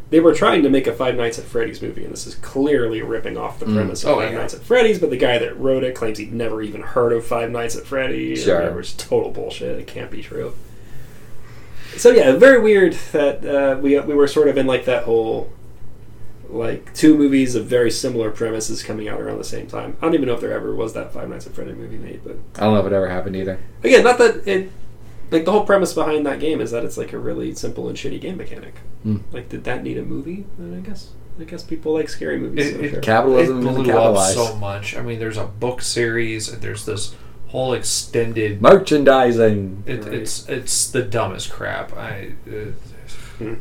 they 0.08 0.20
were 0.20 0.34
trying 0.34 0.62
to 0.62 0.70
make 0.70 0.86
a 0.86 0.92
Five 0.92 1.16
Nights 1.16 1.38
at 1.38 1.44
Freddy's 1.44 1.82
movie, 1.82 2.04
and 2.04 2.12
this 2.12 2.26
is 2.26 2.34
clearly 2.36 3.02
ripping 3.02 3.36
off 3.36 3.58
the 3.58 3.66
Mm. 3.66 3.74
premise 3.74 4.04
of 4.04 4.16
Five 4.16 4.32
yeah. 4.32 4.38
Nights 4.38 4.54
at 4.54 4.62
Freddy's. 4.62 4.98
But 4.98 5.10
the 5.10 5.16
guy 5.16 5.38
that 5.38 5.58
wrote 5.58 5.82
it 5.84 5.94
claims 5.94 6.18
he'd 6.18 6.32
never 6.32 6.62
even 6.62 6.80
heard 6.82 7.12
of 7.12 7.26
Five 7.26 7.50
Nights 7.50 7.76
at 7.76 7.84
Freddy's. 7.84 8.44
Sure. 8.44 8.54
or 8.56 8.58
whatever. 8.60 8.80
It's 8.80 8.92
total 8.94 9.30
bullshit. 9.32 9.78
It 9.78 9.86
can't 9.86 10.10
be 10.10 10.22
true. 10.22 10.54
So 11.96 12.10
yeah, 12.10 12.32
very 12.32 12.60
weird 12.60 12.92
that 13.12 13.44
uh, 13.44 13.78
we 13.80 13.98
we 14.00 14.14
were 14.14 14.28
sort 14.28 14.48
of 14.48 14.56
in 14.58 14.66
like 14.66 14.84
that 14.84 15.04
whole 15.04 15.50
like 16.48 16.94
two 16.94 17.16
movies 17.16 17.54
of 17.54 17.66
very 17.66 17.90
similar 17.90 18.30
premises 18.30 18.82
coming 18.82 19.08
out 19.08 19.20
around 19.20 19.38
the 19.38 19.44
same 19.44 19.66
time. 19.66 19.96
I 20.00 20.06
don't 20.06 20.14
even 20.14 20.26
know 20.28 20.34
if 20.34 20.40
there 20.40 20.52
ever 20.52 20.74
was 20.74 20.92
that 20.94 21.12
Five 21.12 21.28
Nights 21.28 21.46
at 21.46 21.54
Freddy 21.54 21.72
movie 21.72 21.98
made, 21.98 22.22
but 22.24 22.36
I 22.56 22.60
don't 22.60 22.74
know 22.74 22.80
if 22.80 22.86
it 22.86 22.92
ever 22.92 23.08
happened 23.08 23.36
either. 23.36 23.58
Again, 23.82 24.04
not 24.04 24.18
that 24.18 24.46
it. 24.46 24.70
Like 25.30 25.44
the 25.44 25.50
whole 25.50 25.66
premise 25.66 25.92
behind 25.92 26.24
that 26.26 26.38
game 26.38 26.60
is 26.60 26.70
that 26.70 26.84
it's 26.84 26.96
like 26.96 27.12
a 27.12 27.18
really 27.18 27.52
simple 27.54 27.88
and 27.88 27.96
shitty 27.98 28.20
game 28.20 28.36
mechanic. 28.36 28.74
Hmm. 29.02 29.16
Like, 29.32 29.48
did 29.48 29.64
that 29.64 29.82
need 29.82 29.98
a 29.98 30.02
movie? 30.04 30.46
Then 30.56 30.78
I 30.78 30.86
guess 30.88 31.10
I 31.40 31.44
guess 31.44 31.62
people 31.64 31.94
like 31.94 32.08
scary 32.08 32.38
movies. 32.38 32.68
It- 32.68 32.74
so 32.76 32.80
it- 32.82 32.90
sure. 32.90 33.00
Capitalism 33.00 33.56
it 33.56 33.60
is 33.70 33.74
blew 33.74 33.80
up 33.80 33.86
capitalized. 33.86 34.34
so 34.36 34.54
much. 34.56 34.96
I 34.96 35.02
mean, 35.02 35.18
there's 35.18 35.36
a 35.36 35.46
book 35.46 35.82
series. 35.82 36.48
and 36.48 36.62
There's 36.62 36.86
this 36.86 37.14
whole 37.48 37.72
extended. 37.72 38.62
Merchandising. 38.62 39.82
It, 39.86 40.04
Right. 40.04 40.14
It's 40.14 40.48
it's 40.48 40.88
the 40.90 41.02
dumbest 41.02 41.50
crap. 41.50 41.92
I. 41.96 42.32
Uh, 42.48 43.54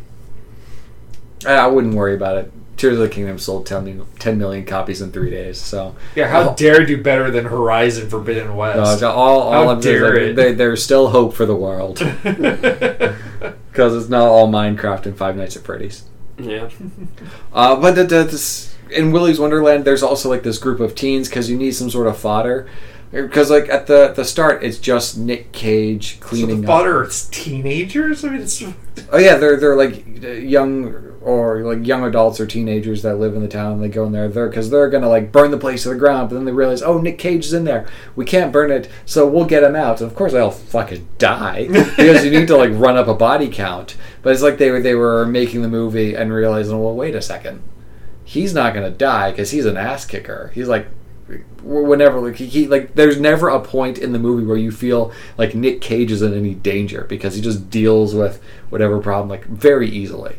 I, 1.45 1.53
I 1.53 1.67
wouldn't 1.67 1.93
worry 1.95 2.15
about 2.15 2.37
it. 2.37 2.51
Tears 2.77 2.93
of 2.95 2.99
the 2.99 3.09
Kingdom 3.09 3.37
sold 3.39 3.65
10 3.65 3.83
million, 3.85 4.05
10 4.19 4.37
million 4.37 4.65
copies 4.65 5.01
in 5.01 5.11
three 5.11 5.29
days. 5.29 5.59
So 5.61 5.95
yeah, 6.15 6.27
how 6.27 6.49
Oh. 6.49 6.55
dare 6.55 6.85
do 6.85 7.01
better 7.01 7.31
than 7.31 7.45
Horizon 7.45 8.09
Forbidden 8.09 8.55
West? 8.55 8.99
so 8.99 9.09
all, 9.11 9.41
all 9.43 9.51
How 9.53 9.69
I'm 9.69 9.79
is 9.79 9.85
dare 9.85 10.09
like, 10.09 10.17
it. 10.21 10.35
they, 10.35 10.53
there's 10.53 10.83
still 10.83 11.09
hope 11.09 11.33
for 11.33 11.45
the 11.45 11.55
world 11.55 11.99
because 12.23 13.95
it's 13.95 14.09
not 14.09 14.27
all 14.27 14.47
Minecraft 14.49 15.05
and 15.05 15.17
Five 15.17 15.35
Nights 15.37 15.55
at 15.57 15.63
Freddy's. 15.63 16.03
yeah, 16.37 16.69
Uh, 17.53 17.75
but 17.77 17.95
the, 17.95 18.03
the, 18.03 18.23
this, 18.23 18.74
in 18.91 19.11
Willy's 19.11 19.39
Wonderland, 19.39 19.85
there's 19.85 20.03
also 20.03 20.29
like 20.29 20.43
this 20.43 20.57
group 20.57 20.79
of 20.79 20.95
teens 20.95 21.29
because 21.29 21.49
you 21.49 21.57
need 21.57 21.71
some 21.71 21.89
sort 21.89 22.07
of 22.07 22.17
fodder. 22.17 22.67
Because 23.11 23.49
like 23.49 23.69
at 23.69 23.87
the 23.87 24.11
the 24.13 24.25
start, 24.25 24.63
it's 24.63 24.77
just 24.77 25.17
Nick 25.17 25.51
Cage 25.51 26.19
so 26.19 26.25
cleaning 26.25 26.61
the 26.61 26.67
up. 26.67 26.79
fodder 26.79 27.03
it's 27.03 27.27
teenagers. 27.29 28.25
I 28.25 28.29
mean, 28.29 28.41
it's 28.41 28.61
Oh 29.11 29.17
yeah, 29.17 29.35
they're 29.37 29.57
they're 29.57 29.75
like 29.77 30.03
young 30.21 31.15
or 31.21 31.61
like 31.63 31.85
young 31.85 32.03
adults 32.03 32.39
or 32.39 32.45
teenagers 32.45 33.03
that 33.03 33.15
live 33.17 33.35
in 33.35 33.41
the 33.41 33.47
town. 33.47 33.79
They 33.79 33.87
go 33.89 34.05
in 34.05 34.11
there, 34.11 34.27
they're 34.27 34.49
because 34.49 34.69
they're 34.69 34.89
gonna 34.89 35.07
like 35.07 35.31
burn 35.31 35.51
the 35.51 35.57
place 35.57 35.83
to 35.83 35.89
the 35.89 35.95
ground. 35.95 36.29
But 36.29 36.35
then 36.35 36.45
they 36.45 36.51
realize, 36.51 36.81
oh, 36.81 36.99
Nick 36.99 37.17
Cage 37.17 37.45
is 37.45 37.53
in 37.53 37.63
there. 37.63 37.87
We 38.15 38.25
can't 38.25 38.51
burn 38.51 38.71
it, 38.71 38.89
so 39.05 39.27
we'll 39.27 39.45
get 39.45 39.63
him 39.63 39.75
out. 39.75 40.01
And 40.01 40.09
of 40.09 40.15
course, 40.15 40.33
they'll 40.33 40.51
fucking 40.51 41.07
die 41.17 41.67
because 41.71 42.25
you 42.25 42.31
need 42.31 42.47
to 42.47 42.57
like 42.57 42.71
run 42.73 42.97
up 42.97 43.07
a 43.07 43.13
body 43.13 43.47
count. 43.49 43.95
But 44.23 44.33
it's 44.33 44.41
like 44.41 44.57
they 44.57 44.71
were 44.71 44.81
they 44.81 44.95
were 44.95 45.25
making 45.25 45.61
the 45.61 45.69
movie 45.69 46.15
and 46.15 46.33
realizing, 46.33 46.81
well, 46.81 46.95
wait 46.95 47.15
a 47.15 47.21
second, 47.21 47.61
he's 48.25 48.53
not 48.53 48.73
gonna 48.73 48.89
die 48.89 49.31
because 49.31 49.51
he's 49.51 49.65
an 49.65 49.77
ass 49.77 50.05
kicker. 50.05 50.51
He's 50.53 50.67
like 50.67 50.87
whenever 51.63 52.19
like 52.19 52.35
he, 52.35 52.45
he 52.45 52.67
like 52.67 52.93
there's 52.95 53.19
never 53.19 53.49
a 53.49 53.59
point 53.59 53.97
in 53.97 54.11
the 54.11 54.19
movie 54.19 54.45
where 54.45 54.57
you 54.57 54.71
feel 54.71 55.11
like 55.37 55.55
Nick 55.55 55.81
Cage 55.81 56.11
is 56.11 56.21
in 56.21 56.33
any 56.33 56.53
danger 56.53 57.05
because 57.07 57.35
he 57.35 57.41
just 57.41 57.69
deals 57.69 58.13
with 58.13 58.41
whatever 58.69 58.99
problem 58.99 59.29
like 59.29 59.45
very 59.45 59.89
easily. 59.89 60.37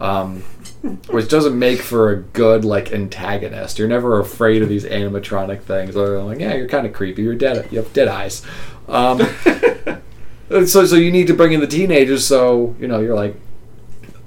Um, 0.00 0.42
which 1.10 1.28
doesn't 1.28 1.58
make 1.58 1.80
for 1.80 2.10
a 2.10 2.16
good 2.16 2.64
like 2.64 2.92
antagonist. 2.92 3.78
You're 3.78 3.88
never 3.88 4.18
afraid 4.18 4.62
of 4.62 4.68
these 4.68 4.84
animatronic 4.84 5.62
things. 5.62 5.94
Or 5.94 6.22
like, 6.22 6.40
yeah, 6.40 6.54
you're 6.54 6.68
kind 6.68 6.86
of 6.86 6.94
creepy. 6.94 7.22
You're 7.22 7.34
dead. 7.34 7.68
You 7.70 7.78
have 7.78 7.92
dead 7.92 8.08
eyes. 8.08 8.42
Um, 8.88 9.18
so 10.66 10.86
so 10.86 10.96
you 10.96 11.12
need 11.12 11.26
to 11.26 11.34
bring 11.34 11.52
in 11.52 11.60
the 11.60 11.66
teenagers. 11.66 12.26
So 12.26 12.74
you 12.80 12.88
know 12.88 13.00
you're 13.00 13.14
like, 13.14 13.36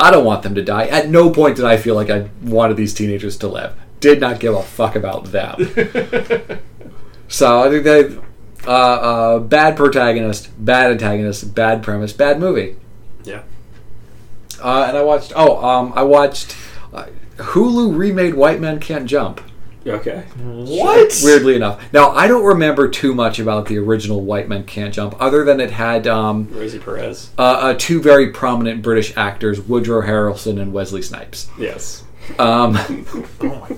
I 0.03 0.11
don't 0.11 0.25
want 0.25 0.43
them 0.43 0.53
to 0.55 0.63
die. 0.63 0.85
At 0.87 1.07
no 1.09 1.29
point 1.29 1.55
did 1.55 1.65
I 1.65 1.77
feel 1.77 1.95
like 1.95 2.09
I 2.09 2.29
wanted 2.41 2.75
these 2.77 2.93
teenagers 2.93 3.37
to 3.37 3.47
live. 3.47 3.73
Did 4.01 4.19
not 4.19 4.39
give 4.39 4.53
a 4.53 4.61
fuck 4.61 4.95
about 4.95 5.25
them. 5.31 5.55
So 7.29 7.61
I 7.61 7.69
think 7.69 7.83
they, 7.83 8.15
uh, 8.67 8.69
uh, 8.69 9.39
bad 9.39 9.75
protagonist, 9.75 10.49
bad 10.63 10.91
antagonist, 10.91 11.55
bad 11.55 11.81
premise, 11.81 12.13
bad 12.13 12.39
movie. 12.39 12.75
yeah. 13.23 13.41
Uh, 14.61 14.85
and 14.87 14.97
I 14.97 15.03
watched. 15.03 15.33
Oh, 15.35 15.63
um, 15.65 15.93
I 15.95 16.03
watched. 16.03 16.55
Uh, 16.93 17.07
Hulu 17.37 17.97
remade 17.97 18.35
White 18.35 18.59
Men 18.61 18.79
Can't 18.79 19.07
Jump. 19.07 19.41
Okay. 19.85 20.21
what? 20.37 21.19
Weirdly 21.23 21.55
enough, 21.55 21.83
now 21.91 22.11
I 22.11 22.27
don't 22.27 22.45
remember 22.45 22.87
too 22.87 23.13
much 23.13 23.37
about 23.39 23.65
the 23.67 23.77
original 23.79 24.21
White 24.21 24.47
Men 24.47 24.63
Can't 24.63 24.93
Jump, 24.93 25.15
other 25.19 25.43
than 25.43 25.59
it 25.59 25.71
had 25.71 26.07
um, 26.07 26.47
Rosie 26.51 26.79
Perez. 26.79 27.31
uh, 27.37 27.41
uh, 27.41 27.75
two 27.77 28.01
very 28.01 28.31
prominent 28.31 28.81
British 28.81 29.15
actors, 29.17 29.59
Woodrow 29.59 30.01
Harrelson 30.03 30.61
and 30.61 30.71
Wesley 30.73 31.01
Snipes. 31.01 31.49
Yes. 31.59 32.03
Um, 32.39 32.77
Oh 33.41 33.47
my. 33.69 33.75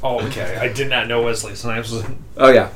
Oh, 0.00 0.20
okay, 0.28 0.56
I 0.56 0.72
did 0.72 0.88
not 0.88 1.08
know 1.08 1.22
Wesley 1.22 1.56
Snipes 1.56 1.90
was. 1.90 2.04
oh 2.36 2.50
yeah, 2.52 2.70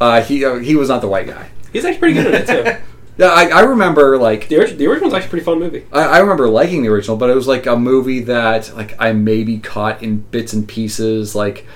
uh, 0.00 0.22
he 0.22 0.44
uh, 0.44 0.56
he 0.60 0.76
was 0.76 0.88
not 0.88 1.00
the 1.00 1.08
white 1.08 1.26
guy. 1.26 1.50
He's 1.72 1.84
actually 1.84 1.98
pretty 1.98 2.14
good 2.14 2.34
at 2.34 2.48
it 2.48 2.64
too. 2.78 2.84
Yeah, 3.18 3.26
I, 3.26 3.48
I 3.48 3.60
remember 3.60 4.16
like 4.16 4.48
The, 4.48 4.56
orig- 4.56 4.78
the 4.78 4.86
original's 4.86 5.12
actually 5.12 5.26
a 5.26 5.30
pretty 5.30 5.44
fun 5.44 5.58
movie. 5.58 5.84
I, 5.92 6.00
I 6.04 6.18
remember 6.20 6.48
liking 6.48 6.82
the 6.82 6.88
original, 6.88 7.18
but 7.18 7.28
it 7.28 7.34
was 7.34 7.46
like 7.46 7.66
a 7.66 7.76
movie 7.76 8.20
that 8.20 8.74
like 8.74 8.96
I 8.98 9.12
maybe 9.12 9.58
caught 9.58 10.02
in 10.02 10.20
bits 10.20 10.54
and 10.54 10.66
pieces, 10.66 11.34
like 11.34 11.66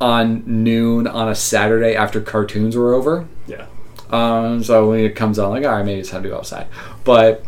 on 0.00 0.42
noon 0.64 1.06
on 1.06 1.28
a 1.28 1.34
Saturday 1.34 1.94
after 1.94 2.20
cartoons 2.20 2.76
were 2.76 2.94
over. 2.94 3.26
Yeah. 3.46 3.66
Um, 4.10 4.62
so 4.62 4.90
when 4.90 5.00
it 5.00 5.16
comes 5.16 5.38
on, 5.38 5.50
like, 5.50 5.64
all 5.64 5.72
right, 5.72 5.84
maybe 5.84 6.00
it's 6.00 6.10
time 6.10 6.22
to 6.22 6.28
go 6.28 6.36
outside. 6.36 6.66
But 7.04 7.44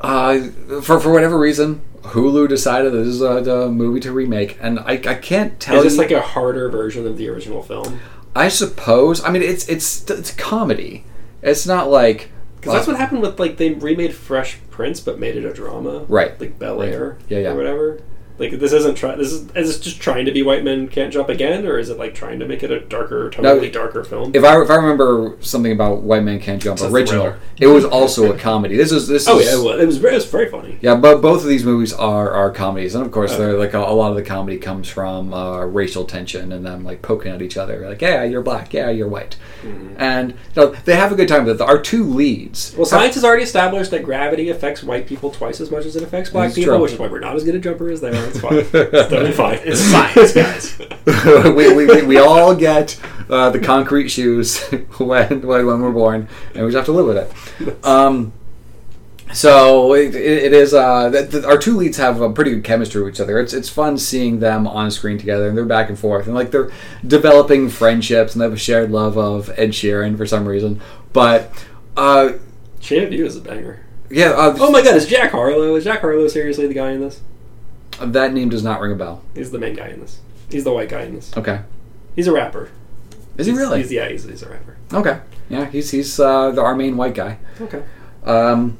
uh, 0.00 0.40
for 0.82 1.00
for 1.00 1.12
whatever 1.12 1.38
reason, 1.38 1.82
Hulu 2.02 2.48
decided 2.48 2.92
this 2.92 3.06
is 3.08 3.20
a, 3.22 3.68
movie 3.70 4.00
to 4.00 4.12
remake, 4.12 4.58
and 4.60 4.78
I, 4.80 4.92
I 4.92 5.14
can't 5.14 5.58
tell. 5.60 5.76
Is 5.78 5.84
this 5.84 5.92
you- 5.94 5.98
like 6.00 6.10
a 6.10 6.20
harder 6.20 6.68
version 6.68 7.06
of 7.06 7.16
the 7.16 7.28
original 7.28 7.62
film? 7.62 8.00
I 8.36 8.48
suppose. 8.48 9.22
I 9.24 9.30
mean, 9.30 9.42
it's 9.42 9.68
it's 9.68 10.08
it's 10.10 10.32
comedy. 10.32 11.04
It's 11.42 11.66
not 11.66 11.88
like 11.90 12.30
Because 12.56 12.72
that's 12.74 12.86
what 12.86 12.96
happened 12.96 13.20
with 13.22 13.38
like 13.38 13.58
they 13.58 13.70
remade 13.74 14.14
Fresh 14.14 14.58
Prince 14.70 14.98
but 15.00 15.18
made 15.20 15.36
it 15.36 15.44
a 15.44 15.52
drama, 15.52 16.00
Right. 16.08 16.38
Like 16.40 16.58
Bel 16.58 16.78
Right. 16.78 16.88
Air, 16.88 17.18
Yeah, 17.28 17.38
yeah. 17.38 17.50
or 17.52 17.54
whatever. 17.56 18.00
Like 18.36 18.50
this 18.58 18.72
isn't 18.72 18.96
try. 18.96 19.14
This 19.14 19.30
is 19.32 19.42
is 19.54 19.68
this 19.68 19.78
just 19.78 20.00
trying 20.00 20.24
to 20.24 20.32
be 20.32 20.42
White 20.42 20.64
Men 20.64 20.88
Can't 20.88 21.12
Jump 21.12 21.28
again, 21.28 21.64
or 21.66 21.78
is 21.78 21.88
it 21.88 21.98
like 21.98 22.14
trying 22.16 22.40
to 22.40 22.46
make 22.48 22.64
it 22.64 22.70
a 22.72 22.80
darker, 22.80 23.30
totally 23.30 23.70
darker 23.70 24.02
film? 24.02 24.32
If 24.34 24.42
I 24.42 24.60
if 24.60 24.70
I 24.70 24.74
remember 24.74 25.36
something 25.40 25.70
about 25.70 26.02
White 26.02 26.24
Man 26.24 26.40
Can't 26.40 26.60
Jump 26.60 26.80
It's 26.80 26.84
original, 26.92 27.36
it 27.60 27.68
was 27.68 27.84
also 27.84 28.32
a 28.32 28.36
comedy. 28.36 28.76
This 28.76 28.90
is 28.90 29.06
this 29.06 29.28
oh 29.28 29.38
is 29.38 29.46
yeah, 29.46 29.54
well, 29.62 29.78
it 29.78 29.86
was 29.86 29.98
very, 29.98 30.14
it 30.14 30.16
was 30.16 30.24
very 30.26 30.48
funny. 30.48 30.78
Yeah, 30.80 30.96
but 30.96 31.22
both 31.22 31.42
of 31.42 31.48
these 31.48 31.64
movies 31.64 31.92
are, 31.92 32.30
are 32.32 32.50
comedies, 32.50 32.96
and 32.96 33.06
of 33.06 33.12
course, 33.12 33.32
Oh. 33.34 33.38
they're 33.38 33.56
like 33.58 33.72
a, 33.72 33.78
a 33.78 33.94
lot 33.94 34.10
of 34.10 34.16
the 34.16 34.22
comedy 34.24 34.58
comes 34.58 34.88
from 34.88 35.32
uh, 35.32 35.64
racial 35.66 36.04
tension 36.04 36.50
and 36.50 36.66
them 36.66 36.82
like 36.82 37.02
poking 37.02 37.30
at 37.30 37.40
each 37.40 37.56
other, 37.56 37.88
like 37.88 38.02
yeah, 38.02 38.24
you're 38.24 38.42
black, 38.42 38.74
yeah, 38.74 38.90
you're 38.90 39.08
white, 39.08 39.36
and 39.96 40.30
you 40.32 40.36
know, 40.56 40.70
they 40.84 40.96
have 40.96 41.12
a 41.12 41.14
good 41.14 41.28
time. 41.28 41.44
But 41.44 41.60
our 41.60 41.80
two 41.80 42.02
leads, 42.02 42.74
Well, 42.76 42.84
science 42.84 43.14
has 43.14 43.22
already 43.22 43.44
established 43.44 43.92
that 43.92 44.02
gravity 44.02 44.48
affects 44.48 44.82
white 44.82 45.06
people 45.06 45.30
twice 45.30 45.60
as 45.60 45.70
much 45.70 45.84
as 45.86 45.94
it 45.94 46.02
affects 46.02 46.30
black 46.30 46.52
people, 46.52 46.74
true. 46.74 46.82
which 46.82 46.92
is 46.94 46.98
why 46.98 47.06
we're 47.06 47.20
not 47.20 47.36
as 47.36 47.44
good 47.44 47.54
a 47.54 47.60
jumper 47.60 47.88
as 47.90 48.00
they 48.00 48.08
are. 48.08 48.23
It's 48.28 48.40
fine. 48.40 48.54
it's 48.58 48.70
totally 48.70 49.32
fine. 49.44 49.58
It's 49.64 49.80
science, 49.80 50.32
guys. 50.32 50.78
we, 51.54 51.74
we, 51.74 51.86
we, 51.86 52.02
we 52.02 52.18
all 52.18 52.54
get 52.54 52.98
uh, 53.30 53.50
the 53.50 53.58
concrete 53.60 54.08
shoes 54.08 54.60
when, 54.98 55.42
when 55.46 55.66
when 55.66 55.80
we're 55.82 55.92
born, 55.92 56.28
and 56.54 56.64
we 56.64 56.72
just 56.72 56.76
have 56.76 56.84
to 56.86 56.92
live 56.92 57.06
with 57.06 57.68
it. 57.68 57.84
Um, 57.84 58.32
so 59.32 59.94
it, 59.94 60.14
it 60.14 60.52
is. 60.52 60.74
Uh, 60.74 61.10
th- 61.10 61.30
th- 61.30 61.44
our 61.44 61.58
two 61.58 61.76
leads 61.76 61.96
have 61.96 62.20
a 62.20 62.30
pretty 62.30 62.52
good 62.52 62.62
chemistry 62.64 63.02
with 63.02 63.14
each 63.14 63.20
other. 63.20 63.38
It's 63.40 63.52
it's 63.52 63.68
fun 63.68 63.98
seeing 63.98 64.38
them 64.40 64.66
on 64.68 64.90
screen 64.90 65.18
together, 65.18 65.48
and 65.48 65.56
they're 65.56 65.64
back 65.64 65.88
and 65.88 65.98
forth, 65.98 66.26
and 66.26 66.34
like 66.34 66.50
they're 66.50 66.70
developing 67.06 67.68
friendships, 67.68 68.34
and 68.34 68.40
they 68.40 68.44
have 68.44 68.52
a 68.52 68.58
shared 68.58 68.90
love 68.90 69.16
of 69.18 69.50
Ed 69.58 69.70
Sheeran 69.70 70.16
for 70.16 70.26
some 70.26 70.46
reason. 70.46 70.80
But 71.12 71.50
uh, 71.96 72.32
Shape 72.80 73.08
of 73.08 73.12
You 73.12 73.24
is 73.26 73.36
a 73.36 73.40
banger. 73.40 73.84
yeah, 74.10 74.30
uh, 74.30 74.54
Oh 74.58 74.70
my 74.70 74.82
god, 74.82 74.94
is 74.96 75.06
Jack 75.08 75.32
Harlow? 75.32 75.74
Is 75.74 75.84
Jack 75.84 76.00
Harlow 76.02 76.28
seriously 76.28 76.66
the 76.66 76.74
guy 76.74 76.90
in 76.92 77.00
this? 77.00 77.20
That 78.12 78.32
name 78.32 78.48
does 78.48 78.62
not 78.62 78.80
ring 78.80 78.92
a 78.92 78.96
bell. 78.96 79.22
He's 79.34 79.50
the 79.50 79.58
main 79.58 79.74
guy 79.74 79.88
in 79.88 80.00
this. 80.00 80.20
He's 80.50 80.64
the 80.64 80.72
white 80.72 80.88
guy 80.88 81.02
in 81.02 81.14
this. 81.14 81.36
Okay, 81.36 81.60
He's 82.16 82.26
a 82.28 82.32
rapper. 82.32 82.70
is 83.36 83.46
he 83.46 83.52
really? 83.52 83.80
He's, 83.82 83.90
yeah, 83.92 84.08
he's, 84.08 84.24
he's 84.24 84.42
a 84.42 84.48
rapper. 84.50 84.76
Okay, 84.92 85.20
yeah, 85.48 85.66
he's 85.66 85.90
he's 85.90 86.18
uh, 86.20 86.50
the 86.50 86.60
our 86.60 86.74
main 86.76 86.96
white 86.96 87.14
guy. 87.14 87.38
Okay. 87.60 87.82
Um, 88.24 88.78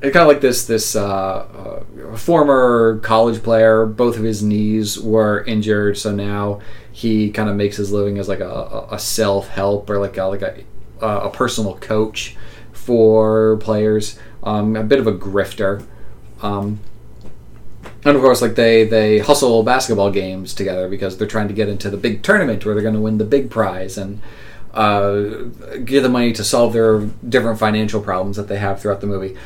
it 0.00 0.10
kind 0.12 0.22
of 0.22 0.28
like 0.28 0.40
this 0.40 0.66
this 0.66 0.96
uh, 0.96 1.04
uh, 1.04 2.16
former 2.16 2.98
college 3.02 3.42
player. 3.42 3.86
Both 3.86 4.16
of 4.16 4.24
his 4.24 4.42
knees 4.42 4.98
were 4.98 5.44
injured, 5.44 5.96
so 5.96 6.12
now 6.12 6.60
he 6.90 7.30
kind 7.30 7.48
of 7.48 7.54
makes 7.56 7.76
his 7.76 7.92
living 7.92 8.18
as 8.18 8.28
like 8.28 8.40
a, 8.40 8.86
a 8.90 8.98
self 8.98 9.48
help 9.48 9.88
or 9.88 9.98
like 9.98 10.16
a, 10.16 10.24
like 10.24 10.42
a 10.42 10.64
a 11.00 11.30
personal 11.30 11.76
coach 11.76 12.36
for 12.72 13.56
players. 13.58 14.18
Um, 14.42 14.74
a 14.76 14.82
bit 14.82 14.98
of 14.98 15.06
a 15.06 15.12
grifter. 15.12 15.84
Um, 16.42 16.80
and 18.04 18.16
of 18.16 18.22
course, 18.22 18.42
like 18.42 18.54
they 18.54 18.84
they 18.84 19.18
hustle 19.18 19.62
basketball 19.62 20.10
games 20.10 20.54
together 20.54 20.88
because 20.88 21.16
they're 21.16 21.28
trying 21.28 21.48
to 21.48 21.54
get 21.54 21.68
into 21.68 21.90
the 21.90 21.96
big 21.96 22.22
tournament 22.22 22.64
where 22.64 22.74
they're 22.74 22.82
going 22.82 22.94
to 22.94 23.00
win 23.00 23.18
the 23.18 23.24
big 23.24 23.50
prize 23.50 23.96
and 23.96 24.20
uh, 24.74 25.12
get 25.84 26.02
the 26.02 26.08
money 26.08 26.32
to 26.32 26.44
solve 26.44 26.72
their 26.72 27.00
different 27.28 27.58
financial 27.58 28.00
problems 28.00 28.36
that 28.36 28.48
they 28.48 28.58
have 28.58 28.80
throughout 28.80 29.00
the 29.00 29.06
movie. 29.06 29.36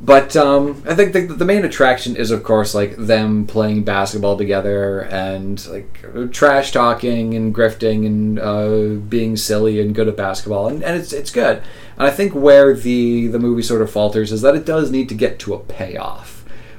But 0.00 0.36
um, 0.36 0.82
I 0.86 0.94
think 0.94 1.12
the, 1.12 1.26
the 1.26 1.44
main 1.44 1.64
attraction 1.64 2.14
is, 2.14 2.30
of 2.30 2.44
course, 2.44 2.72
like 2.72 2.94
them 2.96 3.46
playing 3.48 3.82
basketball 3.82 4.38
together 4.38 5.00
and 5.00 5.64
like 5.66 6.30
trash 6.30 6.70
talking 6.70 7.34
and 7.34 7.52
grifting 7.52 8.06
and 8.06 8.38
uh, 8.38 9.00
being 9.08 9.36
silly 9.36 9.80
and 9.80 9.94
good 9.94 10.06
at 10.06 10.16
basketball, 10.16 10.68
and, 10.68 10.84
and 10.84 10.96
it's 10.96 11.12
it's 11.12 11.32
good. 11.32 11.62
And 11.96 12.06
I 12.06 12.10
think 12.10 12.32
where 12.32 12.74
the 12.74 13.26
the 13.26 13.40
movie 13.40 13.62
sort 13.62 13.82
of 13.82 13.90
falters 13.90 14.30
is 14.30 14.40
that 14.42 14.54
it 14.54 14.64
does 14.64 14.92
need 14.92 15.08
to 15.08 15.16
get 15.16 15.40
to 15.40 15.54
a 15.54 15.58
payoff, 15.58 16.37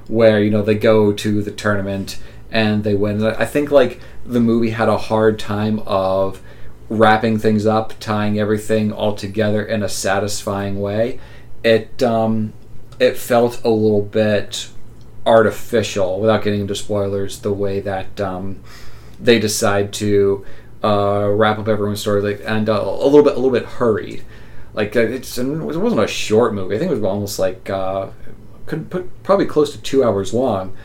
where 0.09 0.43
you 0.43 0.49
know 0.49 0.61
they 0.61 0.75
go 0.75 1.13
to 1.13 1.41
the 1.41 1.51
tournament 1.51 2.19
and 2.51 2.83
they 2.83 2.95
win. 2.95 3.23
I 3.23 3.45
think 3.45 3.71
like 3.71 4.01
the 4.25 4.41
movie 4.41 4.71
had 4.71 4.89
a 4.89 4.97
hard 4.97 5.39
time 5.39 5.79
of 5.85 6.41
wrapping 6.89 7.37
things 7.37 7.65
up, 7.65 7.93
tying 7.99 8.39
everything 8.39 8.91
all 8.91 9.15
together 9.15 9.63
in 9.63 9.83
a 9.83 9.89
satisfying 9.89 10.81
way. 10.81 11.19
It 11.63 12.03
um, 12.03 12.53
it 12.99 13.17
felt 13.17 13.63
a 13.63 13.69
little 13.69 14.01
bit 14.01 14.69
artificial, 15.25 16.19
without 16.19 16.43
getting 16.43 16.61
into 16.61 16.75
spoilers, 16.75 17.39
the 17.39 17.53
way 17.53 17.79
that 17.81 18.19
um, 18.19 18.61
they 19.19 19.37
decide 19.39 19.93
to 19.93 20.45
uh, 20.83 21.29
wrap 21.29 21.59
up 21.59 21.67
everyone's 21.67 22.01
story, 22.01 22.21
like 22.21 22.41
and 22.45 22.67
uh, 22.67 22.81
a 22.81 23.05
little 23.05 23.23
bit 23.23 23.33
a 23.33 23.39
little 23.39 23.51
bit 23.51 23.65
hurried. 23.65 24.23
Like 24.73 24.95
uh, 24.95 25.01
it's 25.01 25.37
it 25.37 25.45
wasn't 25.45 26.01
a 26.01 26.07
short 26.07 26.53
movie. 26.53 26.75
I 26.75 26.79
think 26.79 26.91
it 26.91 26.95
was 26.95 27.03
almost 27.03 27.37
like 27.37 27.69
uh, 27.69 28.09
could 28.69 28.89
put 28.89 29.23
probably 29.23 29.45
close 29.45 29.71
to 29.73 29.81
two 29.81 30.03
hours 30.03 30.33
long, 30.33 30.75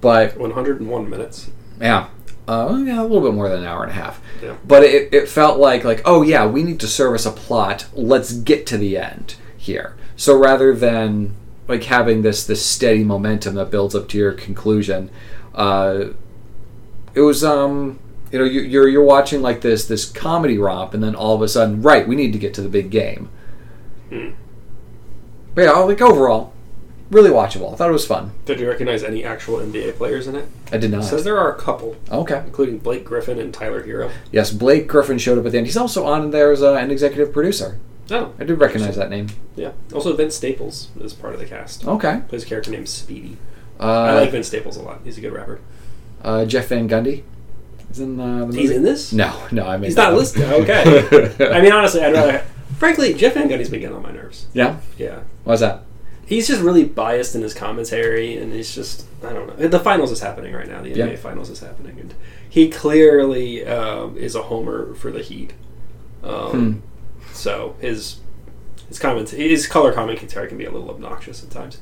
but 0.00 0.36
101 0.36 1.08
minutes. 1.08 1.50
yeah. 1.80 2.08
Uh, 2.46 2.82
yeah, 2.84 3.00
a 3.00 3.04
little 3.04 3.22
bit 3.22 3.32
more 3.32 3.48
than 3.48 3.60
an 3.60 3.64
hour 3.64 3.84
and 3.84 3.90
a 3.90 3.94
half. 3.94 4.20
Yeah. 4.42 4.56
But 4.66 4.82
it, 4.82 5.14
it 5.14 5.28
felt 5.30 5.58
like 5.58 5.82
like 5.82 6.02
oh 6.04 6.20
yeah, 6.20 6.46
we 6.46 6.62
need 6.62 6.78
to 6.80 6.86
service 6.86 7.24
a 7.24 7.30
plot. 7.30 7.86
Let's 7.94 8.32
get 8.34 8.66
to 8.66 8.76
the 8.76 8.98
end 8.98 9.36
here. 9.56 9.96
So 10.14 10.36
rather 10.38 10.74
than 10.74 11.34
like 11.68 11.84
having 11.84 12.20
this 12.20 12.44
this 12.46 12.64
steady 12.64 13.02
momentum 13.02 13.54
that 13.54 13.70
builds 13.70 13.94
up 13.94 14.08
to 14.10 14.18
your 14.18 14.32
conclusion, 14.32 15.10
uh, 15.54 16.08
it 17.14 17.22
was 17.22 17.42
um 17.42 17.98
you 18.30 18.38
know 18.38 18.44
you, 18.44 18.60
you're 18.60 18.88
you're 18.88 19.04
watching 19.04 19.40
like 19.40 19.62
this 19.62 19.86
this 19.86 20.04
comedy 20.04 20.58
romp, 20.58 20.92
and 20.92 21.02
then 21.02 21.14
all 21.14 21.34
of 21.34 21.40
a 21.40 21.48
sudden 21.48 21.80
right 21.80 22.06
we 22.06 22.14
need 22.14 22.34
to 22.34 22.38
get 22.38 22.52
to 22.54 22.60
the 22.60 22.68
big 22.68 22.90
game. 22.90 23.30
Hmm. 24.10 24.32
But 25.54 25.62
yeah, 25.62 25.70
like 25.72 26.02
overall, 26.02 26.52
really 27.10 27.30
watchable. 27.30 27.72
I 27.72 27.76
thought 27.76 27.88
it 27.90 27.92
was 27.92 28.06
fun. 28.06 28.32
Did 28.46 28.60
you 28.60 28.68
recognize 28.68 29.02
any 29.02 29.24
actual 29.24 29.58
NBA 29.58 29.96
players 29.96 30.26
in 30.26 30.34
it? 30.36 30.48
I 30.72 30.78
did 30.78 30.84
It 30.92 30.96
not. 30.96 31.04
says 31.04 31.24
there 31.24 31.38
are 31.38 31.50
a 31.54 31.58
couple, 31.60 31.96
Okay. 32.10 32.42
including 32.46 32.78
Blake 32.78 33.04
Griffin 33.04 33.38
and 33.38 33.52
Tyler 33.52 33.82
Herro. 33.86 34.10
Yes, 34.32 34.50
Blake 34.52 34.86
Griffin 34.88 35.18
showed 35.18 35.38
up 35.38 35.46
at 35.46 35.52
the 35.52 35.58
end. 35.58 35.66
He's 35.66 35.76
also 35.76 36.04
on 36.06 36.30
there 36.30 36.50
as 36.52 36.62
uh, 36.62 36.74
an 36.74 36.90
executive 36.90 37.32
producer. 37.32 37.78
Oh, 38.10 38.32
I 38.38 38.44
did 38.44 38.58
recognize 38.60 38.96
that 38.96 39.08
name. 39.10 39.28
yeah. 39.56 39.72
Also, 39.94 40.14
Vince 40.14 40.34
Staples 40.36 40.88
is 41.00 41.14
part 41.14 41.32
of 41.34 41.40
the 41.40 41.46
cast. 41.46 41.86
Okay. 41.86 42.20
Plays 42.28 42.42
a 42.42 42.46
character 42.46 42.70
named 42.70 42.88
Speedy. 42.88 43.36
Uh, 43.80 43.84
I 43.84 44.12
like 44.20 44.30
Vince 44.30 44.46
Staples 44.48 44.76
a 44.76 44.82
lot. 44.82 45.00
He's 45.04 45.16
a 45.18 45.20
good 45.22 45.32
rapper. 45.32 45.60
uh, 46.22 46.44
Jeff 46.44 46.68
Van 46.68 46.88
Gundy. 46.88 47.22
Is 47.90 48.00
in 48.00 48.18
uh, 48.20 48.40
the 48.40 48.46
movie. 48.46 48.60
He's 48.60 48.70
in 48.70 48.82
this? 48.82 49.12
No, 49.12 49.46
no, 49.52 49.66
I 49.66 49.76
mean 49.76 49.84
He's 49.84 49.96
not 49.96 50.14
listed. 50.14 50.42
Okay. 50.52 51.34
I 51.50 51.60
mean, 51.62 51.72
honestly, 51.72 52.02
I'd 52.02 52.12
rather. 52.12 52.38
Frankly, 52.78 53.14
Jeff 53.14 53.34
Van 53.34 53.48
Gundy's 53.48 53.70
been 53.70 53.80
getting 53.80 53.96
on 53.96 54.02
my 54.02 54.10
nerves. 54.10 54.46
yeah. 54.52 54.78
Yeah. 54.98 55.20
Why's 55.44 55.60
that? 55.60 55.82
He's 56.26 56.48
just 56.48 56.62
really 56.62 56.84
biased 56.84 57.34
in 57.34 57.42
his 57.42 57.54
commentary, 57.54 58.36
and 58.36 58.52
he's 58.52 58.74
just 58.74 59.04
I 59.22 59.32
don't 59.32 59.58
know. 59.58 59.68
The 59.68 59.78
finals 59.80 60.10
is 60.10 60.20
happening 60.20 60.52
right 60.54 60.68
now. 60.68 60.82
The 60.82 60.90
NBA 60.92 61.10
Yeah. 61.10 61.16
finals 61.16 61.50
is 61.50 61.60
happening, 61.60 61.98
and 62.00 62.14
he 62.48 62.68
clearly 62.70 63.64
um, 63.66 64.16
is 64.16 64.34
a 64.34 64.42
homer 64.42 64.94
for 64.94 65.10
the 65.10 65.20
Heat. 65.22 65.52
Um, 66.22 66.50
Hmm. 66.50 66.72
So 67.32 67.74
his 67.80 68.20
his 68.88 68.98
comments, 68.98 69.32
his 69.32 69.66
color 69.66 69.92
commentary 69.92 70.46
can 70.48 70.58
be 70.58 70.64
a 70.64 70.70
little 70.70 70.90
obnoxious 70.90 71.42
at 71.42 71.50
times. 71.50 71.78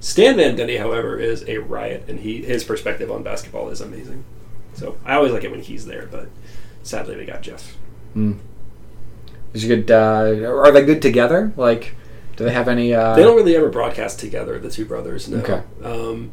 Stan 0.00 0.36
Van 0.36 0.56
Gundy, 0.56 0.78
however, 0.78 1.18
is 1.18 1.44
a 1.48 1.58
riot, 1.58 2.04
and 2.08 2.20
he 2.20 2.42
his 2.42 2.64
perspective 2.64 3.10
on 3.10 3.22
basketball 3.22 3.68
is 3.70 3.80
amazing. 3.80 4.24
So 4.74 4.96
I 5.06 5.14
always 5.14 5.32
like 5.32 5.44
it 5.44 5.50
when 5.50 5.60
he's 5.62 5.86
there, 5.86 6.06
but 6.10 6.28
sadly 6.82 7.14
they 7.14 7.24
got 7.24 7.40
Jeff. 7.42 7.76
Hmm. 8.12 8.32
Is 9.54 9.62
he 9.62 9.68
good? 9.68 9.90
Uh, 9.90 10.44
are 10.46 10.70
they 10.70 10.84
good 10.84 11.00
together? 11.00 11.52
Like, 11.56 11.94
do 12.36 12.44
they 12.44 12.52
have 12.52 12.68
any? 12.68 12.92
Uh, 12.94 13.14
They 13.14 13.22
don't 13.22 13.36
really 13.36 13.56
ever 13.56 13.68
broadcast 13.68 14.18
together, 14.20 14.58
the 14.58 14.70
two 14.70 14.84
brothers. 14.84 15.28
No. 15.28 15.38
Okay. 15.38 15.62
Um, 15.82 16.32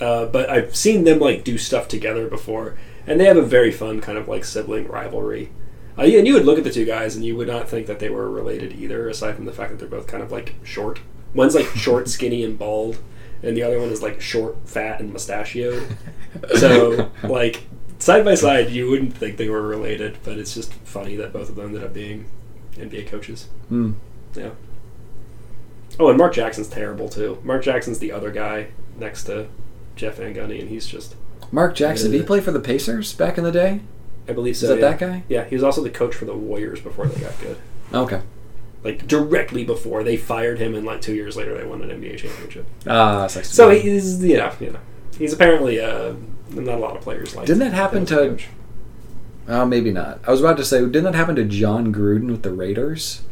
uh, 0.00 0.26
but 0.26 0.48
I've 0.48 0.74
seen 0.76 1.04
them 1.04 1.18
like 1.18 1.44
do 1.44 1.58
stuff 1.58 1.88
together 1.88 2.28
before, 2.28 2.78
and 3.06 3.20
they 3.20 3.24
have 3.26 3.36
a 3.36 3.42
very 3.42 3.70
fun 3.72 4.00
kind 4.00 4.16
of 4.16 4.28
like 4.28 4.44
sibling 4.44 4.86
rivalry. 4.88 5.50
Uh, 5.98 6.02
and 6.02 6.26
you 6.26 6.34
would 6.34 6.44
look 6.46 6.56
at 6.58 6.64
the 6.64 6.70
two 6.72 6.84
guys, 6.86 7.16
and 7.16 7.24
you 7.24 7.36
would 7.36 7.48
not 7.48 7.68
think 7.68 7.86
that 7.86 7.98
they 7.98 8.08
were 8.08 8.30
related 8.30 8.72
either, 8.72 9.08
aside 9.08 9.34
from 9.36 9.44
the 9.44 9.52
fact 9.52 9.70
that 9.70 9.78
they're 9.78 9.88
both 9.98 10.06
kind 10.06 10.22
of 10.22 10.32
like 10.32 10.54
short. 10.62 11.00
One's 11.34 11.54
like 11.54 11.66
short, 11.76 12.08
skinny, 12.08 12.42
and 12.44 12.58
bald, 12.58 12.98
and 13.42 13.56
the 13.56 13.62
other 13.62 13.78
one 13.80 13.90
is 13.90 14.02
like 14.02 14.20
short, 14.20 14.56
fat, 14.68 15.00
and 15.00 15.12
mustachioed. 15.12 15.96
So 16.58 17.10
like 17.24 17.64
side 17.98 18.24
by 18.24 18.36
side, 18.36 18.70
you 18.70 18.88
wouldn't 18.88 19.14
think 19.16 19.36
they 19.36 19.48
were 19.48 19.62
related, 19.62 20.18
but 20.22 20.38
it's 20.38 20.54
just 20.54 20.72
funny 20.72 21.16
that 21.16 21.32
both 21.32 21.48
of 21.48 21.56
them 21.56 21.66
ended 21.66 21.82
up 21.82 21.92
being 21.92 22.26
NBA 22.76 23.08
coaches. 23.08 23.48
Hmm. 23.68 23.92
Yeah. 24.36 24.50
Oh, 26.00 26.08
and 26.08 26.16
Mark 26.16 26.32
Jackson's 26.32 26.68
terrible 26.68 27.10
too. 27.10 27.38
Mark 27.44 27.62
Jackson's 27.62 27.98
the 27.98 28.10
other 28.10 28.30
guy 28.30 28.68
next 28.98 29.24
to 29.24 29.48
Jeff 29.96 30.16
Van 30.16 30.34
Gundy, 30.34 30.58
and 30.58 30.70
he's 30.70 30.86
just, 30.86 31.14
Mark 31.52 31.74
Jackson. 31.74 32.10
Did 32.10 32.16
he 32.16 32.22
Uh, 32.22 32.26
play 32.26 32.40
for 32.40 32.52
the 32.52 32.60
Pacers 32.60 33.12
back 33.12 33.36
in 33.36 33.44
the 33.44 33.52
day? 33.52 33.80
I 34.26 34.32
believe 34.32 34.52
Is 34.52 34.60
so. 34.60 34.68
that 34.68 34.80
yeah. 34.80 34.88
that 34.90 34.98
guy? 34.98 35.22
Yeah, 35.28 35.44
he 35.44 35.54
was 35.54 35.62
also 35.62 35.82
the 35.82 35.90
coach 35.90 36.14
for 36.14 36.24
the 36.24 36.34
Warriors 36.34 36.80
before 36.80 37.06
they 37.06 37.20
got 37.20 37.38
good. 37.40 37.58
Okay. 37.92 38.22
Like 38.82 39.06
directly 39.06 39.62
before 39.62 40.02
they 40.02 40.16
fired 40.16 40.58
him, 40.58 40.74
and 40.74 40.86
like 40.86 41.02
two 41.02 41.14
years 41.14 41.36
later 41.36 41.56
they 41.58 41.64
won 41.66 41.82
an 41.82 41.90
NBA 41.90 42.16
championship. 42.16 42.66
Ah, 42.86 43.26
to 43.26 43.44
So 43.44 43.68
he's 43.68 44.24
you 44.24 44.38
know 44.38 44.52
you 44.58 44.70
know 44.70 44.80
he's 45.18 45.34
apparently 45.34 45.80
uh, 45.80 46.14
not 46.50 46.76
a 46.76 46.80
lot 46.80 46.96
of 46.96 47.02
players 47.02 47.36
like. 47.36 47.44
Didn't 47.46 47.60
that 47.60 47.74
happen 47.74 47.98
him 47.98 48.02
as 48.04 48.12
a 48.12 48.36
to-. 48.36 48.44
Uh, 49.48 49.66
maybe 49.66 49.90
not. 49.90 50.20
I 50.26 50.30
was 50.30 50.40
about 50.40 50.56
to 50.58 50.64
say, 50.64 50.80
didn't 50.80 51.04
that 51.04 51.14
happen 51.14 51.34
to 51.36 51.44
Jon 51.44 51.92
Gruden 51.92 52.30
with 52.30 52.42
the 52.42 52.52
Raiders? 52.52 53.22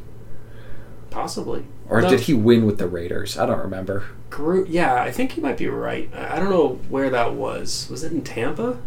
possibly? 1.11 1.65
Or 1.89 2.03
No. 2.03 2.09
did 2.11 2.21
he 2.21 2.35
win 2.35 2.67
with 2.67 2.79
the 2.79 2.87
Raiders? 2.87 3.39
I 3.39 3.47
don't 3.47 3.59
remember. 3.61 4.05
Gro- 4.31 4.65
yeah, 4.69 4.95
I 5.03 5.11
think 5.11 5.37
you 5.37 5.43
might 5.43 5.57
be 5.57 5.69
right. 5.69 6.11
I 6.15 6.39
don't 6.39 6.51
know 6.51 6.81
where 6.89 7.11
that 7.11 7.35
was. 7.35 7.89
Was 7.91 8.05
it 8.05 8.13
in 8.13 8.23
Tampa 8.23 8.79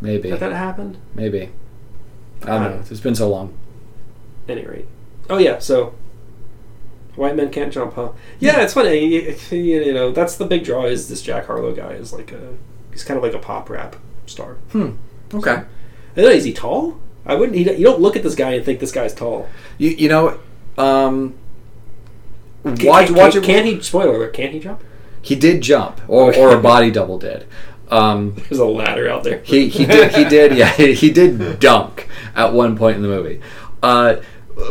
Maybe, 0.00 0.30
that 0.30 0.40
that 0.40 0.52
happened? 0.52 0.98
maybe. 1.14 1.50
I 2.42 2.46
don't 2.46 2.62
know. 2.62 2.82
It's 2.90 3.00
been 3.00 3.14
so 3.14 3.28
long. 3.28 3.54
any 4.48 4.64
rate. 4.66 4.86
Oh 5.30 5.38
yeah, 5.38 5.58
so 5.58 5.94
white 7.16 7.34
men 7.36 7.50
can't 7.50 7.72
jump, 7.72 7.94
huh? 7.94 8.10
Yeah, 8.38 8.60
it's 8.62 8.74
funny. 8.74 9.34
You, 9.50 9.92
know, 9.94 10.12
that's 10.12 10.36
the 10.36 10.44
big 10.44 10.64
draw. 10.64 10.84
Is 10.84 11.08
this 11.08 11.22
Jack 11.22 11.46
Harlow 11.46 11.74
guy? 11.74 11.92
Is 11.92 12.12
like 12.12 12.32
a 12.32 12.54
he's 12.92 13.04
kind 13.04 13.16
of 13.16 13.22
like 13.24 13.32
a 13.34 13.38
pop 13.38 13.70
rap 13.70 13.96
star. 14.26 14.54
Hmm. 14.72 14.90
Okay. 15.32 15.62
Know, 16.16 16.28
is 16.28 16.44
he 16.44 16.52
tall? 16.52 16.98
I 17.26 17.34
wouldn't. 17.34 17.56
He, 17.56 17.62
you 17.78 17.84
don't 17.84 18.00
look 18.00 18.16
at 18.16 18.22
this 18.22 18.34
guy 18.34 18.52
and 18.52 18.64
think 18.64 18.80
this 18.80 18.92
guy's 18.92 19.14
tall. 19.14 19.48
You 19.78 19.90
you 19.90 20.08
know, 20.08 20.38
um, 20.76 21.34
Can, 22.64 22.86
watch 22.88 23.06
can, 23.08 23.14
watch 23.16 23.32
can, 23.34 23.42
it. 23.42 23.46
can 23.46 23.66
he? 23.66 23.80
Spoiler 23.82 24.16
alert! 24.16 24.32
Can 24.34 24.50
he 24.52 24.58
jump? 24.60 24.82
He 25.22 25.34
did 25.36 25.60
jump, 25.62 26.00
or 26.08 26.34
or 26.36 26.56
a 26.56 26.60
body 26.60 26.90
double 26.90 27.18
did. 27.18 27.46
Um, 27.90 28.34
There's 28.48 28.58
a 28.58 28.64
ladder 28.64 29.08
out 29.08 29.22
there. 29.24 29.40
he 29.44 29.68
he 29.68 29.84
did 29.86 30.14
he 30.14 30.24
did 30.24 30.56
yeah 30.56 30.70
he 30.76 31.10
did 31.10 31.60
dunk 31.60 32.08
at 32.34 32.52
one 32.52 32.76
point 32.76 32.96
in 32.96 33.02
the 33.02 33.08
movie. 33.08 33.40
Uh, 33.82 34.16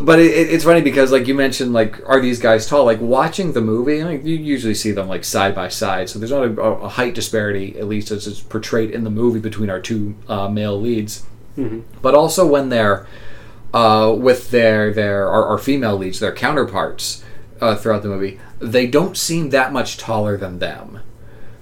but 0.02 0.18
it, 0.20 0.32
it- 0.32 0.50
it's 0.54 0.64
funny 0.64 0.82
because 0.82 1.12
like 1.12 1.28
you 1.28 1.36
mentioned 1.36 1.74
like 1.74 2.02
are 2.10 2.20
these 2.20 2.40
guys 2.40 2.66
tall? 2.66 2.86
Like 2.86 3.00
watching 3.02 3.54
the 3.54 3.62
movie, 3.62 4.04
like 4.04 4.24
you 4.26 4.36
usually 4.36 4.74
see 4.74 4.92
them 4.92 5.08
like 5.08 5.24
side 5.24 5.54
by 5.54 5.68
side, 5.70 6.10
so 6.10 6.18
there's 6.20 6.32
not 6.32 6.44
a, 6.46 6.62
a 6.62 6.90
height 6.90 7.14
disparity 7.14 7.78
at 7.78 7.88
least 7.88 8.10
as 8.10 8.26
it's 8.26 8.40
portrayed 8.42 8.90
in 8.92 9.04
the 9.04 9.10
movie 9.12 9.40
between 9.40 9.70
our 9.70 9.80
two 9.80 10.16
uh, 10.28 10.48
male 10.50 10.80
leads. 10.80 11.26
Mhm. 11.58 11.84
But 12.02 12.16
also 12.16 12.48
when 12.48 12.70
they're 12.70 13.06
uh, 13.74 14.14
with 14.18 14.50
their 14.52 14.92
their 14.94 15.28
our, 15.30 15.46
our 15.46 15.58
female 15.60 15.98
leads, 15.98 16.20
their 16.20 16.34
counterparts 16.34 17.24
uh, 17.64 17.76
throughout 17.76 18.04
the 18.04 18.10
movie, 18.10 18.40
they 18.60 18.86
don't 18.86 19.16
seem 19.16 19.50
that 19.50 19.72
much 19.72 19.98
taller 19.98 20.38
than 20.38 20.60
them. 20.60 21.00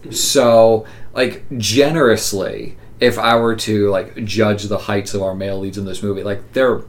So, 0.10 0.86
like 1.14 1.46
generously, 1.58 2.76
if 3.00 3.20
I 3.20 3.36
were 3.36 3.56
to 3.58 3.90
like 3.90 4.26
judge 4.26 4.64
the 4.64 4.80
heights 4.80 5.14
of 5.14 5.22
our 5.22 5.36
male 5.36 5.60
leads 5.60 5.78
in 5.78 5.86
this 5.86 6.02
movie, 6.02 6.24
like 6.24 6.54
they're 6.54 6.82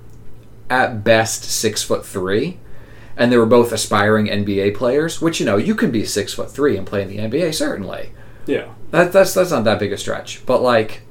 at 0.71 1.05
best 1.05 1.45
six 1.45 1.83
foot 1.83 2.07
three, 2.07 2.59
and 3.15 3.31
they 3.31 3.37
were 3.37 3.47
both 3.47 3.71
aspiring 3.71 4.27
NBA 4.27 4.75
players. 4.75 5.21
Which 5.21 5.41
you 5.41 5.47
know 5.47 5.59
you 5.59 5.75
can 5.75 5.91
be 5.91 6.07
six 6.07 6.33
foot 6.33 6.51
three 6.51 6.79
and 6.79 6.87
play 6.87 7.03
in 7.03 7.09
the 7.09 7.19
NBA 7.19 7.55
certainly. 7.55 8.13
Yeah. 8.47 8.73
That, 8.93 9.13
that's 9.13 9.35
that's 9.35 9.51
not 9.51 9.65
that 9.65 9.79
big 9.79 9.93
a 9.93 9.99
stretch, 9.99 10.45
but 10.47 10.63
like 10.63 11.03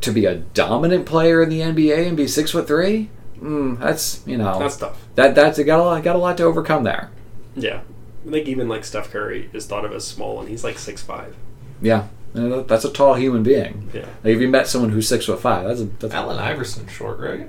to 0.00 0.12
be 0.12 0.26
a 0.26 0.36
dominant 0.36 1.06
player 1.06 1.42
in 1.42 1.48
the 1.48 1.60
NBA 1.60 2.06
and 2.06 2.16
be 2.16 2.28
six 2.28 2.52
foot 2.52 2.68
three, 2.68 3.10
mm, 3.42 3.78
that's 3.78 4.22
you 4.26 4.36
know 4.38 4.58
That's 4.58 4.76
tough. 4.76 5.04
that 5.16 5.34
that's 5.34 5.62
got 5.62 5.80
a 5.80 5.82
lot, 5.82 6.02
got 6.02 6.16
a 6.16 6.18
lot 6.18 6.36
to 6.38 6.44
overcome 6.44 6.84
there. 6.84 7.10
Yeah. 7.54 7.80
I 8.26 8.30
think 8.30 8.46
even 8.48 8.68
like 8.68 8.84
Steph 8.84 9.10
Curry 9.10 9.50
is 9.52 9.66
thought 9.66 9.84
of 9.84 9.92
as 9.92 10.06
small, 10.06 10.38
and 10.40 10.48
he's 10.48 10.62
like 10.64 10.78
six 10.78 11.02
five. 11.02 11.34
Yeah, 11.80 12.06
You 12.34 12.48
know, 12.48 12.62
that's 12.62 12.84
a 12.84 12.90
tall 12.92 13.14
human 13.14 13.42
being. 13.42 13.90
Yeah. 13.92 14.02
Like, 14.22 14.34
if 14.36 14.40
you 14.40 14.46
met 14.48 14.68
someone 14.68 14.90
who's 14.90 15.08
six 15.08 15.26
foot 15.26 15.40
five, 15.40 15.66
that's 15.66 15.80
a 15.80 15.84
that's 15.86 16.14
Allen 16.14 16.38
Iverson 16.38 16.86
short, 16.86 17.18
right? 17.18 17.48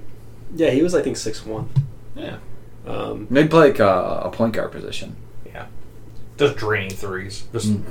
Yeah, 0.56 0.72
he 0.72 0.82
was 0.82 0.96
I 0.96 1.02
think 1.04 1.18
six 1.18 1.46
one. 1.46 1.70
Yeah. 2.16 2.38
Um, 2.88 3.28
Maybe 3.30 3.48
play 3.50 3.68
like 3.70 3.80
a, 3.80 4.22
a 4.26 4.32
point 4.32 4.54
guard 4.54 4.72
position. 4.72 5.16
Yeah. 5.46 5.68
Just 6.38 6.58
draining 6.58 6.89
threes. 6.98 7.44
Just 7.54 7.72
Mm. 7.72 7.84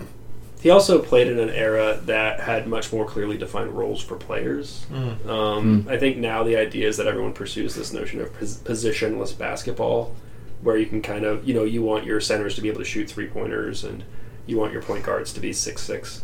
He 0.62 0.70
also 0.70 1.00
played 1.02 1.26
in 1.26 1.38
an 1.38 1.50
era 1.50 2.00
that 2.04 2.40
had 2.40 2.66
much 2.68 2.92
more 2.92 3.04
clearly 3.04 3.36
defined 3.36 3.72
roles 3.72 4.00
for 4.00 4.16
players. 4.16 4.86
Mm. 4.92 5.26
Um, 5.28 5.82
Hmm. 5.82 5.88
I 5.88 5.96
think 5.98 6.16
now 6.18 6.42
the 6.44 6.56
idea 6.56 6.86
is 6.88 6.96
that 6.98 7.06
everyone 7.06 7.32
pursues 7.32 7.74
this 7.74 7.92
notion 7.92 8.20
of 8.20 8.32
pos- 8.38 8.58
positionless 8.58 9.36
basketball, 9.36 10.14
where 10.62 10.76
you 10.76 10.86
can 10.86 11.02
kind 11.02 11.24
of, 11.24 11.46
you 11.46 11.52
know, 11.54 11.64
you 11.64 11.82
want 11.82 12.04
your 12.06 12.20
centers 12.20 12.54
to 12.54 12.60
be 12.60 12.68
able 12.68 12.78
to 12.78 12.84
shoot 12.84 13.10
three 13.10 13.26
pointers, 13.26 13.82
and 13.84 14.04
you 14.46 14.56
want 14.56 14.72
your 14.72 14.82
point 14.82 15.04
guards 15.04 15.32
to 15.32 15.40
be 15.40 15.52
six 15.52 15.82
six. 15.82 16.22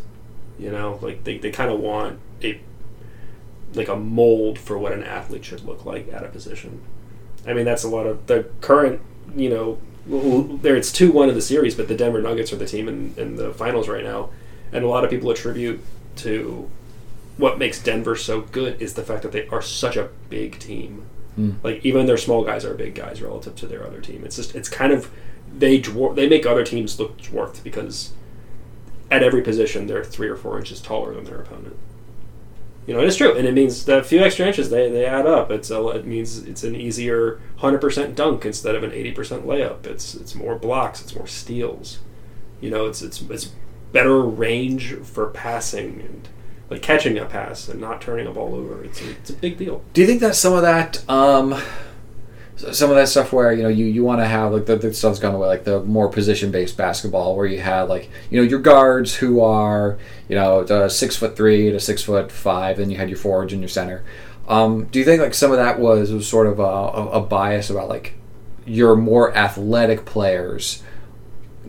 You 0.57 0.71
know, 0.71 0.97
like 1.01 1.23
they, 1.25 1.37
they 1.37 1.51
kind 1.51 1.69
of 1.71 1.79
want 1.79 2.19
a 2.41 2.59
like 3.73 3.87
a 3.87 3.95
mold 3.95 4.57
for 4.57 4.77
what 4.77 4.93
an 4.93 5.03
athlete 5.03 5.45
should 5.45 5.63
look 5.65 5.85
like 5.85 6.11
at 6.11 6.23
a 6.23 6.27
position. 6.29 6.81
I 7.45 7.53
mean, 7.53 7.65
that's 7.65 7.83
a 7.83 7.89
lot 7.89 8.07
of 8.07 8.27
the 8.27 8.45
current, 8.61 9.01
you 9.35 9.49
know, 9.49 9.77
well, 10.09 10.41
there 10.41 10.75
it's 10.75 10.91
two 10.91 11.11
one 11.11 11.29
in 11.29 11.35
the 11.35 11.41
series, 11.41 11.75
but 11.75 11.87
the 11.87 11.95
Denver 11.95 12.21
Nuggets 12.21 12.51
are 12.51 12.57
the 12.57 12.65
team 12.65 12.87
in, 12.87 13.13
in 13.15 13.35
the 13.35 13.53
finals 13.53 13.87
right 13.87 14.03
now, 14.03 14.29
and 14.71 14.83
a 14.83 14.87
lot 14.87 15.03
of 15.03 15.09
people 15.09 15.29
attribute 15.29 15.81
to 16.17 16.69
what 17.37 17.57
makes 17.57 17.81
Denver 17.81 18.15
so 18.15 18.41
good 18.41 18.81
is 18.81 18.95
the 18.95 19.03
fact 19.03 19.21
that 19.21 19.31
they 19.31 19.47
are 19.47 19.61
such 19.61 19.95
a 19.95 20.09
big 20.29 20.59
team. 20.59 21.05
Hmm. 21.35 21.51
Like 21.63 21.85
even 21.85 22.05
their 22.05 22.17
small 22.17 22.43
guys 22.43 22.65
are 22.65 22.73
big 22.73 22.95
guys 22.95 23.21
relative 23.21 23.55
to 23.57 23.67
their 23.67 23.85
other 23.85 24.01
team. 24.01 24.23
It's 24.25 24.35
just 24.35 24.55
it's 24.55 24.67
kind 24.67 24.91
of 24.91 25.11
they 25.55 25.79
dwarf 25.79 26.15
they 26.15 26.27
make 26.27 26.45
other 26.45 26.65
teams 26.65 26.99
look 26.99 27.21
dwarfed 27.21 27.63
because 27.63 28.13
at 29.11 29.23
every 29.23 29.41
position 29.41 29.87
they're 29.87 30.03
three 30.03 30.27
or 30.27 30.35
four 30.35 30.57
inches 30.57 30.81
taller 30.81 31.13
than 31.13 31.25
their 31.25 31.39
opponent. 31.39 31.77
You 32.89 32.95
know, 32.95 33.01
it's 33.01 33.17
true, 33.17 33.37
and 33.37 33.47
it 33.47 33.53
means 33.53 33.85
that 33.85 33.99
a 33.99 34.03
few 34.03 34.19
extra 34.21 34.47
inches 34.47 34.71
they, 34.71 34.89
they 34.89 35.05
add 35.05 35.27
up. 35.27 35.51
It's 35.51 35.69
a, 35.69 35.89
it 35.89 36.07
means 36.07 36.39
it's 36.39 36.63
an 36.63 36.75
easier 36.75 37.39
hundred 37.57 37.81
percent 37.81 38.15
dunk 38.15 38.45
instead 38.45 38.73
of 38.73 38.81
an 38.81 38.91
eighty 38.91 39.11
percent 39.11 39.45
layup. 39.45 39.85
It's 39.85 40.15
it's 40.15 40.33
more 40.33 40.55
blocks, 40.55 40.99
it's 40.99 41.13
more 41.13 41.27
steals. 41.27 41.99
You 42.61 42.71
know, 42.71 42.87
it's 42.87 43.03
it's 43.03 43.21
it's 43.21 43.51
better 43.91 44.19
range 44.23 44.95
for 45.03 45.27
passing 45.27 46.01
and 46.01 46.29
like 46.71 46.81
catching 46.81 47.19
a 47.19 47.25
pass 47.25 47.69
and 47.69 47.79
not 47.79 48.01
turning 48.01 48.25
a 48.25 48.31
ball 48.31 48.55
over. 48.55 48.83
It's 48.83 48.99
a, 49.03 49.11
it's 49.11 49.29
a 49.29 49.33
big 49.33 49.59
deal. 49.59 49.83
Do 49.93 50.01
you 50.01 50.07
think 50.07 50.21
that 50.21 50.35
some 50.35 50.53
of 50.53 50.63
that, 50.63 51.07
um, 51.07 51.61
some 52.71 52.89
of 52.89 52.95
that 52.97 53.07
stuff 53.07 53.31
where 53.31 53.53
you 53.53 53.63
know 53.63 53.69
you, 53.69 53.85
you 53.85 54.03
want 54.03 54.19
to 54.21 54.25
have 54.27 54.51
like 54.51 54.65
the, 54.65 54.75
the 54.75 54.93
stuff's 54.93 55.19
gone 55.19 55.33
away, 55.33 55.47
like 55.47 55.63
the 55.63 55.81
more 55.83 56.09
position 56.09 56.51
based 56.51 56.75
basketball, 56.77 57.35
where 57.35 57.45
you 57.45 57.59
had 57.59 57.83
like 57.83 58.09
you 58.29 58.37
know 58.41 58.43
your 58.47 58.59
guards 58.59 59.15
who 59.15 59.39
are 59.41 59.97
you 60.27 60.35
know 60.35 60.59
uh, 60.61 60.89
six 60.89 61.15
foot 61.15 61.35
three 61.35 61.71
to 61.71 61.79
six 61.79 62.03
foot 62.03 62.31
five, 62.31 62.79
and 62.79 62.91
you 62.91 62.97
had 62.97 63.09
your 63.09 63.17
forwards 63.17 63.53
and 63.53 63.61
your 63.61 63.69
center. 63.69 64.03
Um, 64.47 64.85
do 64.85 64.99
you 64.99 65.05
think 65.05 65.21
like 65.21 65.33
some 65.35 65.51
of 65.51 65.57
that 65.57 65.79
was, 65.79 66.11
was 66.11 66.27
sort 66.27 66.47
of 66.47 66.59
a, 66.59 66.63
a, 66.63 67.09
a 67.09 67.21
bias 67.21 67.69
about 67.69 67.87
like 67.87 68.15
your 68.65 68.95
more 68.95 69.35
athletic 69.37 70.05
players 70.05 70.81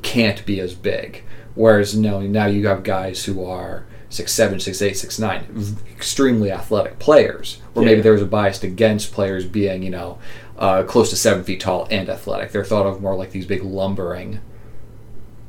can't 0.03 0.45
be 0.47 0.61
as 0.61 0.75
big, 0.75 1.23
whereas 1.55 1.97
no 1.97 2.21
now 2.23 2.47
you 2.47 2.67
have 2.69 2.83
guys 2.83 3.25
who 3.27 3.45
are 3.45 3.87
six 4.09 4.33
seven, 4.33 4.59
six 4.59 4.81
eight, 4.83 4.97
six 4.97 5.19
nine, 5.19 5.47
v- 5.51 5.77
extremely 5.93 6.51
athletic 6.51 6.99
players. 6.99 7.61
Or 7.75 7.83
maybe 7.83 7.97
Yeah. 7.99 8.03
there 8.03 8.13
was 8.13 8.23
a 8.23 8.27
bias 8.27 8.63
against 8.65 9.13
players 9.13 9.45
being 9.47 9.83
you 9.83 9.91
know 9.91 10.19
uh, 10.61 10.83
close 10.85 11.11
to 11.11 11.17
seven 11.17 11.43
feet 11.43 11.59
tall 11.59 11.89
and 11.91 12.09
athletic. 12.09 12.53
They're 12.53 12.65
thought 12.65 12.87
of 12.87 13.01
more 13.01 13.17
like 13.17 13.33
these 13.33 13.47
big 13.47 13.65
lumbering. 13.65 14.41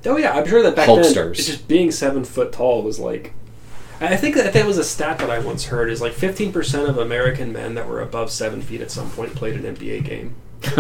Oh 0.06 0.18
yeah, 0.18 0.32
I'm 0.32 0.48
sure 0.48 0.64
that 0.64 0.76
back 0.76 0.88
then, 0.88 0.98
Hulksters. 0.98 1.32
it's 1.32 1.46
just 1.46 1.68
being 1.68 1.92
seven 1.92 2.24
foot 2.24 2.52
tall 2.52 2.82
was 2.82 3.00
like. 3.00 3.34
I 4.00 4.18
think 4.18 4.36
that 4.36 4.52
that 4.54 4.66
was 4.66 4.80
a 4.80 4.84
stat 4.84 5.20
that 5.20 5.30
I 5.30 5.38
once 5.38 5.66
heard 5.66 5.92
is 5.92 6.02
like 6.02 6.14
15% 6.14 6.90
of 6.90 6.98
American 6.98 7.54
men 7.54 7.76
that 7.76 7.88
were 7.88 8.02
above 8.02 8.32
seven 8.32 8.60
feet 8.60 8.82
at 8.82 8.90
some 8.90 9.12
point 9.12 9.36
played 9.36 9.54
an 9.64 9.76
NBA 9.76 10.04
game. 10.04 10.36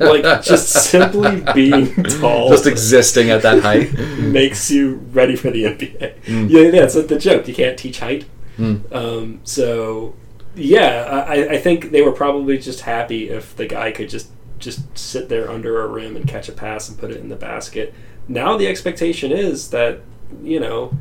Like 0.00 0.42
just 0.42 0.70
simply 0.70 1.44
being 1.54 1.92
tall, 2.20 2.50
just 2.50 2.66
existing 2.66 3.30
at 3.30 3.42
that 3.42 3.62
height. 3.62 3.92
makes 4.18 4.70
you 4.70 4.96
ready 5.12 5.36
for 5.36 5.50
the 5.50 5.64
NBA. 5.64 6.22
Mm. 6.22 6.50
Yeah, 6.50 6.70
that's 6.70 6.94
the 6.94 7.18
joke. 7.18 7.46
You 7.46 7.54
can't 7.54 7.78
teach 7.78 8.00
height. 8.00 8.26
Mm. 8.58 8.92
Um, 8.92 9.40
so 9.44 10.14
yeah, 10.54 11.24
I, 11.28 11.54
I 11.54 11.58
think 11.58 11.90
they 11.90 12.02
were 12.02 12.12
probably 12.12 12.58
just 12.58 12.80
happy 12.80 13.28
if 13.28 13.56
the 13.56 13.66
guy 13.66 13.92
could 13.92 14.08
just 14.08 14.30
just 14.58 14.96
sit 14.96 15.28
there 15.28 15.50
under 15.50 15.82
a 15.82 15.88
rim 15.88 16.16
and 16.16 16.26
catch 16.26 16.48
a 16.48 16.52
pass 16.52 16.88
and 16.88 16.98
put 16.98 17.10
it 17.10 17.18
in 17.18 17.28
the 17.28 17.36
basket. 17.36 17.92
Now 18.28 18.56
the 18.56 18.66
expectation 18.66 19.32
is 19.32 19.70
that 19.70 20.00
you 20.42 20.60
know 20.60 20.96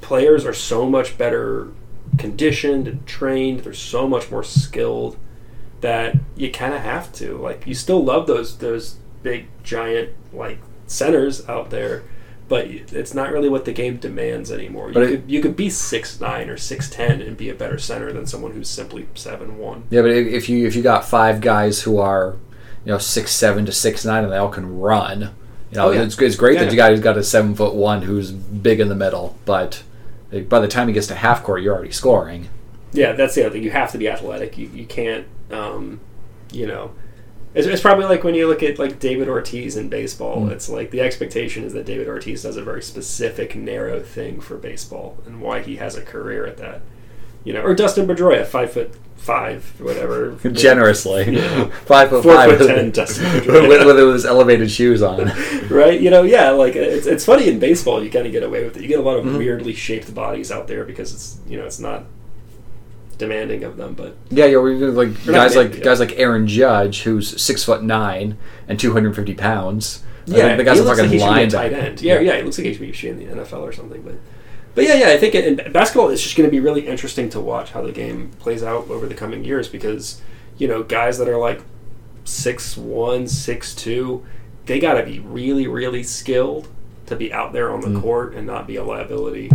players 0.00 0.44
are 0.44 0.54
so 0.54 0.88
much 0.88 1.18
better 1.18 1.68
conditioned 2.18 2.88
and 2.88 3.06
trained. 3.06 3.60
They're 3.60 3.72
so 3.72 4.08
much 4.08 4.30
more 4.30 4.42
skilled 4.42 5.16
that 5.80 6.16
you 6.36 6.50
kind 6.50 6.74
of 6.74 6.80
have 6.80 7.12
to 7.14 7.36
like. 7.38 7.66
You 7.66 7.74
still 7.74 8.02
love 8.02 8.26
those 8.26 8.58
those 8.58 8.96
big 9.22 9.48
giant 9.62 10.10
like 10.32 10.58
centers 10.86 11.46
out 11.48 11.70
there. 11.70 12.04
But 12.48 12.66
it's 12.68 13.12
not 13.12 13.32
really 13.32 13.48
what 13.48 13.64
the 13.64 13.72
game 13.72 13.96
demands 13.96 14.52
anymore. 14.52 14.88
You 14.88 14.94
But 14.94 15.02
it- 15.02 15.06
could 15.10 15.30
you 15.30 15.40
could 15.42 15.56
be 15.56 15.68
six 15.68 16.20
nine 16.20 16.48
or 16.48 16.56
six 16.56 16.88
ten 16.88 17.20
and 17.20 17.36
be 17.36 17.48
a 17.50 17.54
better 17.54 17.76
center 17.78 18.12
than 18.12 18.26
someone 18.26 18.52
who's 18.52 18.68
simply 18.68 19.08
seven 19.14 19.58
one. 19.58 19.82
Yeah, 19.90 20.02
but 20.02 20.12
if 20.12 20.26
if 20.28 20.48
you 20.48 20.66
if 20.66 20.76
you 20.76 20.82
got 20.82 21.04
five 21.04 21.40
guys 21.40 21.82
who 21.82 21.98
are, 21.98 22.36
you 22.84 22.92
know, 22.92 22.98
six 22.98 23.32
seven 23.32 23.66
to 23.66 23.72
six 23.72 24.04
nine, 24.04 24.22
and 24.22 24.32
they 24.32 24.36
all 24.36 24.48
can 24.48 24.78
run, 24.78 25.30
you 25.72 25.76
know, 25.78 25.88
Oh, 25.88 25.90
yeah. 25.90 26.02
it's, 26.02 26.16
it's 26.22 26.36
great 26.36 26.54
Yeah. 26.54 26.64
that 26.64 26.70
you 26.70 26.76
got 26.76 26.90
who's 26.92 27.00
got 27.00 27.18
a 27.18 27.24
seven 27.24 27.54
foot 27.56 27.74
one 27.74 28.02
who's 28.02 28.30
big 28.30 28.78
in 28.78 28.88
the 28.88 28.94
middle, 28.94 29.36
but 29.44 29.82
by 30.48 30.60
the 30.60 30.68
time 30.68 30.86
he 30.86 30.94
gets 30.94 31.08
to 31.08 31.16
half 31.16 31.42
court, 31.42 31.62
you're 31.62 31.74
already 31.74 31.90
scoring. 31.92 32.48
Yeah, 32.92 33.12
that's 33.12 33.34
the 33.34 33.42
other 33.42 33.54
thing. 33.54 33.64
You 33.64 33.70
have 33.72 33.90
to 33.92 33.98
be 33.98 34.08
athletic. 34.08 34.56
You, 34.56 34.70
you 34.72 34.86
can't, 34.86 35.26
um, 35.50 36.00
you 36.52 36.66
know. 36.68 36.92
It's, 37.56 37.66
it's 37.66 37.80
probably 37.82 38.04
like 38.04 38.22
when 38.22 38.34
you 38.34 38.46
look 38.46 38.62
at 38.62 38.78
like 38.78 39.00
David 39.00 39.28
Ortiz 39.28 39.76
in 39.76 39.88
baseball. 39.88 40.42
Mm. 40.42 40.50
It's 40.52 40.68
like 40.68 40.90
the 40.90 41.00
expectation 41.00 41.64
is 41.64 41.72
that 41.72 41.86
David 41.86 42.06
Ortiz 42.06 42.42
does 42.42 42.56
a 42.56 42.62
very 42.62 42.82
specific, 42.82 43.56
narrow 43.56 44.00
thing 44.00 44.40
for 44.40 44.56
baseball, 44.56 45.16
and 45.26 45.40
why 45.40 45.62
he 45.62 45.76
has 45.76 45.96
a 45.96 46.02
career 46.02 46.46
at 46.46 46.58
that. 46.58 46.82
You 47.44 47.52
know, 47.54 47.62
or 47.62 47.74
Dustin 47.74 48.06
Pedroia, 48.06 48.44
five 48.46 48.72
foot 48.72 48.92
five, 49.16 49.64
whatever. 49.80 50.32
Generously, 50.52 51.36
Yeah. 51.36 51.64
five 51.86 52.10
foot 52.10 52.22
Four 52.24 52.34
five 52.34 52.58
foot 52.58 52.66
ten, 52.66 52.90
Dustin 52.90 53.24
with, 53.34 53.44
Pedroia. 53.46 53.86
with 53.86 53.96
those 53.96 54.26
elevated 54.26 54.70
shoes 54.70 55.02
on. 55.02 55.32
right? 55.70 56.00
You 56.00 56.10
know, 56.10 56.22
yeah, 56.22 56.50
like 56.50 56.76
it's, 56.76 57.06
it's 57.06 57.24
funny 57.24 57.48
in 57.48 57.58
baseball. 57.58 58.04
You 58.04 58.10
kind 58.10 58.26
of 58.26 58.32
get 58.32 58.42
away 58.42 58.64
with 58.64 58.76
it. 58.76 58.82
You 58.82 58.88
get 58.88 58.98
a 58.98 59.02
lot 59.02 59.16
of 59.16 59.24
Mhm. 59.24 59.38
weirdly 59.38 59.72
shaped 59.72 60.12
bodies 60.14 60.52
out 60.52 60.66
there 60.68 60.84
because 60.84 61.12
it's 61.14 61.38
you 61.48 61.56
know 61.56 61.64
it's 61.64 61.78
not 61.80 62.04
demanding 63.18 63.64
of 63.64 63.76
them, 63.76 63.94
but 63.94 64.16
Yeah, 64.30 64.46
yeah, 64.46 64.58
we're 64.58 64.74
like 64.90 65.08
We're 65.26 65.32
guys 65.32 65.56
like 65.56 65.82
guys 65.82 66.00
like 66.00 66.18
Aaron 66.18 66.46
Judge, 66.46 67.02
who's 67.02 67.40
six 67.40 67.64
foot 67.64 67.82
nine 67.82 68.36
and 68.68 68.78
two 68.78 68.92
hundred 68.92 69.08
and 69.08 69.16
fifty 69.16 69.34
pounds. 69.34 70.02
Yeah, 70.26 70.56
the 70.56 70.64
guy's 70.64 70.80
a 70.80 70.84
fucking 70.84 71.04
like 71.04 71.10
he 71.12 71.18
should 71.20 71.34
be 71.34 71.42
a 71.42 71.50
tight 71.50 71.72
end. 71.72 72.02
Yeah, 72.02 72.18
yeah, 72.20 72.32
it 72.34 72.44
looks 72.44 72.58
like 72.58 72.66
he 72.66 72.92
should 72.92 73.18
be 73.18 73.24
in 73.24 73.36
the 73.36 73.42
NFL 73.42 73.60
or 73.62 73.72
something. 73.72 74.02
But 74.02 74.14
but 74.74 74.84
yeah, 74.84 74.94
yeah, 74.94 75.08
I 75.10 75.16
think 75.18 75.34
in 75.34 75.72
basketball 75.72 76.08
it's 76.10 76.22
just 76.22 76.36
going 76.36 76.46
to 76.48 76.50
be 76.50 76.60
really 76.60 76.86
interesting 76.86 77.28
to 77.30 77.40
watch 77.40 77.70
how 77.70 77.82
the 77.82 77.92
game 77.92 78.30
plays 78.38 78.62
out 78.62 78.90
over 78.90 79.06
the 79.06 79.14
coming 79.14 79.44
years 79.44 79.68
because 79.68 80.20
you 80.58 80.66
know 80.68 80.82
guys 80.82 81.18
that 81.18 81.28
are 81.28 81.38
like 81.38 81.62
six 82.24 82.76
one, 82.76 83.26
six 83.28 83.74
two, 83.74 84.26
they 84.66 84.78
got 84.80 84.94
to 84.94 85.04
be 85.04 85.20
really, 85.20 85.66
really 85.66 86.02
skilled 86.02 86.68
to 87.06 87.14
be 87.16 87.32
out 87.32 87.52
there 87.52 87.70
on 87.72 87.80
the 87.80 87.88
Mm. 87.88 88.02
court 88.02 88.34
and 88.34 88.46
not 88.46 88.66
be 88.66 88.76
a 88.76 88.82
liability. 88.84 89.48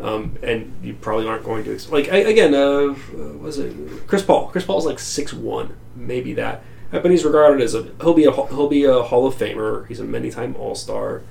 Um, 0.00 0.36
and 0.42 0.72
you 0.82 0.94
probably 0.94 1.26
aren't 1.28 1.44
going 1.44 1.64
to 1.64 1.72
ex- 1.74 1.88
like 1.88 2.08
I, 2.12 2.16
again. 2.18 2.52
Uh, 2.54 2.94
uh, 3.16 3.32
was 3.38 3.58
it 3.58 3.74
Chris 4.08 4.22
Paul? 4.22 4.48
Chris 4.48 4.64
Paul's 4.64 4.86
like 4.86 4.98
six 4.98 5.32
one, 5.32 5.76
maybe 5.94 6.34
that. 6.34 6.62
Uh, 6.92 6.98
But 6.98 7.10
he's 7.12 7.24
regarded 7.24 7.62
as 7.62 7.74
a 7.74 7.82
he'll 8.00 8.12
be 8.14 8.24
a 8.24 8.32
he'll 8.32 8.68
be 8.68 8.84
a 8.84 9.02
Hall 9.02 9.26
of 9.26 9.34
Famer. 9.36 9.86
He's 9.86 10.00
a 10.00 10.04
many 10.04 10.30
time 10.30 10.56
All 10.56 10.74
Star. 10.74 11.22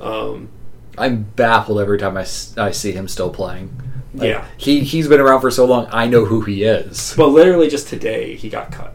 Um, 0.00 0.48
I'm 0.98 1.22
baffled 1.22 1.78
every 1.80 1.98
time 1.98 2.16
I, 2.16 2.26
I 2.56 2.70
see 2.72 2.92
him 2.92 3.06
still 3.08 3.30
playing. 3.30 3.80
Like, 4.14 4.28
Yeah. 4.28 4.46
he 4.56 4.80
he's 4.80 5.06
been 5.08 5.20
around 5.20 5.40
for 5.40 5.50
so 5.50 5.64
long. 5.64 5.86
I 5.92 6.06
know 6.08 6.24
who 6.24 6.40
he 6.42 6.64
is. 6.64 7.14
but 7.16 7.28
literally 7.28 7.68
just 7.68 7.86
today 7.88 8.34
he 8.34 8.50
got 8.50 8.72
cut. 8.72 8.94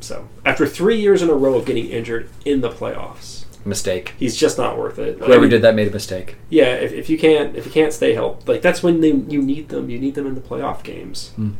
So 0.00 0.28
after 0.44 0.66
three 0.66 1.00
years 1.00 1.22
in 1.22 1.30
a 1.30 1.34
row 1.34 1.54
of 1.54 1.64
getting 1.64 1.86
injured 1.86 2.28
in 2.44 2.60
the 2.60 2.70
playoffs, 2.70 3.39
Mistake. 3.64 4.14
he's 4.18 4.36
just 4.36 4.56
not 4.56 4.78
worth 4.78 4.98
it. 4.98 5.20
I 5.20 5.26
Whoever 5.26 5.42
mean, 5.42 5.50
did 5.50 5.62
that 5.62 5.74
made 5.74 5.88
a 5.88 5.90
mistake. 5.90 6.36
Yeah, 6.48 6.74
if, 6.74 6.92
if 6.92 7.10
you 7.10 7.18
can't 7.18 7.54
if 7.56 7.66
you 7.66 7.72
can't 7.72 7.92
stay 7.92 8.14
healthy, 8.14 8.52
like 8.52 8.62
that's 8.62 8.82
when 8.82 9.00
they, 9.00 9.12
you 9.12 9.42
need 9.42 9.68
them. 9.68 9.90
You 9.90 9.98
need 9.98 10.14
them 10.14 10.26
in 10.26 10.34
the 10.34 10.40
playoff 10.40 10.82
games. 10.82 11.30
Hmm. 11.36 11.52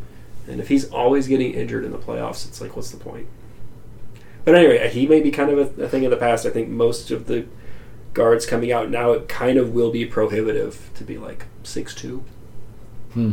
And 0.49 0.61
if 0.61 0.69
he's 0.69 0.91
always 0.91 1.29
getting 1.29 1.53
injured 1.53 1.85
in 1.85 1.93
the 1.93 1.99
playoffs, 1.99 2.47
it's 2.49 2.61
like, 2.61 2.75
what's 2.75 2.91
the 2.91 2.97
point? 2.97 3.27
But 4.45 4.55
anyway, 4.55 4.89
he 4.89 5.07
may 5.07 5.21
be 5.21 5.31
kind 5.31 5.51
of 5.51 5.79
a, 5.79 5.85
a 5.85 5.89
thing 5.89 6.03
in 6.03 6.11
the 6.11 6.17
past. 6.17 6.47
I 6.47 6.51
think 6.51 6.69
most 6.69 7.11
of 7.11 7.27
the 7.27 7.47
guards 8.15 8.47
coming 8.47 8.73
out 8.73 8.91
now, 8.91 9.13
it 9.13 9.29
kind 9.29 9.59
of 9.59 9.75
will 9.75 9.91
be 9.91 10.07
prohibitive 10.07 10.91
to 10.95 11.05
be 11.05 11.19
like 11.19 11.47
six 11.63 11.95
two. 11.95 12.25
Hmm. 13.13 13.33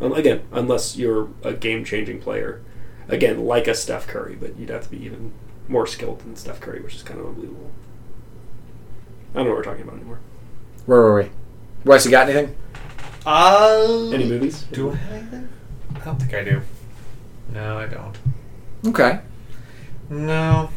Um, 0.00 0.12
again, 0.12 0.42
unless 0.52 0.96
you're 0.96 1.28
a 1.42 1.52
game 1.52 1.84
changing 1.84 2.20
player, 2.20 2.62
again 3.08 3.44
like 3.44 3.66
a 3.66 3.74
Steph 3.74 4.06
Curry, 4.06 4.36
but 4.36 4.56
you'd 4.56 4.70
have 4.70 4.84
to 4.84 4.90
be 4.90 5.04
even 5.04 5.32
more 5.68 5.86
skilled 5.86 6.20
than 6.20 6.36
Steph 6.36 6.60
Curry, 6.60 6.80
which 6.80 6.94
is 6.94 7.02
kind 7.02 7.20
of 7.20 7.26
unbelievable. 7.26 7.70
I 9.32 9.38
don't 9.38 9.44
know 9.46 9.50
what 9.50 9.58
we're 9.58 9.64
talking 9.64 9.82
about 9.82 9.96
anymore. 9.96 10.20
Where 10.86 11.00
were 11.00 11.22
we? 11.22 11.30
Wes, 11.84 12.04
you 12.04 12.10
got 12.10 12.28
anything? 12.28 12.54
Uh, 13.26 14.10
Any 14.12 14.26
movies? 14.28 14.64
Do 14.72 14.90
I 14.92 14.94
have 14.96 15.12
anything? 15.22 15.48
I 15.94 15.98
don't 16.00 16.18
think 16.20 16.34
I 16.34 16.44
do. 16.44 16.60
No, 17.52 17.78
I 17.78 17.86
don't. 17.86 18.16
Okay. 18.86 19.20
No. 20.10 20.68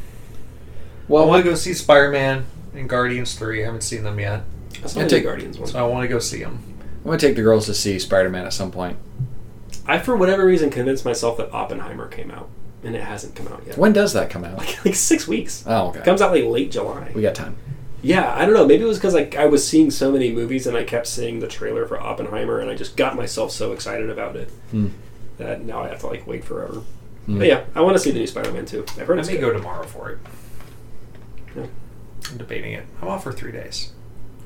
Well, 1.07 1.23
I 1.23 1.25
want 1.25 1.43
to 1.43 1.49
go 1.49 1.55
see 1.55 1.73
Spider 1.73 2.11
Man 2.11 2.45
and 2.73 2.87
Guardians 2.89 3.35
3. 3.35 3.63
I 3.63 3.65
haven't 3.65 3.81
seen 3.81 4.03
them 4.03 4.19
yet. 4.19 4.43
I 4.83 4.87
saw 4.87 4.99
Yeah, 4.99 5.05
the 5.05 5.09
take- 5.09 5.23
Guardians 5.23 5.57
one. 5.59 5.67
So 5.67 5.79
I 5.79 5.87
want 5.87 6.03
to 6.03 6.07
go 6.07 6.19
see 6.19 6.39
them. 6.39 6.59
I'm 7.03 7.11
gonna 7.11 7.17
take 7.17 7.35
the 7.35 7.41
girls 7.41 7.65
to 7.67 7.73
see 7.73 7.99
Spider 7.99 8.29
Man 8.29 8.45
at 8.45 8.53
some 8.53 8.71
point. 8.71 8.97
I, 9.85 9.99
for 9.99 10.15
whatever 10.17 10.45
reason, 10.45 10.69
convinced 10.69 11.05
myself 11.05 11.37
that 11.37 11.51
Oppenheimer 11.53 12.07
came 12.07 12.31
out, 12.31 12.49
and 12.83 12.95
it 12.95 13.03
hasn't 13.03 13.35
come 13.35 13.47
out 13.47 13.63
yet. 13.65 13.77
When 13.77 13.93
does 13.93 14.13
that 14.13 14.29
come 14.29 14.43
out? 14.45 14.57
Like, 14.57 14.85
like 14.85 14.95
six 14.95 15.27
weeks. 15.27 15.63
Oh, 15.67 15.87
okay. 15.89 15.99
It 15.99 16.05
comes 16.05 16.21
out 16.21 16.31
like 16.31 16.43
late 16.43 16.71
July. 16.71 17.11
We 17.15 17.21
got 17.21 17.35
time. 17.35 17.57
Yeah, 18.03 18.31
I 18.35 18.45
don't 18.45 18.53
know. 18.53 18.65
Maybe 18.65 18.83
it 18.83 18.87
was 18.87 18.97
because 18.97 19.13
like 19.15 19.35
I 19.35 19.45
was 19.47 19.67
seeing 19.67 19.89
so 19.91 20.11
many 20.11 20.31
movies, 20.31 20.67
and 20.67 20.77
I 20.77 20.83
kept 20.83 21.07
seeing 21.07 21.39
the 21.39 21.47
trailer 21.47 21.85
for 21.87 21.99
Oppenheimer, 21.99 22.59
and 22.59 22.69
I 22.69 22.75
just 22.75 22.95
got 22.95 23.15
myself 23.15 23.51
so 23.51 23.71
excited 23.73 24.09
about 24.09 24.35
it 24.35 24.49
Hmm. 24.71 24.87
that 25.37 25.63
now 25.65 25.81
I 25.81 25.87
have 25.89 25.99
to 26.01 26.07
like 26.07 26.27
wait 26.27 26.43
forever. 26.45 26.83
Hmm. 27.25 27.39
But 27.39 27.47
yeah, 27.47 27.65
I 27.75 27.81
want 27.81 27.95
to 27.95 27.99
see 27.99 28.11
the 28.11 28.19
new 28.19 28.27
Spider-Man 28.27 28.65
too. 28.67 28.85
I've 28.99 29.07
heard 29.07 29.17
I 29.17 29.21
it's 29.21 29.29
may 29.29 29.35
good. 29.37 29.41
go 29.41 29.53
tomorrow 29.53 29.85
for 29.85 30.11
it. 30.11 30.19
Yeah. 31.55 31.65
I'm 32.31 32.37
debating 32.37 32.73
it. 32.73 32.85
I'm 33.01 33.07
off 33.07 33.23
for 33.23 33.31
three 33.33 33.51
days. 33.51 33.91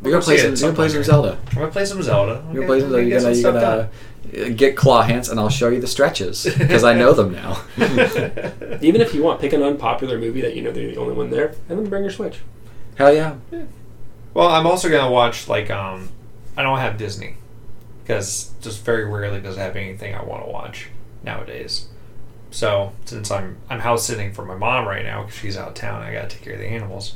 You're 0.03 0.11
gonna 0.11 0.23
play 0.23 0.38
some. 0.38 0.53
it 0.53 0.60
You're 0.60 0.69
gonna 0.72 0.76
play 0.76 0.90
some. 0.90 1.03
Zelda. 1.03 1.38
I'm 1.49 1.56
gonna 1.56 1.72
play 1.72 1.86
some 1.86 2.02
Zelda. 2.02 2.44
You're 2.52 2.65
gonna 2.65 2.68
play 2.68 2.80
some. 2.82 2.91
maybe 2.91 3.10
You're 3.10 3.19
get 3.19 3.23
gonna. 3.23 3.36
You're 3.36 3.52
gonna 3.52 3.90
uh, 4.49 4.49
get 4.56 4.76
claw 4.76 5.02
hands, 5.03 5.30
and 5.30 5.40
I'll 5.40 5.49
show 5.49 5.69
you 5.69 5.80
the 5.80 5.88
stretches 5.88 6.44
because 6.44 6.84
I 6.84 6.94
know 6.94 7.14
them 7.14 7.32
now. 7.32 7.64
Even 8.82 9.02
if 9.02 9.14
you 9.14 9.22
want, 9.23 9.41
pick 9.41 9.53
an 9.53 9.61
unpopular 9.61 10.18
movie 10.18 10.41
that 10.41 10.56
you 10.56 10.64
know 10.64 10.72
they're 10.72 10.88
the 10.88 10.98
only 10.98 11.14
one 11.14 11.30
there, 11.30 11.56
and 11.69 11.78
then 11.78 11.88
bring 11.88 12.03
your 12.03 12.11
Switch. 12.11 12.40
Hell 12.95 13.14
yeah! 13.14 13.36
Well, 14.34 14.48
I'm 14.48 14.65
also 14.65 14.90
gonna 14.90 15.11
watch 15.11 15.48
like 15.48 15.69
um, 15.69 16.10
I 16.57 16.64
don't 16.64 16.80
have 16.80 16.98
Disney 16.98 17.36
because 18.03 18.52
just 18.61 18.84
very 18.84 19.06
rarely 19.06 19.40
does 19.40 19.57
it 19.57 19.60
have 19.60 19.76
anything 19.76 20.15
I 20.15 20.23
want 20.23 20.44
to 20.44 20.49
watch 20.49 20.90
nowadays. 21.23 21.88
So 22.49 22.94
since 23.06 23.32
I'm 23.32 23.57
I'm 23.69 23.80
house 23.80 24.06
sitting 24.06 24.34
for 24.34 24.45
my 24.45 24.56
mom 24.56 24.88
right 24.88 25.06
now 25.06 25.23
because 25.23 25.38
she's 25.38 25.57
out 25.57 25.69
of 25.69 25.73
town, 25.73 26.02
I 26.02 26.11
gotta 26.11 26.28
take 26.28 26.41
care 26.41 26.53
of 26.53 26.60
the 26.60 26.68
animals. 26.68 27.15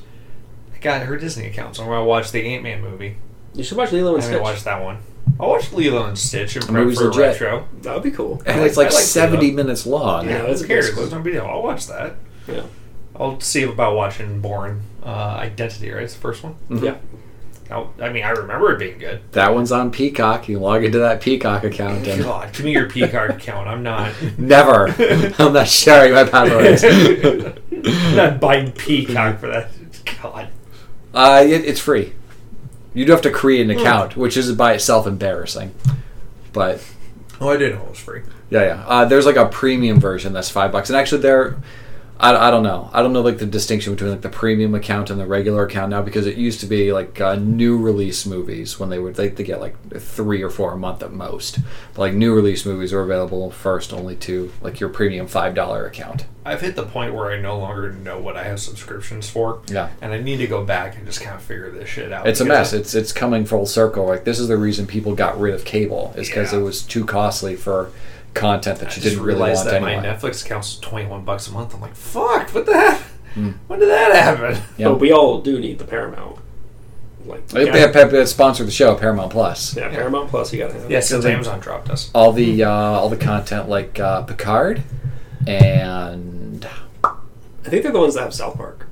I 0.75 0.79
got 0.79 1.01
her 1.03 1.17
Disney 1.17 1.47
account, 1.47 1.75
so 1.75 1.83
I'm 1.83 1.89
gonna 1.89 2.05
watch 2.05 2.31
the 2.31 2.41
Ant 2.45 2.63
Man 2.63 2.81
movie. 2.81 3.17
You 3.53 3.63
should 3.63 3.77
watch 3.77 3.91
Lilo 3.91 4.11
I 4.11 4.15
and 4.15 4.23
haven't 4.23 4.37
Stitch. 4.37 4.43
watched 4.43 4.65
that 4.65 4.83
one. 4.83 4.97
I'll 5.39 5.49
watch 5.49 5.71
Lilo 5.73 6.05
and 6.05 6.17
Stitch 6.17 6.55
and 6.55 6.63
The 6.63 6.71
prep 6.71 6.83
movie's 6.83 6.97
for 6.99 7.05
a 7.05 7.07
legit. 7.07 7.21
retro. 7.41 7.67
That 7.81 7.93
would 7.95 8.03
be 8.03 8.11
cool. 8.11 8.41
And 8.45 8.61
I 8.61 8.65
it's 8.65 8.77
like- 8.77 8.87
like 8.87 8.93
I 8.93 8.97
like 8.97 9.05
70 9.05 9.41
Lilo. 9.47 9.55
minutes 9.55 9.85
long. 9.85 10.25
Yeah, 10.29 10.43
Yeah, 10.43 10.43
it's 10.43 10.59
who 10.61 10.65
a 10.65 10.67
cares? 10.67 10.89
good 10.89 10.97
There's 10.99 11.11
no 11.13 11.19
big 11.19 11.33
deal. 11.33 11.45
I'll 11.45 11.63
watch 11.63 11.87
that. 11.87 12.15
Yeah. 12.47 12.61
I'll 13.19 13.39
see 13.39 13.63
about 13.63 13.95
watching 13.95 14.39
Bourne 14.41 14.81
uh, 15.03 15.37
Identity. 15.39 15.89
Right, 15.91 16.03
it's 16.03 16.13
the 16.13 16.19
first 16.19 16.43
one. 16.43 16.55
Mhm. 16.69 16.83
Yeah. 16.83 16.95
I'll, 17.71 17.91
I 17.99 18.09
mean, 18.09 18.23
I 18.23 18.29
remember 18.29 18.73
it 18.73 18.79
being 18.79 18.99
good. 18.99 19.21
That 19.31 19.53
one's 19.53 19.71
on 19.71 19.89
Peacock. 19.89 20.47
You 20.47 20.59
log 20.59 20.83
into 20.83 20.99
that 20.99 21.19
Peacock 21.21 21.63
account 21.63 22.05
and 22.07 22.21
God, 22.23 22.53
give 22.53 22.63
me 22.65 22.73
your 22.73 22.87
Peacock 22.87 23.31
account. 23.31 23.67
I'm 23.67 23.81
not. 23.81 24.11
never. 24.37 24.93
I'm 25.39 25.53
not 25.53 25.67
sharing 25.67 26.13
my 26.13 26.23
passwords. 26.29 26.83
I'm 26.83 28.15
not 28.15 28.39
buying 28.39 28.71
Peacock 28.73 29.39
for 29.39 29.47
that. 29.47 29.71
God. 30.21 30.49
Uh, 31.15 31.43
it, 31.45 31.65
it's 31.65 31.79
free. 31.79 32.13
You 32.93 33.05
do 33.05 33.11
have 33.11 33.21
to 33.23 33.31
create 33.31 33.65
Hmm. 33.65 33.71
an 33.71 33.79
account, 33.79 34.15
which 34.15 34.37
is 34.37 34.51
by 34.53 34.73
itself 34.73 35.07
embarrassing. 35.07 35.73
But 36.53 36.81
Oh, 37.41 37.49
I 37.49 37.57
didn't 37.57 37.79
know 37.79 37.85
it 37.85 37.89
was 37.89 37.99
free. 37.99 38.21
yeah, 38.49 38.63
yeah. 38.63 38.83
Uh, 38.87 39.05
there's 39.05 39.25
like 39.25 39.35
a 39.35 39.47
premium 39.47 39.99
version 39.99 40.31
that's 40.33 40.49
five 40.49 40.71
bucks, 40.71 40.89
and 40.89 40.95
actually, 40.97 41.21
there, 41.21 41.57
I, 42.17 42.47
I 42.47 42.51
don't 42.51 42.63
know. 42.63 42.89
I 42.93 43.01
don't 43.01 43.11
know 43.11 43.21
like 43.21 43.39
the 43.39 43.45
distinction 43.45 43.93
between 43.93 44.11
like 44.11 44.21
the 44.21 44.29
premium 44.29 44.73
account 44.73 45.09
and 45.09 45.19
the 45.19 45.25
regular 45.25 45.65
account 45.65 45.89
now 45.89 46.01
because 46.01 46.25
it 46.25 46.37
used 46.37 46.61
to 46.61 46.65
be 46.65 46.93
like 46.93 47.19
uh, 47.19 47.35
new 47.35 47.77
release 47.77 48.25
movies 48.25 48.79
when 48.79 48.89
they 48.89 48.99
would 48.99 49.15
they, 49.15 49.27
they 49.27 49.43
get 49.43 49.59
like 49.59 49.75
three 49.99 50.41
or 50.41 50.49
four 50.49 50.71
a 50.73 50.77
month 50.77 51.03
at 51.03 51.11
most. 51.11 51.59
But 51.93 51.99
like 52.01 52.13
new 52.13 52.33
release 52.33 52.65
movies 52.65 52.93
are 52.93 53.01
available 53.01 53.51
first 53.51 53.91
only 53.91 54.15
to 54.17 54.51
like 54.61 54.79
your 54.79 54.89
premium 54.89 55.27
five 55.27 55.53
dollar 55.55 55.85
account. 55.85 56.25
I've 56.45 56.61
hit 56.61 56.75
the 56.75 56.83
point 56.85 57.13
where 57.15 57.31
I 57.31 57.39
no 57.41 57.57
longer 57.57 57.91
know 57.91 58.19
what 58.19 58.37
I 58.37 58.43
have 58.43 58.59
subscriptions 58.59 59.27
for, 59.27 59.61
Yeah. 59.67 59.89
and 59.99 60.13
I 60.13 60.21
need 60.21 60.37
to 60.37 60.47
go 60.47 60.63
back 60.63 60.95
and 60.95 61.03
just 61.05 61.19
kind 61.19 61.35
of 61.35 61.41
figure 61.41 61.71
this 61.71 61.89
shit 61.89 62.13
out. 62.13 62.27
It's 62.27 62.39
a 62.39 62.45
mess. 62.45 62.71
It's 62.71 62.93
it's 62.95 63.11
coming 63.11 63.45
full 63.45 63.65
circle. 63.65 64.05
Like 64.05 64.23
this 64.23 64.39
is 64.39 64.47
the 64.47 64.55
reason 64.57 64.87
people 64.87 65.15
got 65.15 65.37
rid 65.39 65.53
of 65.53 65.65
cable 65.65 66.13
is 66.15 66.27
because 66.27 66.53
Yeah. 66.53 66.59
it 66.59 66.61
was 66.61 66.81
too 66.81 67.03
costly 67.03 67.55
for 67.55 67.91
content 68.35 68.79
that 68.79 68.85
I 68.85 68.89
you 68.89 68.95
just 69.01 69.03
didn't 69.15 69.23
really 69.23 69.39
want 69.39 69.65
that 69.65 69.73
anyway. 69.81 69.95
my 69.97 70.03
Netflix 70.05 70.45
account's 70.45 70.77
twenty 70.79 71.07
one 71.07 71.23
bucks 71.25 71.47
a 71.47 71.51
month. 71.51 71.73
I'm 71.73 71.81
like, 71.81 71.95
fuck, 71.95 72.53
what 72.53 72.65
the 72.67 72.73
heck? 72.73 73.01
Hmm. 73.33 73.51
When 73.67 73.79
did 73.79 73.89
that 73.89 74.13
happen? 74.15 74.61
Yeah. 74.77 74.89
But 74.89 74.99
we 74.99 75.11
all 75.11 75.41
do 75.41 75.59
need 75.59 75.79
the 75.79 75.85
Paramount. 75.85 76.37
Like, 77.25 77.47
They, 77.47 77.65
yeah, 77.65 77.75
have, 77.91 78.11
they 78.11 78.19
have 78.19 78.29
sponsored 78.29 78.67
the 78.67 78.71
show, 78.71 78.93
Paramount 78.95 79.31
Plus. 79.31 79.75
yeah, 79.75 79.89
Paramount 79.89 80.29
Plus. 80.29 80.53
You 80.53 80.59
got 80.59 80.71
to 80.71 80.79
have. 80.79 80.91
Yeah, 80.91 80.99
since 80.99 81.25
Amazon 81.25 81.59
dropped 81.59 81.89
us. 81.89 82.11
All 82.13 82.31
the 82.31 82.63
uh, 82.63 82.69
all 82.69 83.09
the 83.09 83.17
content 83.17 83.67
like 83.67 83.99
uh, 83.99 84.21
Picard 84.23 84.83
and 85.47 86.67
I 87.03 87.69
think 87.69 87.83
they're 87.83 87.91
the 87.91 87.99
ones 87.99 88.13
that 88.13 88.21
have 88.21 88.33
South 88.33 88.57
Park. 88.57 88.87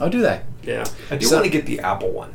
oh, 0.00 0.08
do 0.08 0.20
they? 0.22 0.42
Yeah. 0.62 0.84
I 1.10 1.16
do 1.16 1.26
So- 1.26 1.36
want 1.36 1.46
to 1.46 1.50
get 1.50 1.66
the 1.66 1.80
Apple 1.80 2.10
one 2.12 2.34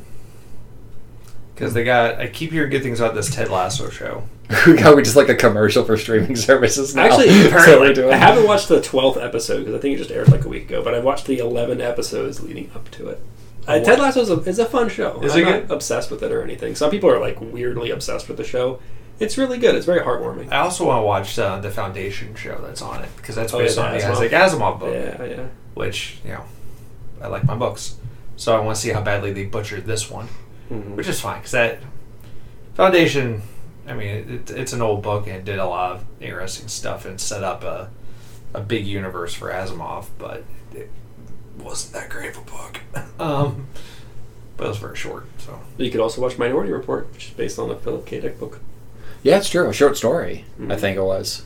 because 1.55 1.73
they 1.73 1.83
got. 1.83 2.19
I 2.19 2.27
keep 2.27 2.51
hearing 2.51 2.69
good 2.69 2.83
things 2.83 2.99
about 2.99 3.15
this 3.15 3.33
Ted 3.33 3.49
Lasso 3.49 3.89
show. 3.89 4.23
Are 4.85 4.95
we 4.95 5.01
just 5.03 5.15
like 5.15 5.29
a 5.29 5.35
commercial 5.35 5.83
for 5.85 5.97
streaming 5.97 6.35
services 6.47 6.95
now? 6.95 7.03
Actually, 7.05 7.27
That's 7.29 7.43
what 7.45 7.53
we're 7.53 7.59
apparently, 7.61 7.93
doing. 7.93 8.13
I 8.13 8.17
haven't 8.17 8.45
watched 8.45 8.67
the 8.67 8.81
twelfth 8.81 9.17
episode 9.17 9.59
because 9.59 9.75
I 9.75 9.79
think 9.79 9.95
it 9.95 9.97
just 9.99 10.11
aired 10.11 10.29
like 10.29 10.45
a 10.45 10.49
week 10.49 10.63
ago. 10.63 10.83
But 10.83 10.93
I've 10.95 11.03
watched 11.03 11.25
the 11.27 11.37
eleven 11.39 11.81
episodes 11.81 12.41
leading 12.41 12.71
up 12.75 12.89
to 12.91 13.09
it. 13.09 13.17
Uh, 13.67 13.73
Oh, 13.73 13.83
Ted. 13.83 13.99
Lasso 13.99 14.21
is 14.21 14.29
a, 14.31 14.39
is 14.41 14.57
a 14.59 14.65
fun 14.65 14.89
show. 14.89 15.21
Is 15.21 15.33
I'm 15.33 15.39
it 15.39 15.43
not 15.45 15.61
good? 15.67 15.71
obsessed 15.71 16.09
with 16.11 16.23
it 16.23 16.31
or 16.31 16.41
anything. 16.43 16.75
Some 16.75 16.89
people 16.91 17.09
are 17.11 17.19
like 17.19 17.39
weirdly 17.39 17.91
obsessed 17.91 18.27
with 18.27 18.37
the 18.37 18.43
show. 18.43 18.79
It's 19.19 19.37
really 19.37 19.59
good. 19.59 19.75
It's 19.75 19.85
very 19.85 19.99
heartwarming. 20.01 20.51
I 20.51 20.57
also 20.61 20.87
want 20.87 20.97
to 20.99 21.05
watch 21.05 21.37
uh, 21.37 21.59
the 21.59 21.69
Foundation 21.69 22.33
show 22.33 22.57
that's 22.59 22.81
on 22.81 23.03
it 23.03 23.09
because 23.17 23.35
that's 23.35 23.53
Oh, 23.53 23.59
based 23.59 23.77
yeah, 23.77 23.83
on 23.85 23.91
the 23.93 23.99
Asimov. 23.99 24.11
Isaac 24.11 24.31
Asimov 24.31 24.79
book, 24.79 24.93
Yeah, 24.93 25.23
yeah. 25.25 25.47
which 25.75 26.19
you 26.25 26.31
know, 26.31 26.43
I 27.21 27.27
like 27.27 27.43
my 27.43 27.55
books, 27.55 27.97
so 28.35 28.55
I 28.57 28.59
want 28.61 28.75
to 28.77 28.81
see 28.81 28.89
how 28.89 29.01
badly 29.01 29.31
they 29.31 29.45
butchered 29.45 29.85
this 29.85 30.09
one, 30.09 30.27
Mhm. 30.71 30.95
which 30.95 31.07
is 31.07 31.21
fine 31.21 31.37
because 31.37 31.51
that 31.51 31.77
Foundation 32.73 33.43
I 33.87 33.93
mean, 33.93 34.43
it, 34.47 34.51
it's 34.51 34.73
an 34.73 34.81
old 34.81 35.01
book 35.01 35.27
and 35.27 35.35
it 35.37 35.45
did 35.45 35.59
a 35.59 35.65
lot 35.65 35.91
of 35.93 36.05
interesting 36.19 36.67
stuff 36.67 37.05
and 37.05 37.19
set 37.19 37.43
up 37.43 37.63
a 37.63 37.89
a 38.53 38.59
big 38.61 38.85
universe 38.85 39.33
for 39.33 39.49
Asimov, 39.49 40.07
but 40.19 40.43
it 40.75 40.89
wasn't 41.57 41.93
that 41.93 42.09
great 42.09 42.31
of 42.31 42.39
a 42.39 42.41
book. 42.51 42.79
um, 43.19 43.67
but 44.57 44.65
it 44.65 44.69
was 44.69 44.77
very 44.77 44.95
short, 44.97 45.25
so 45.39 45.59
You 45.77 45.89
could 45.89 46.01
also 46.01 46.21
watch 46.21 46.37
Minority 46.37 46.71
Report, 46.71 47.11
which 47.13 47.27
is 47.27 47.31
based 47.33 47.57
on 47.57 47.69
a 47.71 47.75
Philip 47.77 48.05
K. 48.05 48.19
Dick 48.19 48.37
book. 48.39 48.59
Yeah, 49.23 49.37
it's 49.37 49.47
true. 49.49 49.69
A 49.69 49.73
short 49.73 49.95
story, 49.97 50.43
I 50.59 50.63
Mhm. 50.63 50.79
think 50.79 50.97
it 50.97 51.03
was. 51.03 51.45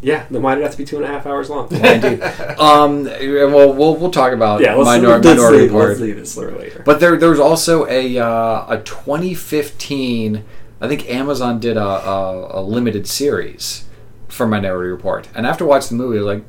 Yeah, 0.00 0.24
then 0.30 0.42
why 0.42 0.54
did 0.54 0.60
it 0.60 0.64
have 0.64 0.72
to 0.72 0.78
be 0.78 0.84
two 0.84 0.96
and 0.96 1.04
a 1.04 1.08
half 1.08 1.26
hours 1.26 1.50
long? 1.50 1.68
Indeed. 1.72 2.22
um, 2.58 3.04
well, 3.04 3.72
we'll 3.74 3.96
we'll 3.96 4.10
talk 4.10 4.32
about 4.32 4.60
yeah, 4.60 4.74
let's, 4.74 4.86
Minor- 4.86 5.08
let's, 5.08 5.26
Minority 5.26 5.58
leave, 5.58 5.70
Report. 5.72 5.88
let's 5.88 6.00
leave 6.00 6.16
this 6.16 6.34
for 6.34 6.50
later. 6.52 6.82
But 6.86 7.00
there, 7.00 7.16
there 7.16 7.30
was 7.30 7.40
also 7.40 7.86
a 7.86 8.18
uh, 8.18 8.66
a 8.76 8.82
2015. 8.84 10.44
I 10.80 10.88
think 10.88 11.08
Amazon 11.08 11.58
did 11.58 11.76
a, 11.76 11.84
a, 11.84 12.60
a 12.60 12.62
limited 12.62 13.06
series 13.06 13.84
for 14.28 14.46
Minority 14.46 14.90
Report, 14.90 15.28
and 15.34 15.46
after 15.46 15.64
watching 15.64 15.96
the 15.96 16.04
movie, 16.04 16.18
I 16.18 16.22
was 16.22 16.36
like, 16.36 16.44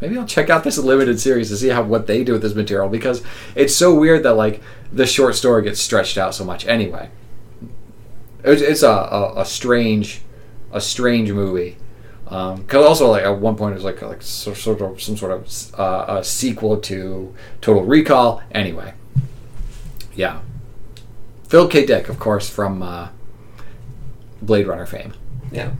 maybe 0.00 0.18
I'll 0.18 0.26
check 0.26 0.50
out 0.50 0.64
this 0.64 0.78
limited 0.92 1.18
series 1.20 1.48
to 1.48 1.56
see 1.56 1.68
how 1.68 1.82
what 1.82 2.06
they 2.06 2.22
do 2.24 2.32
with 2.32 2.42
this 2.42 2.54
material 2.54 2.88
because 2.88 3.22
it's 3.54 3.74
so 3.74 3.94
weird 3.94 4.22
that 4.22 4.34
like 4.34 4.62
the 4.92 5.06
short 5.06 5.34
story 5.34 5.62
gets 5.62 5.80
stretched 5.80 6.16
out 6.18 6.34
so 6.34 6.44
much. 6.44 6.66
Anyway, 6.66 7.10
it's, 8.44 8.62
it's 8.62 8.82
a, 8.82 8.88
a, 8.88 9.40
a 9.40 9.44
strange 9.44 10.20
a 10.72 10.80
strange 10.80 11.32
movie. 11.32 11.76
Because 12.24 12.84
also, 12.84 13.08
like 13.10 13.22
at 13.22 13.38
one 13.38 13.56
point, 13.56 13.72
it 13.72 13.76
was 13.76 13.84
like 13.84 14.02
like 14.02 14.20
so, 14.22 14.52
sort 14.52 14.80
of 14.80 15.00
some 15.00 15.16
sort 15.16 15.32
of 15.32 15.78
uh, 15.78 16.18
a 16.18 16.24
sequel 16.24 16.76
to 16.78 17.34
Total 17.60 17.84
Recall. 17.84 18.42
Anyway, 18.50 18.94
yeah. 20.14 20.40
Phil 21.44 21.68
K. 21.68 21.86
Dick, 21.86 22.08
of 22.08 22.18
course, 22.18 22.50
from 22.50 22.82
uh, 22.82 23.08
Blade 24.46 24.66
Runner 24.66 24.86
fame. 24.86 25.12
yeah, 25.52 25.72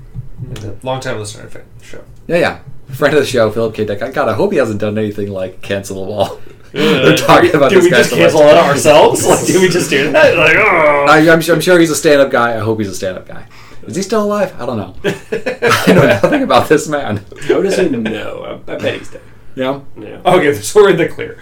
mm-hmm. 0.42 0.86
long 0.86 1.00
time 1.00 1.18
listener 1.18 1.48
to 1.48 1.62
the 1.78 1.84
show. 1.84 2.04
Yeah, 2.26 2.36
yeah. 2.38 2.60
Friend 2.94 3.14
of 3.14 3.20
the 3.20 3.26
show, 3.26 3.50
Philip 3.50 3.74
K. 3.74 3.84
Dick. 3.84 4.00
I 4.02 4.10
God, 4.10 4.28
I 4.28 4.34
hope 4.34 4.52
he 4.52 4.58
hasn't 4.58 4.80
done 4.80 4.96
anything 4.96 5.30
like 5.30 5.60
cancel 5.60 6.04
them 6.04 6.12
all. 6.12 6.40
They're 6.72 7.16
talking 7.16 7.54
about 7.54 7.70
do 7.70 7.76
this 7.76 7.84
we 7.84 7.90
guy 7.90 7.96
just 7.98 8.10
so 8.10 8.16
cancel 8.16 8.40
much. 8.42 8.52
it 8.52 8.58
ourselves? 8.58 9.26
Like, 9.26 9.46
do 9.46 9.60
we 9.60 9.68
just 9.68 9.90
do 9.90 10.12
that? 10.12 10.36
Like, 10.36 10.56
oh. 10.58 11.06
I, 11.08 11.30
I'm, 11.32 11.40
sure- 11.40 11.54
I'm 11.54 11.60
sure 11.60 11.78
he's 11.78 11.90
a 11.90 11.96
stand-up 11.96 12.30
guy. 12.30 12.56
I 12.56 12.60
hope 12.60 12.78
he's 12.78 12.88
a 12.88 12.94
stand-up 12.94 13.26
guy. 13.26 13.46
Is 13.86 13.96
he 13.96 14.02
still 14.02 14.24
alive? 14.24 14.54
I 14.60 14.66
don't 14.66 14.76
know. 14.76 14.94
I 15.04 15.92
know 15.92 16.06
nothing 16.06 16.42
about 16.42 16.68
this 16.68 16.88
man. 16.88 17.24
How 17.42 17.62
does 17.62 17.78
he 17.78 17.88
know? 17.88 18.62
I, 18.68 18.72
I 18.72 18.76
bet 18.76 18.98
he's 18.98 19.10
dead. 19.10 19.22
Yeah. 19.54 19.80
Yeah. 19.98 20.20
okay, 20.24 20.52
so 20.54 20.82
we're 20.82 20.90
in 20.90 20.96
the 20.96 21.08
clear. 21.08 21.38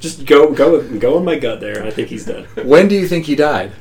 Just 0.00 0.26
go, 0.26 0.52
go, 0.52 0.82
go 0.98 1.18
in 1.18 1.24
my 1.24 1.38
gut 1.38 1.60
there, 1.60 1.84
I 1.84 1.90
think 1.90 2.08
he's 2.08 2.24
dead. 2.26 2.46
When 2.66 2.88
do 2.88 2.94
you 2.96 3.06
think 3.06 3.26
he 3.26 3.36
died? 3.36 3.72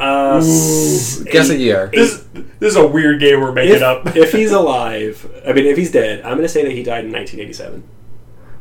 Uh, 0.00 0.38
s- 0.38 1.22
Guess 1.24 1.50
a 1.50 1.56
year. 1.56 1.90
this, 1.92 2.24
this 2.58 2.70
is 2.70 2.76
a 2.76 2.86
weird 2.86 3.20
game 3.20 3.40
we're 3.40 3.52
making 3.52 3.76
If, 3.76 3.82
up. 3.82 4.16
if 4.16 4.32
he's 4.32 4.50
alive, 4.62 5.30
I 5.46 5.52
mean, 5.52 5.66
if 5.66 5.76
he's 5.76 5.92
dead, 5.92 6.20
I'm 6.20 6.32
going 6.32 6.42
to 6.42 6.48
say 6.48 6.62
that 6.64 6.72
he 6.72 6.82
died 6.82 7.04
in 7.04 7.12
1987. 7.12 7.82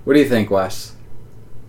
What 0.03 0.13
do 0.13 0.19
you 0.19 0.27
think, 0.27 0.49
Wes? 0.49 0.95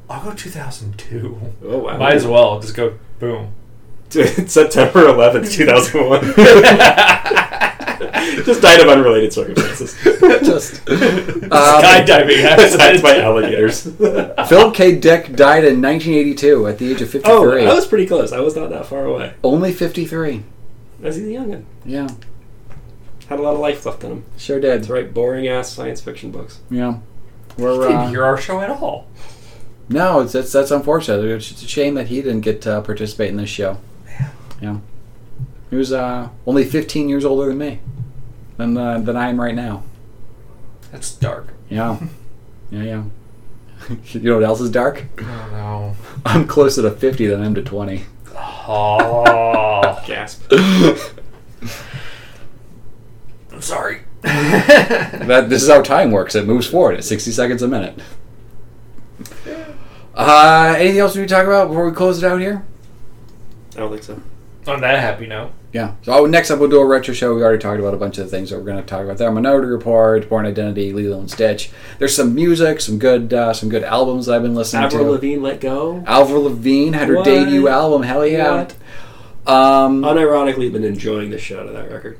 I'll 0.08 0.24
go 0.24 0.34
2002. 0.34 1.40
Oh 1.64 1.78
wow! 1.78 1.96
Might 1.98 2.14
as 2.14 2.26
well 2.26 2.58
just 2.60 2.74
go 2.74 2.98
boom. 3.20 3.52
September 4.10 5.04
11th, 5.06 5.52
2001. 5.52 7.69
Just 8.44 8.62
died 8.62 8.80
of 8.80 8.88
unrelated 8.88 9.32
circumstances. 9.32 9.94
Just 10.42 10.88
um, 10.88 10.96
Skydiving 11.50 12.40
Attacked 12.74 13.02
by 13.02 13.18
alligators. 13.18 13.82
Philip 14.48 14.74
K. 14.74 14.96
Dick 14.98 15.34
died 15.36 15.64
in 15.64 15.82
1982 15.82 16.66
at 16.66 16.78
the 16.78 16.90
age 16.92 17.02
of 17.02 17.10
53. 17.10 17.32
oh, 17.32 17.50
I 17.70 17.74
was 17.74 17.86
pretty 17.86 18.06
close. 18.06 18.32
I 18.32 18.40
was 18.40 18.56
not 18.56 18.70
that 18.70 18.86
far 18.86 19.04
away. 19.04 19.34
Only 19.44 19.72
53. 19.72 20.42
As 21.02 21.16
he's 21.16 21.26
a 21.26 21.30
youngin. 21.30 21.64
Yeah, 21.84 22.08
Had 23.28 23.38
a 23.38 23.42
lot 23.42 23.54
of 23.54 23.60
life 23.60 23.84
left 23.86 24.02
in 24.04 24.10
him. 24.12 24.24
sure 24.36 24.60
did. 24.60 24.84
To 24.84 24.92
write 24.92 25.12
boring 25.14 25.46
ass 25.48 25.70
science 25.72 26.00
fiction 26.00 26.30
books. 26.30 26.60
Yeah. 26.70 26.98
We're, 27.58 27.82
Didn't 27.82 27.96
uh, 27.96 28.08
hear 28.08 28.24
our 28.24 28.38
show 28.38 28.60
at 28.60 28.70
all. 28.70 29.06
no, 29.88 30.20
it's, 30.20 30.32
that's, 30.32 30.52
that's 30.52 30.70
unfortunate. 30.70 31.24
It's 31.24 31.62
a 31.62 31.68
shame 31.68 31.94
that 31.94 32.06
he 32.08 32.22
didn't 32.22 32.40
get 32.42 32.62
to 32.62 32.80
participate 32.80 33.28
in 33.30 33.36
this 33.36 33.50
show. 33.50 33.78
Yeah. 34.08 34.30
yeah. 34.62 34.76
He 35.70 35.76
was 35.76 35.92
uh, 35.92 36.28
only 36.46 36.64
15 36.64 37.08
years 37.08 37.24
older 37.24 37.48
than 37.48 37.58
me, 37.58 37.80
than, 38.56 38.76
uh, 38.76 38.98
than 38.98 39.16
I 39.16 39.28
am 39.28 39.40
right 39.40 39.54
now. 39.54 39.84
That's 40.90 41.12
dark. 41.12 41.48
Yeah. 41.68 41.98
Yeah, 42.70 42.82
yeah. 42.82 43.04
you 44.12 44.20
know 44.20 44.34
what 44.34 44.44
else 44.44 44.60
is 44.60 44.70
dark? 44.70 45.04
Oh 45.20 45.48
no. 45.52 45.96
I'm 46.24 46.46
closer 46.46 46.82
to 46.82 46.90
50 46.90 47.26
than 47.26 47.40
I 47.40 47.46
am 47.46 47.54
to 47.54 47.62
20. 47.62 48.04
Oh, 48.36 50.02
Gasp. 50.06 50.52
I'm 53.52 53.62
sorry. 53.62 54.00
That 54.22 55.48
this 55.48 55.62
is 55.62 55.68
how 55.68 55.82
time 55.82 56.10
works. 56.10 56.34
It 56.34 56.46
moves 56.46 56.66
forward 56.66 56.96
at 56.96 57.04
60 57.04 57.30
seconds 57.30 57.62
a 57.62 57.68
minute. 57.68 58.00
Uh, 60.14 60.74
anything 60.76 60.98
else 60.98 61.14
we 61.14 61.22
need 61.22 61.28
to 61.28 61.34
talk 61.34 61.46
about 61.46 61.68
before 61.68 61.88
we 61.88 61.94
close 61.94 62.22
it 62.22 62.26
out 62.26 62.40
here? 62.40 62.64
I 63.76 63.78
don't 63.78 63.90
think 63.90 64.02
so. 64.02 64.20
On 64.66 64.80
that 64.80 64.98
happy 65.00 65.26
note, 65.26 65.52
Yeah. 65.72 65.94
So 66.02 66.12
oh, 66.12 66.26
next 66.26 66.50
up, 66.50 66.58
we'll 66.58 66.68
do 66.68 66.80
a 66.80 66.84
retro 66.86 67.14
show. 67.14 67.32
We 67.34 67.42
already 67.42 67.60
talked 67.60 67.78
about 67.78 67.94
a 67.94 67.96
bunch 67.96 68.18
of 68.18 68.24
the 68.24 68.30
things 68.30 68.50
that 68.50 68.58
we're 68.58 68.64
going 68.64 68.78
to 68.78 68.82
talk 68.82 69.04
about 69.04 69.18
there. 69.18 69.30
Minority 69.30 69.68
Report, 69.68 70.28
Bourne 70.28 70.44
Identity, 70.46 70.92
Lilo 70.92 71.20
and 71.20 71.30
Stitch. 71.30 71.70
There's 72.00 72.14
some 72.14 72.34
music, 72.34 72.80
some 72.80 72.98
good, 72.98 73.32
uh, 73.32 73.52
some 73.54 73.68
good 73.68 73.84
albums 73.84 74.26
that 74.26 74.34
I've 74.34 74.42
been 74.42 74.56
listening 74.56 74.82
Avril 74.82 74.98
to. 74.98 75.04
Avril 75.04 75.14
Lavigne 75.14 75.40
let 75.42 75.60
go. 75.60 76.02
Avril 76.08 76.42
Lavigne 76.42 76.92
had 76.96 77.06
her 77.08 77.16
What? 77.16 77.24
debut 77.24 77.68
album. 77.68 78.02
Hell 78.02 78.26
yeah. 78.26 78.56
What? 78.64 78.74
Um, 79.52 80.02
Unironically, 80.02 80.72
been 80.72 80.82
enjoying 80.84 81.30
the 81.30 81.38
shit 81.38 81.58
out 81.58 81.66
of 81.66 81.72
that 81.74 81.90
record. 81.90 82.18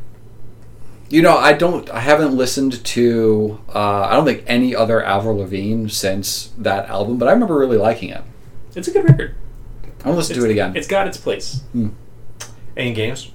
you 1.08 1.20
know, 1.22 1.36
I 1.36 1.52
don't, 1.52 1.90
I 1.90 1.98
haven't 2.00 2.36
listened 2.36 2.84
to, 2.84 3.60
uh, 3.74 4.02
I 4.02 4.12
don't 4.12 4.24
think 4.24 4.44
any 4.46 4.76
other 4.76 5.04
Avril 5.04 5.38
Lavigne 5.38 5.88
since 5.88 6.52
that 6.56 6.88
album, 6.88 7.18
but 7.18 7.28
I 7.28 7.32
remember 7.32 7.58
really 7.58 7.78
liking 7.78 8.10
it. 8.10 8.22
It's 8.76 8.86
a 8.86 8.92
good 8.92 9.04
record. 9.08 9.34
I'm 9.84 10.04
gonna 10.04 10.16
listen 10.18 10.36
to 10.36 10.44
it 10.44 10.52
again. 10.52 10.76
It's 10.76 10.86
got 10.86 11.08
its 11.08 11.16
place. 11.18 11.62
any 12.76 12.92
games? 12.94 13.32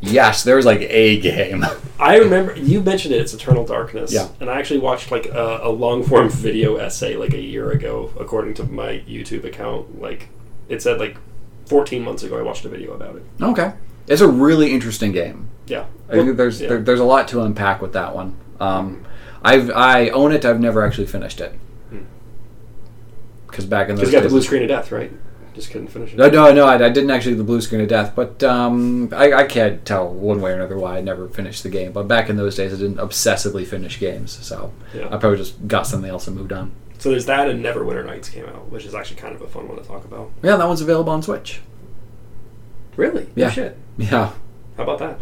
Yes, 0.00 0.44
there 0.44 0.56
was 0.56 0.66
like 0.66 0.80
a 0.82 1.18
game. 1.20 1.64
I 1.98 2.18
remember 2.18 2.54
you 2.56 2.80
mentioned 2.82 3.14
it. 3.14 3.20
It's 3.20 3.32
Eternal 3.34 3.64
Darkness. 3.64 4.12
Yeah. 4.12 4.28
And 4.40 4.50
I 4.50 4.58
actually 4.58 4.80
watched 4.80 5.10
like 5.10 5.26
a, 5.26 5.60
a 5.62 5.70
long 5.70 6.04
form 6.04 6.28
video 6.28 6.76
essay 6.76 7.16
like 7.16 7.32
a 7.32 7.40
year 7.40 7.70
ago, 7.70 8.12
according 8.20 8.54
to 8.54 8.64
my 8.64 9.00
YouTube 9.08 9.44
account. 9.44 10.00
Like 10.00 10.28
it 10.68 10.82
said 10.82 11.00
like 11.00 11.16
14 11.66 12.02
months 12.02 12.22
ago, 12.22 12.38
I 12.38 12.42
watched 12.42 12.64
a 12.64 12.68
video 12.68 12.92
about 12.92 13.16
it. 13.16 13.24
okay, 13.42 13.72
it's 14.06 14.20
a 14.20 14.28
really 14.28 14.70
interesting 14.72 15.12
game. 15.12 15.48
Yeah. 15.66 15.86
I 16.08 16.12
think 16.12 16.36
there's 16.36 16.60
yeah. 16.60 16.68
there, 16.68 16.80
there's 16.82 17.00
a 17.00 17.04
lot 17.04 17.26
to 17.28 17.42
unpack 17.42 17.80
with 17.82 17.94
that 17.94 18.14
one. 18.14 18.36
Um, 18.60 19.04
I've 19.42 19.70
I 19.70 20.10
own 20.10 20.32
it. 20.32 20.44
I've 20.44 20.60
never 20.60 20.84
actually 20.86 21.06
finished 21.06 21.40
it 21.40 21.52
Hmm. 21.90 22.04
because 23.46 23.64
back 23.66 23.88
in 23.88 23.96
those 23.96 24.02
Because 24.02 24.12
you 24.12 24.18
got 24.20 24.22
the 24.24 24.28
blue 24.30 24.42
screen 24.42 24.62
of 24.62 24.68
death, 24.68 24.92
right? 24.92 25.10
Just 25.56 25.70
couldn't 25.72 25.88
finish 25.88 26.12
it. 26.12 26.16
No, 26.16 26.28
no, 26.28 26.52
no. 26.52 26.66
I, 26.66 26.74
I 26.74 26.88
didn't 26.90 27.10
actually 27.10 27.32
do 27.32 27.38
the 27.38 27.44
blue 27.44 27.60
screen 27.62 27.80
of 27.80 27.88
death, 27.88 28.12
but 28.14 28.44
um, 28.44 29.08
I, 29.12 29.32
I 29.32 29.44
can't 29.44 29.84
tell 29.84 30.06
one 30.08 30.40
way 30.40 30.52
or 30.52 30.54
another 30.54 30.76
why 30.78 30.98
I 30.98 31.00
never 31.00 31.28
finished 31.28 31.62
the 31.62 31.70
game. 31.70 31.92
But 31.92 32.06
back 32.06 32.28
in 32.28 32.36
those 32.36 32.54
days, 32.56 32.72
I 32.72 32.76
didn't 32.76 32.98
obsessively 32.98 33.66
finish 33.66 33.98
games, 33.98 34.32
so 34.32 34.72
Yeah. 34.94 35.06
I 35.06 35.16
probably 35.16 35.38
just 35.38 35.66
got 35.66 35.86
something 35.86 36.10
else 36.10 36.26
and 36.28 36.36
moved 36.36 36.52
on. 36.52 36.72
So 36.98 37.08
there's 37.10 37.26
that, 37.26 37.48
and 37.48 37.64
Neverwinter 37.64 38.04
Nights 38.04 38.28
came 38.28 38.44
out, 38.44 38.70
which 38.70 38.84
is 38.84 38.94
actually 38.94 39.16
kind 39.16 39.34
of 39.34 39.40
a 39.42 39.46
fun 39.48 39.66
one 39.66 39.78
to 39.78 39.84
talk 39.84 40.04
about. 40.04 40.30
Yeah, 40.42 40.56
that 40.56 40.66
one's 40.68 40.80
available 40.82 41.12
on 41.12 41.22
Switch. 41.22 41.60
Really? 42.96 43.26
Yeah. 43.34 43.50
Shit. 43.50 43.76
Yeah, 43.96 44.32
How 44.76 44.82
about 44.82 44.98
that? 44.98 45.18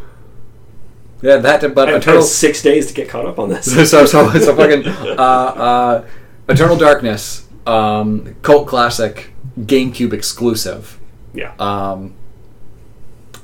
yeah. 1.23 1.37
That, 1.37 1.75
but 1.75 1.89
I 1.89 1.97
Eternal. 1.97 2.21
had 2.23 2.29
six 2.29 2.61
days 2.63 2.89
to 2.89 2.95
get 2.95 3.09
caught 3.09 3.25
up 3.27 3.39
on 3.39 3.49
this. 3.51 3.67
so 3.73 3.85
so 3.85 4.07
so, 4.07 4.31
so 4.39 4.57
fucking 4.57 4.87
uh, 5.19 5.23
uh, 5.23 6.09
Eternal 6.49 6.77
Darkness, 6.77 7.47
um, 7.67 8.35
cult 8.43 8.67
classic, 8.67 9.33
GameCube 9.59 10.13
exclusive. 10.13 10.99
Yeah. 11.33 11.55
Um, 11.59 12.15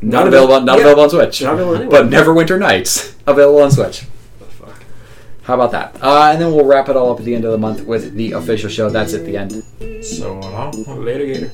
not, 0.03 0.21
not 0.21 0.29
available. 0.29 0.55
On, 0.55 0.65
not 0.65 0.79
yeah. 0.79 0.85
available 0.85 1.03
on 1.05 1.11
Switch. 1.11 1.43
Not 1.43 1.55
available 1.55 1.77
anywhere. 1.77 2.03
But 2.03 2.11
Neverwinter 2.11 2.59
Nights 2.59 3.17
available 3.27 3.63
on 3.63 3.71
Switch. 3.71 4.05
Oh, 4.63 4.75
How 5.43 5.55
about 5.55 5.73
that? 5.73 6.03
Uh, 6.03 6.31
and 6.33 6.41
then 6.41 6.53
we'll 6.53 6.65
wrap 6.65 6.89
it 6.89 6.97
all 6.97 7.13
up 7.13 7.19
at 7.19 7.25
the 7.25 7.35
end 7.35 7.45
of 7.45 7.53
the 7.53 7.59
month 7.59 7.85
with 7.85 8.15
the 8.15 8.33
official 8.33 8.71
show. 8.71 8.89
That's 8.89 9.15
at 9.15 9.25
the 9.25 9.37
end. 9.37 9.63
So 10.05 10.39
long. 10.41 11.05
Later, 11.05 11.27
Gator. 11.27 11.53